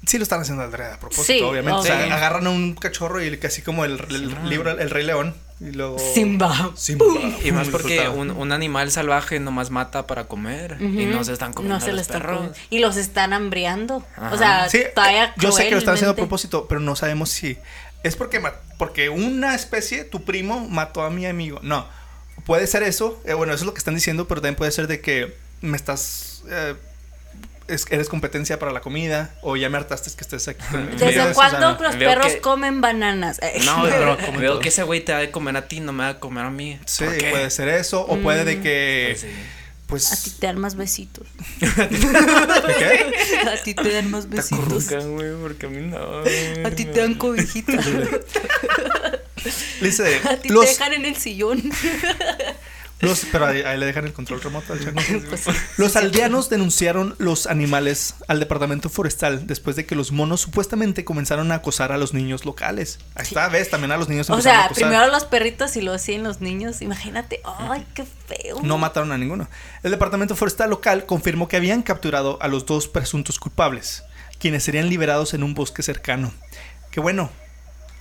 sí 0.06 0.18
lo 0.18 0.22
están 0.22 0.40
haciendo 0.40 0.62
al 0.62 0.72
a 0.74 0.98
propósito, 0.98 1.24
Sí, 1.24 1.40
obviamente. 1.42 1.78
O 1.80 1.82
sea, 1.82 2.02
agarran 2.14 2.46
a 2.46 2.50
un 2.50 2.74
cachorro 2.74 3.22
y 3.22 3.36
casi 3.38 3.62
como 3.62 3.84
el, 3.84 3.92
el 4.10 4.30
Sí, 4.30 4.36
libro 4.48 4.70
El 4.70 4.90
Rey 4.90 5.04
León. 5.04 5.34
Y 5.60 5.70
luego. 5.70 5.98
Simba. 5.98 6.72
Simba. 6.74 7.04
Y 7.44 7.52
más 7.52 7.68
porque 7.68 8.08
un, 8.08 8.30
un 8.30 8.52
animal 8.52 8.90
salvaje 8.90 9.38
nomás 9.38 9.70
mata 9.70 10.06
para 10.06 10.24
comer 10.24 10.78
y 10.80 11.06
no 11.06 11.22
se 11.24 11.32
están 11.32 11.52
comiendo 11.52 11.78
No 11.78 11.84
se 11.84 11.92
los 11.92 12.02
están 12.02 12.20
perros. 12.22 12.36
comiendo. 12.38 12.58
Y 12.70 12.78
los 12.80 12.96
están 12.96 13.32
hambriando. 13.32 14.04
Ajá. 14.16 14.34
O 14.34 14.38
sea, 14.38 14.68
Sí, 14.68 14.82
todavía 14.94 15.32
yo 15.38 15.52
sé 15.52 15.64
que 15.66 15.72
lo 15.72 15.78
están 15.78 15.94
haciendo 15.94 16.12
a 16.12 16.16
propósito, 16.16 16.66
pero 16.68 16.80
no 16.80 16.96
sabemos 16.96 17.30
si 17.30 17.56
es 18.02 18.16
porque 18.16 18.42
porque 18.78 19.08
una 19.08 19.54
especie, 19.54 20.04
tu 20.04 20.24
primo, 20.24 20.68
mató 20.68 21.02
a 21.02 21.10
mi 21.10 21.24
amigo. 21.24 21.60
No, 21.62 21.86
puede 22.44 22.66
ser 22.66 22.82
eso. 22.82 23.20
eh, 23.24 23.32
bueno, 23.34 23.52
eso 23.54 23.62
es 23.62 23.66
lo 23.66 23.72
que 23.74 23.78
están 23.78 23.94
diciendo, 23.94 24.26
pero 24.28 24.40
también 24.40 24.56
puede 24.56 24.72
ser 24.72 24.88
de 24.88 25.00
que 25.00 25.34
me 25.62 25.76
estás 25.76 26.42
eh, 26.50 26.74
es- 27.68 27.86
eres 27.90 28.08
competencia 28.08 28.58
para 28.58 28.72
la 28.72 28.80
comida 28.80 29.34
o 29.42 29.56
ya 29.56 29.68
me 29.70 29.76
hartaste 29.78 30.10
que 30.14 30.20
estés 30.22 30.48
aquí. 30.48 30.64
¿Desde 30.98 31.32
cuándo 31.34 31.76
los 31.80 31.98
veo 31.98 32.08
perros 32.10 32.32
que- 32.34 32.40
comen 32.40 32.80
bananas? 32.80 33.40
No, 33.64 33.82
pero 33.88 34.16
Como 34.24 34.38
veo 34.38 34.52
todo. 34.52 34.60
que 34.60 34.68
ese 34.68 34.82
güey 34.82 35.04
te 35.04 35.12
va 35.12 35.20
a 35.20 35.30
comer 35.30 35.56
a 35.56 35.68
ti, 35.68 35.80
no 35.80 35.92
me 35.92 36.04
va 36.04 36.10
a 36.10 36.20
comer 36.20 36.44
a 36.44 36.50
mí. 36.50 36.78
Sí, 36.86 37.04
puede 37.30 37.50
ser 37.50 37.68
eso 37.68 38.02
o 38.06 38.18
puede 38.18 38.44
de 38.44 38.60
que 38.60 39.16
Pues 39.16 39.20
sí. 39.20 39.26
pues 39.86 40.12
A 40.12 40.22
ti 40.22 40.30
te 40.40 40.46
dan 40.46 40.58
más 40.58 40.74
besitos. 40.76 41.26
¿qué? 41.60 43.12
A 43.52 43.62
ti 43.62 43.74
te 43.74 43.92
dan 43.92 44.10
más 44.10 44.28
besitos. 44.28 44.58
Curruca, 44.64 44.98
güey, 45.00 45.32
porque 45.40 45.66
a 45.66 45.68
mí 45.68 45.86
no. 45.86 45.98
A 46.66 46.70
ti 46.70 46.84
te 46.86 47.00
dan 47.00 47.14
cobijitas. 47.14 47.84
Dice, 49.80 50.20
A 50.28 50.36
ti 50.38 50.48
los, 50.48 50.64
te 50.64 50.70
dejan 50.72 50.92
en 50.94 51.04
el 51.04 51.16
sillón. 51.16 51.62
Los 53.00 53.26
pero 53.30 53.46
ahí, 53.46 53.62
ahí 53.62 53.78
le 53.78 53.86
dejan 53.86 54.06
el 54.06 54.12
control 54.12 54.40
remoto 54.40 54.72
al 54.72 54.82
chango. 54.82 55.00
Pues 55.28 55.40
sí. 55.42 55.50
Los 55.76 55.96
aldeanos 55.96 56.48
denunciaron 56.48 57.14
los 57.18 57.46
animales 57.46 58.14
al 58.28 58.40
departamento 58.40 58.88
forestal 58.88 59.46
después 59.46 59.76
de 59.76 59.84
que 59.84 59.94
los 59.94 60.12
monos 60.12 60.40
supuestamente 60.42 61.04
comenzaron 61.04 61.52
a 61.52 61.56
acosar 61.56 61.92
a 61.92 61.98
los 61.98 62.14
niños 62.14 62.44
locales. 62.44 62.98
Ahí 63.14 63.24
está, 63.24 63.48
ves, 63.48 63.70
también 63.70 63.92
a 63.92 63.96
los 63.96 64.08
niños 64.08 64.30
O 64.30 64.34
a 64.34 64.40
sea, 64.42 64.64
acosar. 64.64 64.84
primero 64.84 65.06
los 65.08 65.24
perritos 65.24 65.76
y 65.76 65.82
luego 65.82 65.98
siguen 65.98 66.22
los 66.22 66.40
niños. 66.40 66.82
Imagínate. 66.82 67.40
Ay, 67.44 67.86
qué 67.94 68.04
feo. 68.04 68.60
No 68.62 68.78
mataron 68.78 69.12
a 69.12 69.18
ninguno. 69.18 69.48
El 69.82 69.90
departamento 69.90 70.36
forestal 70.36 70.70
local 70.70 71.04
confirmó 71.06 71.48
que 71.48 71.56
habían 71.56 71.82
capturado 71.82 72.38
a 72.40 72.48
los 72.48 72.64
dos 72.64 72.88
presuntos 72.88 73.38
culpables, 73.38 74.04
quienes 74.38 74.64
serían 74.64 74.88
liberados 74.88 75.34
en 75.34 75.42
un 75.42 75.54
bosque 75.54 75.82
cercano. 75.82 76.32
Qué 76.90 77.00
bueno, 77.00 77.30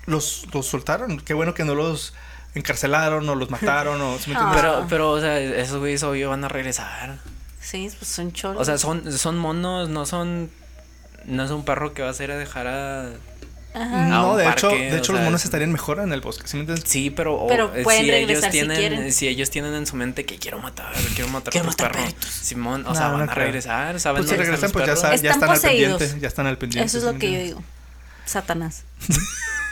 los, 0.06 0.46
los 0.54 0.68
soltaron. 0.68 1.20
Qué 1.20 1.34
bueno 1.34 1.54
que 1.54 1.64
no 1.66 1.76
los 1.76 2.14
encarcelaron 2.56 3.28
o 3.30 3.36
los 3.36 3.50
mataron 3.52 4.02
o... 4.02 4.18
¿sí 4.20 4.32
me? 4.32 4.38
Pero, 4.54 4.86
pero, 4.90 5.12
o 5.12 5.20
sea, 5.20 5.40
esos 5.40 5.80
güeyes 5.80 6.04
obvio 6.04 6.30
van 6.30 6.44
a 6.44 6.48
regresar. 6.50 7.18
Sí, 7.62 7.90
pues 7.98 8.10
son 8.12 8.32
cholos. 8.34 8.62
O 8.62 8.66
sea, 8.66 8.78
son, 8.78 9.12
son 9.18 9.38
monos, 9.38 9.90
no 9.90 10.06
son. 10.06 10.50
No 11.26 11.44
es 11.46 11.52
un 11.52 11.64
perro 11.64 11.94
que 11.94 12.02
vas 12.02 12.20
a 12.20 12.24
ir 12.26 12.32
a 12.32 12.38
dejar 12.38 12.68
a. 12.68 13.10
Ajá. 13.76 14.06
no, 14.06 14.36
de 14.38 14.48
hecho, 14.48 14.70
de 14.70 14.96
hecho 14.98 15.14
los 15.14 15.22
monos 15.24 15.42
es- 15.42 15.46
estarían 15.46 15.72
mejor 15.72 15.98
en 16.00 16.14
el 16.14 16.22
bosque. 16.22 16.48
¿sí 16.48 16.58
me? 16.58 16.78
Sí, 16.78 17.10
pero, 17.10 17.36
o- 17.36 17.48
Pero 17.48 17.74
eh, 17.76 17.82
pueden 17.82 18.04
si 18.06 18.12
regresar 18.12 18.30
ellos 18.38 18.46
si 18.46 18.52
tienen, 18.52 18.78
quieren. 18.78 19.12
si 19.14 19.28
ellos 19.28 19.50
tienen 19.50 19.74
en 19.74 19.88
su 19.88 19.96
mente 19.96 20.26
que 20.28 20.38
quiero 20.38 20.60
matar, 20.60 20.94
quiero 21.16 21.30
matar 21.32 21.52
Quiero 21.52 21.70
a 21.70 21.72
tu 21.72 21.84
matar 21.84 21.92
perro, 21.94 22.04
perritos. 22.04 22.30
Simón, 22.30 22.86
o 22.86 22.90
No, 22.90 22.96
sea, 22.96 23.08
no 23.08 23.18
van 23.18 23.30
a 23.30 23.34
regresar, 23.34 24.00
saben 24.00 24.20
Pues 24.22 24.30
si 24.30 24.36
regresan, 24.38 24.70
pues 24.72 24.86
ya, 24.86 24.94
perros? 24.94 25.14
Están 25.16 25.32
están 25.32 25.50
al 25.50 25.60
pendiente. 25.60 26.20
Ya 26.20 26.28
están 26.28 26.46
al 26.46 26.58
pendiente. 26.60 26.86
Eso 26.86 26.98
es 27.00 27.04
¿sí 27.04 27.12
lo 27.14 27.18
que 27.18 27.32
yo 27.32 27.40
digo. 27.40 27.64
Satanás. 28.26 28.84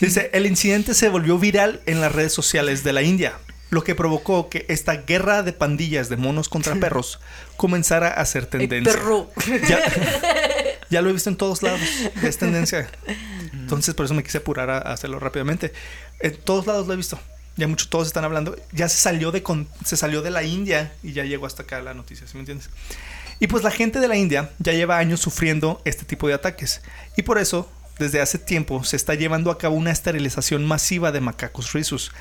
Dice, 0.00 0.30
el 0.34 0.46
incidente 0.46 0.94
se 0.94 1.08
volvió 1.08 1.38
viral 1.38 1.80
en 1.86 2.00
las 2.00 2.12
redes 2.12 2.32
sociales 2.32 2.84
de 2.84 2.92
la 2.92 3.02
India, 3.02 3.34
lo 3.70 3.82
que 3.82 3.94
provocó 3.94 4.48
que 4.50 4.66
esta 4.68 4.94
guerra 4.96 5.42
de 5.42 5.52
pandillas 5.52 6.08
de 6.08 6.16
monos 6.16 6.48
contra 6.48 6.74
perros 6.80 7.18
comenzara 7.56 8.08
a 8.08 8.24
ser 8.26 8.44
El 8.44 8.48
tendencia. 8.68 8.92
perro. 8.92 9.30
Ya, 9.68 9.80
ya 10.90 11.02
lo 11.02 11.10
he 11.10 11.12
visto 11.12 11.30
en 11.30 11.36
todos 11.36 11.62
lados, 11.62 11.80
es 12.22 12.38
tendencia. 12.38 12.88
Entonces 13.52 13.94
por 13.94 14.04
eso 14.06 14.14
me 14.14 14.22
quise 14.22 14.38
apurar 14.38 14.70
a, 14.70 14.78
a 14.78 14.92
hacerlo 14.92 15.18
rápidamente. 15.18 15.72
En 16.20 16.36
todos 16.36 16.66
lados 16.66 16.86
lo 16.86 16.92
he 16.92 16.96
visto. 16.96 17.18
Ya 17.56 17.66
mucho 17.66 17.88
todos 17.88 18.06
están 18.06 18.24
hablando. 18.24 18.54
Ya 18.72 18.88
se 18.90 18.98
salió 18.98 19.32
de 19.32 19.42
con- 19.42 19.66
se 19.84 19.96
salió 19.96 20.20
de 20.20 20.30
la 20.30 20.42
India 20.42 20.92
y 21.02 21.12
ya 21.14 21.24
llegó 21.24 21.46
hasta 21.46 21.62
acá 21.62 21.80
la 21.80 21.94
noticia, 21.94 22.26
¿sí 22.26 22.34
me 22.34 22.40
entiendes? 22.40 22.68
Y 23.40 23.46
pues 23.48 23.64
la 23.64 23.70
gente 23.70 23.98
de 23.98 24.08
la 24.08 24.16
India 24.16 24.50
ya 24.58 24.72
lleva 24.72 24.98
años 24.98 25.20
sufriendo 25.20 25.80
este 25.86 26.04
tipo 26.04 26.28
de 26.28 26.34
ataques. 26.34 26.82
Y 27.16 27.22
por 27.22 27.38
eso, 27.38 27.70
desde 27.98 28.20
hace 28.20 28.38
tiempo, 28.38 28.84
se 28.84 28.96
está 28.96 29.14
llevando 29.14 29.50
a 29.50 29.58
cabo 29.58 29.76
una 29.76 29.90
esterilización 29.90 30.66
masiva 30.66 31.12
de 31.12 31.20
macacos 31.20 31.72
rizus. 31.72 32.12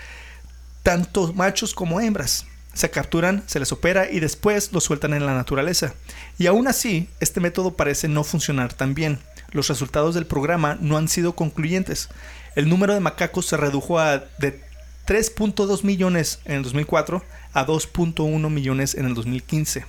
Tanto 0.84 1.34
machos 1.34 1.74
como 1.74 2.00
hembras. 2.00 2.46
Se 2.74 2.90
capturan, 2.90 3.44
se 3.46 3.60
les 3.60 3.72
opera 3.72 4.10
y 4.12 4.20
después 4.20 4.72
los 4.74 4.84
sueltan 4.84 5.14
en 5.14 5.26
la 5.26 5.34
naturaleza. 5.34 5.94
Y 6.38 6.48
aún 6.48 6.68
así, 6.68 7.08
este 7.20 7.40
método 7.40 7.76
parece 7.76 8.08
no 8.08 8.24
funcionar 8.24 8.74
tan 8.74 8.94
bien. 8.94 9.20
Los 9.52 9.70
resultados 9.70 10.16
del 10.16 10.26
programa 10.26 10.78
no 10.82 10.98
han 10.98 11.08
sido 11.08 11.36
concluyentes. 11.36 12.10
El 12.56 12.68
número 12.68 12.94
de 12.94 13.00
macacos 13.00 13.46
se 13.46 13.56
redujo 13.56 14.00
a 14.00 14.20
de 14.40 14.62
3.2 15.08 15.84
millones 15.84 16.40
en 16.46 16.56
el 16.56 16.64
2004 16.64 17.24
a 17.54 17.66
2.1 17.66 18.50
millones 18.50 18.96
en 18.96 19.06
el 19.06 19.14
2015. 19.14 19.86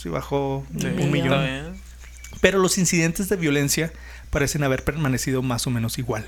Sí, 0.00 0.08
bajó 0.08 0.64
Sí, 0.78 0.86
un 0.86 1.10
Millón. 1.10 1.80
Pero 2.40 2.58
los 2.58 2.78
incidentes 2.78 3.28
de 3.28 3.36
violencia 3.36 3.92
parecen 4.30 4.62
haber 4.64 4.84
permanecido 4.84 5.42
más 5.42 5.66
o 5.66 5.70
menos 5.70 5.98
igual. 5.98 6.26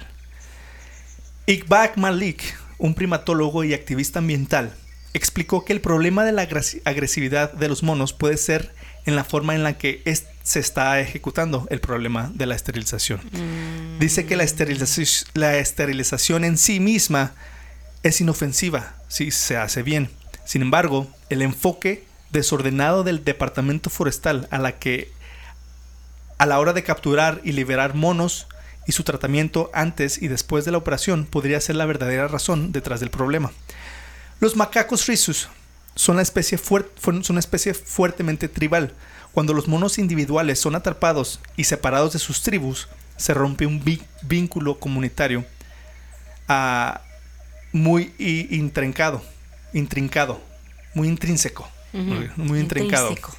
Iqbal 1.47 1.93
Malik, 1.97 2.43
un 2.79 2.95
primatólogo 2.95 3.65
y 3.65 3.75
activista 3.75 4.21
ambiental, 4.21 4.75
explicó 5.15 5.65
que 5.65 5.73
el 5.73 5.81
problema 5.81 6.25
de 6.25 6.33
la 6.33 6.49
agresi- 6.49 6.81
agresividad 6.85 7.53
de 7.53 7.69
los 7.69 7.83
monos 7.83 8.13
puede 8.13 8.37
ser 8.37 8.73
en 9.07 9.17
la 9.17 9.25
forma 9.25 9.55
en 9.55 9.63
la 9.63 9.77
que 9.77 10.03
es- 10.05 10.27
se 10.43 10.61
está 10.61 11.01
ejecutando 11.01 11.67
el 11.71 11.81
problema 11.81 12.31
de 12.35 12.47
la 12.47 12.55
esterilización. 12.55 13.21
Dice 13.99 14.27
que 14.27 14.37
la 14.37 14.45
esterilización, 14.45 15.29
la 15.35 15.57
esterilización 15.59 16.45
en 16.45 16.57
sí 16.59 16.81
misma 16.81 17.33
es 18.03 18.21
inofensiva 18.21 18.95
si 19.09 19.31
se 19.31 19.57
hace 19.57 19.83
bien. 19.83 20.11
Sin 20.45 20.63
embargo, 20.63 21.11
el 21.29 21.43
enfoque 21.43 22.05
desordenado 22.31 23.03
del 23.05 23.25
departamento 23.25 23.91
forestal 23.91 24.47
a 24.51 24.59
la 24.59 24.79
que 24.79 25.11
a 26.41 26.47
la 26.47 26.59
hora 26.59 26.73
de 26.73 26.83
capturar 26.83 27.43
y 27.45 27.53
liberar 27.53 27.95
monos 27.95 28.47
y 28.87 28.93
su 28.93 29.05
tratamiento 29.05 29.71
antes 29.75 30.23
y 30.23 30.29
después 30.29 30.65
de 30.65 30.71
la 30.71 30.79
operación 30.79 31.27
podría 31.27 31.61
ser 31.61 31.77
la 31.77 31.85
verdadera 31.85 32.29
razón 32.29 32.73
detrás 32.73 32.99
del 33.01 33.11
problema. 33.11 33.53
Los 34.41 34.57
macacos 34.57 35.07
rhesus 35.07 35.51
son, 35.95 36.17
la 36.17 36.23
especie 36.23 36.57
son 36.57 37.25
una 37.29 37.41
especie 37.41 37.75
fuertemente 37.75 38.49
tribal. 38.49 38.95
Cuando 39.33 39.53
los 39.53 39.69
monos 39.69 39.99
individuales 39.99 40.59
son 40.59 40.77
atrapados 40.77 41.41
y 41.59 41.65
separados 41.65 42.15
de 42.15 42.19
sus 42.19 42.41
tribus, 42.41 42.89
se 43.19 43.35
rompe 43.35 43.67
un 43.67 43.85
vínculo 44.23 44.81
comunitario 44.81 45.45
ah, 46.49 47.03
muy 47.71 48.15
intrincado, 48.19 49.23
intrincado, 49.75 50.41
muy 50.95 51.07
intrínseco, 51.07 51.69
muy 51.93 52.61
intrincado. 52.61 53.11
Intrínseco. 53.11 53.37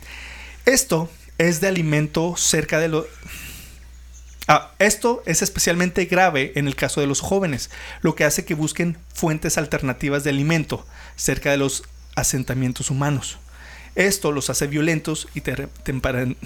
Esto 0.67 1.09
es 1.41 1.59
de 1.59 1.67
alimento 1.67 2.35
cerca 2.37 2.79
de 2.79 2.87
lo... 2.87 3.05
Ah, 4.47 4.71
esto 4.79 5.21
es 5.25 5.41
especialmente 5.41 6.05
grave 6.05 6.53
en 6.55 6.67
el 6.67 6.75
caso 6.75 7.01
de 7.01 7.07
los 7.07 7.21
jóvenes, 7.21 7.71
lo 8.01 8.15
que 8.15 8.25
hace 8.25 8.45
que 8.45 8.53
busquen 8.53 8.97
fuentes 9.13 9.57
alternativas 9.57 10.23
de 10.23 10.29
alimento 10.29 10.85
cerca 11.15 11.49
de 11.51 11.57
los 11.57 11.83
asentamientos 12.15 12.91
humanos. 12.91 13.39
Esto 13.95 14.31
los 14.31 14.49
hace 14.49 14.67
violentos 14.67 15.27
y 15.33 15.41
Temperamentales. 15.41 16.37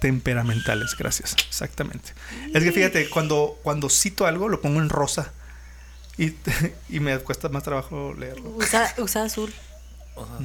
temperamentales, 0.00 0.96
gracias, 0.96 1.36
exactamente. 1.46 2.12
Es 2.52 2.62
que 2.62 2.72
fíjate, 2.72 3.08
cuando, 3.10 3.58
cuando 3.62 3.90
cito 3.90 4.26
algo 4.26 4.48
lo 4.48 4.60
pongo 4.60 4.80
en 4.80 4.88
rosa 4.88 5.32
y, 6.16 6.34
y 6.88 7.00
me 7.00 7.18
cuesta 7.18 7.50
más 7.50 7.62
trabajo 7.62 8.14
leerlo. 8.18 8.50
Usa, 8.56 8.94
usa 8.98 9.24
azul. 9.24 9.52
O 10.14 10.26
sea, 10.26 10.38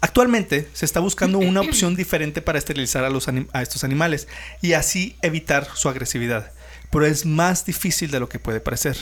Actualmente 0.00 0.68
se 0.72 0.84
está 0.84 1.00
buscando 1.00 1.38
una 1.38 1.60
opción 1.60 1.96
diferente 1.96 2.42
para 2.42 2.58
esterilizar 2.58 3.04
a, 3.04 3.62
estos 3.62 3.84
animales 3.84 4.28
y 4.60 4.74
así 4.74 5.16
evitar 5.22 5.68
su 5.74 5.88
agresividad, 5.88 6.52
pero 6.90 7.06
es 7.06 7.24
más 7.24 7.64
difícil 7.64 8.10
de 8.10 8.20
lo 8.20 8.28
que 8.28 8.38
puede 8.38 8.60
parecer. 8.60 8.98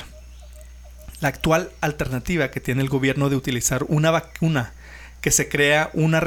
La 1.20 1.28
actual 1.28 1.70
alternativa 1.80 2.50
que 2.50 2.60
tiene 2.60 2.82
el 2.82 2.88
gobierno 2.88 3.28
de 3.28 3.36
utilizar 3.36 3.84
una 3.88 4.10
vacuna 4.10 4.72
que 5.20 5.30
se 5.30 5.48
crea 5.48 5.90
una 5.94 6.22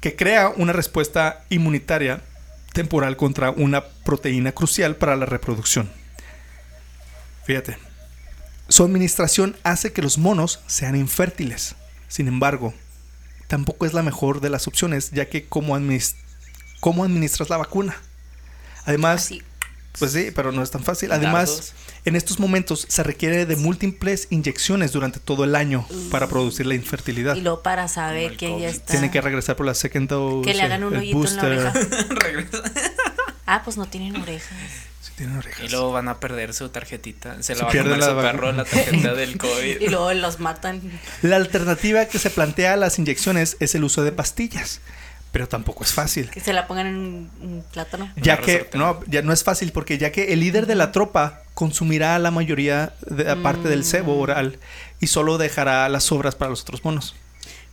que 0.00 0.16
crea 0.16 0.52
una 0.56 0.72
respuesta 0.72 1.44
inmunitaria 1.48 2.20
temporal 2.72 3.16
contra 3.16 3.50
una 3.50 3.84
proteína 3.84 4.52
crucial 4.52 4.96
para 4.96 5.16
la 5.16 5.26
reproducción. 5.26 5.90
Fíjate, 7.44 7.78
su 8.68 8.84
administración 8.84 9.56
hace 9.62 9.92
que 9.92 10.02
los 10.02 10.18
monos 10.18 10.60
sean 10.66 10.96
infértiles. 10.96 11.76
Sin 12.08 12.28
embargo, 12.28 12.74
tampoco 13.48 13.86
es 13.86 13.94
la 13.94 14.02
mejor 14.02 14.40
de 14.40 14.50
las 14.50 14.66
opciones, 14.66 15.10
ya 15.10 15.28
que 15.28 15.46
cómo, 15.46 15.78
cómo 16.80 17.04
administras 17.04 17.50
la 17.50 17.56
vacuna. 17.56 17.96
Además, 18.84 19.26
Así. 19.26 19.42
pues 19.98 20.12
sí, 20.12 20.30
pero 20.34 20.52
no 20.52 20.62
es 20.62 20.70
tan 20.70 20.84
fácil. 20.84 21.10
Además, 21.12 21.48
Dardos. 21.48 21.74
en 22.04 22.16
estos 22.16 22.38
momentos 22.38 22.86
se 22.88 23.02
requiere 23.02 23.46
de 23.46 23.56
múltiples 23.56 24.28
inyecciones 24.30 24.92
durante 24.92 25.18
todo 25.18 25.44
el 25.44 25.56
año 25.56 25.86
para 26.10 26.28
producir 26.28 26.66
la 26.66 26.74
infertilidad. 26.74 27.34
Y 27.34 27.40
luego 27.40 27.62
para 27.62 27.88
saber 27.88 28.36
que 28.36 28.48
ya 28.48 28.54
COVID. 28.54 28.64
está. 28.66 28.92
Tiene 28.92 29.10
que 29.10 29.20
regresar 29.20 29.56
por 29.56 29.66
la 29.66 29.74
second 29.74 30.08
dose. 30.08 30.48
Que 30.48 30.54
le 30.54 30.62
hagan 30.62 30.84
un 30.84 30.94
el 30.94 31.00
hoyito 31.00 31.26
en 31.26 31.36
la 31.36 31.42
oreja. 31.42 31.72
Ah, 33.48 33.62
pues 33.62 33.76
no 33.76 33.86
tienen 33.86 34.16
orejas. 34.20 34.50
Sí, 35.16 35.22
tienen 35.22 35.38
orejas. 35.38 35.64
Y 35.64 35.68
luego 35.68 35.92
van 35.92 36.08
a 36.08 36.20
perder 36.20 36.54
su 36.54 36.68
tarjetita. 36.68 37.36
Se 37.36 37.42
Se 37.42 37.54
la 37.56 37.62
va 37.62 37.68
a 37.68 37.72
pierde 37.72 37.90
comer 37.90 38.00
la 38.00 38.10
su 38.10 38.16
perro 38.20 38.52
la 38.52 38.64
tarjeta 38.64 39.14
del 39.14 39.38
COVID. 39.38 39.80
Y 39.80 39.88
luego 39.88 40.12
los 40.14 40.40
matan. 40.40 40.82
La 41.22 41.36
alternativa 41.36 42.06
que 42.06 42.18
se 42.18 42.30
plantea 42.30 42.74
a 42.74 42.76
las 42.76 42.98
inyecciones 42.98 43.56
es 43.60 43.74
el 43.74 43.84
uso 43.84 44.04
de 44.04 44.12
pastillas, 44.12 44.80
pero 45.32 45.48
tampoco 45.48 45.84
es 45.84 45.92
fácil. 45.92 46.30
Que 46.30 46.40
se 46.40 46.52
la 46.52 46.66
pongan 46.66 46.86
en 46.86 46.96
un, 46.96 47.64
plátano. 47.72 48.12
Ya 48.16 48.38
que 48.38 48.58
resorte. 48.58 48.78
no, 48.78 49.00
ya 49.06 49.22
no 49.22 49.32
es 49.32 49.44
fácil 49.44 49.72
porque 49.72 49.98
ya 49.98 50.12
que 50.12 50.32
el 50.32 50.40
líder 50.40 50.66
de 50.66 50.74
la 50.74 50.92
tropa 50.92 51.42
consumirá 51.54 52.18
la 52.18 52.30
mayoría 52.30 52.92
de 53.06 53.24
la 53.24 53.36
parte 53.36 53.68
del 53.68 53.84
cebo 53.84 54.18
oral 54.18 54.58
y 55.00 55.06
solo 55.06 55.38
dejará 55.38 55.88
las 55.88 56.04
sobras 56.04 56.34
para 56.34 56.50
los 56.50 56.62
otros 56.62 56.84
monos. 56.84 57.14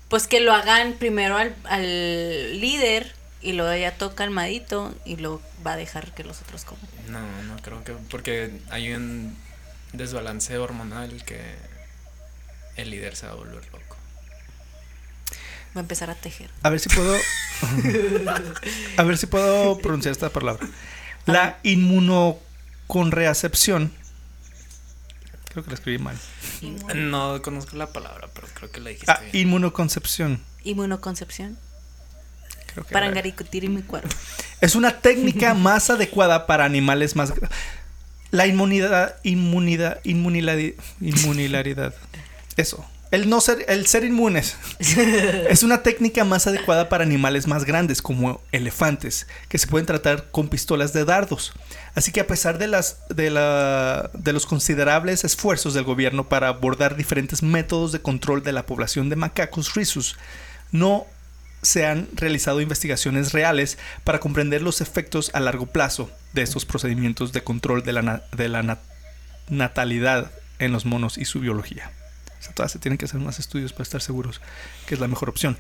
Pues 0.08 0.28
que 0.28 0.40
lo 0.40 0.54
hagan 0.54 0.94
primero 0.94 1.38
al, 1.38 1.56
al 1.66 2.60
líder 2.60 3.14
y 3.44 3.54
luego 3.54 3.76
ya 3.76 3.96
toca 3.98 4.16
calmadito 4.16 4.94
y 5.06 5.18
luego 5.18 5.42
va 5.66 5.74
a 5.74 5.78
dejar 5.78 6.14
que 6.14 6.24
los 6.24 6.42
otros 6.42 6.64
coman. 6.66 6.86
No, 7.10 7.20
no 7.44 7.58
creo 7.62 7.84
que. 7.84 7.94
Porque 8.10 8.60
hay 8.70 8.92
un 8.94 9.36
desbalance 9.92 10.58
hormonal 10.58 11.24
que 11.26 11.40
el 12.78 12.90
líder 12.90 13.16
se 13.16 13.28
va 13.28 13.34
a 13.34 13.36
volver 13.36 13.64
loco. 13.72 13.98
Va 15.76 15.80
a 15.80 15.82
empezar 15.82 16.10
a 16.10 16.16
tejer. 16.16 16.50
A 16.64 16.70
ver 16.70 16.80
si 16.80 16.90
puedo 16.90 17.16
A 18.98 19.04
ver 19.04 19.18
si 19.18 19.28
puedo 19.28 19.78
pronunciar 19.80 20.12
esta 20.12 20.30
palabra. 20.30 20.68
La 21.26 21.58
inmunoconreacepción 21.64 23.92
Creo 25.50 25.64
que 25.64 25.70
la 25.70 25.76
escribí 25.76 26.00
mal. 26.00 26.18
No 26.96 27.40
conozco 27.44 27.76
la 27.78 27.94
palabra, 27.94 28.28
pero 28.34 28.48
creo 28.56 28.72
que 28.72 28.82
la 28.82 28.90
dijiste 28.90 29.12
Ah, 29.12 29.20
bien. 29.20 29.36
inmunoconcepción. 29.48 30.42
Inmunoconcepción. 30.64 31.60
Creo 32.74 32.86
que 32.86 32.94
Para 32.94 33.06
era. 33.06 33.12
engaricutir 33.14 33.66
en 33.66 33.76
mi 33.76 33.82
cuerpo. 33.82 34.10
Es 34.62 34.76
una 34.76 35.00
técnica 35.00 35.54
más 35.56 35.90
adecuada 35.90 36.46
para 36.48 36.66
animales 36.66 37.16
más 37.16 37.34
La 38.32 38.48
inmunidad, 38.48 39.16
inmunidad, 39.24 40.02
inmuniladi- 40.04 40.76
inmunilaridad. 41.02 41.94
Eso. 42.58 42.86
El 43.12 43.30
no 43.30 43.42
ser, 43.42 43.64
el 43.68 43.86
ser 43.86 44.04
inmunes. 44.06 44.56
es 44.80 45.62
una 45.62 45.84
técnica 45.84 46.24
más 46.26 46.48
adecuada 46.48 46.90
para 46.90 47.04
animales 47.04 47.46
más 47.46 47.64
grandes, 47.64 48.02
como 48.02 48.42
elefantes, 48.52 49.28
que 49.50 49.60
se 49.60 49.68
pueden 49.68 49.86
tratar 49.86 50.32
con 50.32 50.48
pistolas 50.48 50.94
de 50.94 51.06
dardos. 51.06 51.54
Así 51.94 52.12
que 52.12 52.22
a 52.22 52.26
pesar 52.28 52.58
de 52.58 52.66
las 52.68 52.98
de 53.10 53.30
la 53.30 54.10
de 54.16 54.34
los 54.34 54.48
considerables 54.48 55.24
esfuerzos 55.26 55.76
del 55.76 55.84
gobierno 55.84 56.28
para 56.28 56.48
abordar 56.48 56.96
diferentes 56.96 57.44
métodos 57.44 57.92
de 57.92 58.02
control 58.02 58.42
de 58.42 58.52
la 58.52 58.66
población 58.66 59.10
de 59.10 59.16
macacos 59.16 59.76
rhesus, 59.76 60.16
no 60.72 61.06
se 61.64 61.86
han 61.88 62.08
realizado 62.14 62.62
investigaciones 62.62 63.32
reales 63.32 63.78
para 64.04 64.20
comprender 64.20 64.62
los 64.62 64.80
efectos 64.82 65.32
a 65.34 65.40
largo 65.40 65.66
plazo 65.66 66.12
de 66.34 66.44
estos 66.44 66.66
procedimientos 66.66 67.32
de 67.34 67.44
control 67.44 67.84
de 67.84 67.94
la, 67.94 68.02
na- 68.04 68.22
de 68.32 68.50
la 68.50 68.62
na- 68.64 68.80
natalidad 69.50 70.32
en 70.60 70.72
los 70.72 70.86
monos 70.86 71.18
y 71.18 71.26
su 71.26 71.40
biología. 71.40 71.92
O 72.40 72.56
sea, 72.56 72.68
se 72.68 72.80
tienen 72.80 72.98
que 72.98 73.06
hacer 73.06 73.20
más 73.20 73.40
estudios 73.40 73.72
para 73.74 73.84
estar 73.84 74.02
seguros 74.02 74.42
que 74.86 74.96
es 74.96 75.00
la 75.00 75.08
mejor 75.08 75.30
opción. 75.30 75.58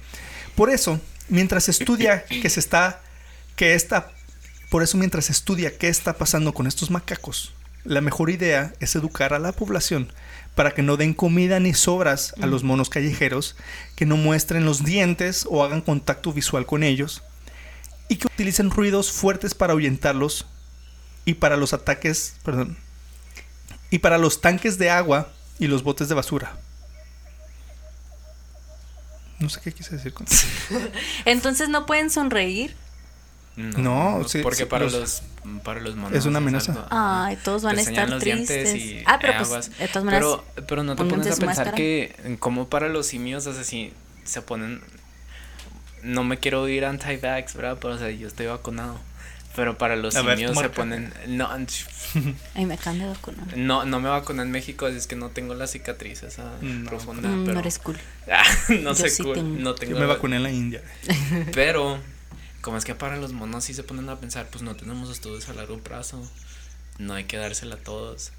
Por 0.56 0.70
eso, 0.70 1.00
mientras 1.30 1.70
estudia 1.70 2.26
que 2.26 2.50
se 2.50 2.60
está, 2.60 3.02
que 3.56 3.74
esta, 3.74 4.12
por 4.70 4.84
eso 4.84 4.98
mientras 4.98 5.26
se 5.26 5.32
estudia 5.32 5.78
qué 5.78 5.88
está 5.88 6.14
pasando 6.14 6.54
con 6.54 6.68
estos 6.68 6.92
macacos, 6.92 7.54
la 7.86 8.02
mejor 8.02 8.30
idea 8.30 8.74
es 8.80 8.96
educar 8.96 9.34
a 9.34 9.40
la 9.40 9.52
población 9.52 10.12
para 10.56 10.72
que 10.72 10.84
no 10.84 10.98
den 10.98 11.14
comida 11.14 11.60
ni 11.60 11.74
sobras 11.74 12.34
a 12.42 12.46
los 12.46 12.64
monos 12.64 12.90
callejeros, 12.90 13.56
que 13.96 14.06
no 14.06 14.18
muestren 14.18 14.66
los 14.66 14.84
dientes 14.84 15.48
o 15.50 15.64
hagan 15.64 15.82
contacto 15.82 16.32
visual 16.32 16.66
con 16.66 16.84
ellos, 16.84 17.24
y 18.08 18.18
que 18.18 18.28
utilicen 18.28 18.70
ruidos 18.70 19.12
fuertes 19.12 19.56
para 19.56 19.74
ahuyentarlos 19.74 20.46
y 21.26 21.36
para 21.36 21.58
los 21.58 21.74
ataques, 21.74 22.36
perdón, 22.44 22.78
y 23.90 24.00
para 24.00 24.18
los 24.18 24.42
tanques 24.42 24.78
de 24.78 24.90
agua 24.90 25.32
y 25.60 25.68
los 25.68 25.84
botes 25.84 26.10
de 26.10 26.16
basura. 26.16 26.58
No 29.40 29.50
sé 29.50 29.60
qué 29.62 29.72
quise 29.72 29.96
decir 29.96 30.14
con 30.14 30.28
eso. 30.28 30.48
Entonces 31.26 31.70
no 31.70 31.86
pueden 31.86 32.10
sonreír. 32.10 32.76
No, 33.56 34.24
sí, 34.28 34.40
porque 34.42 34.60
sí, 34.60 34.66
para 34.66 34.86
los- 34.86 34.94
los, 34.94 35.24
para 35.64 35.80
los 35.80 35.96
monos 35.96 36.18
es 36.18 36.26
una 36.26 36.40
amenaza. 36.40 36.72
algo- 36.72 36.86
ajá. 36.90 37.26
Ay, 37.26 37.38
todos 37.44 37.62
van 37.64 37.78
a 37.78 37.82
estar 37.82 37.94
enseñan 37.94 38.10
los 38.12 38.24
dientes 38.24 38.70
tristes. 38.72 38.82
y 38.82 39.04
ah, 39.06 39.20
pero 39.22 39.34
pues, 39.48 39.78
de 39.78 39.88
todas 39.90 40.04
maneras. 40.04 40.26
Pero, 40.56 40.66
pero 40.68 40.84
no 40.84 40.96
te 40.96 41.04
pones 41.06 41.28
a 41.28 41.30
pensar 41.32 41.46
máscara. 41.48 41.72
que 41.74 42.38
como 42.40 42.68
para 42.70 42.90
los 42.90 43.06
simios, 43.08 43.46
o 43.48 43.54
sea, 43.54 43.64
si 43.64 43.94
se 44.24 44.42
ponen... 44.42 44.82
No 46.02 46.24
me 46.24 46.38
quiero 46.38 46.68
ir 46.68 46.84
anti-vax, 46.86 47.54
¿verdad? 47.56 47.78
Pero, 47.80 47.94
o 47.94 47.98
sea, 47.98 48.10
yo 48.12 48.28
estoy 48.28 48.48
vacunado. 48.48 49.00
Pero 49.56 49.78
para 49.78 49.96
los 49.96 50.16
A 50.16 50.22
simios 50.22 50.58
se 50.58 50.70
ponen... 50.70 51.14
No, 51.28 51.48
Ay, 52.56 52.66
me 52.66 52.74
acaban 52.74 52.98
de 53.00 53.06
vacunar. 53.06 53.56
no, 53.56 53.86
no 53.86 54.00
me 54.00 54.10
vacuné 54.10 54.42
en 54.42 54.50
México, 54.52 54.88
así 54.88 54.98
es 54.98 55.06
que 55.08 55.16
no 55.16 55.30
tengo 55.30 55.54
la 55.54 55.68
cicatriz 55.68 56.24
esa 56.24 56.52
No. 56.62 56.90
profunda. 56.90 57.30
Mm, 57.30 57.42
pero, 57.44 57.54
No 57.54 57.60
eres 57.60 57.78
cool. 57.80 57.98
Ah, 58.32 58.44
no 58.70 58.76
Yo 58.90 58.96
sé, 58.96 59.10
sí 59.12 59.22
cool, 59.24 59.36
tengo. 59.36 59.60
no 59.60 59.76
tengo 59.76 59.94
Yo 59.94 60.00
me 60.00 60.06
vacuné 60.08 60.38
en 60.38 60.44
la 60.44 60.50
India. 60.52 60.82
Pero, 61.54 62.00
como 62.64 62.78
es 62.78 62.86
que 62.86 62.96
para 62.96 63.18
los 63.18 63.32
monos 63.34 63.64
sí 63.66 63.76
se 63.76 63.84
ponen 63.84 64.10
a 64.10 64.16
pensar, 64.18 64.48
pues 64.50 64.64
no 64.64 64.76
tenemos 64.76 65.12
estudios 65.12 65.48
a 65.50 65.54
largo 65.54 65.78
plazo. 65.78 66.28
No 66.98 67.14
hay 67.14 67.26
que 67.26 67.38
dársela 67.38 67.76
a 67.76 67.78
todos. 67.78 68.32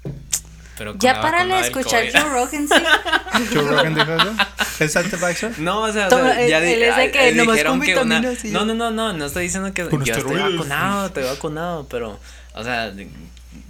Pero 0.77 0.93
Ya 0.99 1.21
vacuna 1.21 1.61
de 1.61 1.67
escuchar 1.67 2.05
Joe 2.11 2.23
Rogan, 2.23 2.67
sí. 2.67 2.73
Joe 3.53 3.61
Rogan 3.63 3.95
dijo 3.95 4.13
eso. 4.13 4.35
¿Es 4.83 4.95
anti-vaxxer? 4.97 5.59
No, 5.59 5.83
o 5.83 5.91
sea, 5.93 6.07
o 6.07 6.09
Toma, 6.09 6.33
sea, 6.33 6.47
ya 6.49 6.59
de 6.59 6.89
ah, 6.91 7.11
que 7.11 7.29
eh, 7.29 7.31
nomás 7.33 7.55
dijeron 7.55 7.77
con 7.77 7.85
que 7.85 7.97
una- 7.97 8.33
y 8.43 8.47
No, 8.51 8.65
no, 8.65 8.73
no, 8.73 8.91
no, 8.91 9.13
no 9.13 9.25
estoy 9.25 9.43
diciendo 9.43 9.73
que 9.73 9.85
Con 9.87 10.03
yo 10.03 10.13
estoy 10.15 10.37
vacunado, 10.37 11.05
estoy 11.07 11.23
vacunado, 11.23 11.87
pero, 11.87 12.19
o 12.53 12.63
sea, 12.63 12.93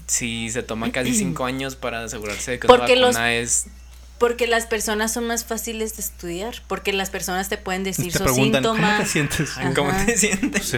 si 0.08 0.50
se 0.50 0.64
toma 0.64 0.92
casi 0.92 1.14
cinco 1.16 1.46
años 1.46 1.76
para 1.76 2.04
asegurarse 2.04 2.52
de 2.52 2.60
que 2.60 2.68
Porque 2.68 2.94
una 2.94 3.02
los- 3.02 3.14
vacuna 3.16 3.34
es... 3.36 3.68
Porque 4.18 4.48
las 4.48 4.66
personas 4.66 5.12
son 5.14 5.28
más 5.28 5.44
fáciles 5.46 5.96
de 5.98 6.02
estudiar. 6.04 6.56
Porque 6.68 6.94
las 6.94 7.10
personas 7.10 7.50
te 7.50 7.58
pueden 7.58 7.84
decir 7.84 8.06
Te 8.12 8.20
sus 8.20 8.22
preguntan, 8.22 8.64
¿cómo 8.64 8.76
te 8.98 9.06
síntomas. 9.06 9.10
sientes? 9.12 9.50
¿Cómo 9.76 9.92
te 10.06 10.18
sientes? 10.18 10.66
Sí. 10.68 10.78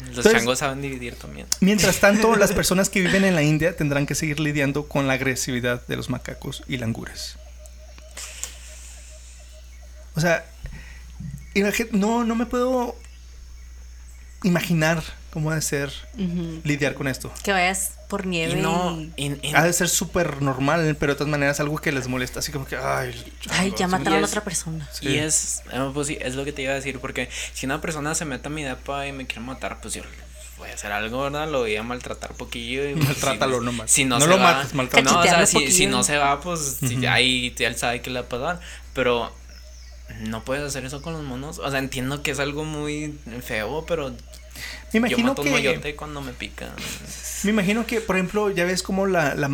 Los 0.00 0.08
Entonces- 0.08 0.32
changos 0.32 0.58
saben 0.60 0.80
dividir 0.80 1.14
también. 1.16 1.46
Mientras 1.60 1.96
tanto, 2.00 2.36
las 2.36 2.52
personas 2.52 2.88
que 2.88 3.00
viven 3.00 3.24
en 3.24 3.34
la 3.34 3.42
India 3.42 3.76
tendrán 3.76 4.06
que 4.06 4.14
seguir 4.14 4.40
lidiando 4.40 4.88
con 4.88 5.06
la 5.06 5.14
agresividad 5.14 5.86
de 5.86 5.96
los 5.96 6.08
macacos 6.08 6.62
y 6.68 6.76
langures. 6.78 7.36
O 10.14 10.20
sea, 10.20 10.44
no, 11.92 12.24
no 12.24 12.34
me 12.34 12.46
puedo 12.46 12.96
imaginar 14.42 15.02
cómo 15.32 15.52
de 15.52 15.60
ser 15.62 15.92
lidiar 16.64 16.94
con 16.94 17.08
esto. 17.08 17.32
Que 17.44 17.52
vayas 17.52 17.92
por 18.08 18.26
nieve. 18.26 18.58
Y 18.58 18.62
no, 18.62 18.98
y- 19.00 19.12
y- 19.26 19.38
y- 19.42 19.54
Ha 19.54 19.62
de 19.64 19.72
ser 19.72 19.88
súper 19.88 20.42
normal, 20.42 20.96
pero 20.98 21.12
de 21.12 21.16
todas 21.18 21.30
maneras 21.30 21.60
algo 21.60 21.76
que 21.78 21.92
les 21.92 22.08
molesta, 22.08 22.40
así 22.40 22.50
como 22.50 22.64
que, 22.66 22.76
ay, 22.76 23.14
Ay, 23.50 23.70
ya 23.70 23.76
changos". 23.76 23.98
mataron 24.00 24.24
a 24.24 24.26
otra 24.26 24.42
persona. 24.42 24.88
Sí. 24.92 25.08
Y 25.08 25.18
es, 25.18 25.62
eh, 25.72 25.90
pues 25.94 26.06
sí, 26.08 26.18
es 26.20 26.34
lo 26.34 26.44
que 26.44 26.52
te 26.52 26.62
iba 26.62 26.72
a 26.72 26.74
decir, 26.76 26.98
porque 27.00 27.28
si 27.52 27.66
una 27.66 27.80
persona 27.80 28.14
se 28.14 28.24
mete 28.24 28.48
a 28.48 28.50
mi 28.50 28.64
depa 28.64 29.06
y 29.06 29.12
me 29.12 29.26
quiere 29.26 29.42
matar, 29.42 29.80
pues 29.80 29.94
yo 29.94 30.02
voy 30.56 30.70
a 30.70 30.74
hacer 30.74 30.90
algo, 30.90 31.22
¿verdad? 31.22 31.48
Lo 31.48 31.60
voy 31.60 31.76
a 31.76 31.82
maltratar 31.84 32.32
poquillo. 32.34 32.88
Y, 32.88 32.94
pues, 32.94 33.06
Maltrátalo 33.06 33.58
si, 33.60 33.64
nomás. 33.64 33.90
Si 33.90 34.04
no, 34.04 34.16
No 34.18 34.24
se 34.24 34.30
lo 34.30 34.38
va- 34.38 34.54
mates, 34.54 34.74
maltrátalo. 34.74 35.14
No, 35.16 35.20
o 35.20 35.22
sea, 35.24 35.46
si, 35.46 35.70
si 35.70 35.86
no 35.86 36.02
se 36.02 36.16
va, 36.18 36.40
pues 36.40 36.78
si 36.80 36.94
Ujú. 36.94 37.00
ya 37.02 37.12
ahí 37.14 37.54
ya 37.56 37.68
él 37.68 37.76
sabe 37.76 38.00
que 38.02 38.10
le 38.10 38.20
va 38.20 38.26
a 38.26 38.28
pasar. 38.28 38.60
Pero 38.94 39.32
no 40.20 40.42
puedes 40.44 40.64
hacer 40.64 40.84
eso 40.84 41.00
con 41.02 41.12
los 41.12 41.22
monos. 41.22 41.58
O 41.58 41.70
sea, 41.70 41.78
entiendo 41.78 42.22
que 42.22 42.30
es 42.32 42.40
algo 42.40 42.64
muy 42.64 43.16
feo, 43.44 43.84
pero 43.86 44.12
Me 44.92 44.92
yo 44.92 44.98
imagino 44.98 45.28
mato 45.28 45.42
un 45.42 45.46
que... 45.48 45.52
moyote 45.52 45.94
cuando 45.94 46.20
me 46.20 46.32
pica. 46.32 46.70
Me 47.44 47.50
imagino 47.50 47.86
que, 47.86 48.00
por 48.00 48.16
ejemplo, 48.16 48.50
ya 48.50 48.64
ves 48.64 48.82
cómo 48.82 49.06
la, 49.06 49.34
la- 49.34 49.50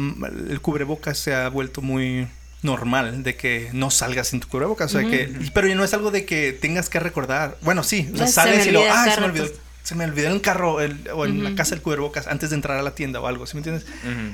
el 0.48 0.60
cubrebocas 0.60 1.18
se 1.18 1.34
ha 1.34 1.48
vuelto 1.48 1.82
muy 1.82 2.26
normal, 2.62 3.22
de 3.22 3.36
que 3.36 3.68
no 3.72 3.90
salgas 3.90 4.28
sin 4.28 4.40
tu 4.40 4.48
cubrebocas, 4.48 4.94
o 4.94 4.98
sea 5.00 5.08
que, 5.10 5.30
pero 5.52 5.68
ya 5.68 5.74
no 5.74 5.84
es 5.84 5.92
algo 5.92 6.10
de 6.10 6.24
que 6.24 6.52
tengas 6.52 6.88
que 6.88 6.98
recordar. 6.98 7.58
Bueno, 7.60 7.82
sí, 7.82 8.08
o 8.14 8.16
sea, 8.16 8.26
se 8.26 8.32
sales 8.32 8.66
y 8.66 8.70
lo, 8.70 8.82
ah, 8.90 9.06
se 9.12 9.20
me 9.20 9.26
olvidó, 9.26 9.44
rato". 9.44 9.58
se 9.82 9.94
me 9.94 10.04
olvidó 10.06 10.28
en 10.28 10.32
el 10.32 10.40
carro 10.40 10.80
el- 10.80 11.08
o 11.12 11.26
en 11.26 11.44
la 11.44 11.54
casa 11.54 11.74
el 11.74 11.82
cubrebocas 11.82 12.26
antes 12.26 12.48
de 12.50 12.56
entrar 12.56 12.78
a 12.78 12.82
la 12.82 12.94
tienda 12.94 13.20
o 13.20 13.26
algo, 13.26 13.46
¿sí 13.46 13.54
me 13.56 13.58
entiendes? 13.58 13.84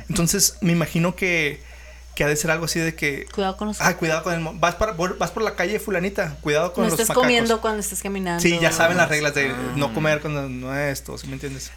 Entonces, 0.08 0.56
me 0.60 0.70
imagino 0.70 1.16
que, 1.16 1.60
que 2.20 2.24
ha 2.24 2.28
de 2.28 2.36
ser 2.36 2.50
algo 2.50 2.66
así 2.66 2.78
de 2.78 2.94
que. 2.94 3.24
Cuidado 3.34 3.56
con 3.56 3.68
los. 3.68 3.80
Ah, 3.80 3.96
cuidado 3.96 4.22
con 4.22 4.34
el. 4.34 4.58
Vas, 4.58 4.74
para, 4.74 4.92
vas 4.92 5.30
por 5.30 5.42
la 5.42 5.56
calle 5.56 5.80
fulanita, 5.80 6.36
cuidado 6.42 6.74
con 6.74 6.82
no 6.84 6.90
los 6.90 6.92
estés 6.92 7.08
macacos. 7.08 7.22
comiendo 7.22 7.62
cuando 7.62 7.80
estés 7.80 8.02
caminando. 8.02 8.42
Sí, 8.42 8.58
ya 8.60 8.72
saben 8.72 8.98
las 8.98 9.08
reglas 9.08 9.34
de 9.34 9.46
Ah. 9.52 9.72
no 9.76 9.94
comer 9.94 10.20
cuando 10.20 10.46
no 10.46 10.76
esto, 10.76 11.16
¿sí 11.16 11.28
me 11.28 11.32
entiendes? 11.32 11.70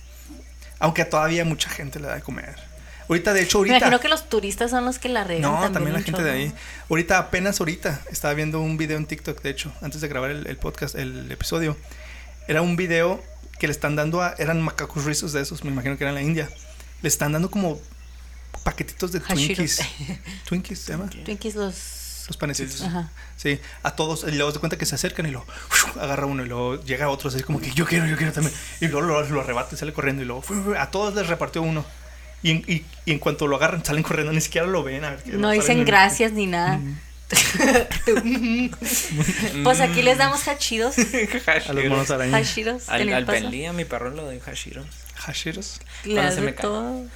Aunque 0.80 1.06
todavía 1.06 1.46
mucha 1.46 1.70
gente 1.70 1.98
le 2.02 2.08
da 2.08 2.16
de 2.16 2.22
comer. 2.22 2.56
Ahorita, 3.08 3.32
de 3.32 3.42
hecho, 3.44 3.60
Me 3.60 3.70
ahorita. 3.70 3.78
imagino 3.78 4.00
que 4.02 4.10
los 4.10 4.28
turistas 4.28 4.72
son 4.72 4.84
los 4.84 5.00
que 5.00 5.08
la 5.08 5.24
regan. 5.24 5.44
No, 5.50 5.72
también, 5.72 5.94
la 5.94 6.00
un 6.00 6.04
gente 6.04 6.22
de 6.24 6.30
chorro. 6.32 6.42
ahí. 6.42 6.54
Ahorita, 6.90 7.18
apenas 7.20 7.62
ahorita, 7.62 8.02
estaba 8.12 8.34
viendo 8.34 8.60
un 8.60 8.76
video 8.76 8.98
en 8.98 9.06
TikTok, 9.06 9.42
de 9.42 9.50
hecho, 9.50 9.72
antes 9.82 10.02
de 10.02 10.10
grabar 10.10 10.30
el, 10.32 10.46
el 10.46 10.58
podcast, 10.58 10.96
el 10.96 11.32
episodio. 11.32 11.78
Era 12.50 12.62
un 12.62 12.76
video 12.76 13.24
que 13.60 13.68
le 13.68 13.72
están 13.72 13.96
dando 13.96 14.22
a. 14.22 14.36
Eran 14.40 14.62
macacos 14.62 15.06
rizos 15.06 15.32
de 15.32 15.42
esos, 15.42 15.64
me 15.64 15.72
imagino 15.72 15.98
que 15.98 16.04
eran 16.04 16.16
la 16.16 16.22
India. 16.22 16.50
Le 17.02 17.08
están 17.08 17.32
dando 17.32 17.50
como 17.50 17.80
paquetitos 18.64 19.12
de 19.12 19.20
Hashiros. 19.20 19.58
Twinkies. 19.78 19.80
Twinkies, 20.46 20.80
¿se 20.80 20.92
llama? 20.94 21.10
Twinkies 21.10 21.56
los. 21.56 22.00
Los 22.28 22.38
panecitos. 22.38 22.82
Ajá. 22.84 23.12
Sí, 23.36 23.60
a 23.84 23.92
todos, 23.98 24.24
y 24.26 24.32
luego 24.32 24.50
se 24.54 24.60
cuenta 24.60 24.78
que 24.78 24.86
se 24.86 24.96
acercan 24.96 25.26
y 25.26 25.32
lo 25.32 25.46
agarra 26.00 26.26
uno 26.26 26.46
y 26.46 26.48
luego 26.48 26.82
llega 26.82 27.10
otro, 27.10 27.28
así 27.28 27.44
como 27.44 27.60
que 27.60 27.70
yo 27.72 27.86
quiero, 27.86 28.06
yo 28.06 28.16
quiero 28.16 28.32
también. 28.32 28.56
Y 28.80 28.88
luego 28.88 29.02
lo, 29.06 29.22
lo 29.30 29.42
arrebata 29.42 29.76
y 29.76 29.78
sale 29.78 29.92
corriendo 29.92 30.24
y 30.24 30.26
luego 30.26 30.42
a 30.80 30.90
todos 30.90 31.14
les 31.16 31.28
repartió 31.28 31.62
uno. 31.62 31.86
Y 32.42 32.52
en, 32.52 32.58
y, 32.68 32.86
y 33.06 33.12
en 33.12 33.20
cuanto 33.20 33.46
lo 33.48 33.58
agarran, 33.58 33.84
salen 33.84 34.04
corriendo, 34.04 34.32
ni 34.32 34.40
siquiera 34.40 34.66
lo 34.68 34.84
ven. 34.84 35.04
A 35.04 35.10
ver, 35.12 35.24
que 35.24 35.32
No 35.34 35.52
dicen 35.52 35.80
en- 35.80 35.86
gracias 35.86 36.32
ni 36.32 36.48
nada. 36.48 36.80
pues 39.64 39.80
aquí 39.82 40.02
les 40.02 40.18
damos 40.18 40.48
hachiros. 40.48 40.96
A 41.68 41.74
los 41.74 41.86
monos 41.86 42.10
arañas. 42.12 42.36
Hashiros. 42.36 42.90
Al, 42.90 43.12
al. 43.14 43.26
Pelí, 43.26 43.66
a 43.66 43.74
mi 43.74 43.86
perro 43.86 44.10
lo 44.10 44.30
Hashiro. 44.42 44.84
Hashiros. 45.26 45.80
Cuando 46.04 46.22
das 46.22 46.36
se 46.36 46.40
de 46.42 46.46
me 46.46 46.56
cae. 46.56 46.62
todo. 46.64 47.04
Sí, 47.04 47.10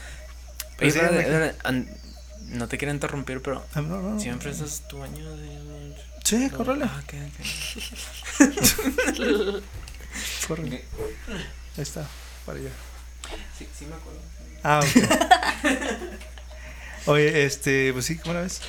Oye, 0.81 1.53
an- 1.63 1.87
no 2.49 2.67
te 2.67 2.77
quiero 2.77 2.93
interrumpir, 2.93 3.41
pero 3.41 3.65
Ah, 3.73 3.81
no, 3.81 4.01
no. 4.01 4.19
siempre 4.19 4.51
es 4.51 4.81
tu 4.87 5.01
año 5.03 5.35
de. 5.35 5.95
Sí, 6.23 6.49
córrele. 6.49 6.85
Ah, 6.85 7.01
córrele. 10.47 10.83
Ahí 11.75 11.83
está, 11.83 12.05
para 12.45 12.59
allá. 12.59 12.69
Sí, 13.57 13.67
sí 13.77 13.85
me 13.85 13.95
acuerdo. 13.95 14.19
Ah, 14.63 14.79
ok. 14.83 14.87
Oye, 17.07 17.45
este, 17.45 17.93
pues 17.93 18.05
sí, 18.05 18.17
¿cómo 18.17 18.33
la 18.33 18.41
ves? 18.41 18.61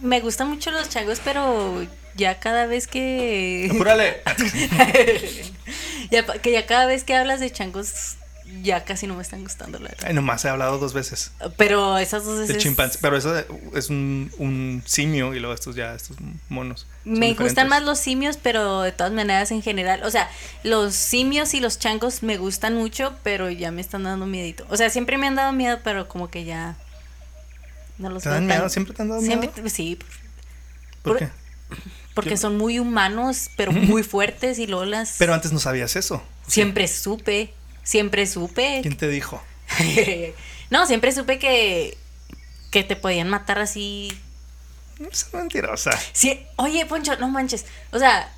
Me 0.00 0.20
gustan 0.20 0.48
mucho 0.48 0.70
los 0.70 0.88
changos, 0.88 1.20
pero 1.24 1.86
ya 2.14 2.38
cada 2.40 2.66
vez 2.66 2.86
que. 2.86 3.68
Apúrale. 3.70 4.22
ya, 6.10 6.24
que 6.40 6.52
ya 6.52 6.66
cada 6.66 6.86
vez 6.86 7.04
que 7.04 7.14
hablas 7.14 7.40
de 7.40 7.50
changos, 7.50 8.16
ya 8.62 8.84
casi 8.84 9.06
no 9.06 9.14
me 9.14 9.22
están 9.22 9.42
gustando, 9.42 9.78
la 9.78 9.88
verdad. 9.88 10.06
Ay, 10.08 10.14
nomás 10.14 10.44
he 10.44 10.48
hablado 10.48 10.78
dos 10.78 10.92
veces. 10.92 11.30
Pero 11.56 11.98
esas 11.98 12.24
dos 12.24 12.38
veces. 12.40 12.54
De 12.56 12.60
chimpancé. 12.62 12.98
Pero 13.02 13.16
eso 13.16 13.34
es 13.74 13.88
un, 13.90 14.30
un 14.38 14.82
simio 14.86 15.34
y 15.34 15.38
luego 15.40 15.54
estos 15.54 15.76
ya, 15.76 15.94
estos 15.94 16.16
monos. 16.48 16.86
Me 17.04 17.34
gustan 17.34 17.68
más 17.68 17.82
los 17.82 17.98
simios, 17.98 18.36
pero 18.42 18.82
de 18.82 18.92
todas 18.92 19.12
maneras 19.12 19.50
en 19.50 19.62
general, 19.62 20.02
o 20.04 20.10
sea, 20.10 20.30
los 20.64 20.94
simios 20.94 21.54
y 21.54 21.60
los 21.60 21.78
changos 21.78 22.22
me 22.22 22.36
gustan 22.38 22.74
mucho, 22.74 23.14
pero 23.22 23.50
ya 23.50 23.70
me 23.70 23.80
están 23.80 24.02
dando 24.04 24.26
miedito. 24.26 24.66
O 24.70 24.76
sea, 24.76 24.90
siempre 24.90 25.18
me 25.18 25.26
han 25.26 25.34
dado 25.36 25.52
miedo, 25.52 25.78
pero 25.84 26.08
como 26.08 26.28
que 26.30 26.44
ya 26.44 26.76
no 27.98 28.10
los 28.10 28.22
¿Te 28.22 28.28
dan 28.28 28.46
tan- 28.46 28.56
miedo? 28.58 28.68
¿Siempre 28.68 28.94
te 28.94 29.02
han 29.02 29.08
dado 29.08 29.20
miedo? 29.22 29.40
Siempre- 29.40 29.70
sí, 29.70 29.98
¿Por 31.02 31.12
por- 31.12 31.18
qué? 31.18 31.28
porque 32.14 32.30
Yo- 32.30 32.36
son 32.38 32.56
muy 32.58 32.78
humanos, 32.78 33.50
pero 33.56 33.72
muy 33.72 34.02
fuertes 34.02 34.58
y 34.58 34.66
luego 34.66 34.84
las 34.84 35.16
Pero 35.18 35.34
antes 35.34 35.52
no 35.52 35.58
sabías 35.60 35.96
eso. 35.96 36.22
siempre 36.46 36.88
supe, 36.88 37.52
siempre 37.86 38.26
supe. 38.26 38.80
¿Quién 38.82 38.96
te 38.98 39.08
dijo? 39.08 39.42
no, 40.70 40.86
siempre 40.86 41.12
supe 41.12 41.38
que 41.38 41.96
que 42.70 42.82
te 42.84 42.96
podían 42.96 43.30
matar 43.30 43.58
así 43.58 44.12
Es 45.10 45.32
mentirosa. 45.32 45.92
Sí, 46.12 46.44
oye, 46.56 46.84
Poncho, 46.84 47.16
no 47.16 47.28
manches. 47.28 47.64
O 47.92 47.98
sea, 47.98 48.30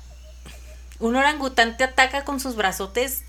un 0.99 1.15
orangután 1.15 1.75
te 1.77 1.83
ataca 1.83 2.23
con 2.23 2.39
sus 2.39 2.55
brazotes. 2.55 3.23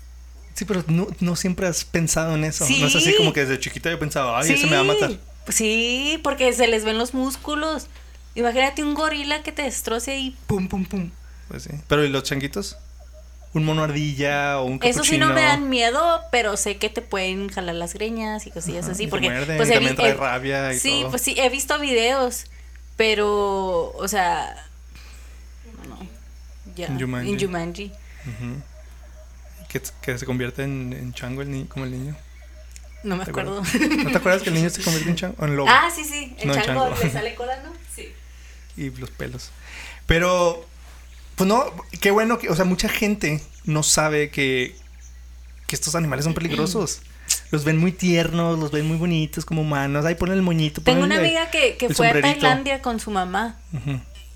Sí, 0.53 0.65
pero 0.65 0.83
no, 0.87 1.07
no 1.19 1.35
siempre 1.35 1.67
has 1.67 1.83
pensado 1.85 2.35
en 2.35 2.43
eso. 2.43 2.65
No 2.69 2.87
es 2.87 2.95
así 2.95 3.11
Sí. 3.11 3.17
como 3.17 3.33
que 3.33 3.41
desde 3.41 3.59
chiquita 3.59 3.89
yo 3.89 3.97
pensaba, 3.99 4.39
ay, 4.39 4.47
sí, 4.47 4.53
ese 4.53 4.67
me 4.67 4.75
va 4.75 4.81
a 4.81 4.83
matar. 4.83 5.11
Sí, 5.49 6.19
porque 6.23 6.53
se 6.53 6.67
les 6.67 6.83
ven 6.85 6.97
los 6.97 7.13
músculos. 7.13 7.87
Imagínate 8.35 8.83
un 8.83 8.93
gorila 8.93 9.43
que 9.43 9.51
te 9.51 9.63
destroce 9.63 10.17
y 10.17 10.31
pum, 10.47 10.67
pum, 10.69 10.85
pum. 10.85 11.09
Pues 11.47 11.63
sí. 11.63 11.71
Pero 11.87 12.05
¿y 12.05 12.09
los 12.09 12.23
changuitos? 12.23 12.77
¿Un 13.53 13.65
mono 13.65 13.83
ardilla 13.83 14.59
o 14.59 14.65
un 14.65 14.79
Eso 14.81 15.03
sí 15.03 15.17
no 15.17 15.27
capuchino? 15.27 15.33
me 15.33 15.41
dan 15.41 15.69
miedo, 15.69 16.21
pero 16.31 16.55
sé 16.55 16.77
que 16.77 16.89
te 16.89 17.01
pueden 17.01 17.49
jalar 17.49 17.75
las 17.75 17.93
greñas 17.93 18.47
y 18.47 18.51
cosillas 18.51 18.85
Ajá, 18.85 18.93
así. 18.93 19.03
y 19.03 19.07
Porque 19.07 19.29
muerden, 19.29 19.57
pues 19.57 19.69
y 19.69 19.73
también 19.73 19.95
trae 19.95 20.13
rabia 20.13 20.73
y 20.73 20.79
Sí, 20.79 20.99
todo. 21.01 21.09
pues 21.11 21.21
sí, 21.21 21.35
he 21.37 21.49
visto 21.49 21.77
videos, 21.79 22.45
pero, 22.95 23.91
o 23.95 24.07
sea, 24.07 24.55
no, 25.89 25.97
ya. 26.75 26.87
En 26.87 26.99
Jumanji. 26.99 27.31
En 27.33 27.39
Jumanji. 27.39 27.91
Que, 29.67 29.81
que 30.01 30.17
se 30.17 30.25
convierte 30.25 30.63
en, 30.63 30.93
en 30.93 31.13
chango 31.13 31.41
el 31.41 31.51
niño, 31.51 31.67
como 31.69 31.85
el 31.85 31.91
niño. 31.91 32.15
No 33.03 33.15
me 33.17 33.25
¿Te 33.25 33.31
acuerdo. 33.31 33.61
¿No 33.63 34.11
te 34.11 34.17
acuerdas 34.17 34.43
que 34.43 34.49
el 34.49 34.55
niño 34.55 34.69
se 34.69 34.81
convierte 34.83 35.09
en 35.09 35.15
chango? 35.15 35.45
En 35.45 35.55
lobo. 35.55 35.69
Ah, 35.69 35.89
sí, 35.93 36.03
sí. 36.05 36.35
El 36.39 36.49
No, 36.49 36.53
chango 36.53 36.87
chango. 36.89 37.03
le 37.03 37.09
sale 37.11 37.35
cola, 37.35 37.57
¿no? 37.63 37.71
Sí. 37.95 38.13
y 38.77 38.89
los 38.91 39.09
pelos. 39.11 39.49
Pero, 40.05 40.65
pues 41.35 41.47
no, 41.47 41.65
qué 41.99 42.11
bueno 42.11 42.37
que, 42.39 42.49
o 42.49 42.55
sea, 42.55 42.65
mucha 42.65 42.89
gente 42.89 43.41
no 43.65 43.83
sabe 43.83 44.29
que, 44.29 44.75
que 45.67 45.75
estos 45.75 45.95
animales 45.95 46.25
son 46.25 46.33
peligrosos. 46.33 47.01
Los 47.51 47.63
ven 47.63 47.77
muy 47.77 47.91
tiernos, 47.91 48.59
los 48.59 48.71
ven 48.71 48.85
muy 48.87 48.97
bonitos 48.97 49.45
como 49.45 49.61
humanos. 49.61 50.05
Ahí 50.05 50.15
ponen 50.15 50.35
el 50.35 50.41
moñito. 50.41 50.81
Tengo 50.81 51.03
una 51.03 51.17
amiga 51.17 51.49
que, 51.49 51.77
que 51.77 51.93
fue 51.93 52.09
a. 52.09 52.21
Tailandia 52.21 52.81
con 52.81 52.99
su 52.99 53.09
mamá 53.11 53.57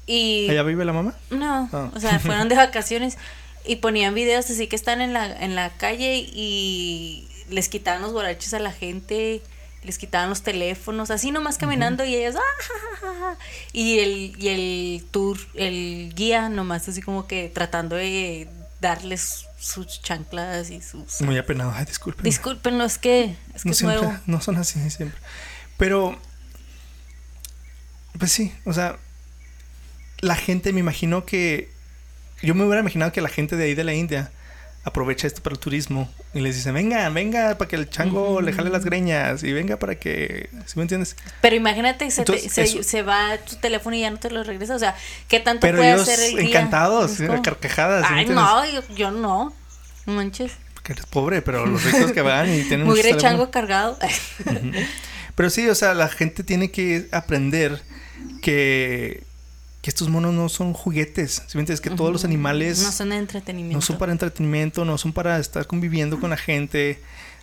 y... 0.06 0.48
¿Allá 0.50 0.64
vive 0.64 0.86
la 0.86 0.94
mamá? 0.94 1.16
No, 1.30 1.70
Ah. 1.74 1.92
o 1.94 2.00
sea, 2.00 2.20
fueron 2.20 2.48
de 2.48 2.56
vacaciones 2.66 3.18
y 3.66 3.78
ponían 3.78 4.14
videos 4.14 4.50
así 4.50 4.68
que 4.68 4.76
están 4.76 5.02
en 5.02 5.12
la, 5.14 5.26
en 5.26 5.56
la 5.56 5.72
calle 5.72 6.18
y 6.18 7.28
les 7.50 7.68
quitaban 7.70 8.02
los 8.02 8.14
borrachos 8.14 8.54
a 8.54 8.60
la 8.60 8.72
gente, 8.72 9.42
les 9.86 9.98
quitaban 9.98 10.30
los 10.30 10.42
teléfonos, 10.42 11.12
así 11.12 11.32
nomás 11.32 11.58
caminando 11.58 12.04
y 12.04 12.16
ellas, 12.16 12.36
"Ah, 12.36 12.64
ja, 12.64 13.08
ja, 13.08 13.20
ja", 13.20 13.38
y 13.72 14.00
el, 14.00 14.36
y 14.38 14.48
el 14.50 15.06
tour, 15.12 15.38
el 15.54 16.14
guía 16.16 16.50
nomás 16.50 16.88
así 16.90 17.02
como 17.02 17.28
que 17.28 17.50
tratando 17.54 17.96
de 17.96 18.50
darles 18.82 19.46
sus 19.60 20.02
chanclas 20.02 20.70
y 20.70 20.82
sus... 20.82 21.22
Muy 21.22 21.38
apenado. 21.38 21.72
Ay, 21.74 21.86
disculpen. 21.86 22.24
Discúlpenlo, 22.24 22.84
es 22.84 22.98
que 22.98 23.36
es, 23.56 23.64
que 23.64 23.70
no 23.70 23.72
es 23.72 23.78
siempre, 23.78 24.02
nuevo. 24.02 24.20
no 24.28 24.42
son 24.42 24.58
así 24.58 24.90
siempre. 24.90 25.18
Pero, 25.78 26.18
pues 28.20 28.32
sí, 28.32 28.54
o 28.66 28.74
sea, 28.74 28.98
la 30.20 30.36
gente 30.36 30.72
me 30.72 30.80
imagino 30.82 31.26
que, 31.26 31.72
yo 32.42 32.54
me 32.54 32.64
hubiera 32.64 32.82
imaginado 32.82 33.12
que 33.12 33.22
la 33.22 33.30
gente 33.30 33.56
de 33.56 33.66
ahí 33.66 33.74
de 33.74 33.84
la 33.84 33.94
India 33.94 34.32
aprovecha 34.86 35.26
esto 35.26 35.42
para 35.42 35.56
el 35.56 35.60
turismo 35.60 36.10
y 36.34 36.40
les 36.42 36.56
dice, 36.56 36.72
venga, 36.72 37.10
venga, 37.10 37.58
para 37.58 37.68
que 37.68 37.76
el 37.76 37.90
chango 37.90 38.40
le 38.40 38.54
jale 38.54 38.70
las 38.70 38.86
greñas 38.86 39.44
y 39.44 39.52
venga 39.52 39.78
para 39.78 39.96
que, 39.96 40.50
¿sí 40.68 40.74
me 40.78 40.84
entiendes? 40.84 41.16
Pero 41.42 41.56
imagínate, 41.56 42.10
se, 42.12 42.24
te- 42.24 42.38
se, 42.50 42.84
se 42.84 43.02
va 43.02 43.38
tu 43.40 43.56
teléfono 43.56 43.96
y 43.96 44.02
ya 44.02 44.12
no 44.12 44.20
te 44.20 44.30
lo 44.30 44.44
regresa. 44.44 44.76
O 44.76 44.80
sea, 44.80 44.96
¿qué 45.28 45.40
tanto 45.40 45.62
Pero 45.62 45.80
puede 45.80 45.94
ellos 45.94 46.08
hacer 46.08 46.34
el 46.34 46.40
encantados, 46.40 47.18
como- 47.18 47.42
carcajadas, 47.42 48.08
¿sí 48.08 48.14
me 48.14 48.20
Ay, 48.22 48.26
no, 48.28 48.66
yo, 48.72 48.82
yo 48.96 49.12
no. 49.12 49.54
No 50.06 50.14
manches. 50.14 50.52
Porque 50.76 50.94
eres 50.94 51.06
pobre, 51.08 51.42
pero 51.42 51.66
los 51.66 51.84
ricos 51.84 52.12
que 52.12 52.22
van 52.22 52.48
y 52.54 52.62
tienen 52.64 52.86
Muy 52.86 53.02
chango 53.18 53.50
cargado. 53.50 53.98
Pero 55.34 55.50
sí, 55.50 55.68
o 55.68 55.74
sea, 55.76 55.96
la 55.96 56.08
gente 56.10 56.44
tiene 56.44 56.70
que 56.70 57.08
aprender 57.12 57.82
que, 58.42 59.24
que 59.86 59.92
estos 59.92 60.10
monos 60.10 60.34
no 60.34 60.50
son 60.50 60.74
juguetes. 60.74 61.44
¿Sí 61.46 61.58
me 61.58 61.62
entiendes? 61.62 61.80
Que 61.80 61.92
todos 61.92 62.12
los 62.12 62.26
animales 62.26 62.82
no 62.82 62.92
son 62.92 63.12
de 63.12 63.18
entretenimiento. 63.18 63.78
no 63.78 63.82
son 63.84 64.00
para 64.00 64.12
entretenimiento, 64.14 64.84
no 64.84 64.98
son 64.98 65.14
para 65.14 65.38
estar 65.38 65.68
conviviendo 65.68 66.20
con 66.20 66.32
la 66.32 66.38
gente. 66.38 67.00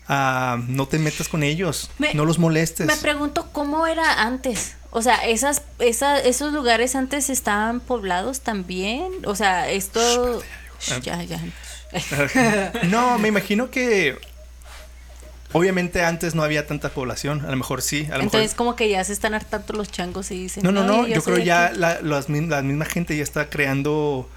Ah, 0.09 0.61
no 0.67 0.89
te 0.89 0.99
metas 0.99 1.29
con 1.29 1.45
ellos, 1.45 1.89
Me- 1.99 2.13
no 2.15 2.25
los 2.25 2.41
molestes. 2.41 2.89
Me 2.89 2.97
pregunto 2.97 3.49
cómo 3.53 3.87
era 3.87 4.23
antes. 4.25 4.75
O 4.91 5.03
sea, 5.03 5.25
esas, 5.25 5.63
esa, 5.79 6.19
esos 6.19 6.53
lugares 6.53 6.97
antes 6.97 7.31
estaban 7.31 7.79
poblados 7.79 8.41
también. 8.41 9.13
O 9.25 9.37
sea, 9.37 9.71
esto. 9.71 10.43
Ya, 11.01 11.23
ya. 11.23 11.41
no, 12.91 13.21
me 13.21 13.29
imagino 13.29 13.71
que 13.71 14.19
obviamente 15.53 16.03
antes 16.05 16.35
no 16.35 16.43
había 16.43 16.67
tanta 16.67 16.89
población. 16.91 17.45
A 17.45 17.51
lo 17.51 17.57
mejor 17.57 17.83
sí, 17.83 18.07
a 18.11 18.17
lo 18.17 18.23
Entonces, 18.25 18.51
mejor. 18.53 18.57
como 18.57 18.77
que 18.77 18.89
ya 18.89 19.03
se 19.05 19.13
están 19.13 19.35
hartando 19.35 19.73
los 19.75 19.91
changos 19.91 20.31
y 20.31 20.43
dicen. 20.43 20.63
No, 20.65 20.73
no, 20.73 20.85
no. 20.85 21.05
"Ay, 21.05 21.15
Yo 21.15 21.21
soy 21.21 21.35
creo 21.35 21.45
ya 21.47 21.67
aquí". 21.67 21.79
la, 21.79 22.01
las 22.03 22.29
mi- 22.29 22.47
la 22.47 22.63
misma 22.63 22.85
gente 22.85 23.17
ya 23.17 23.23
está 23.23 23.49
creando 23.51 24.29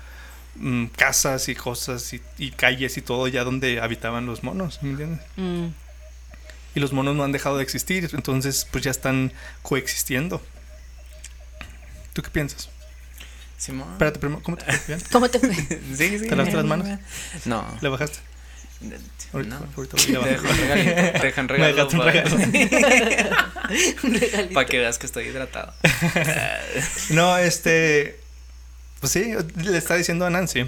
mm, 0.57 0.85
casas 0.95 1.49
y 1.49 1.55
cosas 1.55 2.13
y, 2.13 2.21
y 2.37 2.51
calles 2.51 2.95
y 2.97 3.01
todo 3.01 3.27
ya 3.27 3.43
donde 3.43 3.81
habitaban 3.81 4.25
los 4.25 4.43
monos, 4.43 4.79
¿me 4.81 4.91
entiendes? 4.91 5.19
Mm. 5.35 5.65
Y 6.75 6.79
los 6.79 6.93
monos 6.93 7.15
no 7.15 7.23
han 7.23 7.31
dejado 7.31 7.57
de 7.57 7.63
existir, 7.63 8.09
entonces 8.13 8.67
pues 8.71 8.83
ya 8.83 8.91
están 8.91 9.31
coexistiendo. 9.61 10.41
¿Tú 12.13 12.21
qué 12.21 12.29
piensas? 12.29 12.69
Simón. 13.57 13.87
Espérate, 13.93 14.19
primero, 14.19 14.41
¿cómo 14.43 14.57
te 14.57 14.65
fue? 14.71 14.97
¿Cómo 15.11 15.29
te 15.29 15.39
fue? 15.39 15.53
Sí, 15.95 16.19
sí. 16.19 16.27
¿Te 16.27 16.35
lavaste 16.35 16.55
las 16.57 16.65
manos? 16.65 16.87
No. 17.45 17.65
¿Le 17.81 17.89
bajaste? 17.89 18.19
Ahorita, 19.33 19.59
No. 19.59 19.67
ahorita 19.75 19.97
voy 19.97 20.15
a 20.15 20.19
Te 20.21 20.29
dejan 20.29 20.43
bajar. 20.43 20.59
regalito. 20.77 21.19
Te 21.19 21.25
dejan 21.25 21.45
Me 21.45 21.51
regalo. 21.53 21.87
un 21.91 21.97
Para 21.97 22.23
Un 24.03 24.13
regalito. 24.13 24.65
que 24.67 24.79
veas 24.79 24.97
que 24.97 25.05
estoy 25.05 25.25
hidratado. 25.27 25.73
No, 27.09 27.37
este. 27.37 28.19
Pues 28.99 29.11
sí, 29.11 29.33
le 29.63 29.77
está 29.77 29.95
diciendo 29.95 30.25
a 30.25 30.29
Nancy 30.29 30.65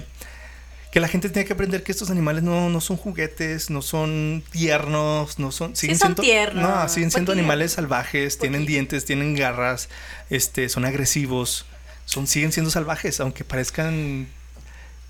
que 0.92 1.00
la 1.00 1.08
gente 1.08 1.28
tiene 1.28 1.46
que 1.46 1.52
aprender 1.52 1.82
que 1.82 1.92
estos 1.92 2.10
animales 2.10 2.42
no, 2.42 2.70
no 2.70 2.80
son 2.80 2.96
juguetes, 2.96 3.68
no 3.68 3.82
son 3.82 4.42
tiernos, 4.50 5.38
no 5.38 5.52
son. 5.52 5.76
Siguen 5.76 5.98
son 5.98 6.08
siendo, 6.08 6.22
tiernos, 6.22 6.62
No, 6.62 6.88
siguen 6.88 7.10
siendo 7.10 7.32
poquillo. 7.32 7.42
animales 7.42 7.72
salvajes, 7.72 8.38
tienen 8.38 8.64
dientes, 8.64 9.04
tienen 9.04 9.34
garras, 9.34 9.90
este, 10.30 10.68
son 10.70 10.86
agresivos, 10.86 11.66
son, 12.06 12.26
siguen 12.26 12.52
siendo 12.52 12.70
salvajes, 12.70 13.20
aunque 13.20 13.44
parezcan 13.44 14.28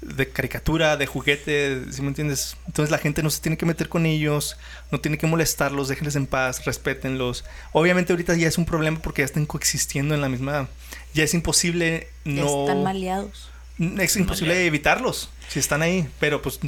de 0.00 0.28
caricatura, 0.28 0.96
de 0.96 1.06
juguete, 1.06 1.82
¿sí 1.90 2.02
me 2.02 2.08
entiendes? 2.08 2.56
Entonces 2.66 2.90
la 2.90 2.98
gente 2.98 3.22
no 3.22 3.30
se 3.30 3.40
tiene 3.40 3.56
que 3.56 3.66
meter 3.66 3.88
con 3.88 4.06
ellos, 4.06 4.56
no 4.92 5.00
tiene 5.00 5.18
que 5.18 5.26
molestarlos, 5.26 5.88
déjenles 5.88 6.16
en 6.16 6.26
paz, 6.26 6.64
respétenlos. 6.64 7.44
Obviamente 7.72 8.12
ahorita 8.12 8.34
ya 8.36 8.46
es 8.46 8.58
un 8.58 8.64
problema 8.64 9.00
porque 9.00 9.22
ya 9.22 9.26
están 9.26 9.46
coexistiendo 9.46 10.14
en 10.14 10.20
la 10.20 10.28
misma... 10.28 10.68
Ya 11.14 11.24
es 11.24 11.34
imposible 11.34 12.08
no... 12.24 12.62
están 12.62 12.84
maleados. 12.84 13.50
Es 13.78 14.16
imposible 14.16 14.54
Maleados. 14.54 14.68
evitarlos 14.68 15.30
si 15.48 15.58
están 15.58 15.82
ahí, 15.82 16.08
pero 16.20 16.42
pues 16.42 16.60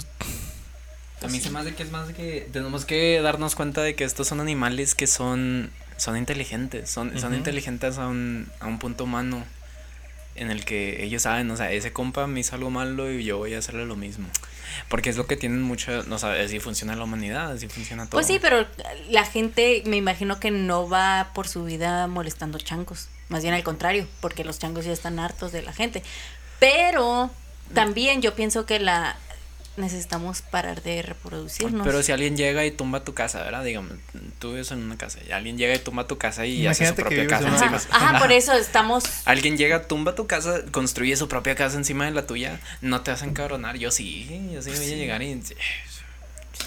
A 1.23 1.29
mí 1.29 1.41
se 1.41 1.51
me 1.51 1.59
hace 1.61 1.75
que 1.75 1.83
es 1.83 1.91
más 1.91 2.09
de 2.09 2.15
que 2.15 2.49
tenemos 2.53 2.85
que 2.85 3.21
darnos 3.21 3.55
cuenta 3.55 3.83
de 3.83 3.95
que 3.95 4.05
estos 4.05 4.27
son 4.29 4.41
animales 4.41 4.95
que 4.95 5.07
son, 5.07 5.71
son 5.99 6.17
inteligentes, 6.17 6.91
son, 6.91 7.19
son 7.19 7.35
inteligentes 7.35 7.99
a 7.99 8.09
un, 8.09 8.49
a 8.59 8.67
un 8.67 8.79
punto 8.79 9.05
humano 9.05 9.45
en 10.35 10.51
el 10.51 10.65
que 10.65 11.05
ellos 11.05 11.23
saben, 11.23 11.51
o 11.51 11.57
sea, 11.57 11.73
ese 11.73 11.93
compa 11.93 12.27
me 12.27 12.41
hizo 12.41 12.55
algo 12.55 12.71
malo 12.71 13.11
y 13.13 13.25
yo 13.25 13.39
voy 13.39 13.55
a 13.55 13.59
hacerle 13.59 13.85
lo 13.87 13.97
mismo. 13.97 14.29
Porque 14.89 15.11
es 15.11 15.17
lo 15.17 15.27
que 15.27 15.37
tienen 15.37 15.63
mucho, 15.63 16.05
no 16.05 16.19
sé, 16.19 16.27
así 16.27 16.61
funciona 16.61 16.97
la 16.97 17.05
humanidad, 17.05 17.53
así 17.53 17.69
funciona 17.69 18.05
todo. 18.05 18.13
Pues 18.13 18.27
sí, 18.27 18.39
pero 18.41 18.67
la 19.09 19.25
gente 19.25 19.83
me 19.87 19.97
imagino 19.97 20.39
que 20.41 20.51
no 20.51 20.89
va 20.89 21.31
por 21.35 21.49
su 21.49 21.65
vida 21.65 22.07
molestando 22.07 22.59
changos. 22.59 23.09
Más 23.29 23.43
bien 23.43 23.55
al 23.55 23.63
contrario, 23.63 24.07
porque 24.21 24.45
los 24.45 24.59
changos 24.59 24.85
ya 24.85 24.93
están 24.93 25.19
hartos 25.19 25.53
de 25.53 25.63
la 25.63 25.73
gente. 25.73 26.03
Pero 26.59 27.31
también 27.75 28.23
yo 28.23 28.35
pienso 28.35 28.67
que 28.67 28.79
la 28.79 29.17
necesitamos 29.77 30.43
parar 30.43 30.83
de 30.83 31.03
reproducirnos. 31.03 31.87
Pero 31.87 32.03
si 32.03 32.13
alguien 32.13 32.37
llega 32.37 32.65
y 32.67 32.71
tumba 32.71 33.05
tu 33.05 33.15
casa, 33.15 33.43
¿verdad? 33.43 33.65
Digamos, 33.65 33.93
tú 34.39 34.51
vives 34.51 34.71
en 34.73 34.83
una 34.83 34.97
casa 34.99 35.19
y 35.27 35.33
alguien 35.33 35.57
llega 35.59 35.75
y 35.75 35.79
tumba 35.79 36.07
tu 36.07 36.19
casa 36.19 36.47
y 36.47 36.67
hace 36.67 36.87
su 36.87 36.95
propia 36.95 37.27
casa 37.27 37.47
una 37.47 37.55
encima. 37.55 37.77
Ajá, 37.77 38.11
ajá, 38.11 38.19
por 38.19 38.33
eso 38.33 38.53
estamos 38.53 39.05
Alguien 39.25 39.57
llega, 39.57 39.87
tumba 39.87 40.15
tu 40.15 40.27
casa, 40.27 40.63
construye 40.71 41.17
su 41.17 41.29
propia 41.29 41.55
casa 41.55 41.77
encima 41.77 42.05
de 42.05 42.13
la 42.13 42.27
tuya, 42.27 42.61
no 42.81 43.03
te 43.03 43.11
vas 43.11 43.23
a 43.23 43.27
encabronar. 43.27 43.77
Yo 43.77 43.91
sí, 43.91 44.51
yo 44.53 44.63
sí 44.63 44.71
voy 44.71 44.93
a 44.93 44.97
llegar 44.97 45.23
y. 45.23 45.41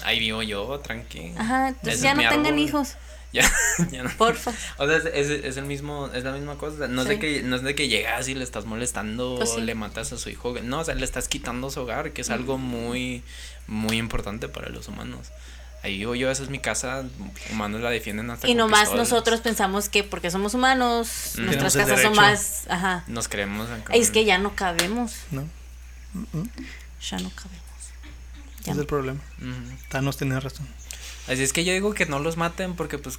Ahí 0.04 0.18
vivo 0.18 0.42
yo, 0.42 0.80
tranqui. 0.80 1.32
Ajá, 1.38 1.68
entonces 1.68 1.94
es 1.94 2.02
ya 2.02 2.14
no 2.14 2.22
tengan 2.22 2.46
árbol. 2.46 2.58
hijos, 2.58 2.94
Ya, 3.34 3.50
ya 3.90 4.04
no. 4.04 4.10
porfa. 4.16 4.52
O 4.78 4.86
sea, 4.86 4.96
es, 4.98 5.04
es- 5.06 5.44
es 5.44 5.56
el 5.56 5.64
mismo, 5.64 6.08
es 6.14 6.22
la 6.22 6.30
misma 6.32 6.56
cosa. 6.56 6.86
No 6.88 7.02
es 7.02 7.08
de 7.08 7.14
Sí. 7.14 7.20
que, 7.20 7.42
no 7.42 7.56
es 7.56 7.62
de 7.62 7.74
que 7.74 7.88
llegas 7.88 8.28
y 8.28 8.34
le 8.34 8.44
estás 8.44 8.64
molestando 8.64 9.34
Pues 9.38 9.50
o 9.50 9.54
sí. 9.56 9.62
le 9.62 9.74
matas 9.74 10.12
a 10.12 10.18
su 10.18 10.30
hijo. 10.30 10.54
No, 10.62 10.80
o 10.80 10.84
sea, 10.84 10.94
le 10.94 11.04
estás 11.04 11.26
quitando 11.28 11.68
su 11.70 11.80
hogar, 11.80 12.12
que 12.12 12.20
es 12.22 12.30
algo 12.30 12.58
muy, 12.58 13.24
muy 13.66 13.96
importante 13.98 14.48
para 14.48 14.68
los 14.68 14.86
humanos. 14.86 15.28
Ahí 15.82 15.98
vivo 15.98 16.14
yo, 16.14 16.30
esa 16.30 16.42
es 16.44 16.48
mi 16.48 16.60
casa, 16.60 17.04
humanos 17.52 17.80
la 17.82 17.90
defienden 17.90 18.30
hasta 18.30 18.48
Y 18.48 18.54
nomás 18.54 18.82
pistolas. 18.82 19.10
nosotros 19.10 19.40
pensamos 19.40 19.88
que 19.90 20.02
porque 20.04 20.30
somos 20.30 20.54
humanos, 20.54 21.32
Mm. 21.36 21.44
nuestras 21.44 21.76
casas 21.76 22.00
son 22.00 22.14
más, 22.14 22.62
ajá. 22.70 23.04
Nos 23.08 23.28
creemos 23.28 23.68
acá. 23.68 23.92
Es 23.94 24.10
que 24.10 24.24
ya 24.24 24.38
no 24.38 24.54
cabemos, 24.56 25.12
no, 25.30 25.42
ya 27.02 27.18
no 27.18 27.30
cabemos. 27.30 27.64
ese 28.60 28.64
Ya 28.64 28.70
es 28.72 28.76
no. 28.76 28.80
el 28.82 28.86
problema. 28.86 29.20
Ujú. 29.42 29.76
Thanos 29.90 30.16
tenía 30.16 30.40
razón. 30.40 30.66
Así 31.28 31.42
es 31.42 31.52
que 31.52 31.64
yo 31.64 31.72
digo 31.72 31.94
que 31.94 32.06
no 32.06 32.18
los 32.18 32.36
maten 32.36 32.74
porque 32.76 32.98
pues 32.98 33.18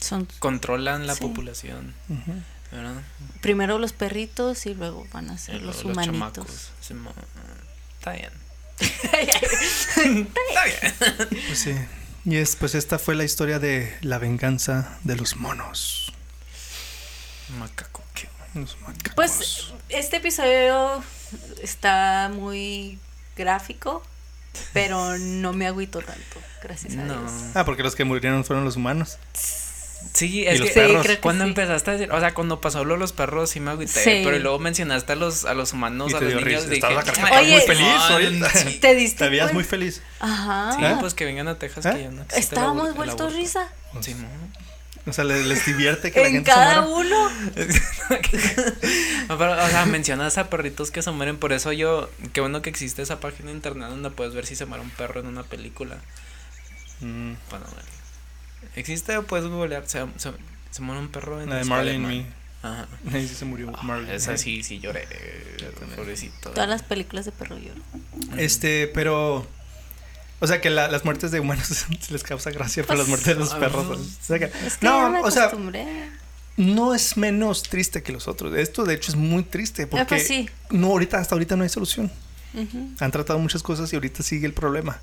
Son 0.00 0.26
controlan 0.38 1.06
la 1.06 1.14
Sí. 1.14 1.20
población, 1.26 1.94
primero 3.40 3.78
los 3.78 3.92
perritos 3.92 4.66
y 4.66 4.74
luego 4.74 5.06
van 5.12 5.30
a 5.30 5.38
ser 5.38 5.62
los 5.62 5.84
luego 5.84 5.90
humanitos. 6.00 6.46
chamacos. 6.46 6.70
Simón. 6.80 7.14
Está 7.98 8.12
bien. 8.12 8.32
Pues 11.46 11.58
sí. 11.58 11.74
Y 12.24 12.36
es, 12.36 12.56
pues 12.56 12.74
esta 12.74 12.98
fue 12.98 13.14
la 13.14 13.24
historia 13.24 13.58
de 13.58 13.94
la 14.00 14.18
venganza 14.18 14.98
de 15.04 15.16
los 15.16 15.36
monos. 15.36 16.12
Macaco. 17.58 18.02
¿qué? 18.14 18.28
Los 18.54 18.80
macacos. 18.80 19.14
Pues 19.14 19.66
este 19.90 20.16
episodio 20.16 21.04
está 21.62 22.30
muy 22.32 22.98
gráfico, 23.36 24.02
pero 24.72 25.18
no 25.18 25.52
me 25.52 25.66
agüito 25.66 26.00
tanto, 26.00 26.40
gracias 26.62 26.94
a 26.94 26.96
No. 27.04 27.20
Dios. 27.20 27.32
Ah, 27.54 27.64
porque 27.64 27.82
los 27.82 27.94
que 27.94 28.04
murieron 28.04 28.44
fueron 28.44 28.64
los 28.64 28.76
humanos. 28.76 29.18
Sí, 30.12 30.46
es 30.46 30.60
que? 30.60 30.66
Sí, 30.68 30.72
creo 30.74 31.02
que 31.02 31.18
cuando 31.18 31.44
sí. 31.44 31.50
empezaste 31.50 31.90
a 31.90 31.94
decir, 31.94 32.12
o 32.12 32.20
sea, 32.20 32.34
cuando 32.34 32.60
pasó 32.60 32.84
lo 32.84 32.94
de 32.94 33.00
los 33.00 33.12
perros 33.14 33.48
sí 33.50 33.58
me 33.60 33.70
agüité, 33.70 34.04
Sí. 34.04 34.20
pero 34.22 34.38
luego 34.38 34.58
mencionaste 34.58 35.12
a 35.14 35.16
los, 35.16 35.44
a 35.46 35.54
los 35.54 35.72
humanos, 35.72 36.12
Y 36.12 36.14
a 36.16 36.20
los 36.20 36.28
niños, 36.34 36.44
risa. 36.44 36.60
dije, 36.64 36.74
Estabas 36.74 37.08
acá, 37.08 37.12
"Ay, 37.32 37.54
estabas 37.54 37.68
muy 37.68 37.76
feliz 37.76 37.86
no, 37.96 38.02
ahorita". 38.14 38.50
sí". 38.72 38.78
¿Te 38.80 38.94
diste 38.94 39.24
Te 39.24 39.30
veías 39.30 39.52
muy 39.54 39.64
feliz. 39.64 40.02
Ajá. 40.20 40.72
Sí, 40.78 40.82
pues 41.00 41.14
que 41.14 41.24
vengan 41.24 41.48
a 41.48 41.58
Texas 41.58 41.86
¿Eh? 41.86 41.92
que 41.94 42.02
ya 42.02 42.10
no 42.10 42.22
Estábamos 42.36 42.94
vueltos 42.94 43.32
risa. 43.34 43.66
Sí, 44.02 44.14
mo. 44.14 44.28
O 45.06 45.12
sea, 45.12 45.24
le- 45.24 45.44
les, 45.44 45.66
divierte 45.66 46.10
que 46.12 46.20
la 46.20 46.26
En 46.28 46.32
gente 46.34 46.50
cada 46.50 46.82
se 46.82 46.88
muera. 46.88 47.08
uno. 47.16 47.30
No, 49.28 49.38
pero, 49.38 49.52
o 49.52 49.68
sea, 49.68 49.86
mencionas 49.86 50.36
a 50.38 50.50
perritos 50.50 50.90
que 50.90 51.02
se 51.02 51.10
mueren, 51.10 51.36
por 51.38 51.52
eso 51.52 51.72
yo, 51.72 52.10
qué 52.32 52.40
bueno 52.40 52.62
que 52.62 52.70
existe 52.70 53.02
esa 53.02 53.20
página 53.20 53.48
de 53.50 53.56
internet 53.56 53.88
donde 53.88 54.10
puedes 54.10 54.34
ver 54.34 54.46
si 54.46 54.54
se 54.56 54.66
muere 54.66 54.82
un 54.84 54.90
perro 54.90 55.20
en 55.20 55.26
una 55.26 55.42
película. 55.42 55.96
Mm, 57.00 57.32
Bueno, 57.50 57.66
bueno. 57.66 57.88
Existe, 58.76 59.20
puedes 59.22 59.46
googlear, 59.46 59.86
se, 59.86 60.04
se, 60.16 60.32
se 60.70 60.82
muere 60.82 61.00
un 61.00 61.08
perro 61.08 61.40
en 61.40 61.50
la 61.50 61.56
de 61.56 61.64
Marley 61.64 61.96
and. 61.96 62.06
Me. 62.06 62.26
Ajá. 62.62 62.86
Ahí 63.12 63.28
sí 63.28 63.34
se 63.34 63.44
murió 63.44 63.70
Marley. 63.82 64.14
Esa 64.14 64.36
sí, 64.38 64.62
sí 64.62 64.78
lloré, 64.80 65.06
pobrecito. 65.96 66.50
Todas 66.50 66.68
las 66.68 66.82
películas 66.82 67.26
de 67.26 67.32
perro 67.32 67.58
lloro. 67.58 67.80
Este, 68.38 68.88
pero. 68.88 69.46
O 70.44 70.46
sea, 70.46 70.60
que 70.60 70.70
la- 70.70 70.88
las 70.88 71.04
muertes 71.04 71.30
de 71.30 71.40
humanos 71.40 71.66
se 72.00 72.12
les 72.12 72.22
causa 72.22 72.50
gracia, 72.50 72.84
pero 72.86 72.98
las 72.98 73.08
muertes 73.08 73.28
de 73.28 73.34
los 73.36 73.50
Pues, 73.50 73.60
perros. 73.60 73.86
o 73.98 74.24
sea 74.26 74.38
que- 74.38 74.44
Es 74.66 74.76
que 74.78 74.86
ya 74.86 75.08
me 75.08 75.18
no, 75.20 75.24
o 75.26 75.30
sea, 75.30 75.50
no 76.56 76.94
es 76.94 77.16
menos 77.16 77.62
triste 77.64 78.02
que 78.02 78.12
los 78.12 78.28
otros. 78.28 78.54
Esto, 78.56 78.84
de 78.84 78.94
hecho, 78.94 79.10
es 79.10 79.16
muy 79.16 79.42
triste 79.42 79.86
porque. 79.86 80.02
Ah, 80.02 80.06
pues 80.06 80.26
sí. 80.26 80.48
No, 80.70 80.88
ahorita, 80.88 81.18
hasta 81.18 81.34
ahorita 81.34 81.56
no 81.56 81.64
hay 81.64 81.68
solución. 81.68 82.10
Han 83.00 83.10
tratado 83.10 83.38
muchas 83.40 83.64
cosas 83.64 83.92
y 83.92 83.96
ahorita 83.96 84.22
sigue 84.22 84.46
el 84.46 84.52
problema. 84.52 85.00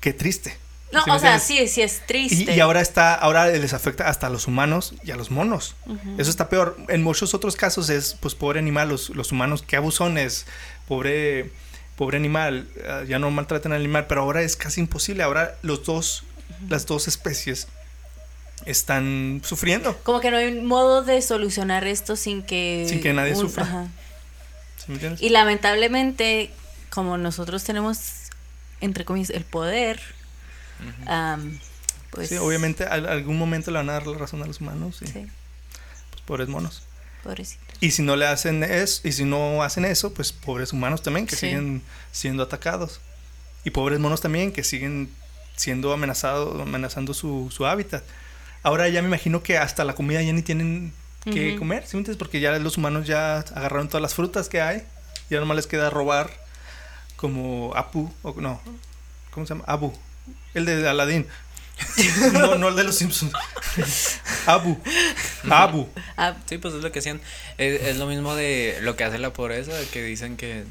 Qué 0.00 0.12
triste. 0.12 0.56
No, 0.92 1.02
¿Sí 1.02 1.10
me 1.10 1.16
o 1.16 1.18
sea, 1.18 1.38
sí, 1.40 1.66
sí 1.68 1.80
es 1.82 2.06
triste. 2.06 2.52
Y, 2.52 2.56
y 2.56 2.60
ahora 2.60 2.80
está, 2.80 3.14
ahora 3.14 3.46
les 3.48 3.72
afecta 3.72 4.08
hasta 4.08 4.26
a 4.28 4.30
los 4.30 4.46
humanos 4.46 4.94
y 5.02 5.10
a 5.10 5.16
los 5.16 5.30
monos. 5.32 5.74
Eso 6.18 6.30
está 6.30 6.48
peor. 6.48 6.76
En 6.88 7.02
muchos 7.02 7.34
otros 7.34 7.56
casos 7.56 7.88
es, 7.90 8.14
pues, 8.20 8.34
pobre 8.36 8.60
animal, 8.60 8.90
los, 8.90 9.08
los 9.10 9.32
humanos, 9.32 9.64
qué 9.66 9.76
abusones, 9.76 10.44
pobre, 10.86 11.50
pobre 11.96 12.16
animal, 12.16 12.66
ah, 12.88 13.02
ya 13.06 13.18
no 13.18 13.30
maltratan 13.30 13.72
al 13.72 13.80
animal, 13.80 14.06
pero 14.06 14.22
ahora 14.22 14.42
es 14.42 14.56
casi 14.56 14.80
imposible. 14.80 15.22
Ahora 15.22 15.56
los 15.62 15.84
dos, 15.84 16.24
las 16.68 16.86
dos 16.86 17.08
especies 17.08 17.68
están 18.66 19.40
sufriendo. 19.44 19.96
Como 20.04 20.20
que 20.20 20.30
no 20.30 20.36
hay 20.36 20.46
un 20.56 20.64
modo 20.66 21.02
de 21.02 21.20
solucionar 21.22 21.86
esto 21.86 22.16
sin 22.16 22.42
que... 22.42 22.86
Sin 22.88 23.00
que 23.00 23.12
nadie 23.12 23.34
sufra. 23.34 23.64
ajá. 23.64 23.86
¿Sí 24.78 24.84
me 24.88 24.94
entiendes? 24.94 25.22
Y 25.22 25.28
lamentablemente, 25.30 26.50
como 26.90 27.18
nosotros 27.18 27.62
tenemos, 27.64 27.98
entre 28.80 29.04
comillas, 29.04 29.30
el 29.30 29.44
poder, 29.44 30.00
pues... 32.10 32.28
sí, 32.28 32.36
obviamente, 32.36 32.84
al- 32.84 33.06
algún 33.08 33.38
momento 33.38 33.70
le 33.70 33.78
van 33.78 33.90
a 33.90 33.94
dar 33.94 34.06
la 34.06 34.18
razón 34.18 34.42
a 34.42 34.46
los 34.46 34.60
humanos, 34.60 34.96
Sí, 34.98 35.06
pues, 35.12 36.22
pobres 36.26 36.48
monos. 36.48 36.82
pobrecito. 37.22 37.71
Y 37.82 37.90
si 37.90 38.02
no 38.02 38.14
le 38.14 38.26
hacen 38.26 38.62
eso, 38.62 39.00
y 39.06 39.10
si 39.10 39.24
no 39.24 39.62
hacen 39.64 39.84
eso, 39.84 40.14
pues 40.14 40.32
pobres 40.32 40.72
humanos 40.72 41.02
también 41.02 41.26
que 41.26 41.34
Sí. 41.34 41.48
siguen 41.48 41.82
siendo 42.12 42.44
atacados. 42.44 43.00
Y 43.64 43.70
pobres 43.70 43.98
monos 43.98 44.20
también 44.20 44.52
que 44.52 44.62
siguen 44.62 45.10
siendo 45.56 45.92
amenazados, 45.92 46.60
amenazando 46.62 47.12
su, 47.12 47.50
su 47.50 47.66
hábitat. 47.66 48.04
Ahora 48.62 48.88
ya 48.88 49.02
me 49.02 49.08
imagino 49.08 49.42
que 49.42 49.58
hasta 49.58 49.84
la 49.84 49.94
comida 49.96 50.22
ya 50.22 50.32
ni 50.32 50.42
tienen 50.42 50.92
que 51.24 51.50
Ujú. 51.50 51.58
comer, 51.58 51.82
¿sí 51.86 51.96
me 51.96 52.00
entiendes? 52.02 52.16
Porque 52.18 52.38
ya 52.38 52.56
los 52.60 52.76
humanos 52.78 53.06
ya 53.06 53.38
agarraron 53.40 53.88
todas 53.88 54.02
las 54.02 54.14
frutas 54.14 54.48
que 54.48 54.60
hay. 54.60 54.84
Ya 55.28 55.40
nomás 55.40 55.56
les 55.56 55.66
queda 55.66 55.90
robar 55.90 56.30
como 57.16 57.72
Apu, 57.76 58.12
o 58.22 58.34
no, 58.40 58.60
¿cómo 59.32 59.44
se 59.46 59.54
llama? 59.54 59.64
Abu, 59.66 59.92
el 60.54 60.64
de 60.66 60.88
Aladdin. 60.88 61.26
no, 62.32 62.56
no 62.56 62.68
el 62.68 62.76
de 62.76 62.84
los 62.84 62.96
Simpsons. 62.96 63.32
Abu, 64.46 64.78
Abu. 65.50 65.88
Ah, 66.16 66.34
Sí, 66.48 66.58
pues 66.58 66.74
es 66.74 66.82
lo 66.82 66.92
que 66.92 66.98
hacían. 67.00 67.20
Es, 67.58 67.82
es 67.82 67.96
lo 67.96 68.06
mismo 68.06 68.34
de 68.34 68.78
lo 68.82 68.96
que 68.96 69.04
hace 69.04 69.18
la 69.18 69.32
pobreza, 69.32 69.72
que 69.92 70.02
dicen 70.02 70.36
que 70.36 70.64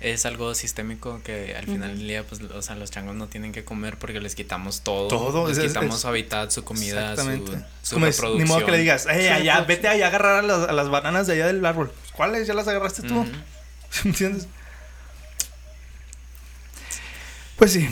es 0.00 0.26
algo 0.26 0.54
sistémico 0.54 1.20
que 1.24 1.56
al 1.56 1.64
final 1.64 1.96
del 1.96 2.06
día, 2.06 2.22
pues, 2.22 2.40
o 2.42 2.60
sea, 2.62 2.76
los 2.76 2.90
changos 2.90 3.14
no 3.16 3.28
tienen 3.28 3.52
que 3.52 3.64
comer 3.64 3.98
porque 3.98 4.20
les 4.20 4.34
quitamos 4.34 4.82
todo. 4.82 5.08
Todo, 5.08 5.48
Les 5.48 5.56
es- 5.58 5.64
es- 5.64 5.70
quitamos 5.72 5.96
es- 5.96 6.00
su 6.02 6.08
hábitat, 6.08 6.50
su 6.50 6.64
comida, 6.64 7.14
su, 7.16 7.22
Exactamente. 7.22 7.64
su 7.82 7.94
Como 7.94 8.06
reproducción. 8.06 8.44
ni 8.44 8.48
modo 8.54 8.64
que 8.66 8.72
le 8.72 8.78
digas, 8.78 9.06
"Ey, 9.06 9.26
Su 9.28 9.32
allá, 9.34 9.60
vete 9.62 9.88
allá 9.88 10.04
a 10.06 10.08
agarrar 10.08 10.44
a 10.44 10.46
las, 10.46 10.68
a 10.68 10.72
las 10.72 10.88
bananas 10.90 11.26
de 11.26 11.32
allá 11.34 11.46
del 11.46 11.64
árbol. 11.64 11.92
¿Cuáles? 12.12 12.46
¿Ya 12.46 12.54
las 12.54 12.68
agarraste 12.68 13.02
tú? 13.02 13.20
Ujú. 13.20 13.30
¿Sí 13.90 14.00
¿Me 14.04 14.10
entiendes? 14.10 14.48
Pues 17.56 17.72
sí, 17.72 17.88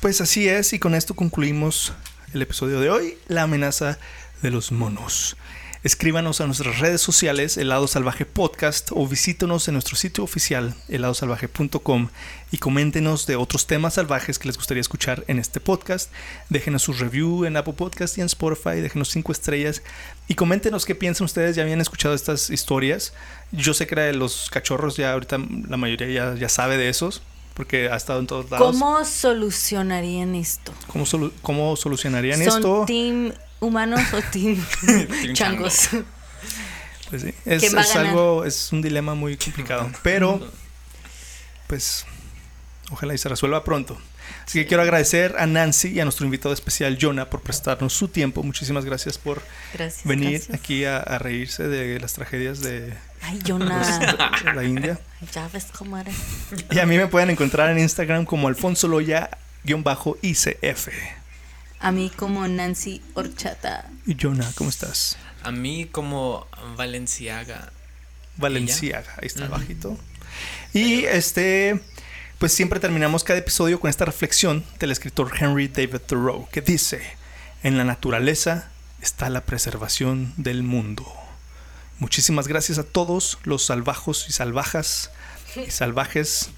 pues 0.00 0.20
así 0.20 0.48
es 0.48 0.72
y 0.72 0.78
con 0.78 0.94
esto 0.94 1.16
concluimos 1.16 1.92
el 2.32 2.42
episodio 2.42 2.78
de 2.78 2.88
hoy, 2.88 3.18
la 3.26 3.42
amenaza 3.42 3.98
de 4.42 4.52
los 4.52 4.70
monos. 4.70 5.36
Escríbanos 5.82 6.40
a 6.40 6.46
nuestras 6.46 6.78
redes 6.78 7.00
sociales, 7.00 7.56
Helado 7.56 7.88
Salvaje 7.88 8.26
Podcast, 8.26 8.90
o 8.92 9.08
visítenos 9.08 9.66
en 9.66 9.74
nuestro 9.74 9.96
sitio 9.96 10.22
oficial, 10.22 10.76
heladosalvaje.com, 10.88 12.10
y 12.52 12.58
coméntenos 12.58 13.26
de 13.26 13.34
otros 13.34 13.66
temas 13.66 13.94
salvajes 13.94 14.38
que 14.38 14.46
les 14.46 14.56
gustaría 14.56 14.82
escuchar 14.82 15.24
en 15.26 15.40
este 15.40 15.58
podcast. 15.58 16.12
Déjenos 16.48 16.82
su 16.82 16.92
review 16.92 17.46
en 17.46 17.56
Apple 17.56 17.72
Podcast 17.72 18.18
y 18.18 18.20
en 18.20 18.26
Spotify, 18.26 18.80
déjenos 18.80 19.08
cinco 19.08 19.32
estrellas, 19.32 19.82
y 20.28 20.34
coméntenos 20.36 20.84
qué 20.84 20.94
piensan 20.94 21.24
ustedes. 21.24 21.56
Ya 21.56 21.64
habían 21.64 21.80
escuchado 21.80 22.14
estas 22.14 22.50
historias. 22.50 23.14
Yo 23.50 23.74
sé 23.74 23.88
que 23.88 23.94
era 23.94 24.04
de 24.04 24.12
los 24.12 24.48
cachorros, 24.48 24.96
ya 24.96 25.12
ahorita 25.12 25.38
la 25.68 25.76
mayoría 25.76 26.08
ya, 26.08 26.34
ya 26.38 26.48
sabe 26.48 26.76
de 26.76 26.88
esos, 26.88 27.22
porque 27.60 27.90
ha 27.90 27.96
estado 27.96 28.20
en 28.20 28.26
todos 28.26 28.50
lados. 28.50 28.66
¿Cómo 28.72 29.04
solucionarían 29.04 30.34
esto? 30.34 30.72
¿Cómo, 30.86 31.04
solu- 31.04 31.30
cómo 31.42 31.76
solucionarían 31.76 32.42
¿Son 32.42 32.56
esto? 32.56 32.84
team 32.86 33.34
humanos 33.60 34.00
o 34.14 34.22
team, 34.32 34.56
Team 34.86 35.32
changos? 35.34 35.90
Pues 37.10 37.20
sí, 37.20 37.34
es, 37.44 37.60
¿Quién 37.60 37.76
va 37.76 37.80
a 37.80 37.82
es 37.84 37.92
ganar? 37.92 38.06
algo, 38.06 38.46
es 38.46 38.72
un 38.72 38.80
dilema 38.80 39.14
muy 39.14 39.36
complicado, 39.36 39.90
pero 40.02 40.40
pues 41.66 42.06
ojalá 42.90 43.12
y 43.12 43.18
se 43.18 43.28
resuelva 43.28 43.62
pronto. 43.62 44.00
Así 44.46 44.60
que 44.60 44.66
quiero 44.66 44.82
agradecer 44.82 45.34
a 45.38 45.46
Nancy 45.46 45.88
y 45.88 46.00
a 46.00 46.04
nuestro 46.04 46.24
invitado 46.24 46.54
especial 46.54 46.96
Jonah 46.98 47.28
por 47.28 47.42
prestarnos 47.42 47.92
su 47.92 48.08
tiempo. 48.08 48.42
Muchísimas 48.42 48.86
gracias 48.86 49.18
por 49.18 49.42
Gracias. 49.74 50.06
venir 50.06 50.38
gracias. 50.38 50.58
aquí 50.58 50.86
a, 50.86 50.96
a 50.96 51.18
reírse 51.18 51.68
de 51.68 52.00
las 52.00 52.14
tragedias 52.14 52.62
de, 52.62 52.94
Ay, 53.22 53.40
Jonah. 53.46 54.32
la 54.54 54.64
India. 54.64 54.98
ya 55.32 55.48
ves 55.48 55.66
cómo 55.76 55.98
eres. 55.98 56.14
Y 56.70 56.78
a 56.78 56.86
mí 56.86 56.96
me 56.96 57.06
pueden 57.06 57.30
encontrar 57.30 57.70
en 57.70 57.78
Instagram 57.78 58.24
como 58.24 58.48
Alfonso 58.48 58.88
Loya-ICF. 58.88 60.88
A 61.80 61.92
mí 61.92 62.10
como 62.14 62.46
Nancy 62.46 63.02
Horchata. 63.14 63.90
Y 64.06 64.16
Jonah, 64.20 64.50
¿cómo 64.54 64.70
estás? 64.70 65.16
A 65.42 65.50
mí 65.50 65.88
como 65.90 66.46
Valenciaga. 66.76 67.72
Valenciaga, 68.36 69.14
ahí 69.20 69.26
está 69.26 69.48
bajito. 69.48 69.98
Y 70.72 71.04
este, 71.04 71.80
pues 72.38 72.52
siempre 72.52 72.80
terminamos 72.80 73.24
cada 73.24 73.38
episodio 73.38 73.80
con 73.80 73.90
esta 73.90 74.04
reflexión 74.04 74.64
del 74.78 74.92
escritor 74.92 75.32
Henry 75.38 75.68
David 75.68 76.00
Thoreau, 76.06 76.48
que 76.50 76.60
dice, 76.60 77.00
en 77.62 77.76
la 77.76 77.84
naturaleza 77.84 78.70
está 79.02 79.30
la 79.30 79.42
preservación 79.42 80.32
del 80.36 80.62
mundo. 80.62 81.19
Muchísimas 82.00 82.48
gracias 82.48 82.78
a 82.78 82.82
todos 82.82 83.38
los 83.44 83.66
salvajos 83.66 84.26
y 84.28 84.32
salvajas 84.32 85.10
y 85.54 85.70
salvajes 85.70 86.50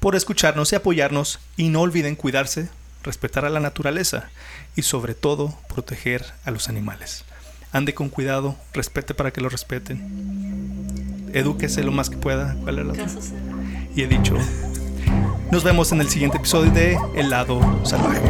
por 0.00 0.16
escucharnos 0.16 0.72
y 0.72 0.76
apoyarnos 0.76 1.38
y 1.56 1.68
no 1.68 1.82
olviden 1.82 2.16
cuidarse, 2.16 2.68
respetar 3.04 3.44
a 3.44 3.50
la 3.50 3.60
naturaleza 3.60 4.28
y 4.74 4.82
sobre 4.82 5.14
todo 5.14 5.56
proteger 5.68 6.26
a 6.44 6.50
los 6.50 6.68
animales. 6.68 7.24
Ande 7.70 7.94
con 7.94 8.08
cuidado, 8.08 8.56
respete 8.72 9.14
para 9.14 9.30
que 9.30 9.40
lo 9.40 9.48
respeten. 9.48 11.30
Edúquese 11.32 11.84
lo 11.84 11.92
más 11.92 12.10
que 12.10 12.16
pueda. 12.16 12.56
Y 13.94 14.02
he 14.02 14.08
dicho. 14.08 14.36
Nos 15.52 15.62
vemos 15.62 15.92
en 15.92 16.00
el 16.00 16.08
siguiente 16.08 16.38
episodio 16.38 16.72
de 16.72 16.98
El 17.14 17.30
lado 17.30 17.60
salvaje. 17.84 18.20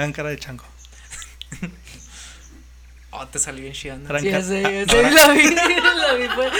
Hagan 0.00 0.12
cara 0.14 0.30
de 0.30 0.38
chango. 0.38 0.64
Oh, 3.10 3.26
te 3.26 3.38
salió 3.38 3.62
bien 3.64 3.74
chida. 3.74 3.98
Hagan 4.08 4.22
Ya 4.24 4.40
sé, 4.42 4.62
ya 4.62 4.86
sé, 4.86 5.02
la 5.10 5.32
vi, 5.32 5.50
la 5.54 6.14
vi. 6.14 6.28
pues. 6.34 6.52